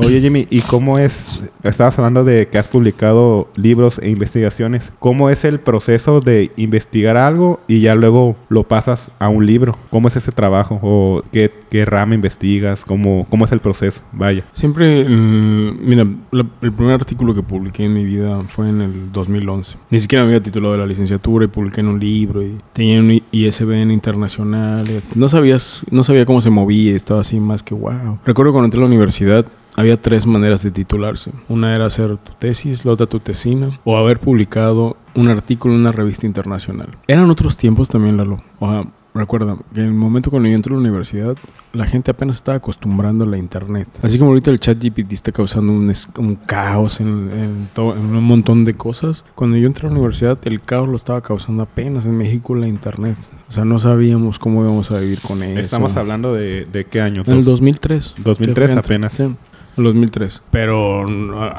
Oye, 0.02 0.22
Jimmy, 0.22 0.47
¿y 0.50 0.62
cómo 0.62 0.97
es? 0.97 1.28
Estabas 1.62 1.97
hablando 2.00 2.24
de 2.24 2.47
que 2.47 2.58
has 2.58 2.70
publicado 2.70 3.50
libros 3.58 4.00
e 4.02 4.10
investigaciones. 4.10 4.93
¿Cómo 4.97 5.30
es 5.30 5.43
el 5.43 5.60
proceso 5.60 6.22
de 6.22 6.52
investigar 6.56 7.18
algo 7.18 7.60
y 7.68 7.82
ya 7.82 7.95
luego 7.95 8.38
lo 8.47 8.64
pasas 8.64 9.12
a 9.20 9.28
un 9.28 9.45
libro? 9.45 9.76
¿Cómo 9.89 10.08
es 10.08 10.16
ese 10.16 10.32
trabajo? 10.32 10.80
¿O 10.82 11.22
qué, 11.34 11.52
qué 11.70 11.84
rama 11.84 12.16
investigas? 12.16 12.86
¿Cómo, 12.86 13.28
¿Cómo 13.30 13.43
es 13.43 13.52
el 13.52 13.60
proceso? 13.60 14.02
Vaya. 14.14 14.45
Siempre, 14.54 15.04
mm, 15.04 15.80
mira, 15.86 16.08
la- 16.32 16.45
el 16.62 16.72
primer 16.72 16.93
artículo 16.93 17.36
que 17.36 17.43
publiqué 17.43 17.84
en 17.84 17.93
mi 17.93 18.06
vida 18.06 18.41
fue 18.47 18.70
en 18.70 18.82
el 18.82 19.12
2011. 19.12 19.76
Ni 19.89 20.00
siquiera 20.00 20.24
me 20.24 20.30
había 20.30 20.41
titulado 20.41 20.72
de 20.76 20.80
la 20.80 20.86
licenciatura 20.88 21.43
y 21.43 21.50
publiqué 21.50 21.82
en 21.82 21.88
un 21.89 22.00
libro 22.00 22.41
y 22.41 22.58
tenía 22.72 23.00
un 23.00 23.22
ISBN 23.34 23.91
internacional. 23.91 24.88
No 25.14 25.28
sabías, 25.28 25.82
no 25.91 26.04
sabía 26.04 26.26
cómo 26.26 26.39
se 26.39 26.50
movía 26.50 26.95
estaba 26.95 27.20
así 27.20 27.38
más 27.41 27.64
que 27.64 27.74
wow. 27.76 28.20
Recuerdo 28.26 28.54
cuando 28.54 28.66
entré 28.68 28.80
a 28.80 28.82
la 28.82 28.88
universidad 28.88 29.45
había 29.80 30.02
tres 30.02 30.26
maneras 30.26 30.62
de 30.64 30.72
titularse. 30.72 31.32
Una 31.48 31.76
era 31.76 31.86
hacer 31.86 32.18
tu 32.18 32.34
tesis, 32.34 32.86
la 32.86 32.92
otra 32.94 33.06
tu 33.08 33.20
tesina, 33.20 33.80
o 33.84 33.98
haber 33.98 34.20
publicado 34.20 34.98
un 35.16 35.28
artículo 35.30 35.74
en 35.74 35.82
una 35.82 35.92
revista 35.92 36.26
internacional. 36.26 36.98
Eran 37.08 37.30
otros 37.30 37.58
tiempos 37.58 37.90
también, 37.90 38.18
Lalo. 38.18 38.44
O 38.60 38.70
sea, 38.70 38.86
recuerda 39.14 39.58
que 39.74 39.82
en 39.82 39.88
el 39.88 39.94
momento 39.94 40.30
cuando 40.30 40.48
yo 40.50 40.56
entré 40.56 40.72
a 40.74 40.76
la 40.76 40.82
universidad, 40.82 41.36
la 41.74 41.86
gente 41.86 42.12
apenas 42.12 42.38
estaba 42.38 42.58
acostumbrando 42.58 43.24
a 43.26 43.28
la 43.28 43.38
internet. 43.38 43.88
Así 44.02 44.18
como 44.20 44.32
ahorita 44.32 44.52
el 44.52 44.60
chat 44.60 44.78
GPT 44.82 45.14
está 45.14 45.32
causando 45.32 45.72
un, 45.72 45.92
un 46.18 46.36
caos 46.36 47.00
en, 47.00 47.30
en 47.32 47.70
to- 47.74 47.96
en 47.96 48.16
un 48.16 48.24
montón 48.24 48.66
de 48.66 48.76
cosas. 48.76 49.24
Cuando 49.36 49.58
yo 49.58 49.68
entré 49.68 49.88
a 49.88 49.90
la 49.92 49.96
universidad, 49.98 50.38
el 50.44 50.62
caos 50.62 50.88
lo 50.88 50.96
estaba 50.96 51.22
causando 51.22 51.64
apenas 51.64 52.06
en 52.06 52.18
México 52.18 52.54
la 52.56 52.68
internet. 52.68 53.18
O 53.48 53.52
sea, 53.52 53.66
no 53.66 53.80
sabíamos 53.80 54.38
cómo 54.38 54.62
íbamos 54.64 54.92
a 54.92 55.00
vivir 55.00 55.20
con 55.22 55.42
eso. 55.42 55.60
Estamos 55.60 55.98
hablando 55.98 56.34
de, 56.36 56.66
de 56.66 56.86
qué 56.86 57.02
año? 57.02 57.24
En 57.26 57.34
el 57.38 57.44
2003. 57.44 58.16
2003 58.24 58.54
Que 58.68 58.74
fue 58.74 58.80
apenas. 58.80 59.14
Sí, 59.14 59.36
el 59.80 59.86
2003. 59.86 60.44
Pero 60.52 61.06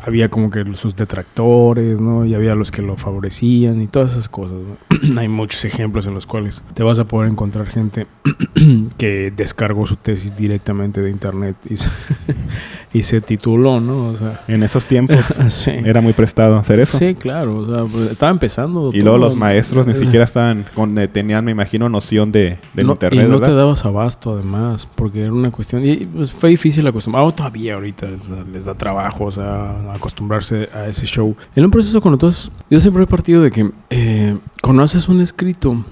había 0.02 0.28
como 0.28 0.50
que 0.50 0.64
sus 0.74 0.96
detractores, 0.96 2.00
¿no? 2.00 2.24
Y 2.24 2.34
había 2.34 2.54
los 2.54 2.70
que 2.70 2.82
lo 2.82 2.96
favorecían 2.96 3.80
y 3.80 3.86
todas 3.86 4.12
esas 4.12 4.28
cosas. 4.28 4.58
Hay 5.16 5.28
muchos 5.28 5.64
ejemplos 5.64 6.06
en 6.06 6.14
los 6.14 6.26
cuales 6.26 6.62
te 6.74 6.82
vas 6.82 6.98
a 6.98 7.04
poder 7.06 7.30
encontrar 7.30 7.66
gente 7.66 8.06
que 8.98 9.32
descargó 9.34 9.86
su 9.86 9.96
tesis 9.96 10.36
directamente 10.36 11.00
de 11.00 11.10
internet 11.10 11.56
y 11.68 11.74
y 12.92 13.02
se 13.04 13.20
tituló, 13.20 13.80
¿no? 13.80 14.08
O 14.08 14.16
sea, 14.16 14.42
En 14.48 14.62
esos 14.62 14.84
tiempos 14.86 15.18
sí. 15.48 15.70
era 15.84 16.00
muy 16.00 16.12
prestado 16.12 16.56
hacer 16.56 16.80
eso. 16.80 16.98
Sí, 16.98 17.14
claro. 17.14 17.58
O 17.58 17.66
sea, 17.66 17.84
pues, 17.84 18.10
estaba 18.10 18.32
empezando. 18.32 18.90
Y 18.92 19.00
luego 19.02 19.16
los 19.18 19.36
maestros 19.36 19.86
ni 19.86 19.92
Eh, 19.92 19.96
siquiera 19.96 20.24
estaban 20.24 20.64
con, 20.74 20.98
eh, 20.98 21.06
tenían, 21.06 21.44
me 21.44 21.52
imagino, 21.52 21.88
noción 21.88 22.32
de, 22.32 22.58
del 22.74 22.86
no, 22.86 22.92
internet, 22.94 23.24
y 23.26 23.28
no 23.28 23.34
¿verdad? 23.38 23.48
te 23.48 23.54
dabas 23.54 23.84
abasto 23.84 24.32
además, 24.34 24.88
porque 24.96 25.22
era 25.22 25.32
una 25.32 25.50
cuestión, 25.50 25.86
y 25.86 25.98
pues, 26.06 26.32
fue 26.32 26.50
difícil 26.50 26.86
acostumbrar, 26.86 27.24
ah, 27.26 27.32
todavía 27.32 27.74
ahorita 27.74 28.06
o 28.06 28.18
sea, 28.18 28.44
les 28.52 28.64
da 28.64 28.74
trabajo, 28.74 29.24
o 29.26 29.30
sea, 29.30 29.92
acostumbrarse 29.94 30.68
a 30.74 30.86
ese 30.88 31.06
show. 31.06 31.36
En 31.54 31.64
un 31.64 31.70
proceso 31.70 32.00
cuando 32.00 32.18
tú 32.18 32.26
has- 32.26 32.50
yo 32.70 32.80
siempre 32.80 33.04
he 33.04 33.06
partido 33.06 33.42
de 33.42 33.50
que 33.50 33.70
eh, 33.90 34.36
cuando 34.62 34.82
haces 34.82 35.08
un 35.08 35.20
escrito, 35.20 35.84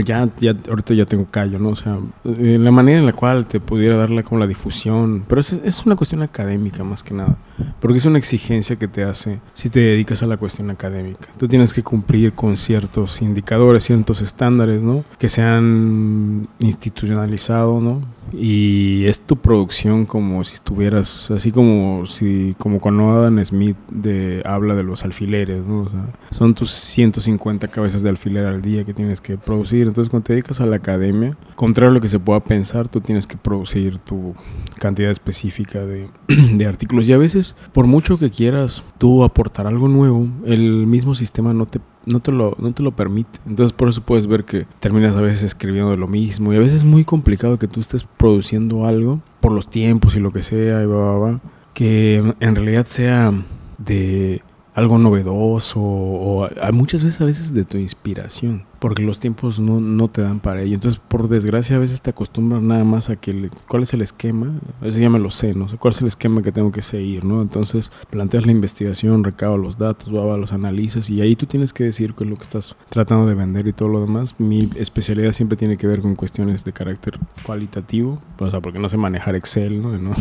ya, 0.00 0.28
ya, 0.38 0.54
ahorita 0.68 0.94
ya 0.94 1.06
tengo 1.06 1.26
callo, 1.30 1.58
¿no? 1.58 1.70
O 1.70 1.76
sea, 1.76 1.98
eh, 2.24 2.58
la 2.60 2.70
manera 2.70 2.98
en 2.98 3.06
la 3.06 3.12
cual 3.12 3.46
te 3.46 3.60
pudiera 3.60 3.96
darle 3.96 4.22
como 4.22 4.38
la 4.40 4.46
difusión, 4.46 5.24
pero 5.28 5.40
es, 5.40 5.52
es 5.64 5.84
una 5.84 5.96
cuestión 5.96 6.22
académica 6.22 6.84
más 6.84 7.02
que 7.02 7.14
nada, 7.14 7.36
porque 7.80 7.98
es 7.98 8.06
una 8.06 8.18
exigencia 8.18 8.76
que 8.76 8.88
te 8.88 9.04
hace 9.04 9.40
si 9.54 9.68
te 9.68 9.80
dedicas 9.80 10.22
a 10.22 10.26
la 10.26 10.36
cuestión 10.36 10.70
académica. 10.70 11.28
Tú 11.38 11.48
tienes 11.48 11.72
que 11.72 11.82
cumplir 11.82 12.32
con 12.32 12.56
ciertos 12.56 13.22
indicadores, 13.22 13.84
ciertos 13.84 14.22
estándares, 14.22 14.82
¿no? 14.82 15.04
Que 15.18 15.28
se 15.28 15.42
han 15.42 16.48
institucionalizado, 16.60 17.80
¿no? 17.80 18.02
Y 18.32 19.04
es 19.06 19.20
tu 19.20 19.36
producción 19.36 20.06
como 20.06 20.42
si 20.44 20.54
estuvieras, 20.54 21.30
así 21.30 21.52
como 21.52 22.06
si, 22.06 22.54
como 22.58 22.80
cuando 22.80 23.10
Adam 23.10 23.44
Smith 23.44 23.76
de, 23.90 24.42
habla 24.44 24.74
de 24.74 24.82
los 24.82 25.04
alfileres, 25.04 25.64
¿no? 25.66 25.82
O 25.82 25.90
sea, 25.90 26.06
son 26.30 26.54
tus 26.54 26.70
150 26.70 27.68
cabezas 27.68 28.02
de 28.02 28.08
alfiler 28.08 28.46
al 28.46 28.62
día 28.62 28.84
que 28.84 28.94
tienes 28.94 29.20
que 29.20 29.36
producir. 29.36 29.86
Entonces, 29.86 30.10
cuando 30.10 30.24
te 30.24 30.32
dedicas 30.32 30.60
a 30.60 30.66
la 30.66 30.76
academia, 30.76 31.36
contrario 31.56 31.90
a 31.90 31.94
lo 31.94 32.00
que 32.00 32.08
se 32.08 32.18
pueda 32.18 32.40
pensar, 32.40 32.88
tú 32.88 33.00
tienes 33.00 33.26
que 33.26 33.36
producir 33.36 33.98
tu 33.98 34.34
cantidad 34.78 35.10
específica 35.10 35.80
de, 35.84 36.08
de 36.28 36.66
artículos. 36.66 37.08
Y 37.08 37.12
a 37.12 37.18
veces, 37.18 37.56
por 37.72 37.86
mucho 37.86 38.18
que 38.18 38.30
quieras 38.30 38.84
tú 38.98 39.24
aportar 39.24 39.66
algo 39.66 39.88
nuevo, 39.88 40.28
el 40.46 40.86
mismo 40.86 41.14
sistema 41.14 41.52
no 41.52 41.66
te 41.66 41.80
no 42.06 42.20
te, 42.20 42.32
lo, 42.32 42.56
no 42.58 42.72
te 42.72 42.82
lo 42.82 42.92
permite. 42.92 43.38
Entonces 43.46 43.72
por 43.72 43.88
eso 43.88 44.02
puedes 44.02 44.26
ver 44.26 44.44
que 44.44 44.66
terminas 44.80 45.16
a 45.16 45.20
veces 45.20 45.42
escribiendo 45.42 45.96
lo 45.96 46.08
mismo. 46.08 46.52
Y 46.52 46.56
a 46.56 46.60
veces 46.60 46.78
es 46.78 46.84
muy 46.84 47.04
complicado 47.04 47.58
que 47.58 47.68
tú 47.68 47.80
estés 47.80 48.04
produciendo 48.04 48.86
algo 48.86 49.20
por 49.40 49.52
los 49.52 49.68
tiempos 49.68 50.16
y 50.16 50.20
lo 50.20 50.30
que 50.30 50.42
sea, 50.42 50.82
y 50.82 50.86
va, 50.86 51.40
que 51.74 52.34
en 52.40 52.54
realidad 52.54 52.86
sea 52.86 53.32
de 53.78 54.42
algo 54.74 54.98
novedoso 54.98 55.80
o 55.80 56.48
muchas 56.72 57.04
veces 57.04 57.20
a 57.20 57.24
veces 57.24 57.52
de 57.52 57.64
tu 57.64 57.76
inspiración 57.78 58.64
porque 58.82 59.00
los 59.04 59.20
tiempos 59.20 59.60
no, 59.60 59.80
no 59.80 60.08
te 60.08 60.22
dan 60.22 60.40
para 60.40 60.60
ello. 60.62 60.74
Entonces 60.74 61.00
por 61.06 61.28
desgracia 61.28 61.76
a 61.76 61.78
veces 61.78 62.02
te 62.02 62.10
acostumbras 62.10 62.60
nada 62.62 62.82
más 62.82 63.10
a 63.10 63.16
que 63.16 63.32
le- 63.32 63.50
cuál 63.68 63.84
es 63.84 63.94
el 63.94 64.02
esquema 64.02 64.52
a 64.80 64.84
veces 64.84 65.00
ya 65.00 65.08
me 65.08 65.20
lo 65.20 65.30
sé 65.30 65.54
no 65.54 65.68
sé 65.68 65.76
cuál 65.78 65.94
es 65.94 66.00
el 66.00 66.08
esquema 66.08 66.42
que 66.42 66.50
tengo 66.50 66.72
que 66.72 66.82
seguir 66.82 67.24
no 67.24 67.40
entonces 67.42 67.92
planteas 68.10 68.44
la 68.44 68.50
investigación 68.52 69.22
recabas 69.22 69.60
los 69.60 69.78
datos 69.78 70.12
va, 70.12 70.36
los 70.36 70.52
analizas 70.52 71.08
y 71.10 71.20
ahí 71.20 71.36
tú 71.36 71.46
tienes 71.46 71.72
que 71.72 71.84
decir 71.84 72.14
qué 72.14 72.24
es 72.24 72.30
lo 72.30 72.34
que 72.36 72.42
estás 72.42 72.74
tratando 72.88 73.26
de 73.26 73.34
vender 73.36 73.66
y 73.68 73.72
todo 73.72 73.88
lo 73.88 74.00
demás. 74.00 74.34
Mi 74.38 74.68
especialidad 74.76 75.30
siempre 75.32 75.56
tiene 75.56 75.76
que 75.76 75.86
ver 75.86 76.00
con 76.02 76.16
cuestiones 76.16 76.64
de 76.64 76.72
carácter 76.72 77.18
cualitativo 77.44 78.20
o 78.40 78.50
sea 78.50 78.60
porque 78.60 78.80
no 78.80 78.88
sé 78.88 78.96
manejar 78.96 79.36
Excel 79.36 79.80
¿no? 79.80 79.92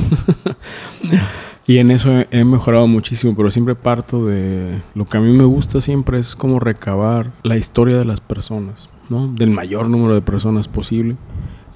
Y 1.71 1.77
en 1.77 1.89
eso 1.89 2.25
he, 2.31 2.43
mejorado 2.43 2.85
muchísimo, 2.85 3.33
pero 3.33 3.49
siempre 3.49 3.75
parto 3.75 4.25
de 4.25 4.81
lo 4.93 5.05
que 5.05 5.15
a 5.15 5.21
mí 5.21 5.31
me 5.31 5.45
gusta 5.45 5.79
siempre 5.79 6.19
es 6.19 6.35
como 6.35 6.59
recabar 6.59 7.31
la 7.43 7.55
historia 7.55 7.95
de 7.95 8.03
las 8.03 8.19
personas, 8.19 8.89
¿no? 9.07 9.29
Del 9.29 9.51
mayor 9.51 9.87
número 9.87 10.13
de 10.13 10.21
personas 10.21 10.67
posible. 10.67 11.15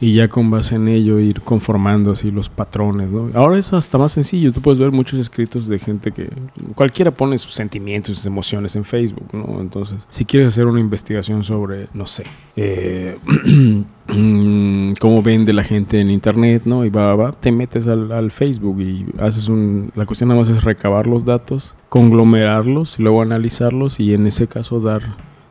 Y 0.01 0.13
ya 0.13 0.27
con 0.27 0.51
base 0.51 0.75
en 0.75 0.89
ello 0.89 1.19
ir 1.19 1.39
conformando 1.41 2.11
así 2.11 2.29
los 2.29 2.49
patrones, 2.49 3.09
¿no? 3.09 3.29
Ahora 3.33 3.57
es 3.57 3.71
hasta 3.71 3.97
más 3.97 4.11
sencillo. 4.11 4.51
Tú 4.51 4.59
puedes 4.61 4.77
ver 4.77 4.91
muchos 4.91 5.17
escritos 5.19 5.67
de 5.67 5.79
gente 5.79 6.11
que 6.11 6.29
cualquiera 6.75 7.11
pone 7.11 7.37
sus 7.37 7.53
sentimientos 7.53 8.17
sus 8.17 8.25
emociones 8.25 8.75
en 8.75 8.83
Facebook, 8.83 9.27
¿no? 9.33 9.61
Entonces, 9.61 9.97
si 10.09 10.25
quieres 10.25 10.49
hacer 10.49 10.65
una 10.67 10.81
investigación 10.81 11.43
sobre, 11.43 11.87
no 11.93 12.05
sé, 12.05 12.23
eh, 12.57 13.17
mm, 14.07 14.93
cómo 14.99 15.21
vende 15.21 15.53
la 15.53 15.63
gente 15.63 15.99
en 15.99 16.11
internet, 16.11 16.63
¿no? 16.65 16.85
Y 16.85 16.89
va, 16.89 17.15
va, 17.15 17.31
te 17.31 17.51
metes 17.51 17.87
al, 17.87 18.11
al 18.11 18.31
Facebook 18.31 18.81
y 18.81 19.05
haces 19.19 19.47
un... 19.49 19.91
La 19.95 20.05
cuestión 20.05 20.27
nada 20.29 20.39
más 20.41 20.49
es 20.49 20.63
recabar 20.63 21.07
los 21.07 21.23
datos, 21.25 21.75
conglomerarlos 21.89 22.99
y 22.99 23.03
luego 23.03 23.21
analizarlos 23.21 23.99
y 23.99 24.13
en 24.13 24.27
ese 24.27 24.47
caso 24.47 24.79
dar 24.79 25.01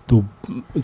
tu- 0.07 0.25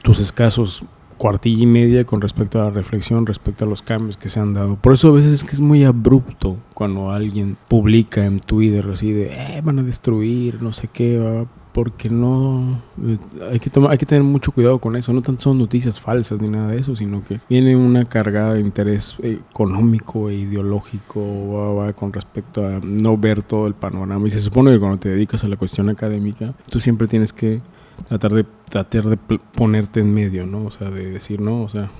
tus 0.02 0.18
escasos 0.20 0.82
cuartilla 1.20 1.64
y 1.64 1.66
media 1.66 2.06
con 2.06 2.22
respecto 2.22 2.62
a 2.62 2.64
la 2.64 2.70
reflexión, 2.70 3.26
respecto 3.26 3.66
a 3.66 3.68
los 3.68 3.82
cambios 3.82 4.16
que 4.16 4.30
se 4.30 4.40
han 4.40 4.54
dado. 4.54 4.76
Por 4.76 4.94
eso 4.94 5.08
a 5.08 5.12
veces 5.12 5.34
es 5.34 5.44
que 5.44 5.52
es 5.52 5.60
muy 5.60 5.84
abrupto 5.84 6.56
cuando 6.72 7.10
alguien 7.10 7.58
publica 7.68 8.24
en 8.24 8.38
Twitter 8.40 8.88
así 8.90 9.12
de, 9.12 9.26
eh, 9.26 9.60
van 9.62 9.78
a 9.80 9.82
destruir, 9.82 10.62
no 10.62 10.72
sé 10.72 10.88
qué, 10.88 11.18
va", 11.18 11.46
porque 11.74 12.08
no, 12.08 12.80
eh, 13.06 13.18
hay 13.52 13.60
que, 13.60 13.68
tomar, 13.68 13.90
hay 13.90 13.98
que 13.98 14.06
tener 14.06 14.24
mucho 14.24 14.50
cuidado 14.50 14.78
con 14.78 14.96
eso, 14.96 15.12
no 15.12 15.20
tanto 15.20 15.42
son 15.42 15.58
noticias 15.58 16.00
falsas 16.00 16.40
ni 16.40 16.48
nada 16.48 16.68
de 16.68 16.80
eso, 16.80 16.96
sino 16.96 17.22
que 17.22 17.38
viene 17.50 17.76
una 17.76 18.06
cargada 18.06 18.54
de 18.54 18.60
interés 18.60 19.16
eh, 19.22 19.40
económico 19.50 20.30
e 20.30 20.36
ideológico 20.36 21.20
va, 21.52 21.84
va, 21.84 21.92
con 21.92 22.14
respecto 22.14 22.66
a 22.66 22.80
no 22.82 23.18
ver 23.18 23.42
todo 23.42 23.66
el 23.66 23.74
panorama. 23.74 24.26
Y 24.26 24.30
se 24.30 24.40
supone 24.40 24.72
que 24.72 24.80
cuando 24.80 24.98
te 24.98 25.10
dedicas 25.10 25.44
a 25.44 25.48
la 25.48 25.58
cuestión 25.58 25.90
académica, 25.90 26.54
tú 26.70 26.80
siempre 26.80 27.08
tienes 27.08 27.34
que 27.34 27.60
tratar 28.08 28.32
de 28.32 28.44
tratar 28.68 29.04
de 29.04 29.16
ponerte 29.16 30.00
en 30.00 30.14
medio, 30.14 30.46
¿no? 30.46 30.64
O 30.64 30.70
sea, 30.70 30.90
de 30.90 31.10
decir, 31.10 31.40
no, 31.40 31.62
o 31.62 31.68
sea, 31.68 31.90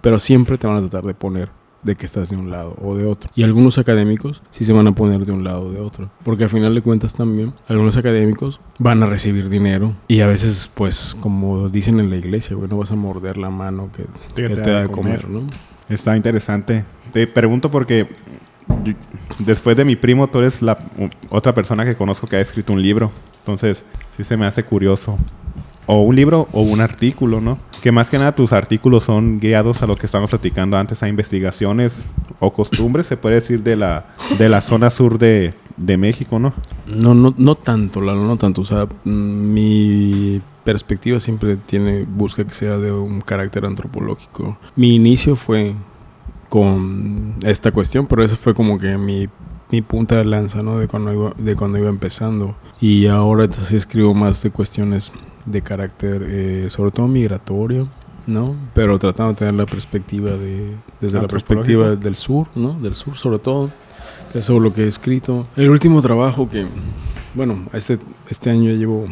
pero 0.00 0.18
siempre 0.18 0.58
te 0.58 0.66
van 0.66 0.76
a 0.76 0.80
tratar 0.80 1.04
de 1.04 1.14
poner 1.14 1.50
de 1.82 1.96
que 1.96 2.06
estás 2.06 2.30
de 2.30 2.36
un 2.36 2.50
lado 2.50 2.76
o 2.80 2.94
de 2.96 3.06
otro. 3.06 3.30
Y 3.34 3.42
algunos 3.42 3.78
académicos 3.78 4.42
sí 4.50 4.64
se 4.64 4.72
van 4.72 4.86
a 4.86 4.92
poner 4.92 5.24
de 5.24 5.32
un 5.32 5.44
lado 5.44 5.62
o 5.62 5.72
de 5.72 5.80
otro, 5.80 6.10
porque 6.24 6.44
al 6.44 6.50
final 6.50 6.74
de 6.74 6.82
cuentas 6.82 7.14
también 7.14 7.52
algunos 7.68 7.96
académicos 7.96 8.60
van 8.78 9.02
a 9.02 9.06
recibir 9.06 9.48
dinero 9.48 9.94
y 10.08 10.20
a 10.20 10.26
veces 10.26 10.70
pues 10.74 11.16
como 11.20 11.68
dicen 11.68 12.00
en 12.00 12.10
la 12.10 12.16
iglesia, 12.16 12.56
güey, 12.56 12.68
no 12.68 12.78
vas 12.78 12.92
a 12.92 12.96
morder 12.96 13.38
la 13.38 13.50
mano 13.50 13.90
que, 13.92 14.06
que 14.34 14.54
te, 14.54 14.70
da 14.70 14.82
de 14.82 14.88
comer, 14.88 15.28
¿no? 15.28 15.48
Está 15.88 16.16
interesante. 16.16 16.84
Te 17.12 17.26
pregunto 17.26 17.70
porque 17.70 18.08
después 19.38 19.76
de 19.76 19.84
mi 19.84 19.96
primo, 19.96 20.28
tú 20.28 20.38
eres 20.38 20.62
la 20.62 20.78
otra 21.30 21.54
persona 21.54 21.84
que 21.84 21.96
conozco 21.96 22.26
que 22.26 22.36
ha 22.36 22.40
escrito 22.40 22.72
un 22.72 22.82
libro. 22.82 23.12
Entonces, 23.40 23.84
sí 24.16 24.24
se 24.24 24.36
me 24.36 24.46
hace 24.46 24.64
curioso. 24.64 25.18
O 25.86 26.02
un 26.02 26.16
libro 26.16 26.48
o 26.52 26.60
un 26.60 26.80
artículo, 26.80 27.40
¿no? 27.40 27.58
Que 27.80 27.92
más 27.92 28.10
que 28.10 28.18
nada 28.18 28.34
tus 28.34 28.52
artículos 28.52 29.04
son 29.04 29.40
guiados 29.40 29.82
a 29.82 29.86
lo 29.86 29.96
que 29.96 30.04
estábamos 30.04 30.30
platicando 30.30 30.76
antes, 30.76 31.02
a 31.02 31.08
investigaciones 31.08 32.06
o 32.40 32.52
costumbres, 32.52 33.06
se 33.06 33.16
puede 33.16 33.36
decir, 33.36 33.62
de 33.62 33.76
la, 33.76 34.04
de 34.38 34.48
la 34.50 34.60
zona 34.60 34.90
sur 34.90 35.18
de, 35.18 35.54
de 35.78 35.96
México, 35.96 36.38
¿no? 36.38 36.52
No, 36.86 37.14
no, 37.14 37.34
no 37.38 37.54
tanto, 37.54 38.02
Lalo, 38.02 38.24
no 38.24 38.36
tanto. 38.36 38.60
O 38.60 38.64
sea, 38.64 38.86
mm, 39.04 39.52
mi 39.52 40.42
perspectiva 40.62 41.18
siempre 41.20 41.56
tiene, 41.56 42.04
busca 42.04 42.44
que 42.44 42.52
sea 42.52 42.76
de 42.76 42.92
un 42.92 43.22
carácter 43.22 43.64
antropológico. 43.64 44.58
Mi 44.76 44.94
inicio 44.94 45.36
fue 45.36 45.74
con 46.48 47.36
esta 47.42 47.72
cuestión, 47.72 48.06
pero 48.06 48.24
eso 48.24 48.36
fue 48.36 48.54
como 48.54 48.78
que 48.78 48.96
mi 48.96 49.28
mi 49.70 49.82
punta 49.82 50.16
de 50.16 50.24
lanza, 50.24 50.62
¿no? 50.62 50.78
De 50.78 50.88
cuando 50.88 51.12
iba, 51.12 51.32
de 51.36 51.56
cuando 51.56 51.78
iba 51.78 51.88
empezando. 51.88 52.56
Y 52.80 53.06
ahora 53.06 53.48
sí 53.52 53.76
escribo 53.76 54.14
más 54.14 54.42
de 54.42 54.50
cuestiones 54.50 55.12
de 55.44 55.62
carácter, 55.62 56.24
eh, 56.26 56.70
sobre 56.70 56.90
todo 56.90 57.08
migratorio, 57.08 57.88
¿no? 58.26 58.54
Pero 58.74 58.98
tratando 58.98 59.32
de 59.32 59.38
tener 59.38 59.54
la 59.54 59.66
perspectiva 59.66 60.30
de, 60.30 60.76
desde 61.00 61.20
la 61.20 61.28
perspectiva 61.28 61.96
del 61.96 62.16
sur, 62.16 62.48
¿no? 62.54 62.78
Del 62.80 62.94
sur 62.94 63.16
sobre 63.16 63.38
todo, 63.38 63.70
que 64.32 64.38
es 64.40 64.44
sobre 64.44 64.64
lo 64.64 64.74
que 64.74 64.84
he 64.84 64.88
escrito. 64.88 65.46
El 65.56 65.70
último 65.70 66.00
trabajo 66.02 66.48
que, 66.48 66.66
bueno, 67.34 67.66
este, 67.72 67.98
este 68.28 68.50
año 68.50 68.70
ya 68.70 68.76
llevo 68.76 69.06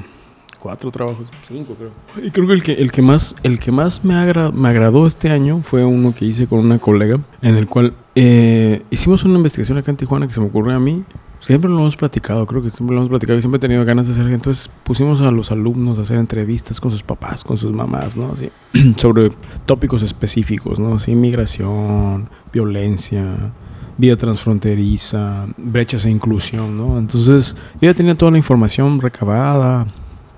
cuatro 0.58 0.90
trabajos, 0.90 1.28
cinco 1.42 1.74
creo. 1.74 1.90
Y 2.26 2.30
creo 2.30 2.46
que 2.46 2.52
el 2.52 2.62
que, 2.62 2.72
el 2.72 2.92
que 2.92 3.02
más, 3.02 3.34
el 3.42 3.58
que 3.58 3.72
más 3.72 4.04
me, 4.04 4.14
me 4.52 4.68
agradó 4.68 5.06
este 5.06 5.30
año 5.30 5.60
fue 5.62 5.84
uno 5.84 6.14
que 6.14 6.24
hice 6.24 6.46
con 6.46 6.60
una 6.60 6.78
colega, 6.78 7.18
en 7.42 7.56
el 7.56 7.66
cual 7.66 7.94
eh, 8.14 8.82
hicimos 8.90 9.24
una 9.24 9.36
investigación 9.36 9.78
acá 9.78 9.90
en 9.90 9.96
Tijuana 9.96 10.26
que 10.26 10.34
se 10.34 10.40
me 10.40 10.46
ocurrió 10.46 10.74
a 10.74 10.80
mí. 10.80 11.04
Siempre 11.40 11.70
lo 11.70 11.78
hemos 11.78 11.96
platicado, 11.96 12.44
creo 12.46 12.62
que 12.62 12.70
siempre 12.70 12.94
lo 12.94 13.02
hemos 13.02 13.10
platicado 13.10 13.38
y 13.38 13.42
siempre 13.42 13.58
he 13.58 13.60
tenido 13.60 13.84
ganas 13.84 14.06
de 14.06 14.14
hacer. 14.14 14.26
Entonces 14.26 14.70
pusimos 14.82 15.20
a 15.20 15.30
los 15.30 15.52
alumnos 15.52 15.98
a 15.98 16.02
hacer 16.02 16.18
entrevistas 16.18 16.80
con 16.80 16.90
sus 16.90 17.02
papás, 17.02 17.44
con 17.44 17.56
sus 17.56 17.72
mamás, 17.72 18.16
¿no? 18.16 18.32
Así, 18.32 18.50
sobre 18.96 19.30
tópicos 19.66 20.02
específicos, 20.02 20.80
¿no? 20.80 20.94
Así, 20.94 21.14
migración, 21.14 22.28
violencia, 22.52 23.52
vida 23.98 24.16
transfronteriza, 24.16 25.46
brechas 25.56 26.04
e 26.04 26.10
inclusión, 26.10 26.76
¿no? 26.76 26.98
Entonces, 26.98 27.54
yo 27.80 27.90
ya 27.90 27.94
tenía 27.94 28.14
toda 28.14 28.32
la 28.32 28.38
información 28.38 29.00
recabada, 29.00 29.86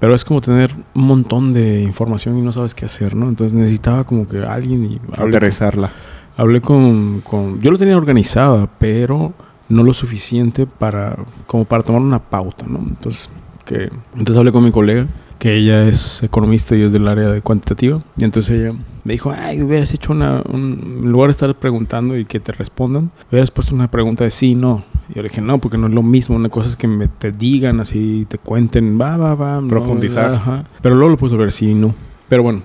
pero 0.00 0.14
es 0.14 0.24
como 0.24 0.40
tener 0.40 0.74
un 0.94 1.06
montón 1.06 1.52
de 1.52 1.82
información 1.82 2.38
y 2.38 2.42
no 2.42 2.52
sabes 2.52 2.74
qué 2.74 2.84
hacer, 2.84 3.16
¿no? 3.16 3.28
Entonces 3.28 3.54
necesitaba 3.54 4.04
como 4.04 4.28
que 4.28 4.38
alguien 4.38 4.84
y... 4.84 5.00
Aterrizarla. 5.16 5.90
Hablé 6.36 6.60
con, 6.60 7.20
con... 7.22 7.60
Yo 7.60 7.70
lo 7.70 7.78
tenía 7.78 7.96
organizada, 7.96 8.68
pero 8.78 9.32
no 9.68 9.82
lo 9.82 9.92
suficiente 9.92 10.66
para... 10.66 11.16
Como 11.46 11.64
para 11.64 11.82
tomar 11.82 12.00
una 12.00 12.20
pauta, 12.20 12.64
¿no? 12.68 12.78
Entonces, 12.78 13.28
que, 13.64 13.90
entonces 14.12 14.36
hablé 14.36 14.52
con 14.52 14.62
mi 14.62 14.70
colega, 14.70 15.06
que 15.40 15.56
ella 15.56 15.88
es 15.88 16.22
economista 16.22 16.76
y 16.76 16.82
es 16.82 16.92
del 16.92 17.08
área 17.08 17.28
de 17.28 17.42
cuantitativa. 17.42 18.00
Y 18.16 18.24
entonces 18.24 18.60
ella 18.60 18.78
me 19.02 19.14
dijo, 19.14 19.34
ay, 19.36 19.62
hubieras 19.62 19.92
hecho 19.92 20.12
una... 20.12 20.42
Un, 20.48 21.00
en 21.02 21.10
lugar 21.10 21.28
de 21.28 21.32
estar 21.32 21.52
preguntando 21.56 22.16
y 22.16 22.24
que 22.24 22.38
te 22.38 22.52
respondan, 22.52 23.10
hubieras 23.32 23.50
puesto 23.50 23.74
una 23.74 23.90
pregunta 23.90 24.22
de 24.22 24.30
sí, 24.30 24.54
no. 24.54 24.84
Y 25.08 25.14
yo 25.14 25.22
le 25.22 25.28
dije, 25.28 25.40
no, 25.40 25.58
porque 25.58 25.78
no 25.78 25.86
es 25.86 25.94
lo 25.94 26.02
mismo. 26.02 26.36
Una 26.36 26.48
cosa 26.48 26.68
es 26.68 26.76
que 26.76 26.88
me 26.88 27.08
te 27.08 27.32
digan 27.32 27.80
así, 27.80 28.26
te 28.28 28.38
cuenten, 28.38 29.00
va, 29.00 29.16
va, 29.16 29.34
va. 29.34 29.62
Profundizar. 29.66 30.34
ajá. 30.34 30.64
Pero 30.82 30.94
luego 30.94 31.10
lo 31.10 31.16
puedo 31.16 31.36
ver 31.36 31.52
sí, 31.52 31.74
no. 31.74 31.94
Pero 32.28 32.42
bueno, 32.42 32.62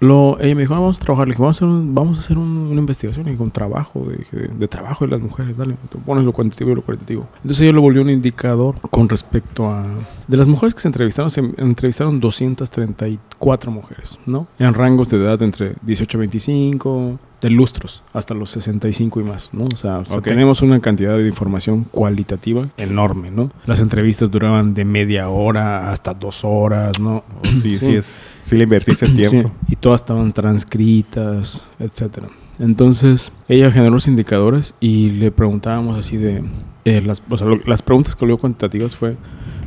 lo, 0.00 0.38
ella 0.40 0.54
me 0.54 0.62
dijo, 0.62 0.74
ah, 0.74 0.80
vamos 0.80 0.98
a 1.00 1.02
trabajar. 1.02 1.26
Le 1.26 1.32
dije, 1.32 1.42
vamos 1.42 1.56
a 1.56 1.58
hacer, 1.58 1.68
un, 1.68 1.94
vamos 1.94 2.18
a 2.18 2.20
hacer 2.20 2.38
un, 2.38 2.68
una 2.70 2.80
investigación 2.80 3.28
y 3.28 3.36
con 3.36 3.50
trabajo, 3.50 4.06
de, 4.06 4.48
de, 4.48 4.68
trabajo 4.68 5.06
de 5.06 5.12
las 5.12 5.20
mujeres, 5.20 5.56
dale. 5.56 5.76
Tú 5.88 5.98
pones 6.00 6.24
lo 6.24 6.32
cuantitativo 6.32 6.72
y 6.72 6.74
lo 6.74 6.82
cualitativo. 6.82 7.26
Entonces 7.36 7.62
ella 7.62 7.72
lo 7.72 7.80
volvió 7.80 8.02
un 8.02 8.10
indicador 8.10 8.76
con 8.90 9.08
respecto 9.08 9.70
a... 9.70 9.84
De 10.28 10.36
las 10.36 10.48
mujeres 10.48 10.74
que 10.74 10.80
se 10.80 10.88
entrevistaron, 10.88 11.30
se 11.30 11.40
entrevistaron 11.58 12.18
234 12.20 13.70
mujeres, 13.70 14.18
¿no? 14.26 14.48
En 14.58 14.74
rangos 14.74 15.08
de 15.10 15.18
edad 15.18 15.40
entre 15.42 15.74
18 15.82 16.16
a 16.16 16.20
25, 16.20 17.18
de 17.40 17.50
lustros 17.50 18.02
hasta 18.12 18.34
los 18.34 18.50
65 18.50 19.20
y 19.20 19.22
más, 19.22 19.50
¿no? 19.52 19.66
O 19.66 19.76
sea, 19.76 19.98
o 19.98 20.04
sea, 20.04 20.20
tenemos 20.20 20.62
una 20.62 20.80
cantidad 20.80 21.16
de 21.16 21.26
información 21.26 21.84
cualitativa 21.84 22.68
enorme, 22.76 23.30
¿no? 23.30 23.52
Las 23.66 23.80
entrevistas 23.80 24.30
duraban 24.30 24.74
de 24.74 24.84
media 24.84 25.28
hora 25.28 25.92
hasta 25.92 26.14
dos 26.14 26.44
horas, 26.44 26.98
¿no? 26.98 27.16
Oh, 27.16 27.44
sí, 27.44 27.60
sí, 27.60 27.76
sí, 27.76 27.94
es, 27.94 28.20
sí 28.42 28.56
le 28.56 28.64
invertiste 28.64 29.06
tiempo. 29.08 29.48
Sí, 29.48 29.72
y 29.72 29.76
todas 29.76 30.00
estaban 30.00 30.32
transcritas, 30.32 31.62
etcétera. 31.78 32.28
Entonces, 32.58 33.32
ella 33.48 33.70
generó 33.70 33.92
los 33.92 34.08
indicadores 34.08 34.74
y 34.80 35.10
le 35.10 35.30
preguntábamos 35.30 35.98
así 35.98 36.16
de... 36.16 36.42
Eh, 36.84 37.02
las, 37.02 37.22
o 37.28 37.36
sea, 37.36 37.48
lo, 37.48 37.60
las 37.66 37.82
preguntas 37.82 38.14
que 38.14 38.24
luego 38.24 38.40
cuantitativas 38.40 38.94
fue, 38.94 39.16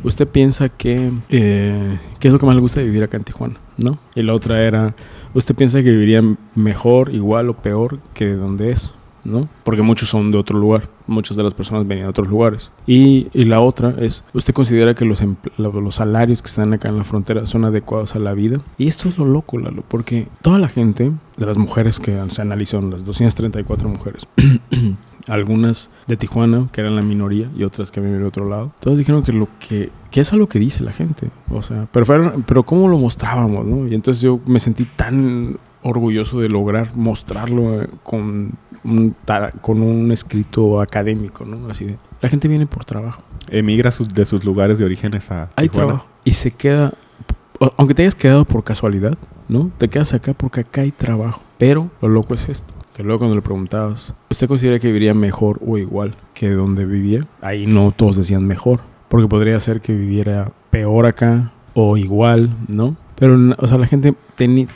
¿usted 0.04 0.28
piensa 0.28 0.70
que... 0.70 1.12
Eh, 1.30 2.00
¿Qué 2.20 2.28
es 2.28 2.34
lo 2.34 2.40
que 2.40 2.46
más 2.46 2.56
le 2.56 2.62
gusta 2.62 2.82
vivir 2.82 3.04
acá 3.04 3.18
en 3.18 3.24
Tijuana? 3.24 3.60
¿No? 3.78 4.00
Y 4.16 4.24
la 4.24 4.34
otra 4.34 4.62
era... 4.62 4.96
¿Usted 5.34 5.56
piensa 5.56 5.84
que 5.84 5.92
viviría 5.92 6.24
mejor, 6.56 7.14
igual 7.14 7.50
o 7.50 7.54
peor 7.54 8.00
que 8.14 8.26
de 8.26 8.36
donde 8.36 8.72
es? 8.72 8.94
¿no? 9.24 9.50
Porque 9.64 9.82
muchos 9.82 10.10
son 10.10 10.32
de 10.32 10.38
otro 10.38 10.58
lugar, 10.58 10.90
muchas 11.08 11.38
de 11.38 11.44
las 11.44 11.54
personas 11.54 11.88
venían 11.88 12.06
de 12.06 12.10
otros 12.10 12.28
lugares. 12.28 12.72
Y, 12.88 13.28
y 13.34 13.46
la 13.46 13.60
otra 13.60 13.96
es, 14.00 14.24
¿usted 14.34 14.54
considera 14.54 14.94
que 14.94 15.06
los, 15.06 15.22
los 15.58 15.96
salarios 15.96 16.42
que 16.42 16.48
están 16.48 16.74
acá 16.74 16.90
en 16.90 16.98
la 16.98 17.04
frontera 17.04 17.46
son 17.46 17.66
adecuados 17.66 18.16
a 18.16 18.20
la 18.20 18.34
vida? 18.34 18.62
Y 18.78 18.88
esto 18.88 19.08
es 19.08 19.18
lo 19.18 19.26
loco, 19.26 19.58
Lalo, 19.58 19.84
porque 19.88 20.28
toda 20.42 20.60
la 20.60 20.70
gente, 20.70 21.12
de 21.38 21.46
las 21.46 21.58
mujeres 21.58 22.00
que 22.00 22.20
se 22.30 22.42
analizaron, 22.42 22.92
las 22.92 23.06
234 23.06 23.90
mujeres, 23.90 24.28
algunas 25.28 25.90
de 26.08 26.18
Tijuana, 26.18 26.68
que 26.72 26.82
eran 26.82 26.96
la 26.96 27.02
minoría, 27.02 27.50
y 27.56 27.64
otras 27.64 27.92
que 27.92 28.02
viven 28.02 28.20
de 28.20 28.26
otro 28.26 28.48
lado, 28.48 28.74
todos 28.80 28.98
dijeron 28.98 29.24
que 29.24 29.34
lo 29.34 29.48
que, 29.60 29.92
que 30.12 30.22
es 30.22 30.34
a 30.34 30.36
lo 30.36 30.48
que 30.48 30.60
dice 30.60 30.84
la 30.84 30.92
gente, 30.92 31.30
o 31.50 31.62
sea, 31.62 31.88
pero, 31.92 32.06
fueron, 32.06 32.44
pero 32.44 32.64
cómo 32.64 32.88
lo 32.88 32.98
mostrábamos, 32.98 33.66
¿no? 33.66 33.88
Y 33.88 33.96
entonces 33.96 34.22
yo 34.22 34.40
me 34.46 34.60
sentí 34.60 34.86
tan 34.86 35.58
orgulloso 35.82 36.40
de 36.40 36.50
lograr 36.50 36.96
mostrarlo 36.96 37.88
con 38.04 38.52
un, 38.84 39.16
con 39.62 39.82
un 39.82 40.12
escrito 40.12 40.82
académico, 40.82 41.46
¿no? 41.46 41.70
Así 41.70 41.86
de, 41.86 41.98
la 42.22 42.30
gente 42.30 42.48
viene 42.48 42.66
por 42.66 42.86
trabajo. 42.86 43.24
Emigra 43.50 43.92
sus, 43.92 44.10
de 44.10 44.26
sus 44.26 44.44
lugares 44.44 44.78
de 44.78 44.86
orígenes 44.86 45.32
a 45.32 45.50
Hay 45.56 45.70
Tijuana. 45.70 45.88
trabajo 45.88 46.10
y 46.24 46.34
se 46.34 46.52
queda, 46.52 46.94
aunque 47.78 47.94
te 47.94 48.04
hayas 48.04 48.16
quedado 48.16 48.46
por 48.46 48.64
casualidad, 48.64 49.18
¿no? 49.48 49.72
Te 49.78 49.88
quedas 49.88 50.14
acá 50.14 50.34
porque 50.34 50.62
acá 50.62 50.82
hay 50.82 50.92
trabajo. 50.92 51.42
Pero 51.58 51.90
lo 52.02 52.08
loco 52.08 52.36
es 52.36 52.48
esto, 52.50 52.74
que 53.00 53.04
luego 53.04 53.20
cuando 53.20 53.38
le 53.38 53.42
preguntabas, 53.42 54.14
¿usted 54.30 54.50
considera 54.50 54.78
que 54.78 54.88
viviría 54.88 55.14
mejor 55.14 55.62
o 55.66 55.78
igual 55.78 56.18
que 56.34 56.50
donde 56.50 56.84
vivía? 56.84 57.26
Ahí 57.40 57.66
no 57.66 57.92
todos 57.92 58.18
decían 58.18 58.46
mejor, 58.46 58.82
porque 59.08 59.30
podría 59.30 59.58
ser 59.62 59.80
que 59.80 59.96
viviera 59.96 60.52
peor 60.70 61.06
acá 61.06 61.54
o 61.76 61.96
igual, 61.96 62.54
¿no? 62.68 62.98
Pero, 63.16 63.38
o 63.58 63.68
sea, 63.70 63.78
la 63.78 63.88
gente 63.88 64.16
tiene, 64.36 64.68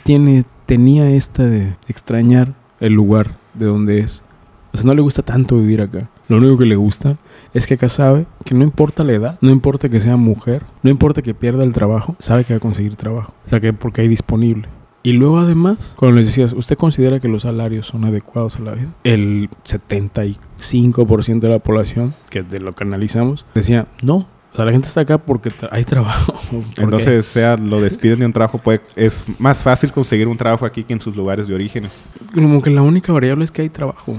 tenía 0.64 1.10
esta 1.10 1.44
de 1.44 1.76
extrañar 1.86 2.54
el 2.80 2.94
lugar 2.94 3.32
de 3.52 3.66
donde 3.66 3.98
es. 3.98 4.24
O 4.72 4.78
sea, 4.78 4.86
no 4.86 4.94
le 4.94 5.02
gusta 5.02 5.20
tanto 5.20 5.58
vivir 5.58 5.82
acá. 5.82 6.08
Lo 6.28 6.38
único 6.38 6.56
que 6.56 6.64
le 6.64 6.76
gusta 6.76 7.18
es 7.52 7.66
que 7.66 7.74
acá 7.74 7.90
sabe 7.90 8.24
que 8.46 8.54
no 8.54 8.64
importa 8.64 9.04
la 9.04 9.12
edad, 9.12 9.38
no 9.42 9.50
importa 9.50 9.90
que 9.90 10.00
sea 10.00 10.16
mujer, 10.16 10.62
no 10.82 10.88
importa 10.88 11.20
que 11.20 11.34
pierda 11.34 11.62
el 11.62 11.74
trabajo, 11.74 12.16
sabe 12.20 12.44
que 12.44 12.54
va 12.54 12.56
a 12.56 12.60
conseguir 12.60 12.96
trabajo. 12.96 13.34
O 13.44 13.50
sea, 13.50 13.60
que 13.60 13.74
porque 13.74 14.00
hay 14.00 14.08
disponible. 14.08 14.66
Y 15.06 15.12
luego 15.12 15.38
además, 15.38 15.92
cuando 15.96 16.16
les 16.16 16.28
decías, 16.28 16.54
¿usted 16.54 16.78
considera 16.78 17.20
que 17.20 17.28
los 17.28 17.42
salarios 17.42 17.86
son 17.86 18.06
adecuados 18.06 18.56
a 18.56 18.60
la 18.60 18.72
vida? 18.72 18.88
El 19.04 19.50
75% 19.64 21.40
de 21.40 21.48
la 21.50 21.58
población, 21.58 22.14
que 22.30 22.42
de 22.42 22.58
lo 22.58 22.74
que 22.74 22.84
analizamos, 22.84 23.44
decía, 23.54 23.86
no, 24.02 24.26
o 24.54 24.56
sea, 24.56 24.64
la 24.64 24.72
gente 24.72 24.88
está 24.88 25.02
acá 25.02 25.18
porque 25.18 25.52
hay 25.70 25.84
trabajo. 25.84 26.34
Entonces, 26.78 27.26
sea 27.26 27.58
lo 27.58 27.82
despiden 27.82 28.20
de 28.20 28.26
un 28.26 28.32
trabajo, 28.32 28.56
puede, 28.56 28.80
es 28.96 29.24
más 29.38 29.62
fácil 29.62 29.92
conseguir 29.92 30.26
un 30.26 30.38
trabajo 30.38 30.64
aquí 30.64 30.84
que 30.84 30.94
en 30.94 31.02
sus 31.02 31.14
lugares 31.14 31.48
de 31.48 31.54
orígenes. 31.54 31.92
Como 32.32 32.62
que 32.62 32.70
la 32.70 32.80
única 32.80 33.12
variable 33.12 33.44
es 33.44 33.50
que 33.50 33.60
hay 33.60 33.68
trabajo. 33.68 34.16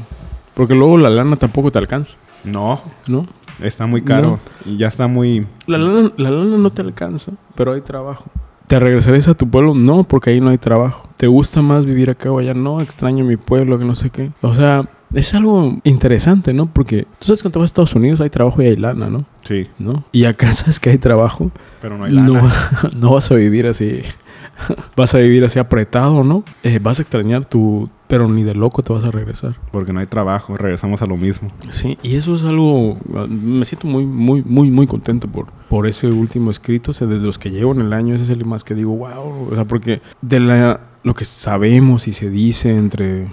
Porque 0.54 0.76
luego 0.76 1.00
la 1.00 1.10
lana 1.10 1.36
tampoco 1.38 1.72
te 1.72 1.80
alcanza. 1.80 2.16
No. 2.44 2.80
¿No? 3.08 3.26
Está 3.60 3.88
muy 3.88 4.04
caro. 4.04 4.40
No. 4.66 4.72
Y 4.72 4.78
ya 4.78 4.90
está 4.90 5.08
muy... 5.08 5.48
La 5.66 5.80
lana, 5.80 6.12
la 6.18 6.30
lana 6.30 6.58
no 6.58 6.70
te 6.70 6.84
alcanza, 6.84 7.32
pero 7.56 7.74
hay 7.74 7.82
trabajo. 7.82 8.26
¿Te 8.68 8.80
regresarías 8.80 9.28
a 9.28 9.36
tu 9.36 9.50
pueblo? 9.50 9.76
No, 9.76 10.04
porque 10.04 10.32
ahí 10.32 10.42
no 10.42 10.50
hay 10.50 10.58
trabajo. 10.58 11.08
¿Te 11.18 11.28
gusta 11.28 11.62
más 11.62 11.86
vivir 11.86 12.10
acá 12.10 12.32
o 12.32 12.40
allá? 12.40 12.54
No, 12.54 12.82
extraño 12.82 13.24
mi 13.24 13.38
pueblo, 13.38 13.78
que 13.78 13.86
no 13.86 13.96
sé 13.96 14.10
qué. 14.10 14.32
O 14.42 14.54
sea, 14.54 14.90
es 15.14 15.34
algo 15.34 15.80
interesante, 15.84 16.54
¿no? 16.54 16.66
Porque 16.66 17.04
tú 17.20 17.28
sabes 17.28 17.40
que 17.40 17.44
cuando 17.44 17.60
vas 17.60 17.70
a 17.70 17.72
Estados 17.72 17.96
Unidos 17.96 18.22
hay 18.22 18.30
trabajo 18.30 18.62
y 18.62 18.68
hay 18.68 18.76
lana, 18.76 19.10
¿no? 19.10 19.26
Sí. 19.42 19.68
¿No? 19.78 20.04
Y 20.12 20.26
acá 20.26 20.54
sabes 20.54 20.80
que 20.80 20.90
hay 20.90 20.98
trabajo. 20.98 21.52
Pero 21.82 21.98
no 21.98 22.06
hay 22.06 22.14
lana. 22.14 22.28
No, 22.28 22.42
no 23.00 23.12
vas 23.14 23.32
a 23.32 23.36
vivir 23.36 23.68
así. 23.68 24.02
vas 24.96 25.14
a 25.16 25.20
vivir 25.20 25.44
así 25.46 25.60
apretado, 25.60 26.24
¿no? 26.24 26.44
Eh, 26.64 26.80
vas 26.82 27.00
a 27.00 27.02
extrañar 27.02 27.46
tu... 27.46 27.90
Pero 28.08 28.28
ni 28.28 28.44
de 28.44 28.54
loco 28.54 28.84
te 28.84 28.94
vas 28.94 29.04
a 29.04 29.12
regresar. 29.12 29.58
Porque 29.72 29.92
no 29.92 30.00
hay 30.00 30.06
trabajo, 30.06 30.56
regresamos 30.58 31.02
a 31.02 31.08
lo 31.08 31.18
mismo. 31.18 31.50
Sí, 31.70 31.98
y 32.04 32.16
eso 32.16 32.36
es 32.36 32.44
algo... 32.44 32.98
Me 33.28 33.66
siento 33.66 33.88
muy, 33.88 34.06
muy, 34.06 34.44
muy, 34.44 34.70
muy 34.70 34.86
contento 34.86 35.28
por, 35.28 35.48
por 35.70 35.88
ese 35.88 36.08
último 36.08 36.52
escrito. 36.52 36.92
O 36.92 36.94
sea, 36.94 37.08
desde 37.08 37.26
los 37.26 37.40
que 37.40 37.50
llevo 37.50 37.74
en 37.74 37.82
el 37.82 37.94
año, 37.94 38.14
ese 38.14 38.26
es 38.26 38.30
el 38.30 38.46
más 38.46 38.64
que 38.64 38.76
digo, 38.76 38.96
wow. 38.96 39.50
O 39.52 39.56
sea, 39.56 39.66
porque 39.66 40.02
de 40.22 40.40
la, 40.40 40.82
lo 41.04 41.14
que 41.16 41.26
sabemos 41.26 42.08
y 42.08 42.14
se 42.14 42.30
dice 42.30 42.78
entre 42.78 43.28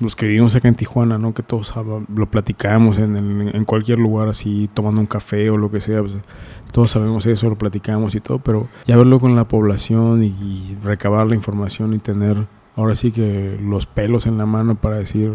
los 0.00 0.16
que 0.16 0.26
vivimos 0.26 0.54
acá 0.54 0.68
en 0.68 0.74
Tijuana, 0.74 1.18
¿no? 1.18 1.34
Que 1.34 1.42
todos 1.42 1.74
lo 2.14 2.30
platicamos 2.30 2.98
en, 2.98 3.16
el, 3.16 3.54
en 3.54 3.64
cualquier 3.64 3.98
lugar 3.98 4.28
así, 4.28 4.68
tomando 4.72 5.00
un 5.00 5.06
café 5.06 5.50
o 5.50 5.56
lo 5.56 5.70
que 5.70 5.80
sea. 5.80 6.00
Pues, 6.00 6.16
todos 6.72 6.90
sabemos 6.90 7.26
eso, 7.26 7.48
lo 7.48 7.56
platicamos 7.56 8.14
y 8.14 8.20
todo, 8.20 8.38
pero 8.38 8.68
ya 8.86 8.96
verlo 8.96 9.20
con 9.20 9.36
la 9.36 9.46
población 9.46 10.24
y, 10.24 10.26
y, 10.26 10.76
recabar 10.82 11.26
la 11.26 11.36
información 11.36 11.94
y 11.94 11.98
tener 11.98 12.48
ahora 12.76 12.94
sí 12.94 13.12
que 13.12 13.58
los 13.62 13.86
pelos 13.86 14.26
en 14.26 14.38
la 14.38 14.46
mano 14.46 14.74
para 14.74 14.96
decir, 14.96 15.34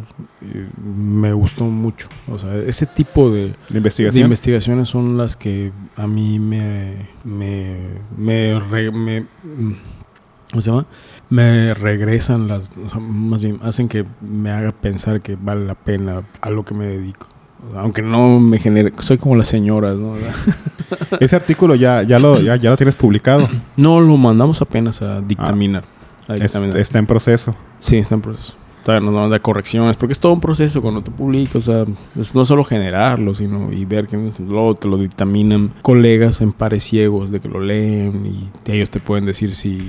me 0.83 1.33
gustó 1.33 1.65
mucho. 1.65 2.09
O 2.27 2.37
sea, 2.37 2.55
ese 2.55 2.85
tipo 2.85 3.29
de, 3.29 3.55
¿De, 3.69 3.77
investigación? 3.77 4.21
de 4.21 4.25
investigaciones 4.25 4.89
son 4.89 5.17
las 5.17 5.35
que 5.35 5.71
a 5.95 6.07
mí 6.07 6.39
me... 6.39 7.09
me, 7.23 7.77
me, 8.17 8.59
re, 8.59 8.91
me 8.91 9.25
¿Cómo 10.51 10.61
se 10.61 10.71
llama? 10.71 10.85
me 11.29 11.73
regresan 11.75 12.47
las, 12.47 12.71
o 12.83 12.89
sea, 12.89 12.99
más 12.99 13.41
bien 13.41 13.59
hacen 13.63 13.87
que 13.87 14.05
me 14.19 14.51
haga 14.51 14.71
pensar 14.71 15.21
que 15.21 15.37
vale 15.39 15.65
la 15.65 15.75
pena 15.75 16.23
a 16.41 16.49
lo 16.49 16.65
que 16.65 16.73
me 16.73 16.85
dedico. 16.85 17.27
Aunque 17.75 18.01
no 18.01 18.39
me 18.39 18.57
genere... 18.57 18.93
Soy 18.99 19.17
como 19.17 19.35
las 19.35 19.47
señoras, 19.47 19.97
¿no? 19.97 20.13
Ese 21.19 21.35
artículo 21.35 21.75
ya, 21.75 22.03
ya, 22.03 22.17
lo, 22.17 22.39
ya, 22.39 22.55
lo 22.57 22.77
tienes 22.77 22.95
publicado. 22.95 23.47
No, 23.75 23.99
lo 23.99 24.15
mandamos 24.17 24.61
apenas 24.61 25.01
a 25.01 25.21
dictaminar. 25.21 25.83
Ah, 25.85 25.98
está 26.35 26.99
en 26.99 27.05
proceso. 27.05 27.55
Sí, 27.79 27.97
está 27.97 28.15
en 28.15 28.21
proceso 28.21 28.55
todavía 28.83 29.11
nos 29.11 29.29
dar 29.29 29.41
correcciones, 29.41 29.97
porque 29.97 30.13
es 30.13 30.19
todo 30.19 30.33
un 30.33 30.39
proceso 30.39 30.81
cuando 30.81 31.01
tú 31.01 31.11
publicas, 31.11 31.55
o 31.55 31.61
sea, 31.61 31.85
es 32.19 32.33
no 32.33 32.45
solo 32.45 32.63
generarlo, 32.63 33.35
sino 33.35 33.71
y 33.71 33.85
ver 33.85 34.07
que 34.07 34.31
luego 34.39 34.75
te 34.75 34.87
lo 34.87 34.97
dictaminan 34.97 35.73
colegas 35.81 36.41
en 36.41 36.51
pares 36.53 36.83
ciegos 36.83 37.31
de 37.31 37.39
que 37.39 37.47
lo 37.47 37.59
leen 37.59 38.25
y 38.25 38.71
ellos 38.71 38.89
te 38.89 38.99
pueden 38.99 39.25
decir 39.25 39.53
si, 39.53 39.79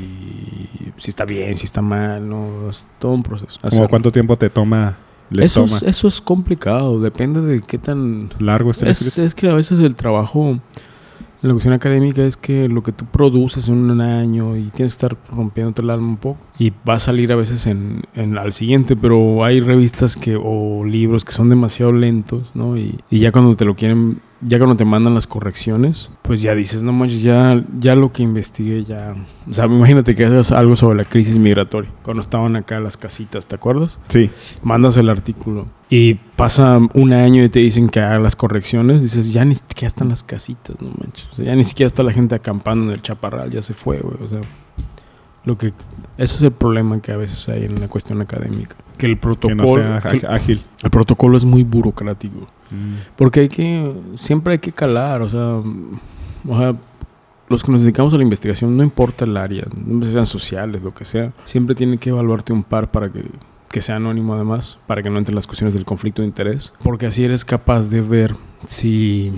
si 0.96 1.10
está 1.10 1.24
bien, 1.24 1.54
si 1.56 1.64
está 1.64 1.82
mal, 1.82 2.28
no, 2.28 2.68
es 2.68 2.90
todo 2.98 3.12
un 3.12 3.22
proceso. 3.22 3.58
¿Cómo 3.68 3.88
cuánto 3.88 4.12
tiempo 4.12 4.36
te 4.36 4.50
toma? 4.50 4.96
eso, 5.30 5.64
Es, 5.64 5.82
eso 5.82 6.08
es 6.08 6.20
complicado, 6.20 7.00
depende 7.00 7.40
de 7.40 7.62
qué 7.62 7.78
tan 7.78 8.30
largo 8.38 8.72
es, 8.72 9.18
es 9.18 9.34
que 9.34 9.48
a 9.48 9.54
veces 9.54 9.78
el 9.80 9.94
trabajo 9.94 10.58
la 11.42 11.52
cuestión 11.52 11.74
académica 11.74 12.22
es 12.22 12.36
que 12.36 12.68
lo 12.68 12.82
que 12.82 12.92
tú 12.92 13.06
produces 13.06 13.68
en 13.68 13.90
un 13.90 14.00
año 14.00 14.56
y 14.56 14.64
tienes 14.64 14.96
que 14.96 15.06
estar 15.06 15.16
rompiéndote 15.30 15.82
el 15.82 15.90
alma 15.90 16.08
un 16.08 16.16
poco 16.16 16.38
y 16.58 16.70
va 16.88 16.94
a 16.94 16.98
salir 16.98 17.32
a 17.32 17.36
veces 17.36 17.66
en, 17.66 18.02
en 18.14 18.36
al 18.36 18.52
siguiente, 18.52 18.96
pero 18.96 19.44
hay 19.44 19.60
revistas 19.60 20.16
que 20.16 20.38
o 20.40 20.84
libros 20.84 21.24
que 21.24 21.32
son 21.32 21.48
demasiado 21.48 21.92
lentos, 21.92 22.50
¿no? 22.54 22.76
Y, 22.76 22.98
y 23.08 23.20
ya 23.20 23.32
cuando 23.32 23.56
te 23.56 23.64
lo 23.64 23.74
quieren 23.74 24.20
ya 24.42 24.58
cuando 24.58 24.76
te 24.76 24.84
mandan 24.84 25.14
las 25.14 25.26
correcciones, 25.26 26.10
pues 26.22 26.40
ya 26.42 26.54
dices, 26.54 26.82
no 26.82 26.92
manches, 26.92 27.22
ya, 27.22 27.62
ya 27.78 27.94
lo 27.94 28.12
que 28.12 28.22
investigué, 28.22 28.84
ya. 28.84 29.14
O 29.48 29.52
sea, 29.52 29.66
imagínate 29.66 30.14
que 30.14 30.24
haces 30.24 30.52
algo 30.52 30.76
sobre 30.76 30.96
la 30.96 31.04
crisis 31.04 31.38
migratoria, 31.38 31.90
cuando 32.02 32.20
estaban 32.20 32.56
acá 32.56 32.80
las 32.80 32.96
casitas, 32.96 33.46
¿te 33.46 33.56
acuerdas? 33.56 33.98
Sí. 34.08 34.30
Mandas 34.62 34.96
el 34.96 35.08
artículo 35.10 35.66
y 35.90 36.14
pasa 36.14 36.78
un 36.94 37.12
año 37.12 37.44
y 37.44 37.48
te 37.48 37.58
dicen 37.58 37.88
que 37.88 38.00
haga 38.00 38.18
las 38.18 38.36
correcciones, 38.36 39.02
dices, 39.02 39.32
ya 39.32 39.44
ni 39.44 39.56
siquiera 39.56 39.88
están 39.88 40.08
las 40.08 40.22
casitas, 40.22 40.80
no 40.80 40.90
manches. 40.98 41.28
O 41.32 41.36
sea, 41.36 41.46
ya 41.46 41.54
ni 41.54 41.64
siquiera 41.64 41.88
está 41.88 42.02
la 42.02 42.12
gente 42.12 42.34
acampando 42.34 42.86
en 42.86 42.92
el 42.92 43.02
chaparral, 43.02 43.50
ya 43.50 43.60
se 43.60 43.74
fue, 43.74 43.98
güey. 43.98 44.16
O 44.22 44.28
sea, 44.28 44.40
lo 45.44 45.58
que. 45.58 45.72
Ese 46.16 46.36
es 46.36 46.42
el 46.42 46.52
problema 46.52 47.00
que 47.00 47.12
a 47.12 47.16
veces 47.16 47.48
hay 47.48 47.64
en 47.64 47.80
la 47.80 47.88
cuestión 47.88 48.20
académica. 48.20 48.76
Que 48.98 49.06
el 49.06 49.18
protocolo. 49.18 49.82
ágil. 50.28 50.62
El 50.82 50.90
protocolo 50.90 51.36
es 51.36 51.44
muy 51.44 51.64
burocrático. 51.64 52.48
Mm. 52.72 52.94
Porque 53.16 53.40
hay 53.40 53.48
que, 53.48 53.94
siempre 54.14 54.54
hay 54.54 54.58
que 54.58 54.72
calar, 54.72 55.22
o 55.22 55.28
sea, 55.28 55.60
los 57.48 57.62
que 57.62 57.72
nos 57.72 57.82
dedicamos 57.82 58.14
a 58.14 58.16
la 58.16 58.22
investigación, 58.22 58.76
no 58.76 58.82
importa 58.82 59.24
el 59.24 59.36
área, 59.36 59.64
no 59.84 60.04
sean 60.04 60.26
sociales, 60.26 60.82
lo 60.82 60.94
que 60.94 61.04
sea, 61.04 61.32
siempre 61.44 61.74
tiene 61.74 61.98
que 61.98 62.10
evaluarte 62.10 62.52
un 62.52 62.62
par 62.62 62.90
para 62.90 63.10
que, 63.10 63.24
que 63.68 63.80
sea 63.80 63.96
anónimo 63.96 64.34
además, 64.34 64.78
para 64.86 65.02
que 65.02 65.10
no 65.10 65.18
entren 65.18 65.34
las 65.34 65.46
cuestiones 65.46 65.74
del 65.74 65.84
conflicto 65.84 66.22
de 66.22 66.28
interés, 66.28 66.72
porque 66.82 67.06
así 67.06 67.24
eres 67.24 67.44
capaz 67.44 67.88
de 67.88 68.02
ver 68.02 68.36
si 68.66 69.32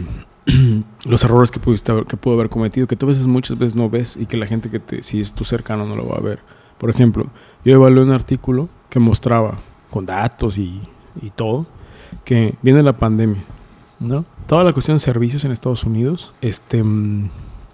los 1.06 1.24
errores 1.24 1.50
que 1.50 1.58
pudiste 1.60 1.92
que 2.06 2.16
pudo 2.16 2.34
haber 2.34 2.50
cometido, 2.50 2.86
que 2.86 2.96
tú 2.96 3.06
veces 3.06 3.26
muchas 3.26 3.58
veces 3.58 3.76
no 3.76 3.88
ves 3.88 4.16
y 4.16 4.26
que 4.26 4.36
la 4.36 4.46
gente 4.46 4.70
que 4.70 4.78
te, 4.78 5.02
si 5.02 5.20
es 5.20 5.32
tu 5.32 5.44
cercano 5.44 5.86
no 5.86 5.96
lo 5.96 6.06
va 6.06 6.16
a 6.16 6.20
ver. 6.20 6.40
Por 6.78 6.90
ejemplo, 6.90 7.26
yo 7.64 7.74
evalué 7.74 8.02
un 8.02 8.10
artículo 8.10 8.68
que 8.90 8.98
mostraba 8.98 9.60
con 9.90 10.04
datos 10.04 10.58
y, 10.58 10.82
y 11.20 11.30
todo 11.30 11.66
que 12.24 12.54
viene 12.62 12.82
la 12.82 12.94
pandemia, 12.94 13.42
¿no? 14.00 14.24
Toda 14.46 14.64
la 14.64 14.72
cuestión 14.72 14.96
de 14.96 15.00
servicios 15.00 15.44
en 15.44 15.52
Estados 15.52 15.84
Unidos, 15.84 16.32
este, 16.40 16.82
mm, 16.82 17.30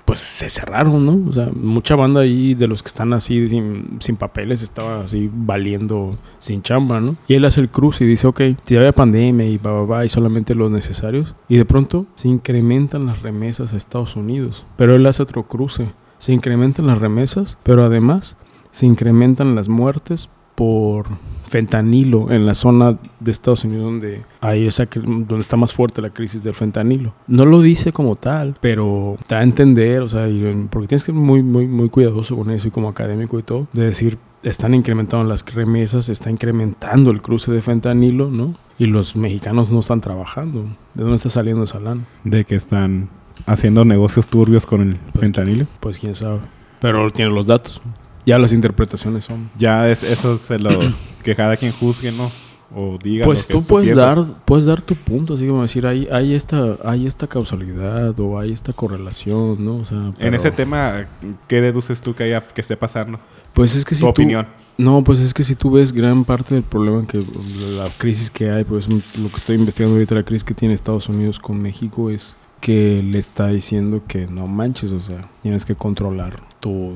pues 0.09 0.21
se 0.21 0.49
cerraron, 0.49 1.05
¿no? 1.05 1.29
O 1.29 1.33
sea, 1.35 1.51
mucha 1.55 1.95
banda 1.95 2.23
ahí 2.23 2.55
de 2.55 2.67
los 2.67 2.83
que 2.83 2.87
están 2.87 3.13
así 3.13 3.47
sin, 3.47 4.17
papeles 4.19 4.63
estaba 4.63 5.05
así 5.05 5.31
valiendo 5.31 6.17
sin 6.39 6.63
chamba, 6.63 6.99
¿no? 6.99 7.17
Y 7.27 7.35
él 7.35 7.45
hace 7.45 7.61
el 7.61 7.69
cruce 7.69 8.05
y 8.05 8.07
dice, 8.07 8.27
ok, 8.27 8.41
si 8.65 8.77
había 8.77 8.93
pandemia 8.93 9.47
y 9.47 9.59
va, 9.59 9.85
va, 9.85 10.07
y 10.07 10.09
solamente 10.09 10.55
los 10.55 10.71
necesarios, 10.71 11.35
y 11.47 11.59
de 11.59 11.67
pronto 11.67 12.07
se 12.15 12.29
incrementan 12.29 13.05
las 13.05 13.21
remesas 13.21 13.75
a 13.75 13.77
Estados 13.77 14.17
Unidos, 14.17 14.65
pero 14.79 14.97
él 14.97 15.05
hace 15.05 15.23
otro 15.23 15.47
cruce, 15.47 15.89
se 16.17 16.33
incrementan 16.33 16.87
las 16.87 16.99
remesas, 16.99 17.59
pero 17.63 17.85
además 17.85 18.39
se 18.71 18.87
incrementan 18.87 19.55
las 19.55 19.69
muertes 19.69 20.31
por 20.55 21.07
fentanilo 21.49 22.31
en 22.31 22.47
la 22.47 22.55
zona 22.55 22.99
de 23.21 23.31
Estados 23.31 23.65
Unidos 23.65 23.85
donde 23.85 24.23
hay 24.41 24.67
esa 24.67 24.87
donde 24.95 25.41
está 25.41 25.57
más 25.57 25.73
fuerte 25.73 26.03
la 26.03 26.11
crisis 26.11 26.43
del 26.43 26.55
fentanilo. 26.55 27.15
No 27.27 27.45
lo 27.45 27.61
dice 27.61 27.93
como 27.93 28.17
tal, 28.17 28.57
pero 28.61 29.17
te 29.27 29.35
da 29.35 29.41
a 29.41 29.45
entender, 29.45 30.03
o 30.03 30.09
sea, 30.09 30.29
porque 30.71 30.89
tienes 30.89 31.03
que 31.03 31.13
ser 31.13 31.15
muy 31.15 31.43
muy 31.43 31.67
muy 31.67 31.89
cuidadoso 31.89 32.37
con 32.37 32.51
eso 32.51 32.69
y 32.69 32.71
como 32.71 32.89
académico 32.89 33.39
y 33.39 33.43
todo, 33.43 33.69
de 33.73 33.85
decir 33.85 34.19
están 34.43 34.75
incrementando 34.75 35.25
las 35.25 35.45
remesas, 35.53 36.09
está 36.09 36.31
incrementando 36.31 37.11
el 37.11 37.21
cruce 37.23 37.51
de 37.53 37.63
fentanilo, 37.63 38.31
¿no? 38.31 38.55
Y 38.79 38.87
los 38.87 39.17
mexicanos 39.17 39.71
no 39.71 39.81
están 39.81 40.01
trabajando. 40.01 40.63
¿De 40.95 41.03
dónde 41.03 41.17
está 41.17 41.29
saliendo 41.29 41.65
esa 41.65 41.81
lana? 41.81 42.05
De 42.25 42.45
que 42.45 42.55
están 42.55 43.09
haciendo 43.47 43.85
negocios 43.85 44.27
turbios 44.27 44.67
con 44.67 44.83
el 44.83 44.97
pues, 44.97 45.21
fentanilo. 45.21 45.67
Pues 45.81 45.99
quién 45.99 46.15
sabe. 46.15 46.41
Pero 46.81 47.11
tiene 47.11 47.33
los 47.33 47.47
datos. 47.47 47.83
Ya 48.25 48.39
las 48.39 48.53
interpretaciones 48.53 49.25
son. 49.25 49.51
Ya 49.59 49.89
es, 49.89 50.03
eso 50.03 50.39
se 50.39 50.59
lo. 50.59 50.71
que 51.23 51.35
cada 51.35 51.57
quien 51.57 51.73
juzgue, 51.73 52.13
¿no? 52.13 52.31
O 52.75 52.99
diga. 53.03 53.25
Pues 53.25 53.49
tú 53.49 53.65
puedes 53.67 53.97
dar, 53.97 54.23
puedes 54.45 54.67
dar 54.67 54.83
tu 54.83 54.95
punto, 54.95 55.35
así 55.35 55.47
como 55.47 55.63
decir, 55.63 55.87
hay, 55.87 56.07
hay, 56.13 56.35
esta, 56.35 56.77
hay 56.85 57.07
esta 57.07 57.27
causalidad 57.27 58.19
o 58.21 58.39
hay 58.39 58.53
esta 58.53 58.75
correlación, 58.75 59.65
¿no? 59.65 59.77
O 59.77 59.85
sea, 59.85 60.13
En 60.19 60.35
ese 60.35 60.51
tema, 60.51 61.07
¿qué 61.47 61.63
deduces 61.63 62.01
tú 62.03 62.15
que 62.15 62.25
haya 62.25 62.41
que 62.43 62.61
esté 62.61 62.77
pasando? 62.77 63.19
Pues 63.55 63.75
es 63.75 63.85
que 63.85 63.95
si 63.95 64.03
tu 64.03 64.09
opinión. 64.09 64.47
No, 64.77 65.03
pues 65.03 65.19
es 65.19 65.35
que 65.35 65.43
si 65.43 65.57
tú 65.57 65.73
ves 65.73 65.93
gran 65.93 66.25
parte 66.25 66.55
del 66.55 66.63
problema 66.63 67.05
que 67.07 67.19
la 67.19 67.89
crisis 67.97 68.31
que 68.31 68.51
hay, 68.51 68.65
pues 68.65 68.89
lo 68.89 69.29
que 69.29 69.37
estoy 69.37 69.57
investigando 69.57 69.97
ahorita, 69.97 70.15
la 70.15 70.23
crisis 70.23 70.45
que 70.45 70.55
tiene 70.55 70.75
Estados 70.75 71.09
Unidos 71.09 71.41
con 71.41 71.61
México 71.61 72.11
es 72.11 72.37
que 72.61 73.03
le 73.03 73.19
está 73.19 73.49
diciendo 73.49 74.03
que 74.07 74.27
no 74.27 74.47
manches, 74.47 74.91
o 74.93 75.01
sea, 75.01 75.29
tienes 75.43 75.65
que 75.65 75.75
controlar 75.75 76.41
todo. 76.61 76.95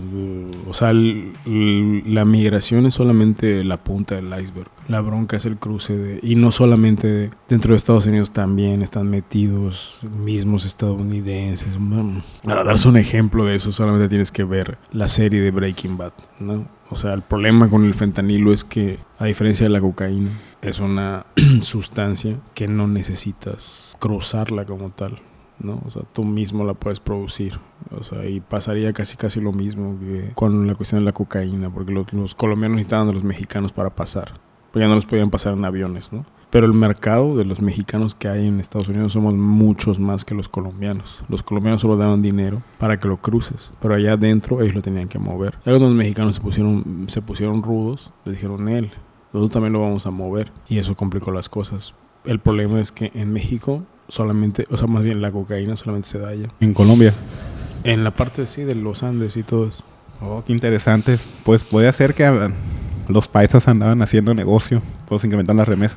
O 0.69 0.75
sea, 0.75 0.93
la 0.93 2.25
migración 2.25 2.87
es 2.87 2.95
solamente 2.95 3.65
la 3.65 3.77
punta 3.77 4.17
del 4.17 4.27
iceberg. 4.27 4.71
La 4.89 5.01
bronca 5.01 5.37
es 5.37 5.47
el 5.47 5.57
cruce 5.57 5.97
de... 5.97 6.21
Y 6.23 6.35
no 6.35 6.51
solamente 6.51 7.31
dentro 7.49 7.73
de 7.73 7.77
Estados 7.77 8.07
Unidos 8.07 8.33
también 8.33 8.83
están 8.83 9.09
metidos 9.09 10.07
mismos 10.25 10.65
estadounidenses. 10.65 11.69
Para 12.43 12.65
darse 12.65 12.89
un 12.89 12.97
ejemplo 12.97 13.45
de 13.45 13.55
eso, 13.55 13.73
solamente 13.73 14.09
tienes 14.09 14.33
que 14.33 14.45
ver 14.45 14.79
la 14.91 15.09
serie 15.09 15.41
de 15.41 15.51
Breaking 15.51 15.97
Bad, 15.97 16.13
¿no? 16.41 16.67
O 16.91 16.97
sea, 16.97 17.15
el 17.15 17.23
problema 17.23 17.71
con 17.71 17.87
el 17.87 17.95
fentanilo 17.95 18.53
es 18.53 18.65
que, 18.65 18.99
a 19.19 19.25
diferencia 19.25 19.65
de 19.65 19.71
la 19.71 19.81
cocaína, 19.81 20.29
es 20.61 20.79
una 20.79 21.25
sustancia 21.63 22.37
que 22.55 22.69
no 22.69 22.87
necesitas 22.87 23.97
cruzarla 23.99 24.67
como 24.67 24.91
tal. 24.91 25.19
¿No? 25.59 25.81
O 25.87 25.91
sea, 25.91 26.03
tú 26.13 26.25
mismo 26.25 26.65
la 26.65 26.75
puedes 26.75 27.01
producir. 27.01 27.59
O 27.99 28.03
sea, 28.03 28.27
y 28.27 28.41
pasaría 28.41 28.93
casi 28.93 29.17
casi 29.17 29.41
lo 29.41 29.53
mismo 29.53 29.99
que 29.99 30.33
con 30.35 30.67
la 30.67 30.75
cuestión 30.75 31.01
de 31.01 31.05
la 31.05 31.13
cocaína, 31.13 31.71
porque 31.71 31.93
los, 31.93 32.35
colombianos 32.35 32.77
necesitaban 32.77 33.09
de 33.09 33.15
los 33.15 33.25
mexicanos 33.25 33.73
para 33.73 33.91
pasar. 33.91 34.33
Porque 34.71 34.85
ya 34.85 34.89
no 34.89 34.95
los 34.95 35.07
podían 35.07 35.31
pasar 35.31 35.53
en 35.53 35.65
aviones, 35.65 36.13
¿no? 36.13 36.25
Pero 36.51 36.67
el 36.67 36.75
mercado 36.75 37.37
de 37.37 37.47
los 37.47 37.63
mexicanos 37.63 38.15
que 38.15 38.29
hay 38.29 38.47
en 38.47 38.61
Estados 38.61 38.89
Unidos 38.89 39.15
somos 39.15 39.35
muchos 39.35 39.99
más 39.99 40.25
que 40.25 40.35
los 40.35 40.49
colombianos. 40.49 41.25
Los 41.29 41.43
colombianos 41.43 41.81
solo 41.81 41.97
daban 41.97 42.21
dinero 42.21 42.63
para 42.79 42.99
que 42.99 43.09
lo 43.09 43.17
cruces, 43.17 43.71
pero 43.81 43.95
allá 43.95 44.13
adentro 44.13 44.61
ellos 44.61 44.75
lo 44.75 44.83
tenían 44.83 45.09
que 45.09 45.19
mover. 45.19 45.55
Y 45.63 45.71
cuando 45.71 45.89
los 45.89 45.97
mexicanos 45.97 46.35
se 46.35 46.41
pusieron, 46.43 47.07
se 47.09 47.23
pusieron 47.23 47.63
rudos, 47.63 48.13
le 48.27 48.33
dijeron 48.33 48.69
él, 48.69 48.91
nosotros 49.33 49.51
también 49.51 49.73
lo 49.73 49.81
vamos 49.81 50.07
a 50.07 50.11
mover. 50.11 50.53
Y 50.69 50.79
eso 50.79 50.95
complicó 50.95 51.31
las 51.31 51.49
cosas. 51.49 51.95
El 52.25 52.39
problema 52.39 52.81
es 52.81 52.93
que 52.93 53.11
en 53.15 53.33
México 53.33 53.85
solamente, 54.13 54.67
o 54.71 54.77
sea, 54.77 54.87
más 54.89 55.03
bien 55.03 55.23
la 55.23 55.33
cocaína 55.33 55.75
solamente 55.75 56.07
se 56.07 56.19
da 56.19 56.29
allá. 56.29 56.49
En 56.61 56.75
Colombia. 56.75 57.15
En 57.83 58.05
la 58.05 58.11
parte, 58.11 58.47
sí, 58.47 58.63
de 58.63 58.75
los 58.75 59.03
Andes 59.03 59.39
y 59.39 59.43
todo 59.43 59.67
eso. 59.67 59.85
Oh, 60.21 60.43
qué 60.47 60.53
interesante. 60.53 61.19
Pues 61.45 61.65
puede 61.65 61.91
ser 61.93 62.13
que 62.13 62.27
ah, 62.27 62.51
los 63.09 63.27
paisas 63.27 63.69
andaban 63.69 64.03
haciendo 64.03 64.35
negocio, 64.35 64.83
pues 65.09 65.25
incrementan 65.25 65.57
las 65.57 65.67
remesas. 65.67 65.97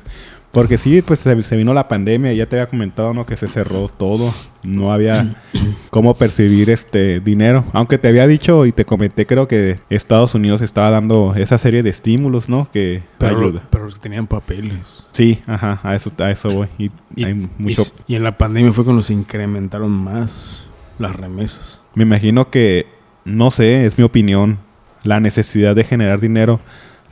Porque 0.52 0.78
sí, 0.78 1.02
pues 1.02 1.20
se, 1.20 1.56
vino 1.56 1.74
la 1.74 1.88
pandemia, 1.88 2.32
ya 2.32 2.46
te 2.46 2.56
había 2.56 2.70
comentado, 2.70 3.12
¿no? 3.12 3.26
Que 3.26 3.36
se 3.36 3.48
cerró 3.48 3.88
todo, 3.88 4.32
no 4.62 4.92
había 4.92 5.42
cómo 5.90 6.14
percibir 6.14 6.70
este 6.70 7.20
dinero. 7.20 7.64
Aunque 7.72 7.98
te 7.98 8.08
había 8.08 8.26
dicho 8.26 8.64
y 8.64 8.72
te 8.72 8.84
comenté, 8.84 9.26
creo 9.26 9.48
que 9.48 9.80
Estados 9.90 10.34
Unidos 10.34 10.62
estaba 10.62 10.90
dando 10.90 11.34
esa 11.34 11.58
serie 11.58 11.82
de 11.82 11.90
estímulos, 11.90 12.48
¿no? 12.48 12.70
Que 12.72 13.02
pero, 13.18 13.38
ayuda. 13.38 13.62
Pero 13.70 13.84
los 13.84 13.94
que 13.94 14.00
tenían 14.00 14.26
papeles. 14.26 15.04
Sí, 15.12 15.42
ajá, 15.46 15.80
a 15.82 15.94
eso, 15.94 16.10
a 16.18 16.30
eso 16.30 16.50
voy. 16.50 16.68
Y, 16.78 16.90
y 17.16 18.14
en 18.14 18.24
la 18.24 18.38
pandemia 18.38 18.72
fue 18.72 18.84
cuando 18.84 19.02
se 19.02 19.12
incrementaron 19.12 19.90
más 19.90 20.66
las 20.98 21.16
remesas. 21.16 21.80
Me 21.94 22.04
imagino 22.04 22.50
que, 22.50 22.86
no 23.24 23.50
sé, 23.50 23.86
es 23.86 23.98
mi 23.98 24.04
opinión, 24.04 24.58
la 25.02 25.20
necesidad 25.20 25.74
de 25.74 25.84
generar 25.84 26.20
dinero. 26.20 26.60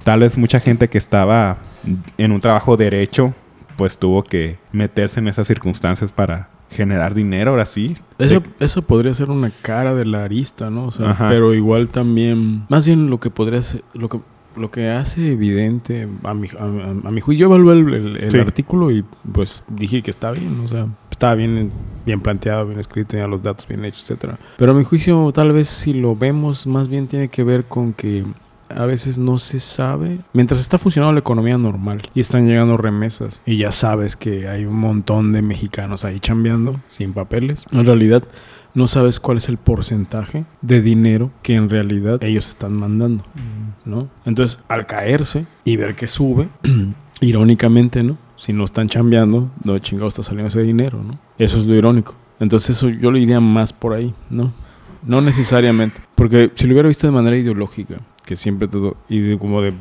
Tal 0.04 0.20
vez 0.20 0.36
mucha 0.38 0.60
gente 0.60 0.88
que 0.88 0.98
estaba 0.98 1.58
en 2.18 2.32
un 2.32 2.40
trabajo 2.40 2.76
derecho, 2.76 3.34
pues 3.76 3.98
tuvo 3.98 4.22
que 4.22 4.58
meterse 4.72 5.20
en 5.20 5.28
esas 5.28 5.46
circunstancias 5.46 6.12
para 6.12 6.50
generar 6.70 7.14
dinero, 7.14 7.52
ahora 7.52 7.66
sí. 7.66 7.96
Eso, 8.18 8.42
eso 8.60 8.82
podría 8.82 9.14
ser 9.14 9.30
una 9.30 9.50
cara 9.62 9.94
de 9.94 10.04
la 10.04 10.24
arista, 10.24 10.70
¿no? 10.70 10.84
O 10.86 10.92
sea, 10.92 11.16
pero 11.28 11.54
igual 11.54 11.88
también, 11.88 12.64
más 12.68 12.84
bien 12.86 13.08
lo 13.10 13.18
que 13.20 13.30
podría 13.30 13.62
ser, 13.62 13.82
lo 13.94 14.08
que 14.08 14.20
lo 14.56 14.70
que 14.70 14.88
hace 14.88 15.32
evidente, 15.32 16.06
a 16.22 16.32
mi, 16.32 16.46
a, 16.60 16.62
a 17.08 17.10
mi 17.10 17.20
juicio, 17.20 17.48
yo 17.48 17.52
evalué 17.54 17.72
el, 17.74 17.92
el- 17.94 18.16
el 18.22 18.30
Sí. 18.30 18.38
artículo 18.38 18.92
y 18.92 19.04
pues 19.32 19.64
dije 19.68 20.00
que 20.00 20.12
está 20.12 20.30
bien, 20.30 20.60
o 20.64 20.68
sea, 20.68 20.86
estaba 21.10 21.34
bien, 21.34 21.72
bien 22.06 22.20
planteado, 22.20 22.64
bien 22.64 22.78
escrito, 22.78 23.08
tenía 23.08 23.26
los 23.26 23.42
datos 23.42 23.66
bien 23.66 23.84
hechos, 23.84 24.02
etcétera. 24.02 24.38
Pero 24.56 24.70
a 24.70 24.74
mi 24.76 24.84
juicio, 24.84 25.32
tal 25.32 25.50
vez 25.50 25.66
si 25.68 25.92
lo 25.92 26.14
vemos, 26.14 26.68
más 26.68 26.86
bien 26.88 27.08
tiene 27.08 27.26
que 27.30 27.42
ver 27.42 27.64
con 27.64 27.92
que 27.94 28.22
a 28.68 28.86
veces 28.86 29.18
no 29.18 29.38
se 29.38 29.60
sabe. 29.60 30.20
Mientras 30.32 30.60
está 30.60 30.78
funcionando 30.78 31.12
la 31.12 31.20
economía 31.20 31.58
normal 31.58 32.02
y 32.14 32.20
están 32.20 32.46
llegando 32.46 32.76
remesas 32.76 33.40
y 33.46 33.56
ya 33.56 33.72
sabes 33.72 34.16
que 34.16 34.48
hay 34.48 34.64
un 34.64 34.76
montón 34.76 35.32
de 35.32 35.42
mexicanos 35.42 36.04
ahí 36.04 36.20
chambeando 36.20 36.80
sin 36.88 37.12
papeles, 37.12 37.64
en 37.72 37.86
realidad 37.86 38.24
no 38.74 38.88
sabes 38.88 39.20
cuál 39.20 39.38
es 39.38 39.48
el 39.48 39.56
porcentaje 39.56 40.44
de 40.60 40.82
dinero 40.82 41.30
que 41.42 41.54
en 41.54 41.70
realidad 41.70 42.22
ellos 42.22 42.48
están 42.48 42.74
mandando, 42.74 43.24
¿no? 43.84 44.08
Entonces, 44.24 44.58
al 44.68 44.86
caerse 44.86 45.46
y 45.64 45.76
ver 45.76 45.94
que 45.94 46.08
sube, 46.08 46.48
irónicamente, 47.20 48.02
¿no? 48.02 48.18
Si 48.36 48.52
no 48.52 48.64
están 48.64 48.88
chambeando, 48.88 49.50
no 49.62 49.78
chingado 49.78 50.08
está 50.08 50.24
saliendo 50.24 50.48
ese 50.48 50.62
dinero, 50.62 51.02
¿no? 51.02 51.18
Eso 51.38 51.58
es 51.58 51.66
lo 51.66 51.74
irónico. 51.76 52.16
Entonces, 52.40 52.76
eso 52.76 52.88
yo 52.88 53.12
lo 53.12 53.18
iría 53.18 53.38
más 53.40 53.72
por 53.72 53.92
ahí, 53.92 54.12
¿no? 54.28 54.52
No 55.04 55.20
necesariamente. 55.20 56.00
Porque 56.16 56.50
si 56.54 56.66
lo 56.66 56.72
hubiera 56.72 56.88
visto 56.88 57.06
de 57.06 57.12
manera 57.12 57.36
ideológica, 57.36 57.98
que 58.24 58.36
siempre 58.36 58.68
todo, 58.68 58.96
y 59.08 59.20
de, 59.20 59.38
como 59.38 59.60
de, 59.60 59.72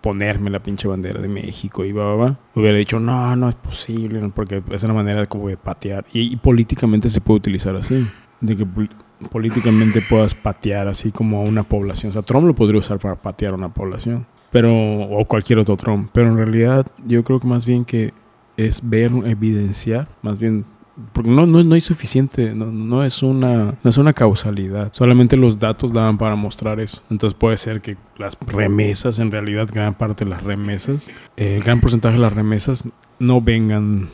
ponerme 0.00 0.50
la 0.50 0.60
pinche 0.60 0.88
bandera 0.88 1.20
de 1.20 1.28
México 1.28 1.84
y 1.84 1.92
va, 1.92 2.04
va, 2.04 2.16
va, 2.16 2.38
hubiera 2.54 2.76
dicho, 2.76 2.98
no, 2.98 3.36
no 3.36 3.48
es 3.48 3.54
posible, 3.54 4.20
porque 4.34 4.62
es 4.72 4.82
una 4.82 4.94
manera 4.94 5.26
como 5.26 5.48
de 5.48 5.56
patear. 5.56 6.04
Y, 6.12 6.32
y 6.32 6.36
políticamente 6.36 7.08
se 7.08 7.20
puede 7.20 7.38
utilizar 7.38 7.76
así, 7.76 8.06
de 8.40 8.56
que 8.56 8.66
pol- 8.66 8.90
políticamente 9.30 10.02
puedas 10.02 10.34
patear 10.34 10.88
así 10.88 11.12
como 11.12 11.40
a 11.40 11.48
una 11.48 11.62
población. 11.62 12.10
O 12.10 12.12
sea, 12.12 12.22
Trump 12.22 12.46
lo 12.46 12.54
podría 12.54 12.80
usar 12.80 12.98
para 12.98 13.14
patear 13.14 13.52
a 13.52 13.56
una 13.56 13.68
población, 13.72 14.26
pero, 14.50 14.72
o 14.74 15.24
cualquier 15.24 15.60
otro 15.60 15.76
Trump. 15.76 16.10
Pero 16.12 16.28
en 16.28 16.36
realidad 16.36 16.86
yo 17.06 17.22
creo 17.22 17.38
que 17.38 17.46
más 17.46 17.64
bien 17.64 17.84
que 17.84 18.12
es 18.56 18.80
ver, 18.88 19.12
evidenciar, 19.24 20.08
más 20.20 20.38
bien 20.38 20.64
porque 21.12 21.30
no, 21.30 21.46
no, 21.46 21.62
no 21.64 21.74
hay 21.74 21.80
suficiente, 21.80 22.54
no, 22.54 22.66
no 22.66 23.02
es 23.04 23.22
una, 23.22 23.74
no 23.82 23.90
es 23.90 23.96
una 23.96 24.12
causalidad. 24.12 24.92
Solamente 24.92 25.36
los 25.36 25.58
datos 25.58 25.92
daban 25.92 26.18
para 26.18 26.36
mostrar 26.36 26.80
eso. 26.80 27.02
Entonces 27.10 27.36
puede 27.38 27.56
ser 27.56 27.80
que 27.80 27.96
las 28.18 28.36
remesas, 28.46 29.18
en 29.18 29.30
realidad, 29.30 29.68
gran 29.72 29.94
parte 29.94 30.24
de 30.24 30.30
las 30.30 30.42
remesas, 30.44 31.08
eh, 31.36 31.56
el 31.56 31.62
gran 31.62 31.80
porcentaje 31.80 32.16
de 32.16 32.20
las 32.22 32.32
remesas 32.34 32.84
no 33.18 33.40
vengan 33.40 34.08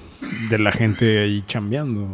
de 0.51 0.59
la 0.59 0.71
gente 0.73 1.19
ahí 1.21 1.43
chambeando, 1.47 2.07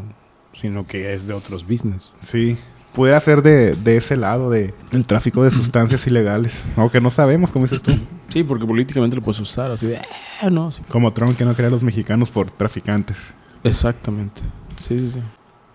sino 0.53 0.86
que 0.86 1.15
es 1.15 1.27
de 1.27 1.35
otros 1.35 1.66
business. 1.66 2.12
Sí. 2.20 2.57
Pudiera 2.95 3.19
ser 3.20 3.43
de, 3.43 3.74
de 3.74 3.97
ese 3.97 4.15
lado 4.16 4.51
de 4.51 4.73
el 4.93 5.05
tráfico 5.05 5.43
de 5.43 5.51
sustancias 5.51 6.07
ilegales. 6.07 6.62
Aunque 6.77 7.01
no 7.01 7.11
sabemos, 7.11 7.51
como 7.53 7.65
dices 7.65 7.82
tú. 7.82 7.93
Sí, 8.28 8.45
porque 8.45 8.65
políticamente 8.65 9.16
lo 9.16 9.23
puedes 9.23 9.41
usar 9.41 9.70
así 9.73 9.86
de, 9.86 9.99
"Ah, 10.41 10.49
no, 10.51 10.70
sí". 10.73 10.81
Como 10.89 11.12
Trump 11.12 11.36
que 11.36 11.45
no 11.45 11.55
crea 11.55 11.69
a 11.69 11.70
los 11.70 11.82
mexicanos 11.82 12.31
por 12.31 12.51
traficantes. 12.51 13.35
Exactamente. 13.65 14.43
Sí, 14.86 15.01
sí, 15.01 15.11
sí. 15.15 15.20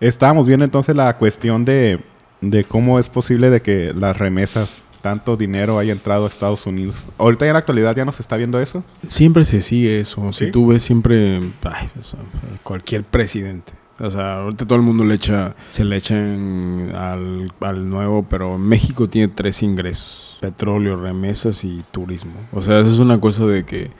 Estábamos 0.00 0.46
viendo 0.46 0.64
entonces 0.64 0.96
la 0.96 1.16
cuestión 1.18 1.64
de, 1.64 2.00
de 2.40 2.64
cómo 2.64 2.98
es 2.98 3.08
posible 3.08 3.50
de 3.50 3.60
que 3.60 3.92
las 3.94 4.16
remesas, 4.16 4.84
tanto 5.02 5.36
dinero 5.36 5.78
haya 5.78 5.92
entrado 5.92 6.24
a 6.24 6.28
Estados 6.28 6.66
Unidos. 6.66 7.06
Ahorita 7.18 7.44
ya 7.44 7.50
en 7.50 7.54
la 7.54 7.58
actualidad 7.58 7.94
ya 7.94 8.04
no 8.04 8.12
se 8.12 8.22
está 8.22 8.36
viendo 8.36 8.58
eso. 8.60 8.82
Siempre 9.06 9.44
se 9.44 9.60
sigue 9.60 10.00
eso. 10.00 10.32
¿Sí? 10.32 10.46
Si 10.46 10.50
tú 10.52 10.68
ves 10.68 10.82
siempre 10.82 11.36
ay, 11.64 11.90
o 11.98 12.02
sea, 12.02 12.18
cualquier 12.62 13.04
presidente. 13.04 13.72
O 13.98 14.08
sea, 14.08 14.38
ahorita 14.38 14.64
todo 14.64 14.76
el 14.76 14.84
mundo 14.84 15.04
le 15.04 15.14
echa, 15.14 15.54
se 15.70 15.84
le 15.84 15.96
echan 15.96 16.92
al, 16.94 17.52
al 17.60 17.90
nuevo, 17.90 18.26
pero 18.26 18.56
México 18.56 19.06
tiene 19.06 19.28
tres 19.28 19.62
ingresos. 19.62 20.38
Petróleo, 20.40 20.96
remesas 20.96 21.64
y 21.64 21.82
turismo. 21.90 22.32
O 22.52 22.62
sea, 22.62 22.80
esa 22.80 22.90
es 22.90 22.98
una 22.98 23.20
cosa 23.20 23.44
de 23.44 23.64
que 23.64 23.90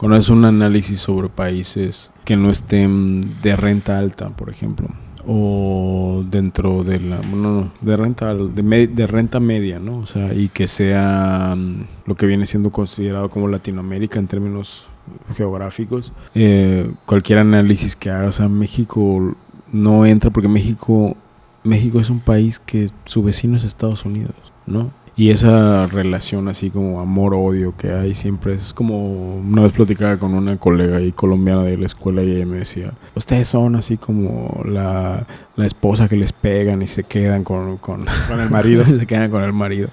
cuando 0.00 0.16
haces 0.16 0.30
un 0.30 0.46
análisis 0.46 0.98
sobre 0.98 1.28
países 1.28 2.10
que 2.24 2.34
no 2.34 2.50
estén 2.50 3.28
de 3.42 3.54
renta 3.54 3.98
alta, 3.98 4.30
por 4.30 4.48
ejemplo, 4.48 4.88
o 5.26 6.24
dentro 6.26 6.84
de 6.84 6.98
la, 7.00 7.18
no, 7.18 7.36
no, 7.36 7.72
de 7.82 7.96
renta, 7.98 8.34
de, 8.34 8.86
de 8.86 9.06
renta 9.06 9.40
media, 9.40 9.78
¿no? 9.78 9.98
O 9.98 10.06
sea, 10.06 10.32
y 10.32 10.48
que 10.48 10.68
sea 10.68 11.54
mm, 11.54 11.84
lo 12.06 12.14
que 12.14 12.24
viene 12.24 12.46
siendo 12.46 12.70
considerado 12.70 13.28
como 13.28 13.46
Latinoamérica 13.46 14.18
en 14.18 14.26
términos 14.26 14.88
geográficos, 15.36 16.14
eh, 16.34 16.90
cualquier 17.04 17.40
análisis 17.40 17.94
que 17.94 18.08
hagas 18.08 18.40
a 18.40 18.48
México 18.48 19.36
no 19.70 20.06
entra 20.06 20.30
porque 20.30 20.48
México, 20.48 21.14
México 21.62 22.00
es 22.00 22.08
un 22.08 22.20
país 22.20 22.58
que 22.58 22.88
su 23.04 23.22
vecino 23.22 23.56
es 23.56 23.64
Estados 23.64 24.06
Unidos, 24.06 24.34
¿no? 24.66 24.92
Y 25.16 25.30
esa 25.30 25.86
relación 25.88 26.48
así 26.48 26.70
como 26.70 27.00
amor-odio 27.00 27.74
que 27.76 27.92
hay 27.92 28.14
siempre 28.14 28.54
es 28.54 28.72
como 28.72 29.34
una 29.36 29.62
vez 29.62 29.72
platicaba 29.72 30.16
con 30.16 30.32
una 30.32 30.56
colega 30.56 30.96
ahí 30.96 31.12
colombiana 31.12 31.62
de 31.62 31.76
la 31.76 31.86
escuela 31.86 32.22
y 32.22 32.30
ella 32.32 32.46
me 32.46 32.56
decía, 32.58 32.92
ustedes 33.14 33.48
son 33.48 33.76
así 33.76 33.98
como 33.98 34.62
la, 34.64 35.26
la 35.56 35.66
esposa 35.66 36.08
que 36.08 36.16
les 36.16 36.32
pegan 36.32 36.80
y 36.80 36.86
se 36.86 37.04
quedan 37.04 37.44
con, 37.44 37.76
con, 37.78 38.04
Con 38.28 38.40
el 38.40 38.48
marido. 38.50 38.84
se 38.84 39.06
quedan 39.06 39.30
con 39.30 39.42
el 39.42 39.52
marido. 39.52 39.88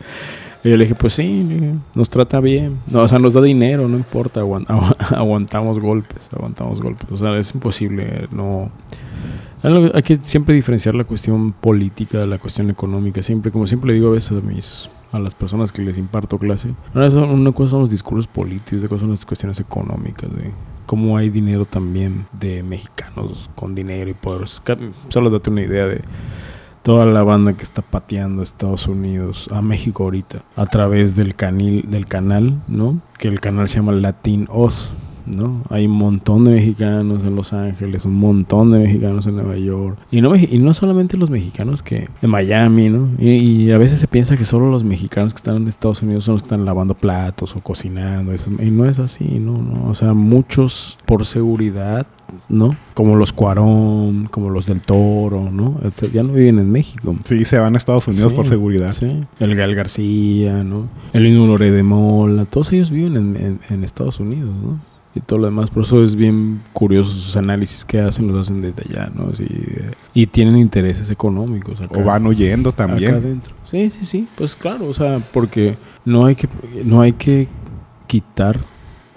Y 0.63 0.69
yo 0.69 0.77
le 0.77 0.85
dije, 0.85 0.95
pues 0.95 1.13
sí, 1.13 1.45
nos 1.93 2.09
trata 2.09 2.39
bien. 2.39 2.77
No, 2.91 3.01
o 3.01 3.07
sea, 3.07 3.19
nos 3.19 3.33
da 3.33 3.41
dinero, 3.41 3.87
no 3.89 3.97
importa, 3.97 4.41
aguan- 4.41 4.65
agu- 4.67 4.95
aguantamos 5.15 5.79
golpes, 5.79 6.29
aguantamos 6.33 6.79
golpes. 6.81 7.09
O 7.11 7.17
sea, 7.17 7.37
es 7.37 7.53
imposible, 7.53 8.27
no... 8.31 8.71
Hay 9.63 9.91
hay 9.93 10.03
que 10.03 10.19
siempre 10.21 10.53
diferenciar 10.53 10.93
la 10.95 11.03
cuestión 11.03 11.51
política 11.51 12.19
de 12.19 12.27
la 12.27 12.37
cuestión 12.37 12.69
económica. 12.69 13.21
Siempre, 13.23 13.51
como 13.51 13.65
siempre 13.65 13.87
le 13.89 13.93
digo 13.95 14.09
a 14.09 14.11
veces 14.11 14.31
a 14.37 14.41
mis 14.41 14.87
a 15.11 15.19
las 15.19 15.33
personas 15.33 15.71
que 15.71 15.81
les 15.81 15.97
imparto 15.97 16.37
clase, 16.37 16.73
una 16.93 17.09
cosa, 17.09 17.21
una 17.23 17.51
cosa 17.51 17.71
son 17.71 17.81
los 17.81 17.89
discursos 17.89 18.27
políticos, 18.27 18.79
otra 18.79 18.89
cosa 18.89 19.01
son 19.01 19.11
las 19.11 19.25
cuestiones 19.25 19.59
económicas, 19.59 20.29
de 20.35 20.51
cómo 20.85 21.17
hay 21.17 21.29
dinero 21.29 21.65
también 21.65 22.25
de 22.31 22.63
mexicanos 22.63 23.49
con 23.55 23.75
dinero 23.75 24.09
y 24.09 24.13
poder. 24.13 24.47
Solo 25.09 25.29
date 25.29 25.49
una 25.49 25.61
idea 25.61 25.85
de 25.85 26.01
toda 26.81 27.05
la 27.05 27.21
banda 27.21 27.53
que 27.53 27.63
está 27.63 27.81
pateando 27.81 28.41
a 28.41 28.43
Estados 28.43 28.87
Unidos, 28.87 29.49
a 29.51 29.61
México 29.61 30.05
ahorita, 30.05 30.43
a 30.55 30.65
través 30.65 31.15
del, 31.15 31.35
canil, 31.35 31.91
del 31.91 32.05
canal, 32.05 32.61
¿no? 32.69 33.01
Que 33.17 33.27
el 33.27 33.41
canal 33.41 33.67
se 33.67 33.75
llama 33.75 33.91
Latin 33.91 34.47
Oz, 34.49 34.93
¿no? 35.27 35.61
Hay 35.69 35.85
un 35.85 35.91
montón 35.93 36.45
de 36.45 36.51
mexicanos 36.51 37.23
en 37.23 37.35
Los 37.35 37.53
Ángeles, 37.53 38.05
un 38.05 38.15
montón 38.15 38.71
de 38.71 38.79
mexicanos 38.79 39.27
en 39.27 39.35
Nueva 39.35 39.57
York. 39.57 39.97
Y 40.11 40.21
no, 40.21 40.35
y 40.35 40.57
no 40.59 40.73
solamente 40.73 41.17
los 41.17 41.29
mexicanos 41.29 41.83
que 41.83 42.07
en 42.21 42.29
Miami, 42.29 42.89
¿no? 42.89 43.07
Y, 43.19 43.29
y 43.29 43.71
a 43.71 43.77
veces 43.77 43.99
se 43.99 44.07
piensa 44.07 44.37
que 44.37 44.45
solo 44.45 44.69
los 44.71 44.83
mexicanos 44.83 45.33
que 45.33 45.37
están 45.37 45.57
en 45.57 45.67
Estados 45.67 46.01
Unidos 46.01 46.23
son 46.23 46.35
los 46.35 46.41
que 46.41 46.47
están 46.47 46.65
lavando 46.65 46.93
platos 46.95 47.55
o 47.55 47.59
cocinando. 47.61 48.31
eso- 48.31 48.51
y 48.61 48.69
no 48.71 48.85
es 48.85 48.99
así, 48.99 49.25
¿no? 49.39 49.53
no. 49.61 49.89
O 49.89 49.93
sea, 49.93 50.13
muchos 50.13 50.97
por 51.05 51.25
seguridad 51.25 52.07
¿no? 52.49 52.75
Como 52.93 53.15
los 53.15 53.31
Cuarón, 53.31 54.25
como 54.29 54.49
los 54.49 54.65
del 54.65 54.81
Toro, 54.81 55.49
¿no? 55.49 55.79
Ya 56.11 56.23
no 56.23 56.33
viven 56.33 56.59
en 56.59 56.69
México. 56.69 57.15
Sí, 57.23 57.45
se 57.45 57.57
van 57.57 57.73
a 57.75 57.77
Estados 57.77 58.05
Unidos 58.09 58.31
Sí, 58.31 58.35
por 58.35 58.45
seguridad. 58.47 58.91
Sí. 58.91 59.23
El 59.39 59.55
Gal 59.55 59.73
García, 59.75 60.61
¿no? 60.61 60.89
El 61.13 61.25
Inno 61.25 61.47
Lore 61.47 61.71
de 61.71 61.83
Mola, 61.83 62.43
todos 62.43 62.73
ellos 62.73 62.91
viven 62.91 63.15
en, 63.15 63.35
en- 63.37 63.59
en 63.69 63.83
Estados 63.85 64.19
Unidos, 64.19 64.53
¿no? 64.61 64.77
Y 65.17 65.21
todo 65.21 65.39
lo 65.39 65.45
demás, 65.47 65.71
por 65.71 65.83
eso 65.83 66.03
es 66.03 66.15
bien 66.15 66.61
curioso 66.73 67.09
sus 67.09 67.35
análisis 67.37 67.83
que 67.83 67.99
hacen, 67.99 68.27
los 68.27 68.47
hacen 68.47 68.61
desde 68.61 68.83
allá, 68.87 69.11
¿no? 69.13 69.33
Sí, 69.33 69.47
eh, 69.49 69.91
y 70.13 70.27
tienen 70.27 70.57
intereses 70.57 71.09
económicos 71.09 71.81
acá. 71.81 71.99
O 71.99 72.03
van 72.03 72.27
huyendo 72.27 72.69
acá 72.69 72.85
también. 72.87 73.15
adentro. 73.15 73.55
Sí, 73.63 73.89
sí, 73.89 74.05
sí, 74.05 74.27
pues 74.37 74.55
claro, 74.55 74.85
o 74.87 74.93
sea, 74.93 75.19
porque 75.33 75.75
no 76.05 76.25
hay 76.25 76.35
que, 76.35 76.47
no 76.85 77.01
hay 77.01 77.13
que 77.13 77.47
quitar 78.05 78.59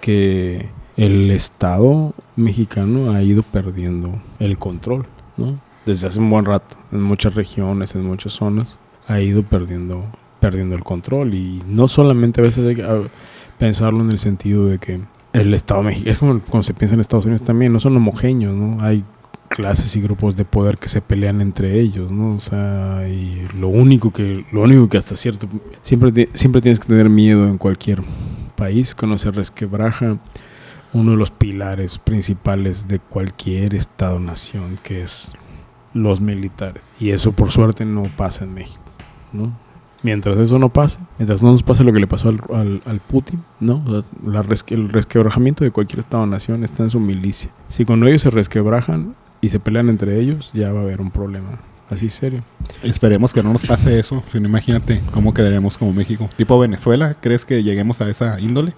que 0.00 0.70
el 0.96 1.30
Estado 1.30 2.14
mexicano 2.34 3.12
ha 3.12 3.22
ido 3.22 3.42
perdiendo 3.42 4.20
el 4.38 4.58
control, 4.58 5.06
¿no? 5.36 5.60
Desde 5.84 6.06
hace 6.06 6.18
un 6.18 6.30
buen 6.30 6.46
rato, 6.46 6.76
en 6.92 7.02
muchas 7.02 7.34
regiones, 7.34 7.94
en 7.94 8.04
muchas 8.04 8.32
zonas, 8.32 8.78
ha 9.06 9.20
ido 9.20 9.42
perdiendo, 9.42 10.04
perdiendo 10.40 10.76
el 10.76 10.84
control. 10.84 11.34
Y 11.34 11.62
no 11.66 11.88
solamente 11.88 12.40
a 12.40 12.44
veces 12.44 12.66
hay 12.66 12.76
que 12.76 12.86
pensarlo 13.58 14.00
en 14.02 14.10
el 14.10 14.18
sentido 14.18 14.66
de 14.66 14.78
que 14.78 15.00
el 15.32 15.54
Estado 15.54 15.82
mexicano, 15.82 16.10
es 16.10 16.18
como 16.18 16.40
cuando 16.40 16.62
se 16.62 16.74
piensa 16.74 16.94
en 16.94 17.00
Estados 17.00 17.26
Unidos 17.26 17.42
también, 17.42 17.72
no 17.72 17.80
son 17.80 17.96
homogéneos, 17.96 18.54
¿no? 18.54 18.82
Hay 18.82 19.04
clases 19.48 19.94
y 19.96 20.00
grupos 20.00 20.36
de 20.36 20.44
poder 20.44 20.78
que 20.78 20.88
se 20.88 21.00
pelean 21.00 21.40
entre 21.40 21.80
ellos, 21.80 22.10
¿no? 22.10 22.36
O 22.36 22.40
sea, 22.40 23.06
y 23.08 23.48
lo 23.58 23.68
único 23.68 24.12
que, 24.12 24.44
lo 24.52 24.62
único 24.62 24.88
que 24.88 24.98
hasta 24.98 25.16
cierto, 25.16 25.48
siempre, 25.82 26.28
siempre 26.34 26.62
tienes 26.62 26.78
que 26.78 26.86
tener 26.86 27.08
miedo 27.08 27.46
en 27.48 27.58
cualquier 27.58 28.02
país 28.56 28.94
cuando 28.94 29.18
se 29.18 29.30
resquebraja 29.30 30.18
uno 30.92 31.12
de 31.12 31.16
los 31.16 31.30
pilares 31.30 31.98
principales 31.98 32.88
de 32.88 32.98
cualquier 32.98 33.74
estado-nación, 33.74 34.78
que 34.82 35.02
es 35.02 35.30
los 35.94 36.20
militares. 36.20 36.82
Y 36.98 37.10
eso 37.10 37.32
por 37.32 37.50
suerte 37.50 37.84
no 37.84 38.04
pasa 38.16 38.44
en 38.44 38.54
México, 38.54 38.82
¿no? 39.32 39.52
Mientras 40.02 40.38
eso 40.38 40.58
no 40.58 40.70
pase, 40.70 40.98
mientras 41.18 41.42
no 41.42 41.52
nos 41.52 41.62
pase 41.62 41.84
lo 41.84 41.92
que 41.92 42.00
le 42.00 42.06
pasó 42.06 42.30
al, 42.30 42.40
al, 42.54 42.82
al 42.86 43.00
Putin, 43.00 43.42
¿no? 43.60 43.82
O 43.86 43.90
sea, 43.90 44.02
la 44.26 44.42
resque- 44.42 44.74
el 44.74 44.88
resquebrajamiento 44.88 45.62
de 45.64 45.70
cualquier 45.70 46.00
estado-nación 46.00 46.64
está 46.64 46.82
en 46.82 46.90
su 46.90 47.00
milicia. 47.00 47.50
Si 47.68 47.84
cuando 47.84 48.06
ellos 48.06 48.22
se 48.22 48.30
resquebrajan 48.30 49.14
y 49.42 49.50
se 49.50 49.60
pelean 49.60 49.88
entre 49.90 50.18
ellos, 50.18 50.50
ya 50.54 50.72
va 50.72 50.80
a 50.80 50.82
haber 50.82 51.00
un 51.02 51.10
problema 51.10 51.60
así 51.90 52.08
serio. 52.08 52.42
Esperemos 52.82 53.32
que 53.34 53.42
no 53.42 53.52
nos 53.52 53.66
pase 53.66 53.98
eso, 53.98 54.22
sino 54.26 54.48
imagínate 54.48 55.02
cómo 55.12 55.34
quedaremos 55.34 55.76
como 55.76 55.92
México. 55.92 56.28
Tipo 56.36 56.58
Venezuela, 56.58 57.14
¿crees 57.20 57.44
que 57.44 57.62
lleguemos 57.62 58.00
a 58.00 58.08
esa 58.08 58.40
índole? 58.40 58.72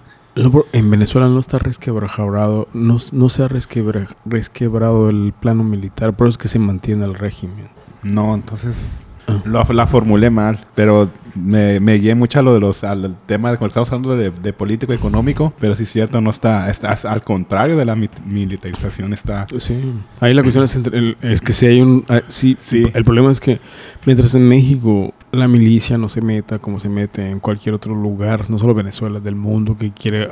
en 0.71 0.89
Venezuela 0.89 1.27
no 1.29 1.39
está 1.39 1.59
resquebrajado, 1.59 2.67
no, 2.73 2.97
no 3.11 3.29
se 3.29 3.43
ha 3.43 3.47
resquebrado 3.47 5.09
el 5.09 5.33
plano 5.39 5.63
militar, 5.63 6.13
por 6.15 6.27
eso 6.27 6.31
es 6.33 6.37
que 6.39 6.47
se 6.47 6.59
mantiene 6.59 7.05
el 7.05 7.13
régimen. 7.15 7.67
No, 8.01 8.33
entonces 8.33 9.03
la 9.45 9.87
formulé 9.87 10.29
mal, 10.29 10.65
pero 10.75 11.09
me, 11.35 11.79
me 11.79 11.95
guié 11.95 12.15
mucho 12.15 12.39
a 12.39 12.41
lo 12.41 12.53
de 12.53 12.59
los, 12.59 12.83
al 12.83 13.15
tema 13.25 13.51
de 13.51 13.57
cuando 13.57 13.69
estamos 13.69 13.91
hablando 13.91 14.15
de, 14.15 14.53
político 14.53 14.93
económico, 14.93 15.53
pero 15.59 15.75
sí 15.75 15.83
es 15.83 15.91
cierto, 15.91 16.21
no 16.21 16.29
está, 16.29 16.69
está 16.69 16.93
al 17.09 17.21
contrario 17.21 17.75
de 17.77 17.85
la 17.85 17.95
militarización 17.95 19.13
está. 19.13 19.45
Sí, 19.57 19.75
ahí 20.19 20.33
la 20.33 20.43
cuestión 20.43 20.63
es, 20.63 20.79
es 21.21 21.41
que 21.41 21.53
si 21.53 21.65
hay 21.65 21.81
un, 21.81 22.05
ah, 22.09 22.21
sí, 22.27 22.57
sí, 22.61 22.85
el 22.93 23.03
problema 23.03 23.31
es 23.31 23.39
que 23.39 23.59
mientras 24.05 24.35
en 24.35 24.47
México 24.47 25.13
la 25.31 25.47
milicia 25.47 25.97
no 25.97 26.09
se 26.09 26.21
meta 26.21 26.59
como 26.59 26.79
se 26.79 26.89
mete 26.89 27.29
en 27.29 27.39
cualquier 27.39 27.75
otro 27.75 27.95
lugar, 27.95 28.49
no 28.49 28.59
solo 28.59 28.73
Venezuela, 28.73 29.19
del 29.19 29.35
mundo 29.35 29.75
que 29.75 29.91
quiere 29.91 30.29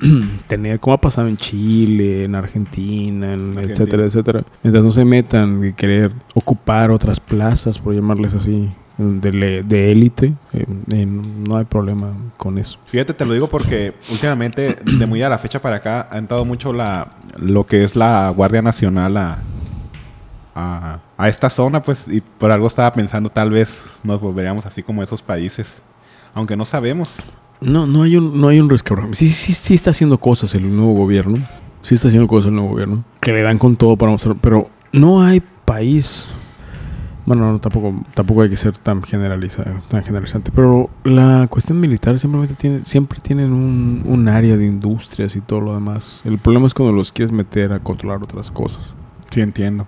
tener, 0.46 0.80
como 0.80 0.94
ha 0.94 1.00
pasado 1.00 1.28
en 1.28 1.36
Chile, 1.36 2.24
en 2.24 2.34
Argentina, 2.34 3.34
etcétera, 3.34 4.04
etcétera. 4.04 4.44
Mientras 4.62 4.84
no 4.84 4.90
se 4.90 5.04
metan 5.04 5.64
y 5.64 5.72
querer 5.72 6.12
ocupar 6.34 6.90
otras 6.90 7.20
plazas, 7.20 7.78
por 7.78 7.94
llamarles 7.94 8.34
así, 8.34 8.70
de 8.98 9.92
élite, 9.92 10.34
eh, 10.52 11.06
no 11.06 11.56
hay 11.56 11.64
problema 11.64 12.12
con 12.36 12.58
eso. 12.58 12.78
Fíjate, 12.86 13.14
te 13.14 13.24
lo 13.24 13.32
digo 13.32 13.48
porque 13.48 13.94
últimamente, 14.10 14.76
de 14.84 15.06
muy 15.06 15.22
a 15.22 15.28
la 15.28 15.38
fecha 15.38 15.60
para 15.60 15.76
acá, 15.76 16.08
ha 16.10 16.18
entrado 16.18 16.44
mucho 16.44 16.72
la, 16.72 17.12
lo 17.36 17.66
que 17.66 17.84
es 17.84 17.96
la 17.96 18.28
Guardia 18.30 18.62
Nacional 18.62 19.16
a, 19.16 19.38
a, 20.54 21.00
a, 21.16 21.28
esta 21.28 21.48
zona, 21.48 21.82
pues, 21.82 22.06
y 22.08 22.20
por 22.20 22.50
algo 22.50 22.66
estaba 22.66 22.92
pensando, 22.92 23.30
tal 23.30 23.50
vez 23.50 23.82
nos 24.04 24.20
volveríamos 24.20 24.66
así 24.66 24.82
como 24.82 25.02
esos 25.02 25.22
países, 25.22 25.82
aunque 26.34 26.56
no 26.56 26.64
sabemos. 26.64 27.16
No, 27.62 27.86
no 27.86 28.02
hay 28.02 28.16
un, 28.16 28.40
no 28.40 28.48
hay 28.48 28.60
un 28.60 28.70
Sí, 29.12 29.28
sí, 29.28 29.52
sí 29.52 29.74
está 29.74 29.90
haciendo 29.90 30.18
cosas 30.18 30.54
el 30.54 30.74
nuevo 30.74 30.94
gobierno. 30.94 31.38
Sí 31.82 31.94
está 31.94 32.08
haciendo 32.08 32.28
cosas 32.28 32.48
el 32.48 32.54
nuevo 32.54 32.70
gobierno. 32.70 33.04
Que 33.20 33.32
le 33.32 33.42
dan 33.42 33.58
con 33.58 33.76
todo 33.76 33.96
para 33.96 34.12
mostrar. 34.12 34.36
Pero 34.40 34.68
no 34.92 35.22
hay 35.22 35.42
país. 35.64 36.26
Bueno, 37.24 37.58
tampoco, 37.60 38.04
tampoco 38.14 38.42
hay 38.42 38.50
que 38.50 38.56
ser 38.56 38.72
tan 38.76 39.02
generalizado, 39.02 39.80
tan 39.88 40.02
generalizante. 40.02 40.50
Pero 40.52 40.90
la 41.04 41.46
cuestión 41.48 41.78
militar 41.78 42.18
simplemente 42.18 42.54
tiene, 42.54 42.84
siempre 42.84 43.20
tienen 43.20 43.52
un, 43.52 44.02
un 44.06 44.28
área 44.28 44.56
de 44.56 44.66
industrias 44.66 45.36
y 45.36 45.40
todo 45.40 45.60
lo 45.60 45.74
demás. 45.74 46.22
El 46.24 46.38
problema 46.38 46.66
es 46.66 46.74
cuando 46.74 46.92
los 46.92 47.12
quieres 47.12 47.32
meter 47.32 47.72
a 47.72 47.78
controlar 47.78 48.22
otras 48.22 48.50
cosas. 48.50 48.96
Sí, 49.30 49.40
entiendo. 49.40 49.86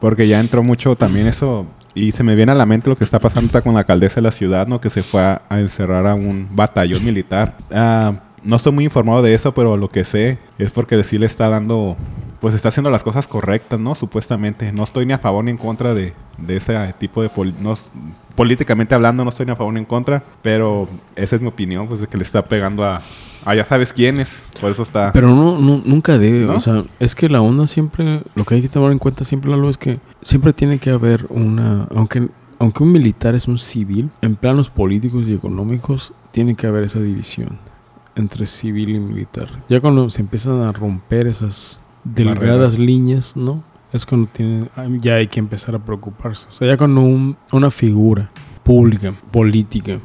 Porque 0.00 0.28
ya 0.28 0.38
entró 0.38 0.62
mucho 0.62 0.96
también 0.96 1.26
eso. 1.26 1.66
Y 1.94 2.12
se 2.12 2.22
me 2.22 2.34
viene 2.36 2.52
a 2.52 2.54
la 2.54 2.66
mente 2.66 2.88
lo 2.88 2.96
que 2.96 3.04
está 3.04 3.18
pasando 3.18 3.62
con 3.62 3.74
la 3.74 3.80
alcaldesa 3.80 4.16
de 4.16 4.22
la 4.22 4.30
ciudad, 4.30 4.66
¿no? 4.66 4.80
Que 4.80 4.90
se 4.90 5.02
fue 5.02 5.20
a, 5.22 5.42
encerrar 5.50 6.06
a 6.06 6.14
un 6.14 6.48
batallón 6.52 7.04
militar. 7.04 7.56
Ah, 7.70 8.14
no 8.42 8.56
estoy 8.56 8.72
muy 8.72 8.84
informado 8.84 9.22
de 9.22 9.34
eso, 9.34 9.52
pero 9.52 9.76
lo 9.76 9.88
que 9.88 10.04
sé 10.04 10.38
es 10.58 10.70
porque 10.70 11.02
sí 11.04 11.18
le 11.18 11.26
está 11.26 11.48
dando, 11.48 11.96
pues 12.40 12.54
está 12.54 12.68
haciendo 12.68 12.90
las 12.90 13.04
cosas 13.04 13.28
correctas, 13.28 13.78
¿no? 13.78 13.94
Supuestamente. 13.94 14.72
No 14.72 14.84
estoy 14.84 15.06
ni 15.06 15.12
a 15.12 15.18
favor 15.18 15.44
ni 15.44 15.50
en 15.50 15.58
contra 15.58 15.94
de, 15.94 16.14
ese 16.48 16.94
tipo 16.98 17.22
de... 17.22 17.30
no, 17.60 17.74
políticamente 18.34 18.94
hablando, 18.94 19.24
no 19.24 19.30
estoy 19.30 19.46
ni 19.46 19.52
a 19.52 19.56
favor 19.56 19.74
ni 19.74 19.80
en 19.80 19.86
contra, 19.86 20.24
pero 20.42 20.88
esa 21.16 21.36
es 21.36 21.42
mi 21.42 21.48
opinión, 21.48 21.86
pues 21.86 22.00
de 22.00 22.06
que 22.06 22.16
le 22.16 22.24
está 22.24 22.44
pegando 22.46 22.84
a, 22.84 23.02
Ah, 23.44 23.54
ya 23.54 23.64
sabes 23.64 23.92
quién 23.92 24.20
es. 24.20 24.46
Por 24.60 24.70
eso 24.70 24.82
está. 24.82 25.12
Pero 25.12 25.34
no, 25.34 25.58
nunca 25.58 26.18
debe. 26.18 26.46
O 26.46 26.60
sea, 26.60 26.84
es 26.98 27.14
que 27.14 27.28
la 27.28 27.40
onda 27.40 27.66
siempre. 27.66 28.22
Lo 28.34 28.44
que 28.44 28.56
hay 28.56 28.62
que 28.62 28.68
tomar 28.68 28.92
en 28.92 28.98
cuenta 28.98 29.24
siempre, 29.24 29.50
Lalo, 29.50 29.70
es 29.70 29.78
que 29.78 30.00
siempre 30.20 30.52
tiene 30.52 30.78
que 30.78 30.90
haber 30.90 31.26
una. 31.30 31.86
Aunque, 31.94 32.28
aunque 32.58 32.82
un 32.82 32.92
militar 32.92 33.34
es 33.34 33.48
un 33.48 33.58
civil, 33.58 34.10
en 34.20 34.36
planos 34.36 34.68
políticos 34.68 35.24
y 35.26 35.34
económicos, 35.34 36.12
tiene 36.32 36.54
que 36.54 36.66
haber 36.66 36.84
esa 36.84 37.00
división 37.00 37.58
entre 38.14 38.44
civil 38.46 38.90
y 38.90 38.98
militar. 38.98 39.48
Ya 39.68 39.80
cuando 39.80 40.10
se 40.10 40.20
empiezan 40.20 40.60
a 40.62 40.72
romper 40.72 41.26
esas 41.26 41.79
delgadas 42.04 42.78
líneas, 42.78 43.36
¿no? 43.36 43.62
Es 43.92 44.06
cuando 44.06 44.28
tiene, 44.32 44.68
ya 45.00 45.14
hay 45.14 45.26
que 45.26 45.40
empezar 45.40 45.74
a 45.74 45.78
preocuparse. 45.78 46.46
O 46.48 46.52
sea, 46.52 46.68
ya 46.68 46.76
cuando 46.76 47.02
una 47.50 47.70
figura 47.70 48.30
pública, 48.62 49.12
política, 49.32 49.98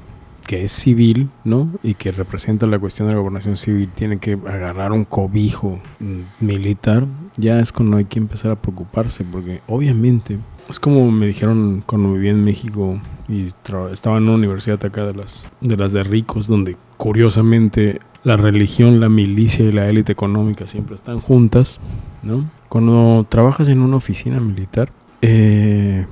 que 0.45 0.63
es 0.63 0.71
civil, 0.71 1.29
¿no? 1.43 1.69
Y 1.83 1.95
que 1.95 2.11
representa 2.11 2.65
la 2.67 2.79
cuestión 2.79 3.07
de 3.07 3.13
la 3.13 3.19
gobernación 3.19 3.57
civil, 3.57 3.89
tiene 3.93 4.19
que 4.19 4.33
agarrar 4.33 4.91
un 4.91 5.05
cobijo 5.05 5.79
mm, 5.99 6.45
militar, 6.45 7.05
ya 7.37 7.59
es 7.59 7.71
cuando 7.71 7.97
hay 7.97 8.05
que 8.05 8.19
empezar 8.19 8.51
a 8.51 8.55
preocuparse, 8.55 9.23
porque 9.23 9.61
obviamente 9.67 10.39
es 10.69 10.79
como 10.79 11.11
me 11.11 11.27
dijeron 11.27 11.83
cuando 11.85 12.13
vivía 12.13 12.31
en 12.31 12.43
México 12.43 12.99
y 13.27 13.51
estaba 13.91 14.17
en 14.17 14.23
una 14.23 14.33
universidad 14.33 14.83
acá 14.83 15.05
de 15.05 15.13
las 15.13 15.45
de 15.61 15.77
las 15.77 15.91
de 15.91 16.03
ricos, 16.03 16.47
donde 16.47 16.75
curiosamente 16.97 17.99
la 18.25 18.35
religión, 18.35 18.99
la 18.99 19.07
milicia 19.07 19.63
y 19.63 19.71
la 19.71 19.87
élite 19.87 20.11
económica 20.11 20.67
siempre 20.67 20.95
están 20.95 21.21
juntas, 21.21 21.79
¿no? 22.23 22.43
Cuando 22.67 23.25
trabajas 23.29 23.69
en 23.69 23.81
una 23.81 23.95
oficina 23.95 24.41
militar, 24.41 24.91
eh, 25.21 26.05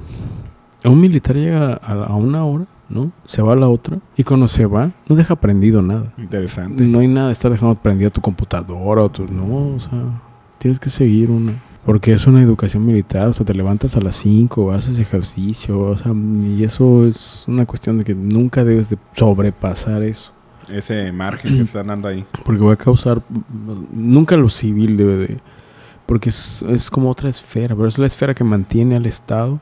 un 0.86 1.02
militar 1.02 1.36
llega 1.36 1.74
a 1.74 2.16
una 2.16 2.46
hora 2.46 2.68
¿no? 2.94 3.12
Se 3.26 3.42
va 3.42 3.54
a 3.54 3.56
la 3.56 3.68
otra 3.68 4.00
y 4.16 4.24
cuando 4.24 4.48
se 4.48 4.66
va 4.66 4.92
no 5.08 5.16
deja 5.16 5.36
prendido 5.36 5.82
nada. 5.82 6.14
Interesante. 6.18 6.84
No 6.84 7.00
hay 7.00 7.08
nada 7.08 7.28
de 7.28 7.34
estar 7.34 7.52
dejando 7.52 7.76
prendida 7.76 8.10
tu 8.10 8.22
computadora 8.22 9.04
o 9.04 9.10
tu... 9.10 9.26
No, 9.26 9.76
o 9.76 9.80
sea, 9.80 10.22
tienes 10.60 10.80
que 10.80 10.90
seguir 10.90 11.32
una... 11.32 11.54
Porque 11.86 12.14
es 12.14 12.26
una 12.28 12.42
educación 12.42 12.86
militar, 12.86 13.28
o 13.28 13.34
sea, 13.34 13.46
te 13.46 13.54
levantas 13.54 13.98
a 13.98 14.00
las 14.00 14.16
5, 14.16 14.72
haces 14.72 15.00
ejercicio, 15.00 15.82
o 15.82 15.98
sea, 15.98 16.14
y 16.14 16.64
eso 16.64 17.06
es 17.06 17.44
una 17.46 17.66
cuestión 17.66 17.98
de 17.98 18.06
que 18.06 18.16
nunca 18.16 18.64
debes 18.64 18.90
de 18.90 18.98
sobrepasar 19.12 20.02
eso. 20.02 20.32
Ese 20.70 21.12
margen 21.12 21.56
que 21.56 21.64
están 21.64 21.88
dando 21.88 22.08
ahí. 22.08 22.26
Porque 22.46 22.62
va 22.62 22.74
a 22.74 22.78
causar, 22.78 23.22
nunca 23.92 24.36
lo 24.36 24.50
civil 24.50 24.98
debe 24.98 25.18
de, 25.18 25.40
porque 26.06 26.30
es, 26.30 26.64
es 26.68 26.90
como 26.90 27.10
otra 27.10 27.30
esfera, 27.30 27.76
pero 27.76 27.88
es 27.88 27.98
la 27.98 28.08
esfera 28.08 28.34
que 28.34 28.44
mantiene 28.44 28.96
al 28.96 29.06
Estado, 29.06 29.62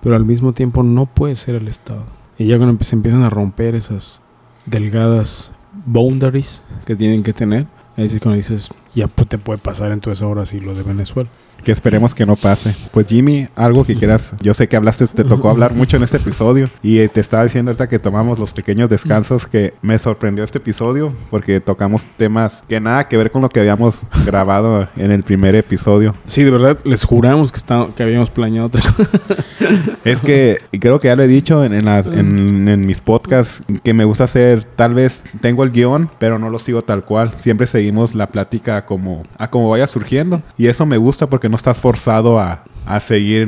pero 0.00 0.16
al 0.16 0.24
mismo 0.24 0.52
tiempo 0.52 0.82
no 0.82 1.06
puede 1.06 1.36
ser 1.36 1.56
el 1.56 1.68
Estado. 1.68 2.04
Y 2.38 2.46
ya 2.46 2.58
cuando 2.58 2.82
se 2.84 2.94
empiezan 2.94 3.22
a 3.22 3.30
romper 3.30 3.74
esas 3.74 4.20
delgadas 4.66 5.50
boundaries 5.84 6.62
que 6.86 6.96
tienen 6.96 7.22
que 7.22 7.32
tener, 7.32 7.66
ahí 7.96 8.06
es 8.06 8.18
cuando 8.20 8.36
dices, 8.36 8.70
ya 8.94 9.08
te 9.08 9.38
puede 9.38 9.58
pasar 9.58 9.92
entonces 9.92 10.22
ahora 10.22 10.46
sí 10.46 10.60
lo 10.60 10.74
de 10.74 10.82
Venezuela 10.82 11.28
que 11.64 11.72
esperemos 11.72 12.14
que 12.14 12.26
no 12.26 12.36
pase. 12.36 12.74
Pues 12.92 13.06
Jimmy, 13.06 13.46
algo 13.56 13.84
que 13.84 13.96
quieras, 13.96 14.32
yo 14.42 14.54
sé 14.54 14.68
que 14.68 14.76
hablaste, 14.76 15.06
te 15.06 15.24
tocó 15.24 15.50
hablar 15.50 15.74
mucho 15.74 15.96
en 15.96 16.02
este 16.02 16.16
episodio 16.16 16.70
y 16.82 16.98
eh, 16.98 17.08
te 17.08 17.20
estaba 17.20 17.44
diciendo 17.44 17.70
ahorita 17.70 17.88
que 17.88 17.98
tomamos 17.98 18.38
los 18.38 18.52
pequeños 18.52 18.88
descansos 18.88 19.46
que 19.46 19.74
me 19.82 19.98
sorprendió 19.98 20.44
este 20.44 20.58
episodio 20.58 21.12
porque 21.30 21.60
tocamos 21.60 22.06
temas 22.16 22.62
que 22.68 22.80
nada 22.80 23.08
que 23.08 23.16
ver 23.16 23.30
con 23.30 23.42
lo 23.42 23.48
que 23.48 23.60
habíamos 23.60 24.00
grabado 24.26 24.88
en 24.96 25.10
el 25.10 25.22
primer 25.22 25.54
episodio. 25.54 26.14
Sí, 26.26 26.44
de 26.44 26.50
verdad, 26.50 26.78
les 26.84 27.04
juramos 27.04 27.52
que, 27.52 27.58
está, 27.58 27.88
que 27.94 28.02
habíamos 28.02 28.30
planeado 28.30 28.66
otra 28.68 28.82
cosa. 28.82 29.10
Es 30.04 30.22
que 30.22 30.58
creo 30.80 30.98
que 31.00 31.08
ya 31.08 31.16
lo 31.16 31.22
he 31.22 31.28
dicho 31.28 31.64
en, 31.64 31.84
las, 31.84 32.06
en, 32.06 32.68
en 32.68 32.80
mis 32.80 33.00
podcasts 33.00 33.62
que 33.84 33.94
me 33.94 34.04
gusta 34.04 34.24
hacer, 34.24 34.64
tal 34.64 34.94
vez 34.94 35.22
tengo 35.40 35.64
el 35.64 35.70
guion, 35.70 36.10
pero 36.18 36.38
no 36.38 36.50
lo 36.50 36.58
sigo 36.58 36.82
tal 36.82 37.04
cual. 37.04 37.32
Siempre 37.36 37.66
seguimos 37.66 38.14
la 38.14 38.28
plática 38.28 38.86
como 38.86 39.22
a 39.38 39.50
como 39.50 39.70
vaya 39.70 39.86
surgiendo 39.86 40.42
y 40.56 40.66
eso 40.68 40.86
me 40.86 40.96
gusta 40.96 41.28
porque 41.28 41.48
no 41.50 41.56
estás 41.56 41.78
forzado 41.78 42.38
a, 42.38 42.64
seguir 42.98 43.46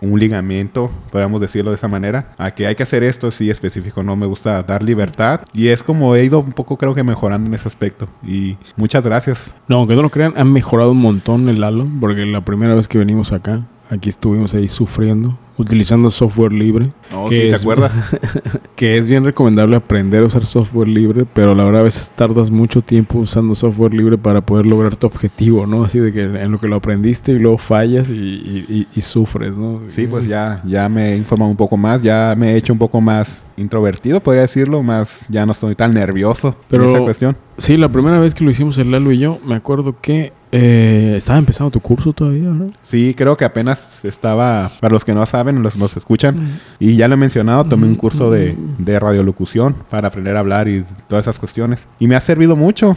un 0.00 0.18
ligamento, 0.18 0.90
podríamos 1.10 1.42
decirlo 1.42 1.72
de 1.72 1.74
esa 1.74 1.88
manera, 1.88 2.32
a 2.38 2.52
que 2.52 2.66
hay 2.66 2.74
que 2.74 2.84
hacer 2.84 3.02
esto 3.02 3.30
sí 3.30 3.50
específico, 3.50 4.02
no 4.02 4.16
me 4.16 4.24
gusta 4.24 4.62
dar 4.62 4.82
libertad 4.82 5.42
y 5.52 5.68
es 5.68 5.82
como 5.82 6.16
he 6.16 6.24
ido 6.24 6.40
un 6.40 6.52
poco 6.52 6.78
creo 6.78 6.94
que 6.94 7.02
mejorando 7.02 7.48
en 7.48 7.54
ese 7.54 7.68
aspecto 7.68 8.08
y 8.26 8.56
muchas 8.76 9.04
gracias. 9.04 9.54
No, 9.66 9.76
aunque 9.76 9.94
no 9.94 10.00
lo 10.00 10.08
crean, 10.08 10.32
han 10.38 10.50
mejorado 10.54 10.92
un 10.92 11.02
montón 11.02 11.50
el 11.50 11.60
Lalo, 11.60 11.86
porque 12.00 12.24
la 12.24 12.40
primera 12.40 12.74
vez 12.74 12.88
que 12.88 12.96
venimos 12.96 13.30
acá, 13.32 13.66
aquí 13.90 14.08
estuvimos 14.08 14.54
ahí 14.54 14.68
sufriendo 14.68 15.38
utilizando 15.58 16.10
software 16.10 16.52
libre. 16.52 16.88
Oh, 17.12 17.28
que 17.28 17.50
¿te 17.50 17.54
acuerdas? 17.56 18.00
que 18.76 18.96
es 18.96 19.08
bien 19.08 19.24
recomendable 19.24 19.76
aprender 19.76 20.22
a 20.22 20.26
usar 20.26 20.46
software 20.46 20.88
libre, 20.88 21.26
pero 21.32 21.54
la 21.54 21.64
verdad 21.64 21.80
a 21.80 21.84
veces 21.84 22.10
tardas 22.14 22.50
mucho 22.50 22.80
tiempo 22.80 23.18
usando 23.18 23.54
software 23.54 23.92
libre 23.92 24.16
para 24.16 24.40
poder 24.40 24.66
lograr 24.66 24.96
tu 24.96 25.06
objetivo, 25.08 25.66
¿no? 25.66 25.84
Así 25.84 25.98
de 25.98 26.12
que 26.12 26.22
en 26.22 26.52
lo 26.52 26.58
que 26.58 26.68
lo 26.68 26.76
aprendiste 26.76 27.32
y 27.32 27.38
luego 27.38 27.58
fallas 27.58 28.08
y, 28.08 28.86
sufres, 28.98 29.56
¿no? 29.56 29.80
Sí, 29.88 30.06
pues 30.06 30.26
ya, 30.26 30.60
ya 30.66 30.88
me 30.88 31.12
he 31.12 31.16
informado 31.16 31.50
un 31.50 31.56
poco 31.56 31.76
más, 31.76 32.02
ya 32.02 32.34
me 32.36 32.52
he 32.52 32.56
hecho 32.56 32.72
un 32.72 32.78
poco 32.78 33.00
más 33.00 33.44
introvertido, 33.56 34.20
podría 34.20 34.42
decirlo, 34.42 34.82
más 34.82 35.24
ya 35.28 35.46
no 35.46 35.52
estoy 35.52 35.74
tan 35.74 35.94
nervioso 35.94 36.54
pero, 36.68 36.84
en 36.84 36.90
esa 36.90 37.00
cuestión. 37.00 37.36
Sí, 37.56 37.76
la 37.76 37.88
primera 37.88 38.20
vez 38.20 38.34
que 38.34 38.44
lo 38.44 38.50
hicimos 38.50 38.76
el 38.78 38.90
Lalo 38.90 39.10
y 39.12 39.18
yo, 39.18 39.38
me 39.46 39.54
acuerdo 39.54 39.96
que 40.00 40.32
eh, 40.52 41.14
estaba 41.16 41.38
empezando 41.38 41.70
tu 41.70 41.80
curso 41.80 42.12
todavía, 42.12 42.48
¿no? 42.48 42.70
Sí, 42.82 43.14
creo 43.16 43.36
que 43.36 43.44
apenas 43.44 44.04
estaba, 44.04 44.70
para 44.80 44.92
los 44.92 45.04
que 45.04 45.14
no 45.14 45.24
saben, 45.26 45.62
los 45.62 45.76
nos 45.76 45.96
escuchan, 45.96 46.60
y 46.78 46.96
ya 46.96 47.08
lo 47.08 47.14
he 47.14 47.18
mencionado, 47.18 47.64
tomé 47.64 47.86
un 47.86 47.94
curso 47.94 48.30
de, 48.30 48.56
de 48.78 48.98
radiolocución 48.98 49.74
para 49.90 50.08
aprender 50.08 50.36
a 50.36 50.40
hablar 50.40 50.68
y 50.68 50.82
todas 51.08 51.24
esas 51.24 51.38
cuestiones. 51.38 51.86
Y 51.98 52.06
me 52.06 52.16
ha 52.16 52.20
servido 52.20 52.56
mucho. 52.56 52.96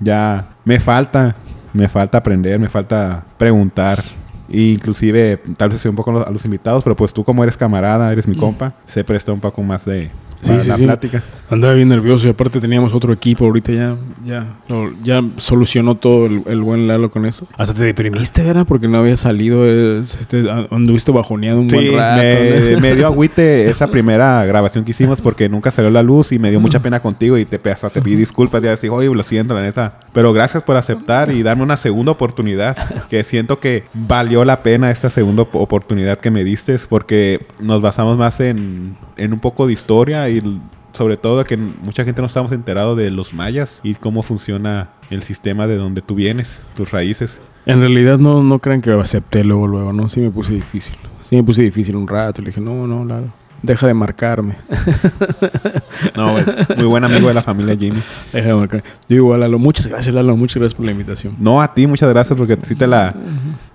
Ya 0.00 0.56
me 0.64 0.80
falta, 0.80 1.34
me 1.72 1.88
falta 1.88 2.18
aprender, 2.18 2.58
me 2.58 2.68
falta 2.68 3.24
preguntar 3.38 4.04
E 4.48 4.60
inclusive, 4.72 5.40
tal 5.56 5.70
vez 5.70 5.80
soy 5.80 5.88
un 5.88 5.96
poco 5.96 6.10
a 6.10 6.14
los, 6.14 6.26
a 6.26 6.30
los 6.30 6.44
invitados, 6.44 6.84
pero 6.84 6.94
pues 6.94 7.12
tú 7.12 7.24
como 7.24 7.42
eres 7.42 7.56
camarada, 7.56 8.12
eres 8.12 8.28
mi 8.28 8.36
compa, 8.36 8.74
se 8.86 9.02
presta 9.02 9.32
un 9.32 9.40
poco 9.40 9.62
más 9.62 9.84
de 9.84 10.10
Sí, 10.44 10.48
para 10.50 10.60
sí, 10.60 10.68
la 10.68 10.76
sí. 10.76 10.84
plática. 10.84 11.22
Andaba 11.50 11.74
bien 11.74 11.88
nervioso 11.88 12.26
y 12.26 12.30
aparte 12.30 12.58
teníamos 12.60 12.94
otro 12.94 13.12
equipo. 13.12 13.44
Ahorita 13.44 13.70
ya, 13.72 13.96
ya, 14.24 14.46
lo- 14.68 14.92
ya 15.02 15.22
solucionó 15.36 15.94
todo 15.96 16.26
el, 16.26 16.42
el 16.46 16.62
buen 16.62 16.88
Lalo 16.88 17.10
con 17.10 17.26
eso. 17.26 17.46
Hasta 17.58 17.74
te 17.74 17.84
deprimiste, 17.84 18.42
¿verdad? 18.42 18.64
Porque 18.66 18.88
no 18.88 18.98
había 18.98 19.16
salido. 19.16 19.66
es- 19.66 20.20
este, 20.20 20.44
anduviste 20.70 21.12
bajoneado 21.12 21.60
un 21.60 21.68
buen 21.68 21.94
rato. 21.94 22.22
me, 22.22 22.72
¿no? 22.72 22.80
me 22.80 22.94
dio 22.96 23.06
agüite 23.14 23.70
esa 23.70 23.88
primera 23.88 24.44
grabación 24.46 24.84
que 24.84 24.92
hicimos 24.92 25.20
porque 25.20 25.48
nunca 25.48 25.70
salió 25.70 25.90
la 25.90 26.02
luz 26.02 26.32
y 26.32 26.38
me 26.38 26.50
dio 26.50 26.60
mucha 26.60 26.80
pena 26.80 27.00
contigo 27.00 27.36
y 27.38 27.44
te 27.44 27.60
hasta 27.70 27.90
te 27.90 28.00
pedí 28.02 28.16
disculpas 28.16 28.62
y 28.64 28.68
así, 28.68 28.88
oye, 28.88 29.12
lo 29.14 29.22
siento, 29.22 29.54
la 29.54 29.62
neta. 29.62 30.00
Pero 30.12 30.32
gracias 30.32 30.62
por 30.62 30.76
aceptar 30.76 31.30
y 31.30 31.42
darme 31.42 31.62
una 31.62 31.76
segunda 31.76 32.12
oportunidad, 32.12 32.76
que 33.08 33.22
siento 33.24 33.60
que 33.60 33.84
valió 33.92 34.44
la 34.44 34.62
pena 34.62 34.90
esta 34.90 35.10
segunda 35.10 35.42
op- 35.42 35.54
oportunidad 35.56 36.18
que 36.18 36.30
me 36.30 36.42
diste 36.44 36.78
porque 36.88 37.46
nos 37.60 37.82
basamos 37.82 38.16
más 38.16 38.40
en, 38.40 38.96
en 39.16 39.32
un 39.32 39.40
poco 39.40 39.66
de 39.66 39.72
historia 39.72 40.28
y 40.28 40.40
sobre 40.92 41.16
todo 41.16 41.44
que 41.44 41.56
mucha 41.56 42.04
gente 42.04 42.20
no 42.22 42.26
estamos 42.26 42.52
enterados 42.52 42.96
de 42.96 43.10
los 43.10 43.34
mayas 43.34 43.80
y 43.82 43.94
cómo 43.94 44.22
funciona 44.22 44.90
el 45.10 45.22
sistema 45.22 45.66
de 45.66 45.76
donde 45.76 46.02
tú 46.02 46.14
vienes, 46.14 46.60
tus 46.76 46.90
raíces. 46.90 47.40
En 47.66 47.80
realidad 47.80 48.18
no, 48.18 48.42
no 48.42 48.58
crean 48.58 48.80
que 48.80 48.92
acepté 48.92 49.42
luego, 49.42 49.66
luego, 49.66 49.92
¿no? 49.92 50.08
Sí 50.08 50.20
me 50.20 50.30
puse 50.30 50.52
difícil. 50.52 50.94
Sí 51.22 51.36
me 51.36 51.42
puse 51.42 51.62
difícil 51.62 51.96
un 51.96 52.06
rato. 52.06 52.42
Le 52.42 52.48
dije, 52.48 52.60
no, 52.60 52.86
no, 52.86 53.04
Lalo. 53.04 53.28
Deja 53.62 53.86
de 53.86 53.94
marcarme. 53.94 54.54
No, 56.16 56.38
es 56.38 56.46
muy 56.76 56.86
buen 56.86 57.02
amigo 57.02 57.28
de 57.28 57.34
la 57.34 57.42
familia 57.42 57.76
Jimmy. 57.76 58.02
Deja 58.32 58.48
de 58.48 58.54
marcarme. 58.54 58.84
Yo 59.08 59.16
igual, 59.16 59.40
Lalo. 59.40 59.58
Muchas 59.58 59.86
gracias, 59.86 60.14
Lalo. 60.14 60.36
Muchas 60.36 60.58
gracias 60.58 60.74
por 60.74 60.84
la 60.84 60.92
invitación. 60.92 61.36
No, 61.38 61.62
a 61.62 61.72
ti, 61.72 61.86
muchas 61.86 62.10
gracias 62.10 62.36
porque 62.36 62.58
sí 62.62 62.74
te 62.74 62.86
la, 62.86 63.14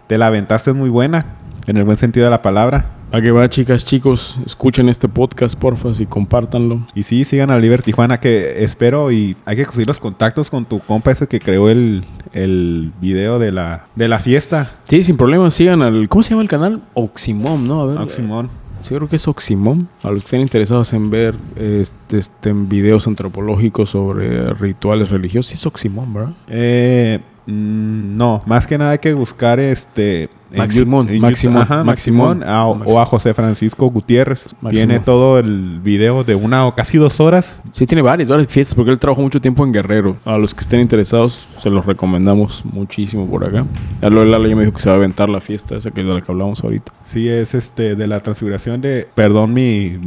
te 0.07 0.17
la 0.17 0.27
aventaste 0.27 0.73
muy 0.73 0.89
buena, 0.89 1.25
en 1.65 1.77
el 1.77 1.83
buen 1.85 1.97
sentido 1.97 2.25
de 2.25 2.29
la 2.29 2.41
palabra. 2.41 2.98
A 3.11 3.21
que 3.21 3.31
va, 3.31 3.49
chicas, 3.49 3.85
chicos. 3.85 4.37
Escuchen 4.45 4.87
este 4.87 5.07
podcast, 5.07 5.57
porfa, 5.57 5.89
y 5.97 6.05
compártanlo. 6.05 6.85
Y 6.93 7.03
sí, 7.03 7.25
sigan 7.25 7.49
a 7.49 7.57
Liber 7.57 7.81
Tijuana, 7.81 8.19
que 8.19 8.63
espero 8.63 9.11
y 9.11 9.35
hay 9.45 9.55
que 9.55 9.65
conseguir 9.65 9.87
los 9.87 9.99
contactos 9.99 10.51
con 10.51 10.65
tu 10.65 10.79
compa 10.79 11.11
ese 11.11 11.25
que 11.25 11.39
creó 11.39 11.69
el, 11.71 12.03
el 12.33 12.91
video 13.01 13.39
de 13.39 13.51
la, 13.51 13.87
de 13.95 14.07
la 14.07 14.19
fiesta, 14.19 14.75
Sí, 14.85 15.01
sin 15.01 15.17
problema, 15.17 15.49
sigan 15.49 15.81
al... 15.81 16.07
¿Cómo 16.07 16.21
se 16.21 16.31
llama 16.31 16.43
el 16.43 16.49
canal? 16.49 16.83
Oximom, 16.93 17.67
¿no? 17.67 17.81
A 17.81 17.85
ver. 17.87 17.97
Oximón. 17.97 18.49
Sí, 18.79 18.93
creo 18.93 19.09
que 19.09 19.15
es 19.15 19.27
Oximom. 19.27 19.87
A 20.03 20.11
los 20.11 20.19
que 20.19 20.25
estén 20.25 20.41
interesados 20.41 20.93
en 20.93 21.09
ver 21.09 21.35
este, 21.55 22.19
este, 22.19 22.51
en 22.51 22.69
videos 22.69 23.07
antropológicos 23.07 23.89
sobre 23.89 24.53
rituales 24.53 25.09
religiosos, 25.09 25.47
sí 25.47 25.55
es 25.55 25.65
Oximom, 25.65 26.13
¿verdad? 26.13 26.33
Eh, 26.47 27.19
mm, 27.47 28.17
no, 28.17 28.43
más 28.45 28.67
que 28.67 28.77
nada 28.77 28.91
hay 28.91 28.99
que 28.99 29.13
buscar 29.13 29.59
este... 29.59 30.29
Maximón, 30.57 31.09
en 31.09 31.21
Maximón, 31.21 31.55
YouTube- 31.57 31.61
ajá, 31.63 31.83
Maximón. 31.83 32.39
Maximón, 32.39 32.43
a- 32.43 32.65
o- 32.67 32.83
o 32.85 32.99
a 32.99 33.05
José 33.05 33.33
Francisco 33.33 33.87
Gutiérrez. 33.89 34.45
Maximón. 34.61 34.71
Tiene 34.71 34.99
todo 34.99 35.37
el 35.39 35.79
video 35.81 36.23
de 36.23 36.35
una 36.35 36.65
o 36.65 36.75
casi 36.75 36.97
dos 36.97 37.19
horas. 37.19 37.61
Sí, 37.73 37.85
tiene 37.85 38.01
varias, 38.01 38.29
varias 38.29 38.47
fiestas, 38.47 38.75
porque 38.75 38.91
él 38.91 38.99
trabajó 38.99 39.21
mucho 39.21 39.39
tiempo 39.41 39.63
en 39.63 39.71
Guerrero. 39.71 40.17
A 40.25 40.37
los 40.37 40.53
que 40.53 40.61
estén 40.61 40.79
interesados, 40.79 41.47
se 41.59 41.69
los 41.69 41.85
recomendamos 41.85 42.63
muchísimo 42.65 43.27
por 43.27 43.45
acá. 43.45 43.65
Ya 44.01 44.09
lo 44.09 44.25
Lalo 44.25 44.47
ya 44.47 44.55
me 44.55 44.63
dijo 44.65 44.75
que 44.75 44.81
se 44.81 44.89
va 44.89 44.95
a 44.95 44.97
aventar 44.97 45.29
la 45.29 45.39
fiesta 45.41 45.75
esa 45.77 45.91
que 45.91 46.01
es 46.01 46.07
de 46.07 46.13
la 46.13 46.21
que 46.21 46.31
hablamos 46.31 46.63
ahorita. 46.63 46.91
Sí, 47.05 47.27
es 47.27 47.53
este 47.53 47.95
de 47.95 48.07
la 48.07 48.19
transfiguración 48.19 48.81
de, 48.81 49.07
perdón 49.15 49.53
mi, 49.53 49.97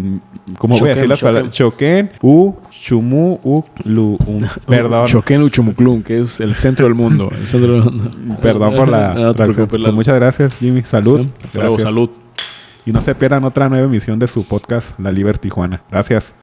¿cómo 0.59 0.79
voy 0.79 0.91
a 0.91 0.95
decir 0.95 1.09
las 1.09 1.21
palabras? 1.21 1.51
Choquén, 1.53 2.11
U, 2.23 2.55
Chumu, 2.71 3.39
U, 3.45 3.65
Lu, 3.85 4.17
un. 4.27 4.47
Perdón, 4.67 5.07
Choquén 5.07 5.43
Uchumuclum, 5.43 6.03
que 6.03 6.21
es 6.21 6.41
el 6.41 6.55
centro 6.55 6.87
del 6.87 6.95
mundo. 6.95 7.31
El 7.41 7.47
centro 7.49 7.73
del 7.75 7.85
mundo. 7.85 8.11
perdón 8.41 8.75
por 8.75 8.89
la 8.89 9.15
No 9.15 9.35
preocupes, 9.35 9.81
Pues 9.81 9.93
muchas 9.93 10.15
gracias, 10.15 10.32
Jimmy. 10.59 10.83
Salud. 10.85 11.21
Sí, 11.21 11.33
hasta 11.47 11.59
luego, 11.61 11.77
Gracias. 11.77 11.95
salud. 11.95 12.11
Y 12.85 12.93
no 12.93 13.01
se 13.01 13.15
pierdan 13.15 13.45
otra 13.45 13.69
nueva 13.69 13.87
emisión 13.87 14.19
de 14.19 14.27
su 14.27 14.45
podcast, 14.45 14.99
La 14.99 15.13
Liber 15.13 15.39
Tijuana. 15.39 15.83
Gracias. 15.91 16.35